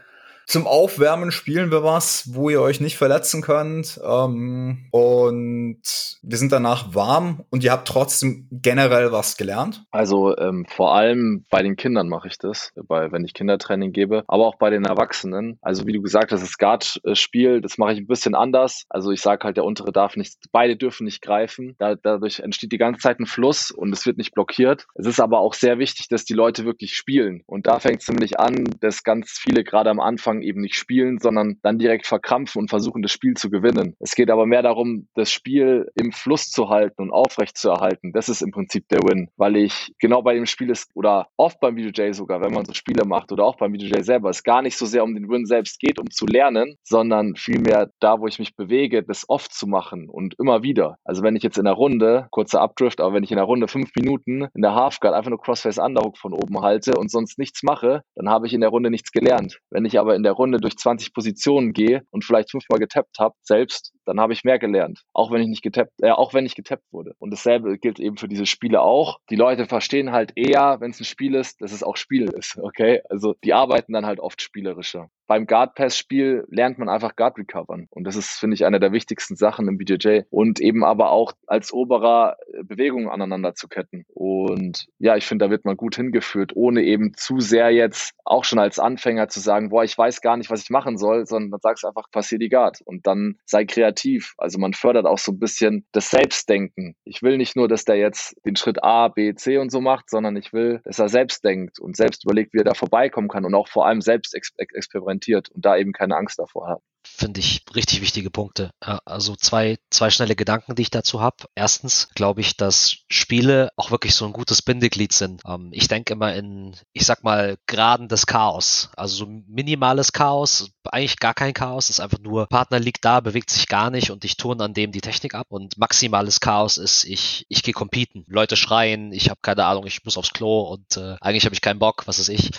zum 0.52 0.68
Aufwärmen 0.68 1.32
spielen 1.32 1.72
wir 1.72 1.82
was, 1.82 2.34
wo 2.34 2.50
ihr 2.50 2.62
euch 2.62 2.82
nicht 2.82 2.98
verletzen 2.98 3.42
könnt. 3.42 3.98
Ähm, 4.04 4.86
und 4.92 5.82
wir 6.22 6.38
sind 6.38 6.52
danach 6.52 6.94
warm 6.94 7.46
und 7.50 7.64
ihr 7.64 7.72
habt 7.72 7.88
trotzdem 7.88 8.50
generell 8.52 9.14
was 9.14 9.38
gelernt. 9.38 9.86
Also 9.92 10.38
ähm, 10.38 10.66
vor 10.68 10.94
allem 10.94 11.46
bei 11.50 11.64
den 11.64 11.78
Kindern 11.78 12.10
mache 12.10 12.28
ich 12.28 12.38
das, 12.38 12.74
bei, 12.76 13.14
wenn 13.14 13.24
ich 13.24 13.34
Kindertraining 13.34 13.94
gebe, 13.94 14.26
aber 14.28 14.46
auch 14.46 14.58
bei 14.58 14.70
den 14.70 14.84
Erwachsenen. 14.84 15.58
Also 15.62 15.88
wie 15.88 15.94
du 15.94 16.02
gesagt 16.02 16.34
hast, 16.34 16.42
das 16.42 16.58
Guard-Spiel, 16.58 17.62
das 17.62 17.78
mache 17.78 17.94
ich 17.94 18.00
ein 18.00 18.08
bisschen 18.08 18.36
anders. 18.36 18.84
Also 18.90 19.12
ich 19.12 19.22
sage 19.22 19.46
halt, 19.46 19.56
der 19.56 19.64
untere 19.64 19.94
darf 19.94 20.18
nicht, 20.18 20.36
beide 20.52 20.76
dürfen 20.76 21.06
nicht 21.06 21.22
greifen. 21.22 21.76
Da, 21.80 21.96
dadurch 21.96 22.42
entsteht 22.42 22.74
die 22.74 22.78
ganze 22.78 23.00
Zeit 23.00 23.22
ein 23.22 23.26
Fluss 23.26 23.72
und 23.72 23.94
es 23.94 24.06
wird 24.06 24.18
nicht 24.18 24.34
blockiert. 24.34 24.86
Es 24.96 25.08
ist 25.08 25.22
aber 25.22 25.40
auch 25.40 25.54
sehr 25.54 25.80
wichtig, 25.80 26.10
dass 26.10 26.26
die 26.26 26.34
Leute 26.34 26.66
wirklich 26.66 26.94
spielen. 26.94 27.42
Und 27.46 27.68
da 27.68 27.80
fängt 27.80 28.02
es 28.02 28.10
nämlich 28.10 28.38
an, 28.38 28.66
dass 28.82 29.06
ganz 29.06 29.40
viele 29.42 29.64
gerade 29.64 29.90
am 29.90 30.02
Anfang 30.02 30.41
eben 30.42 30.62
nicht 30.62 30.76
spielen, 30.76 31.20
sondern 31.20 31.58
dann 31.62 31.80
direkt 31.80 32.08
verkrampfen 32.08 32.62
und 32.62 32.70
versuchen, 32.70 33.02
das 33.02 33.12
Spiel 33.12 33.36
zu 33.36 33.50
gewinnen. 33.50 33.96
Es 34.00 34.16
geht 34.16 34.30
aber 34.30 34.46
mehr 34.46 34.62
darum, 34.62 35.08
das 35.16 35.32
Spiel 35.32 35.90
im 35.96 36.12
Fluss 36.12 36.50
zu 36.50 36.70
halten 36.70 37.02
und 37.02 37.12
aufrecht 37.12 37.58
zu 37.58 37.70
erhalten. 37.70 38.12
Das 38.14 38.30
ist 38.30 38.42
im 38.42 38.52
Prinzip 38.52 38.88
der 38.90 39.00
Win, 39.00 39.30
weil 39.38 39.56
ich 39.56 39.94
genau 40.00 40.22
bei 40.22 40.34
dem 40.34 40.46
Spiel 40.46 40.70
ist 40.70 40.90
oder 40.96 41.28
oft 41.38 41.60
beim 41.60 41.78
VJ 41.78 42.12
sogar, 42.14 42.42
wenn 42.42 42.54
man 42.54 42.66
so 42.66 42.74
Spiele 42.74 43.06
macht 43.06 43.32
oder 43.32 43.46
auch 43.46 43.58
beim 43.58 43.74
VJ 43.74 44.02
selber, 44.02 44.30
es 44.30 44.44
gar 44.44 44.62
nicht 44.62 44.78
so 44.78 44.86
sehr 44.86 45.04
um 45.04 45.14
den 45.14 45.30
Win 45.30 45.46
selbst 45.46 45.80
geht, 45.80 46.00
um 46.00 46.10
zu 46.10 46.26
lernen, 46.26 46.76
sondern 46.84 47.36
vielmehr 47.36 47.92
da, 48.00 48.20
wo 48.20 48.28
ich 48.28 48.40
mich 48.40 48.56
bewege, 48.56 49.04
das 49.04 49.30
oft 49.30 49.54
zu 49.54 49.68
machen 49.68 50.10
und 50.10 50.36
immer 50.40 50.64
wieder. 50.64 50.98
Also 51.04 51.24
wenn 51.24 51.36
ich 51.36 51.44
jetzt 51.44 51.58
in 51.58 51.66
der 51.66 51.74
Runde, 51.74 52.28
kurzer 52.32 52.62
Updrift, 52.62 53.02
aber 53.02 53.14
wenn 53.14 53.24
ich 53.24 53.32
in 53.32 53.38
der 53.38 53.46
Runde 53.46 53.68
fünf 53.68 53.92
Minuten 53.96 54.48
in 54.54 54.62
der 54.62 54.76
Halfguard 54.76 55.16
einfach 55.16 55.30
nur 55.30 55.42
Crossface 55.42 55.78
Underhook 55.78 56.18
von 56.18 56.34
oben 56.34 56.62
halte 56.62 56.94
und 56.98 57.10
sonst 57.12 57.38
nichts 57.38 57.64
mache, 57.64 58.04
dann 58.16 58.30
habe 58.30 58.48
ich 58.48 58.54
in 58.54 58.62
der 58.62 58.70
Runde 58.70 58.90
nichts 58.90 59.12
gelernt. 59.12 59.60
Wenn 59.70 59.86
ich 59.86 60.00
aber 60.00 60.16
in 60.16 60.24
der 60.24 60.31
Runde 60.32 60.60
durch 60.60 60.78
20 60.78 61.14
Positionen 61.14 61.74
gehe 61.74 62.04
und 62.12 62.26
vielleicht 62.26 62.52
fünfmal 62.52 62.80
getappt 62.80 63.20
habe, 63.20 63.36
selbst, 63.42 63.94
dann 64.06 64.20
habe 64.20 64.34
ich 64.34 64.44
mehr 64.44 64.60
gelernt. 64.60 65.04
Auch 65.14 65.32
wenn 65.32 65.42
ich 65.42 65.48
nicht 65.48 65.64
getappt, 65.64 65.92
äh, 66.02 66.12
auch 66.12 66.34
wenn 66.34 66.46
ich 66.46 66.56
getappt 66.56 66.92
wurde. 66.92 67.16
Und 67.20 67.32
dasselbe 67.32 67.78
gilt 67.78 68.00
eben 68.00 68.18
für 68.18 68.28
diese 68.28 68.46
Spiele 68.46 68.82
auch. 68.82 69.20
Die 69.30 69.36
Leute 69.36 69.66
verstehen 69.66 70.12
halt 70.12 70.34
eher, 70.36 70.78
wenn 70.80 70.92
es 70.92 71.00
ein 71.00 71.06
Spiel 71.06 71.36
ist, 71.36 71.62
dass 71.62 71.72
es 71.72 71.84
auch 71.84 71.98
Spiel 71.98 72.30
ist. 72.30 72.58
Okay? 72.58 73.02
Also 73.10 73.36
die 73.44 73.54
arbeiten 73.54 73.94
dann 73.94 74.06
halt 74.06 74.20
oft 74.20 74.42
spielerischer 74.42 75.10
beim 75.32 75.48
Guard 75.48 75.76
Pass 75.76 75.98
Spiel 75.98 76.44
lernt 76.50 76.78
man 76.78 76.90
einfach 76.90 77.16
Guard 77.16 77.38
recovern. 77.38 77.88
Und 77.90 78.04
das 78.04 78.18
ist, 78.18 78.32
finde 78.32 78.56
ich, 78.56 78.66
eine 78.66 78.82
der 78.82 78.92
wichtigsten 78.92 79.38
Sachen 79.38 79.66
im 79.70 79.78
BJJ. 79.78 80.24
Und 80.30 80.60
eben 80.60 80.84
aber 80.84 81.10
auch 81.10 81.32
als 81.48 81.72
Oberer 81.72 82.36
äh, 82.52 82.64
Bewegungen 82.66 83.08
aneinander 83.08 83.56
zu 83.56 83.70
ketten. 83.70 84.04
Und 84.10 84.88
ja, 85.00 85.16
ich 85.16 85.26
finde, 85.26 85.46
da 85.46 85.50
wird 85.50 85.64
man 85.64 85.78
gut 85.78 85.96
hingeführt, 85.96 86.52
ohne 86.54 86.84
eben 86.84 87.14
zu 87.16 87.40
sehr 87.40 87.70
jetzt 87.70 88.14
auch 88.26 88.44
schon 88.44 88.60
als 88.60 88.78
Anfänger 88.78 89.30
zu 89.30 89.40
sagen, 89.40 89.70
boah, 89.70 89.86
ich 89.86 89.98
weiß 89.98 90.20
gar 90.20 90.36
nicht, 90.36 90.50
was 90.50 90.64
ich 90.64 90.70
machen 90.70 90.98
soll, 90.98 91.26
sondern 91.26 91.52
dann 91.52 91.62
sagst 91.62 91.86
einfach, 91.86 92.12
passier 92.12 92.38
die 92.38 92.50
Guard. 92.50 92.80
Und 92.84 93.08
dann 93.08 93.36
sei 93.46 93.64
kreativ. 93.64 93.91
Also 94.38 94.60
man 94.60 94.74
fördert 94.74 95.06
auch 95.06 95.18
so 95.18 95.32
ein 95.32 95.40
bisschen 95.40 95.86
das 95.92 96.10
Selbstdenken. 96.10 96.96
Ich 97.04 97.22
will 97.22 97.38
nicht 97.38 97.56
nur, 97.56 97.68
dass 97.68 97.86
der 97.86 97.98
jetzt 97.98 98.36
den 98.46 98.56
Schritt 98.56 98.84
A, 98.84 99.08
B, 99.08 99.34
C 99.36 99.58
und 99.58 99.72
so 99.72 99.82
macht, 99.82 100.10
sondern 100.10 100.36
ich 100.36 100.54
will, 100.54 100.82
dass 100.84 101.00
er 101.00 101.10
selbst 101.10 101.44
denkt 101.44 101.80
und 101.80 101.96
selbst 101.96 102.24
überlegt, 102.24 102.54
wie 102.54 102.60
er 102.60 102.64
da 102.64 102.74
vorbeikommen 102.74 103.28
kann 103.28 103.46
und 103.46 103.56
auch 103.56 103.68
vor 103.68 103.86
allem 103.86 104.02
selbst 104.02 104.36
experimentiert 104.36 105.50
und 105.50 105.66
da 105.66 105.78
eben 105.78 105.92
keine 105.92 106.16
Angst 106.16 106.40
davor 106.40 106.68
hat 106.70 106.82
finde 107.04 107.40
ich 107.40 107.64
richtig 107.76 108.02
wichtige 108.02 108.30
Punkte. 108.32 108.72
Also 108.80 109.36
zwei, 109.36 109.78
zwei 109.90 110.10
schnelle 110.10 110.36
Gedanken, 110.36 110.76
die 110.76 110.82
ich 110.84 110.92
dazu 110.92 111.22
habe. 111.22 111.46
Erstens 111.56 112.10
glaube 112.16 112.42
ich, 112.42 112.58
dass 112.58 112.98
Spiele 113.10 113.70
auch 113.76 113.92
wirklich 113.92 114.16
so 114.16 114.26
ein 114.26 114.34
gutes 114.34 114.62
Bindeglied 114.62 115.14
sind. 115.14 115.42
Ähm, 115.48 115.70
ich 115.72 115.88
denke 115.88 116.14
immer 116.14 116.34
in, 116.34 116.76
ich 116.94 117.06
sag 117.06 117.24
mal, 117.24 117.58
Graden 117.68 118.08
des 118.08 118.26
Chaos. 118.26 118.90
Also 118.96 119.18
so 119.18 119.26
minimales 119.48 120.14
Chaos, 120.14 120.72
eigentlich 120.86 121.20
gar 121.20 121.34
kein 121.34 121.54
Chaos, 121.54 121.90
ist 121.90 122.00
einfach 122.00 122.20
nur, 122.20 122.48
Partner 122.48 122.80
liegt 122.80 123.06
da, 123.06 123.20
bewegt 123.20 123.50
sich 123.50 123.68
gar 123.68 123.90
nicht 123.90 124.12
und 124.12 124.26
ich 124.26 124.38
turne 124.38 124.64
an 124.64 124.74
dem 124.74 124.92
die 124.92 125.02
Technik 125.02 125.36
ab. 125.36 125.48
Und 125.50 125.78
maximales 125.78 126.40
Chaos 126.40 126.78
ist, 126.78 127.04
ich, 127.04 127.46
ich 127.50 127.64
gehe 127.64 127.74
competen. 127.74 128.26
Leute 128.28 128.56
schreien, 128.56 129.12
ich 129.14 129.30
habe 129.30 129.40
keine 129.42 129.66
Ahnung, 129.66 129.86
ich 129.86 130.04
muss 130.04 130.18
aufs 130.18 130.34
Klo 130.34 130.62
und 130.62 130.98
äh, 130.98 131.16
eigentlich 131.22 131.46
habe 131.46 131.56
ich 131.56 131.62
keinen 131.62 131.80
Bock, 131.80 132.04
was 132.08 132.20
ist 132.20 132.30
ich. 132.30 132.52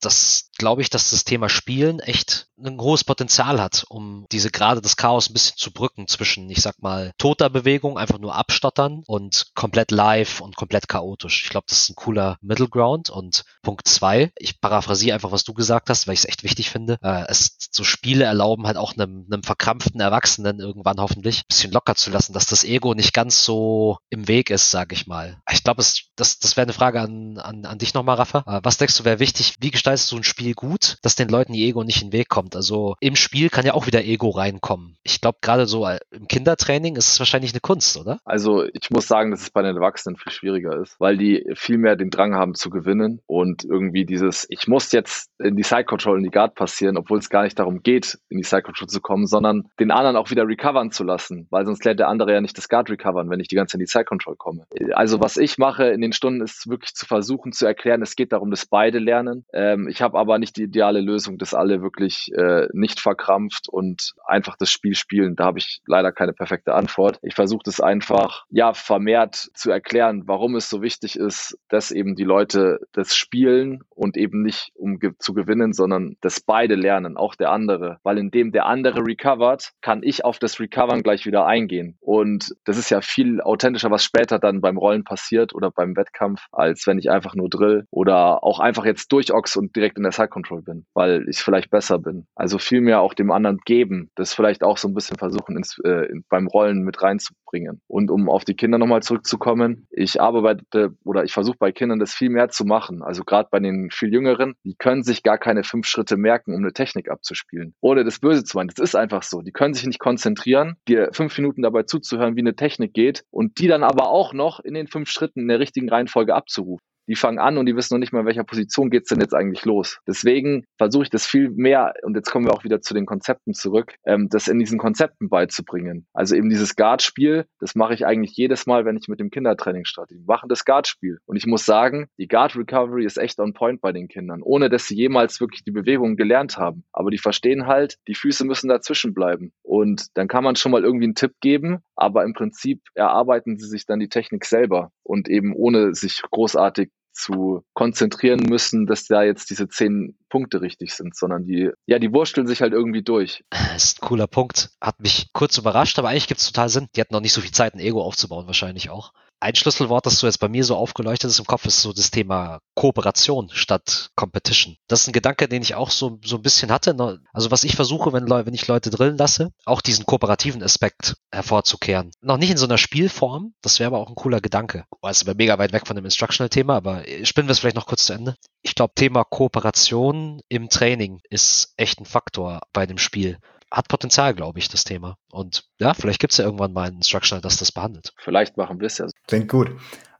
Das 0.00 0.50
glaube 0.56 0.82
ich, 0.82 0.90
dass 0.90 1.10
das 1.10 1.24
Thema 1.24 1.48
Spielen 1.48 2.00
echt 2.00 2.48
ein 2.58 2.80
hohes 2.80 3.04
Potenzial 3.04 3.60
hat 3.60 3.84
um 3.88 4.26
diese 4.32 4.50
gerade 4.50 4.80
das 4.80 4.96
Chaos 4.96 5.28
ein 5.28 5.32
bisschen 5.32 5.56
zu 5.56 5.72
brücken 5.72 6.08
zwischen, 6.08 6.50
ich 6.50 6.60
sag 6.60 6.82
mal, 6.82 7.12
toter 7.18 7.50
Bewegung, 7.50 7.98
einfach 7.98 8.18
nur 8.18 8.34
abstottern 8.34 9.02
und 9.06 9.46
komplett 9.54 9.90
live 9.90 10.40
und 10.40 10.56
komplett 10.56 10.88
chaotisch. 10.88 11.44
Ich 11.44 11.50
glaube, 11.50 11.66
das 11.68 11.82
ist 11.82 11.90
ein 11.90 11.96
cooler 11.96 12.36
Middle 12.40 12.68
Ground. 12.68 13.10
Und 13.10 13.44
Punkt 13.62 13.86
zwei, 13.88 14.32
ich 14.36 14.60
paraphrasiere 14.60 15.14
einfach, 15.14 15.32
was 15.32 15.44
du 15.44 15.54
gesagt 15.54 15.90
hast, 15.90 16.06
weil 16.06 16.14
ich 16.14 16.20
es 16.20 16.28
echt 16.28 16.42
wichtig 16.42 16.70
finde. 16.70 16.98
Äh, 17.02 17.24
es 17.28 17.56
so 17.70 17.84
Spiele 17.84 18.24
erlauben 18.24 18.66
halt 18.66 18.76
auch 18.76 18.94
einem, 18.94 19.26
einem 19.30 19.42
verkrampften 19.42 20.00
Erwachsenen 20.00 20.60
irgendwann 20.60 20.98
hoffentlich 20.98 21.40
ein 21.40 21.48
bisschen 21.48 21.72
locker 21.72 21.94
zu 21.94 22.10
lassen, 22.10 22.32
dass 22.32 22.46
das 22.46 22.64
Ego 22.64 22.94
nicht 22.94 23.12
ganz 23.12 23.44
so 23.44 23.98
im 24.10 24.28
Weg 24.28 24.50
ist, 24.50 24.70
sag 24.70 24.92
ich 24.92 25.06
mal. 25.06 25.38
Ich 25.52 25.64
glaube, 25.64 25.82
das, 26.16 26.38
das 26.38 26.56
wäre 26.56 26.64
eine 26.64 26.72
Frage 26.72 27.00
an, 27.00 27.38
an, 27.38 27.64
an 27.64 27.78
dich 27.78 27.94
nochmal, 27.94 28.16
Rafa. 28.16 28.44
Äh, 28.46 28.60
was 28.62 28.78
denkst 28.78 28.96
du, 28.98 29.04
wäre 29.04 29.18
wichtig? 29.18 29.54
Wie 29.60 29.70
gestaltest 29.70 30.10
du 30.10 30.16
ein 30.16 30.24
Spiel 30.24 30.43
gut, 30.52 30.98
dass 31.02 31.16
den 31.16 31.28
Leuten 31.28 31.54
ihr 31.54 31.66
Ego 31.66 31.84
nicht 31.84 32.02
in 32.02 32.08
den 32.10 32.18
Weg 32.18 32.28
kommt? 32.28 32.56
Also 32.56 32.94
im 33.00 33.16
Spiel 33.16 33.48
kann 33.48 33.66
ja 33.66 33.74
auch 33.74 33.86
wieder 33.86 34.04
Ego 34.04 34.30
reinkommen. 34.30 34.96
Ich 35.02 35.20
glaube, 35.20 35.38
gerade 35.40 35.66
so 35.66 35.86
äh, 35.86 35.98
im 36.10 36.28
Kindertraining 36.28 36.96
ist 36.96 37.08
es 37.08 37.18
wahrscheinlich 37.18 37.52
eine 37.52 37.60
Kunst, 37.60 37.96
oder? 37.96 38.18
Also 38.24 38.64
ich 38.64 38.90
muss 38.90 39.06
sagen, 39.06 39.30
dass 39.30 39.42
es 39.42 39.50
bei 39.50 39.62
den 39.62 39.76
Erwachsenen 39.76 40.16
viel 40.16 40.32
schwieriger 40.32 40.76
ist, 40.80 40.96
weil 40.98 41.16
die 41.16 41.44
viel 41.54 41.78
mehr 41.78 41.96
den 41.96 42.10
Drang 42.10 42.34
haben 42.34 42.54
zu 42.54 42.70
gewinnen 42.70 43.20
und 43.26 43.64
irgendwie 43.64 44.04
dieses, 44.04 44.46
ich 44.48 44.68
muss 44.68 44.92
jetzt 44.92 45.30
in 45.38 45.56
die 45.56 45.62
Side 45.62 45.84
Control, 45.84 46.18
in 46.18 46.24
die 46.24 46.30
Guard 46.30 46.54
passieren, 46.54 46.96
obwohl 46.96 47.18
es 47.18 47.30
gar 47.30 47.44
nicht 47.44 47.58
darum 47.58 47.82
geht, 47.82 48.18
in 48.28 48.38
die 48.38 48.44
Side 48.44 48.62
Control 48.62 48.88
zu 48.88 49.00
kommen, 49.00 49.26
sondern 49.26 49.68
den 49.80 49.90
anderen 49.90 50.16
auch 50.16 50.30
wieder 50.30 50.46
recovern 50.46 50.90
zu 50.90 51.04
lassen, 51.04 51.46
weil 51.50 51.64
sonst 51.64 51.84
lernt 51.84 52.00
der 52.00 52.08
andere 52.08 52.32
ja 52.32 52.40
nicht 52.40 52.56
das 52.58 52.68
Guard 52.68 52.90
recovern, 52.90 53.30
wenn 53.30 53.40
ich 53.40 53.48
die 53.48 53.56
ganze 53.56 53.72
Zeit 53.72 53.80
in 53.80 53.86
die 53.86 53.90
Side 53.90 54.04
Control 54.04 54.36
komme. 54.36 54.66
Also 54.92 55.20
was 55.20 55.36
ich 55.36 55.58
mache 55.58 55.86
in 55.88 56.00
den 56.00 56.12
Stunden 56.12 56.42
ist 56.42 56.68
wirklich 56.68 56.94
zu 56.94 57.06
versuchen 57.06 57.52
zu 57.52 57.66
erklären, 57.66 58.02
es 58.02 58.16
geht 58.16 58.32
darum, 58.32 58.50
dass 58.50 58.66
beide 58.66 58.98
lernen. 58.98 59.44
Ähm, 59.52 59.88
ich 59.88 60.02
habe 60.02 60.18
aber 60.18 60.33
nicht 60.38 60.56
die 60.56 60.64
ideale 60.64 61.00
Lösung, 61.00 61.38
dass 61.38 61.54
alle 61.54 61.82
wirklich 61.82 62.30
äh, 62.36 62.68
nicht 62.72 63.00
verkrampft 63.00 63.68
und 63.68 64.14
einfach 64.26 64.56
das 64.56 64.70
Spiel 64.70 64.94
spielen. 64.94 65.36
Da 65.36 65.44
habe 65.44 65.58
ich 65.58 65.80
leider 65.86 66.12
keine 66.12 66.32
perfekte 66.32 66.74
Antwort. 66.74 67.18
Ich 67.22 67.34
versuche 67.34 67.62
das 67.64 67.80
einfach, 67.80 68.44
ja, 68.50 68.74
vermehrt 68.74 69.34
zu 69.54 69.70
erklären, 69.70 70.24
warum 70.26 70.56
es 70.56 70.68
so 70.68 70.82
wichtig 70.82 71.16
ist, 71.16 71.58
dass 71.68 71.90
eben 71.90 72.14
die 72.16 72.24
Leute 72.24 72.80
das 72.92 73.14
spielen 73.14 73.82
und 73.90 74.16
eben 74.16 74.42
nicht 74.42 74.72
um 74.74 74.98
ge 74.98 75.12
zu 75.18 75.34
gewinnen, 75.34 75.72
sondern 75.72 76.16
dass 76.20 76.40
beide 76.40 76.74
lernen, 76.74 77.16
auch 77.16 77.34
der 77.34 77.50
andere. 77.50 77.98
Weil 78.02 78.18
indem 78.18 78.52
der 78.52 78.66
andere 78.66 79.06
recovert, 79.06 79.72
kann 79.80 80.02
ich 80.02 80.24
auf 80.24 80.38
das 80.38 80.60
Recovern 80.60 81.02
gleich 81.02 81.26
wieder 81.26 81.46
eingehen. 81.46 81.96
Und 82.00 82.54
das 82.64 82.78
ist 82.78 82.90
ja 82.90 83.00
viel 83.00 83.40
authentischer, 83.40 83.90
was 83.90 84.04
später 84.04 84.38
dann 84.38 84.60
beim 84.60 84.78
Rollen 84.78 85.04
passiert 85.04 85.54
oder 85.54 85.70
beim 85.70 85.96
Wettkampf, 85.96 86.46
als 86.52 86.86
wenn 86.86 86.98
ich 86.98 87.10
einfach 87.10 87.34
nur 87.34 87.48
drill 87.48 87.86
oder 87.90 88.44
auch 88.44 88.60
einfach 88.60 88.84
jetzt 88.84 89.12
durchox 89.12 89.56
und 89.56 89.74
direkt 89.76 89.96
in 89.96 90.02
der 90.02 90.12
Side 90.12 90.23
Control 90.28 90.62
bin, 90.62 90.86
weil 90.94 91.26
ich 91.28 91.38
vielleicht 91.38 91.70
besser 91.70 91.98
bin. 91.98 92.26
Also 92.34 92.58
viel 92.58 92.80
mehr 92.80 93.00
auch 93.00 93.14
dem 93.14 93.30
anderen 93.30 93.58
geben, 93.64 94.10
das 94.14 94.34
vielleicht 94.34 94.62
auch 94.62 94.78
so 94.78 94.88
ein 94.88 94.94
bisschen 94.94 95.18
versuchen, 95.18 95.56
ins, 95.56 95.78
äh, 95.84 96.08
beim 96.28 96.46
Rollen 96.46 96.82
mit 96.82 97.02
reinzubringen. 97.02 97.80
Und 97.86 98.10
um 98.10 98.28
auf 98.28 98.44
die 98.44 98.54
Kinder 98.54 98.78
nochmal 98.78 99.02
zurückzukommen, 99.02 99.86
ich 99.90 100.20
arbeite 100.20 100.94
oder 101.04 101.24
ich 101.24 101.32
versuche 101.32 101.56
bei 101.58 101.72
Kindern 101.72 101.98
das 101.98 102.14
viel 102.14 102.30
mehr 102.30 102.48
zu 102.48 102.64
machen. 102.64 103.02
Also 103.02 103.24
gerade 103.24 103.48
bei 103.50 103.60
den 103.60 103.90
viel 103.90 104.12
Jüngeren, 104.12 104.54
die 104.64 104.74
können 104.76 105.02
sich 105.02 105.22
gar 105.22 105.38
keine 105.38 105.64
fünf 105.64 105.86
Schritte 105.86 106.16
merken, 106.16 106.54
um 106.54 106.62
eine 106.62 106.72
Technik 106.72 107.10
abzuspielen. 107.10 107.74
Ohne 107.80 108.04
das 108.04 108.18
Böse 108.18 108.44
zu 108.44 108.56
meinen. 108.56 108.68
Das 108.68 108.78
ist 108.78 108.96
einfach 108.96 109.22
so. 109.22 109.42
Die 109.42 109.52
können 109.52 109.74
sich 109.74 109.86
nicht 109.86 109.98
konzentrieren, 109.98 110.76
dir 110.88 111.10
fünf 111.12 111.36
Minuten 111.38 111.62
dabei 111.62 111.84
zuzuhören, 111.84 112.36
wie 112.36 112.40
eine 112.40 112.56
Technik 112.56 112.94
geht 112.94 113.24
und 113.30 113.58
die 113.58 113.68
dann 113.68 113.82
aber 113.82 114.08
auch 114.08 114.32
noch 114.32 114.60
in 114.60 114.74
den 114.74 114.86
fünf 114.86 115.08
Schritten 115.10 115.40
in 115.40 115.48
der 115.48 115.60
richtigen 115.60 115.88
Reihenfolge 115.88 116.34
abzurufen 116.34 116.84
die 117.06 117.16
fangen 117.16 117.38
an 117.38 117.58
und 117.58 117.66
die 117.66 117.76
wissen 117.76 117.94
noch 117.94 117.98
nicht 117.98 118.12
mal, 118.12 118.20
in 118.20 118.26
welcher 118.26 118.44
Position 118.44 118.90
geht's 118.90 119.08
denn 119.08 119.20
jetzt 119.20 119.34
eigentlich 119.34 119.64
los. 119.64 120.00
Deswegen 120.06 120.64
versuche 120.78 121.04
ich 121.04 121.10
das 121.10 121.26
viel 121.26 121.50
mehr, 121.50 121.94
und 122.02 122.14
jetzt 122.16 122.30
kommen 122.30 122.46
wir 122.46 122.52
auch 122.52 122.64
wieder 122.64 122.80
zu 122.80 122.94
den 122.94 123.06
Konzepten 123.06 123.54
zurück, 123.54 123.94
ähm, 124.06 124.28
das 124.30 124.48
in 124.48 124.58
diesen 124.58 124.78
Konzepten 124.78 125.28
beizubringen. 125.28 126.06
Also 126.12 126.36
eben 126.36 126.48
dieses 126.48 126.76
Guard-Spiel, 126.76 127.46
das 127.60 127.74
mache 127.74 127.94
ich 127.94 128.06
eigentlich 128.06 128.36
jedes 128.36 128.66
Mal, 128.66 128.84
wenn 128.84 128.96
ich 128.96 129.08
mit 129.08 129.20
dem 129.20 129.30
Kindertraining 129.30 129.84
starte. 129.84 130.14
Wir 130.14 130.24
machen 130.26 130.48
das 130.48 130.64
Guard-Spiel. 130.64 131.18
Und 131.26 131.36
ich 131.36 131.46
muss 131.46 131.64
sagen, 131.64 132.08
die 132.18 132.28
Guard-Recovery 132.28 133.04
ist 133.04 133.18
echt 133.18 133.38
on 133.38 133.52
point 133.52 133.80
bei 133.80 133.92
den 133.92 134.08
Kindern, 134.08 134.42
ohne 134.42 134.68
dass 134.68 134.86
sie 134.86 134.96
jemals 134.96 135.40
wirklich 135.40 135.64
die 135.64 135.70
Bewegungen 135.70 136.16
gelernt 136.16 136.58
haben. 136.58 136.84
Aber 136.92 137.10
die 137.10 137.18
verstehen 137.18 137.66
halt, 137.66 137.98
die 138.08 138.14
Füße 138.14 138.44
müssen 138.44 138.68
dazwischen 138.68 139.14
bleiben. 139.14 139.52
Und 139.62 140.06
dann 140.14 140.28
kann 140.28 140.44
man 140.44 140.56
schon 140.56 140.72
mal 140.72 140.84
irgendwie 140.84 141.04
einen 141.04 141.14
Tipp 141.14 141.34
geben, 141.40 141.80
aber 141.96 142.24
im 142.24 142.32
Prinzip 142.32 142.80
erarbeiten 142.94 143.58
sie 143.58 143.68
sich 143.68 143.86
dann 143.86 144.00
die 144.00 144.08
Technik 144.08 144.44
selber 144.44 144.90
und 145.04 145.28
eben 145.28 145.54
ohne 145.54 145.94
sich 145.94 146.22
großartig 146.30 146.90
zu 147.14 147.64
konzentrieren 147.74 148.40
müssen, 148.40 148.86
dass 148.86 149.06
da 149.06 149.22
jetzt 149.22 149.48
diese 149.50 149.68
zehn 149.68 150.18
Punkte 150.28 150.60
richtig 150.60 150.94
sind, 150.94 151.16
sondern 151.16 151.46
die, 151.46 151.70
ja, 151.86 151.98
die 151.98 152.12
wursteln 152.12 152.46
sich 152.46 152.60
halt 152.60 152.72
irgendwie 152.72 153.02
durch. 153.02 153.44
Das 153.50 153.84
ist 153.84 154.02
ein 154.02 154.06
cooler 154.08 154.26
Punkt. 154.26 154.70
Hat 154.80 155.00
mich 155.00 155.32
kurz 155.32 155.56
überrascht, 155.56 155.98
aber 155.98 156.08
eigentlich 156.08 156.26
gibt 156.26 156.40
es 156.40 156.46
total 156.48 156.68
Sinn. 156.68 156.88
Die 156.94 157.00
hatten 157.00 157.14
noch 157.14 157.20
nicht 157.20 157.32
so 157.32 157.40
viel 157.40 157.52
Zeit, 157.52 157.74
ein 157.74 157.80
Ego 157.80 158.02
aufzubauen, 158.02 158.46
wahrscheinlich 158.46 158.90
auch. 158.90 159.12
Ein 159.44 159.56
Schlüsselwort, 159.56 160.06
das 160.06 160.20
so 160.20 160.26
jetzt 160.26 160.40
bei 160.40 160.48
mir 160.48 160.64
so 160.64 160.74
aufgeleuchtet 160.74 161.30
ist 161.30 161.38
im 161.38 161.44
Kopf, 161.44 161.66
ist 161.66 161.82
so 161.82 161.92
das 161.92 162.10
Thema 162.10 162.60
Kooperation 162.74 163.50
statt 163.52 164.08
Competition. 164.16 164.78
Das 164.88 165.02
ist 165.02 165.08
ein 165.08 165.12
Gedanke, 165.12 165.48
den 165.48 165.60
ich 165.60 165.74
auch 165.74 165.90
so, 165.90 166.18
so 166.24 166.36
ein 166.36 166.42
bisschen 166.42 166.72
hatte. 166.72 166.94
Ne? 166.94 167.20
Also 167.34 167.50
was 167.50 167.62
ich 167.62 167.76
versuche, 167.76 168.14
wenn, 168.14 168.26
wenn 168.26 168.54
ich 168.54 168.66
Leute 168.66 168.88
drillen 168.88 169.18
lasse, 169.18 169.50
auch 169.66 169.82
diesen 169.82 170.06
kooperativen 170.06 170.62
Aspekt 170.62 171.16
hervorzukehren. 171.30 172.10
Noch 172.22 172.38
nicht 172.38 172.52
in 172.52 172.56
so 172.56 172.64
einer 172.64 172.78
Spielform, 172.78 173.52
das 173.60 173.80
wäre 173.80 173.88
aber 173.88 173.98
auch 173.98 174.08
ein 174.08 174.14
cooler 174.14 174.40
Gedanke. 174.40 174.86
Aber 175.02 175.34
mega 175.34 175.58
weit 175.58 175.74
weg 175.74 175.86
von 175.86 175.96
dem 175.96 176.06
Instructional-Thema, 176.06 176.76
aber 176.76 177.04
spinnen 177.24 177.46
wir 177.46 177.52
es 177.52 177.58
vielleicht 177.58 177.76
noch 177.76 177.86
kurz 177.86 178.06
zu 178.06 178.14
Ende. 178.14 178.36
Ich 178.62 178.74
glaube, 178.74 178.94
Thema 178.94 179.24
Kooperation 179.24 180.40
im 180.48 180.70
Training 180.70 181.20
ist 181.28 181.74
echt 181.76 182.00
ein 182.00 182.06
Faktor 182.06 182.62
bei 182.72 182.86
dem 182.86 182.96
Spiel 182.96 183.36
hat 183.70 183.88
Potenzial, 183.88 184.34
glaube 184.34 184.58
ich, 184.58 184.68
das 184.68 184.84
Thema. 184.84 185.16
Und 185.30 185.64
ja, 185.78 185.94
vielleicht 185.94 186.20
gibt 186.20 186.32
es 186.32 186.38
ja 186.38 186.44
irgendwann 186.44 186.72
mal 186.72 186.88
ein 186.88 186.96
Instructional, 186.96 187.42
das 187.42 187.56
das 187.56 187.72
behandelt. 187.72 188.12
Vielleicht 188.18 188.56
machen 188.56 188.80
wir 188.80 188.86
es 188.86 188.98
ja. 188.98 189.06
Klingt 189.26 189.48
gut. 189.48 189.70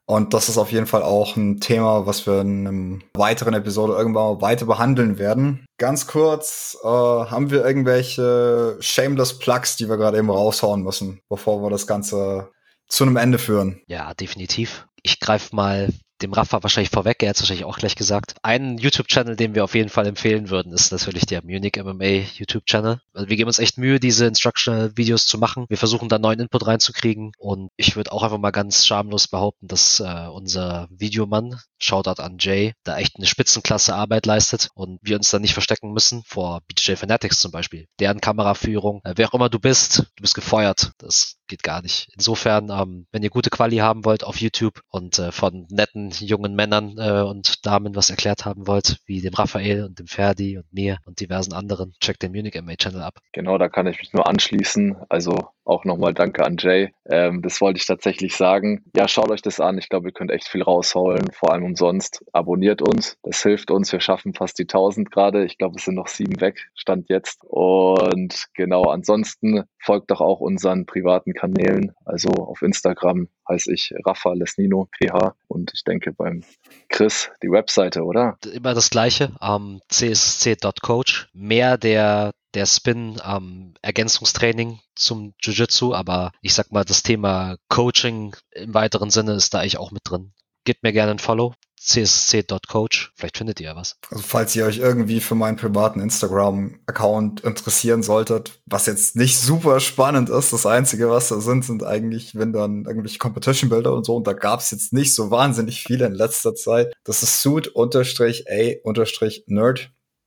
Und 0.06 0.34
das 0.34 0.50
ist 0.50 0.58
auf 0.58 0.70
jeden 0.70 0.86
Fall 0.86 1.02
auch 1.02 1.36
ein 1.36 1.60
Thema, 1.60 2.06
was 2.06 2.26
wir 2.26 2.42
in 2.42 2.66
einem 2.66 3.02
weiteren 3.14 3.54
Episode 3.54 3.94
irgendwann 3.94 4.42
weiter 4.42 4.66
behandeln 4.66 5.18
werden. 5.18 5.64
Ganz 5.78 6.06
kurz, 6.06 6.76
äh, 6.84 6.86
haben 6.86 7.50
wir 7.50 7.64
irgendwelche 7.64 8.76
shameless 8.80 9.38
Plugs, 9.38 9.76
die 9.76 9.88
wir 9.88 9.96
gerade 9.96 10.18
eben 10.18 10.30
raushauen 10.30 10.82
müssen, 10.82 11.20
bevor 11.30 11.62
wir 11.62 11.70
das 11.70 11.86
Ganze 11.86 12.50
zu 12.86 13.04
einem 13.04 13.16
Ende 13.16 13.38
führen? 13.38 13.80
Ja, 13.86 14.12
definitiv. 14.12 14.86
Ich 15.02 15.20
greife 15.20 15.56
mal 15.56 15.88
dem 16.22 16.32
Rafa 16.32 16.62
wahrscheinlich 16.62 16.90
vorweg, 16.90 17.22
er 17.22 17.30
hat 17.30 17.36
es 17.36 17.42
wahrscheinlich 17.42 17.64
auch 17.64 17.78
gleich 17.78 17.96
gesagt. 17.96 18.34
Einen 18.42 18.78
YouTube-Channel, 18.78 19.36
den 19.36 19.54
wir 19.54 19.64
auf 19.64 19.74
jeden 19.74 19.88
Fall 19.88 20.06
empfehlen 20.06 20.50
würden, 20.50 20.72
ist 20.72 20.92
natürlich 20.92 21.26
der 21.26 21.42
Munich 21.44 21.76
MMA 21.76 22.26
YouTube-Channel. 22.34 23.00
Also 23.14 23.28
wir 23.28 23.36
geben 23.36 23.48
uns 23.48 23.58
echt 23.58 23.78
Mühe, 23.78 24.00
diese 24.00 24.26
Instructional-Videos 24.26 25.26
zu 25.26 25.38
machen. 25.38 25.66
Wir 25.68 25.78
versuchen 25.78 26.08
da 26.08 26.18
neuen 26.18 26.40
Input 26.40 26.66
reinzukriegen 26.66 27.32
und 27.38 27.70
ich 27.76 27.96
würde 27.96 28.12
auch 28.12 28.22
einfach 28.22 28.38
mal 28.38 28.50
ganz 28.50 28.86
schamlos 28.86 29.28
behaupten, 29.28 29.68
dass 29.68 30.00
äh, 30.00 30.26
unser 30.26 30.88
Videomann, 30.90 31.60
Shoutout 31.78 32.22
an 32.22 32.36
Jay, 32.38 32.74
da 32.82 32.98
echt 32.98 33.16
eine 33.16 33.26
Spitzenklasse 33.26 33.94
Arbeit 33.94 34.26
leistet 34.26 34.68
und 34.74 34.98
wir 35.02 35.16
uns 35.16 35.30
da 35.30 35.38
nicht 35.38 35.54
verstecken 35.54 35.92
müssen 35.92 36.22
vor 36.26 36.60
BJ 36.66 36.94
Fanatics 36.96 37.38
zum 37.38 37.50
Beispiel. 37.50 37.86
Deren 38.00 38.20
Kameraführung, 38.20 39.00
äh, 39.04 39.14
wer 39.16 39.28
auch 39.28 39.34
immer 39.34 39.48
du 39.48 39.58
bist, 39.58 39.98
du 40.16 40.22
bist 40.22 40.34
gefeuert. 40.34 40.92
Das 40.98 41.36
geht 41.46 41.62
gar 41.62 41.82
nicht. 41.82 42.08
Insofern, 42.14 42.70
ähm, 42.70 43.06
wenn 43.12 43.22
ihr 43.22 43.30
gute 43.30 43.50
Quali 43.50 43.76
haben 43.76 44.04
wollt 44.04 44.24
auf 44.24 44.40
YouTube 44.40 44.80
und 44.88 45.18
äh, 45.18 45.30
von 45.30 45.66
netten 45.70 46.10
jungen 46.10 46.54
Männern 46.54 46.96
äh, 46.98 47.22
und 47.22 47.64
Damen 47.66 47.94
was 47.94 48.10
erklärt 48.10 48.44
haben 48.44 48.66
wollt, 48.66 48.98
wie 49.06 49.20
dem 49.20 49.34
Raphael 49.34 49.84
und 49.84 49.98
dem 49.98 50.06
Ferdi 50.06 50.58
und 50.58 50.72
mir 50.72 50.98
und 51.04 51.20
diversen 51.20 51.52
anderen, 51.52 51.94
checkt 52.00 52.22
den 52.22 52.32
Munich 52.32 52.60
MA 52.60 52.76
Channel 52.76 53.02
ab. 53.04 53.14
Genau, 53.32 53.58
da 53.58 53.68
kann 53.68 53.86
ich 53.86 53.98
mich 53.98 54.12
nur 54.12 54.26
anschließen. 54.26 54.96
Also 55.08 55.50
auch 55.64 55.84
nochmal 55.84 56.12
danke 56.12 56.44
an 56.44 56.56
Jay. 56.58 56.92
Ähm, 57.06 57.40
das 57.42 57.60
wollte 57.60 57.78
ich 57.78 57.86
tatsächlich 57.86 58.36
sagen. 58.36 58.84
Ja, 58.94 59.08
schaut 59.08 59.30
euch 59.30 59.42
das 59.42 59.60
an. 59.60 59.78
Ich 59.78 59.88
glaube, 59.88 60.08
ihr 60.08 60.12
könnt 60.12 60.30
echt 60.30 60.48
viel 60.48 60.62
rausholen, 60.62 61.30
vor 61.32 61.52
allem 61.52 61.64
umsonst. 61.64 62.24
Abonniert 62.32 62.82
uns. 62.82 63.16
Das 63.22 63.42
hilft 63.42 63.70
uns. 63.70 63.90
Wir 63.90 64.00
schaffen 64.00 64.34
fast 64.34 64.58
die 64.58 64.64
1000 64.64 65.10
gerade. 65.10 65.44
Ich 65.44 65.56
glaube, 65.56 65.76
es 65.78 65.84
sind 65.84 65.94
noch 65.94 66.08
sieben 66.08 66.40
weg, 66.40 66.70
stand 66.74 67.08
jetzt. 67.08 67.42
Und 67.44 68.44
genau, 68.54 68.84
ansonsten 68.84 69.64
folgt 69.78 70.10
doch 70.10 70.20
auch 70.20 70.40
unseren 70.40 70.86
privaten 70.86 71.32
Kanälen. 71.32 71.92
Also 72.04 72.28
auf 72.30 72.62
Instagram 72.62 73.28
heiße 73.48 73.72
ich 73.72 73.94
Rafa 74.04 74.32
Lesnino 74.34 74.88
PH 74.92 75.34
und 75.48 75.72
ich 75.74 75.84
denke 75.84 76.12
beim 76.12 76.42
Chris 76.88 77.30
die 77.42 77.50
Webseite, 77.50 78.02
oder? 78.04 78.36
Immer 78.52 78.74
das 78.74 78.90
gleiche, 78.90 79.32
ähm, 79.40 79.80
csc.coach. 79.88 81.28
Mehr 81.32 81.78
der 81.78 82.32
der 82.54 82.66
Spin 82.66 83.20
ähm, 83.24 83.74
Ergänzungstraining 83.82 84.80
zum 84.94 85.34
Jiu-Jitsu, 85.40 85.94
aber 85.94 86.32
ich 86.40 86.54
sag 86.54 86.72
mal, 86.72 86.84
das 86.84 87.02
Thema 87.02 87.56
Coaching 87.68 88.34
im 88.52 88.74
weiteren 88.74 89.10
Sinne 89.10 89.34
ist 89.34 89.54
da 89.54 89.60
eigentlich 89.60 89.78
auch 89.78 89.90
mit 89.90 90.02
drin. 90.04 90.32
Gebt 90.64 90.82
mir 90.82 90.92
gerne 90.92 91.12
ein 91.12 91.18
Follow, 91.18 91.54
csc.coach, 91.84 93.12
vielleicht 93.14 93.36
findet 93.36 93.60
ihr 93.60 93.66
ja 93.66 93.76
was. 93.76 93.96
Also 94.10 94.22
falls 94.26 94.56
ihr 94.56 94.64
euch 94.64 94.78
irgendwie 94.78 95.20
für 95.20 95.34
meinen 95.34 95.58
privaten 95.58 96.00
Instagram-Account 96.00 97.40
interessieren 97.42 98.02
solltet, 98.02 98.62
was 98.64 98.86
jetzt 98.86 99.16
nicht 99.16 99.38
super 99.38 99.80
spannend 99.80 100.30
ist, 100.30 100.54
das 100.54 100.64
Einzige, 100.64 101.10
was 101.10 101.28
da 101.28 101.40
sind, 101.40 101.64
sind 101.64 101.84
eigentlich, 101.84 102.34
wenn 102.36 102.54
dann 102.54 102.86
irgendwelche 102.86 103.18
Competition-Bilder 103.18 103.92
und 103.92 104.06
so, 104.06 104.16
und 104.16 104.26
da 104.26 104.32
gab 104.32 104.60
es 104.60 104.70
jetzt 104.70 104.94
nicht 104.94 105.14
so 105.14 105.30
wahnsinnig 105.30 105.82
viele 105.82 106.06
in 106.06 106.14
letzter 106.14 106.54
Zeit. 106.54 106.94
Das 107.04 107.22
ist 107.22 107.42
suit-a-nerd 107.42 107.94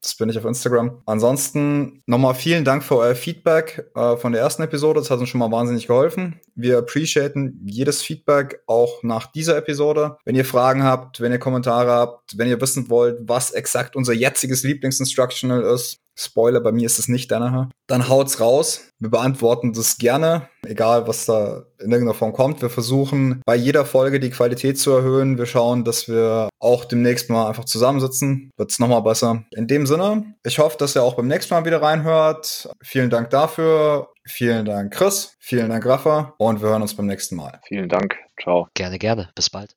das 0.02 0.16
bin 0.16 0.30
ich 0.30 0.38
auf 0.38 0.46
Instagram. 0.46 1.02
Ansonsten 1.06 2.04
nochmal 2.06 2.36
vielen 2.36 2.64
Dank 2.64 2.84
für 2.84 2.98
euer 2.98 3.16
Feedback 3.16 3.90
äh, 3.96 4.16
von 4.18 4.32
der 4.32 4.42
ersten 4.42 4.62
Episode. 4.62 5.00
Das 5.00 5.10
hat 5.10 5.20
uns 5.20 5.30
schon 5.30 5.40
mal 5.40 5.52
wahnsinnig 5.52 5.88
geholfen. 5.88 6.40
Wir 6.56 6.78
appreciaten 6.78 7.60
jedes 7.66 8.02
Feedback 8.04 8.62
auch 8.68 9.04
nach 9.04 9.28
dieser 9.28 9.58
Episode. 9.58 10.18
Wenn 10.24 10.36
ihr 10.36 10.46
Fragen 10.46 10.84
habt, 10.84 11.20
wenn 11.20 11.32
ihr 11.32 11.40
Kommentare 11.40 11.92
habt, 11.92 12.38
wenn 12.38 12.48
ihr 12.48 12.62
wissen 12.62 12.90
wollt, 12.90 13.20
was 13.24 13.52
exakt 13.52 13.96
unser 13.96 14.14
jetziges 14.14 14.64
Lieblingsinstructional 14.64 15.62
ist, 15.62 16.00
Spoiler, 16.18 16.62
bei 16.62 16.72
mir 16.72 16.86
ist 16.86 17.00
es 17.00 17.08
nicht 17.08 17.32
Danaher. 17.32 17.70
Dann 17.88 18.10
haut's 18.10 18.40
raus. 18.40 18.92
Wir 19.00 19.10
beantworten 19.10 19.74
das 19.74 19.98
gerne, 19.98 20.50
egal 20.66 21.08
was 21.08 21.26
da 21.26 21.66
in 21.80 21.92
irgendeiner 21.92 22.16
Form 22.18 22.34
kommt. 22.34 22.62
Wir 22.62 22.70
versuchen 22.70 23.42
bei 23.46 23.56
jeder 23.56 23.86
Folge 23.86 24.20
die 24.20 24.32
Qualität 24.32 24.80
zu 24.80 24.92
erhöhen. 24.92 25.38
Wir 25.38 25.46
schauen, 25.46 25.84
dass 25.84 26.08
wir 26.08 26.50
auch 26.60 26.86
demnächst 26.86 27.30
mal 27.30 27.48
einfach 27.48 27.66
zusammensitzen. 27.66 28.50
Wird's 28.58 28.80
nochmal 28.80 29.04
besser. 29.04 29.44
In 29.52 29.68
dem 29.68 29.86
Sinne, 29.86 30.34
ich 30.44 30.58
hoffe, 30.58 30.78
dass 30.78 30.96
ihr 30.96 31.04
auch 31.04 31.14
beim 31.14 31.28
nächsten 31.28 31.54
Mal 31.54 31.66
wieder 31.66 31.82
reinhört. 31.82 32.70
Vielen 32.82 33.12
Dank 33.12 33.30
dafür. 33.30 34.10
Vielen 34.26 34.66
Dank, 34.66 34.94
Chris. 34.94 35.36
Vielen 35.40 35.70
Dank, 35.70 35.86
Rafa. 35.86 36.34
Und 36.38 36.62
wir 36.62 36.70
hören 36.70 36.82
uns 36.82 36.96
beim 36.96 37.06
nächsten 37.06 37.36
Mal. 37.36 37.60
Vielen 37.68 37.90
Dank. 37.90 38.16
Ciao. 38.42 38.68
Gerne, 38.74 38.98
gerne. 38.98 39.30
Bis 39.36 39.50
bald. 39.50 39.66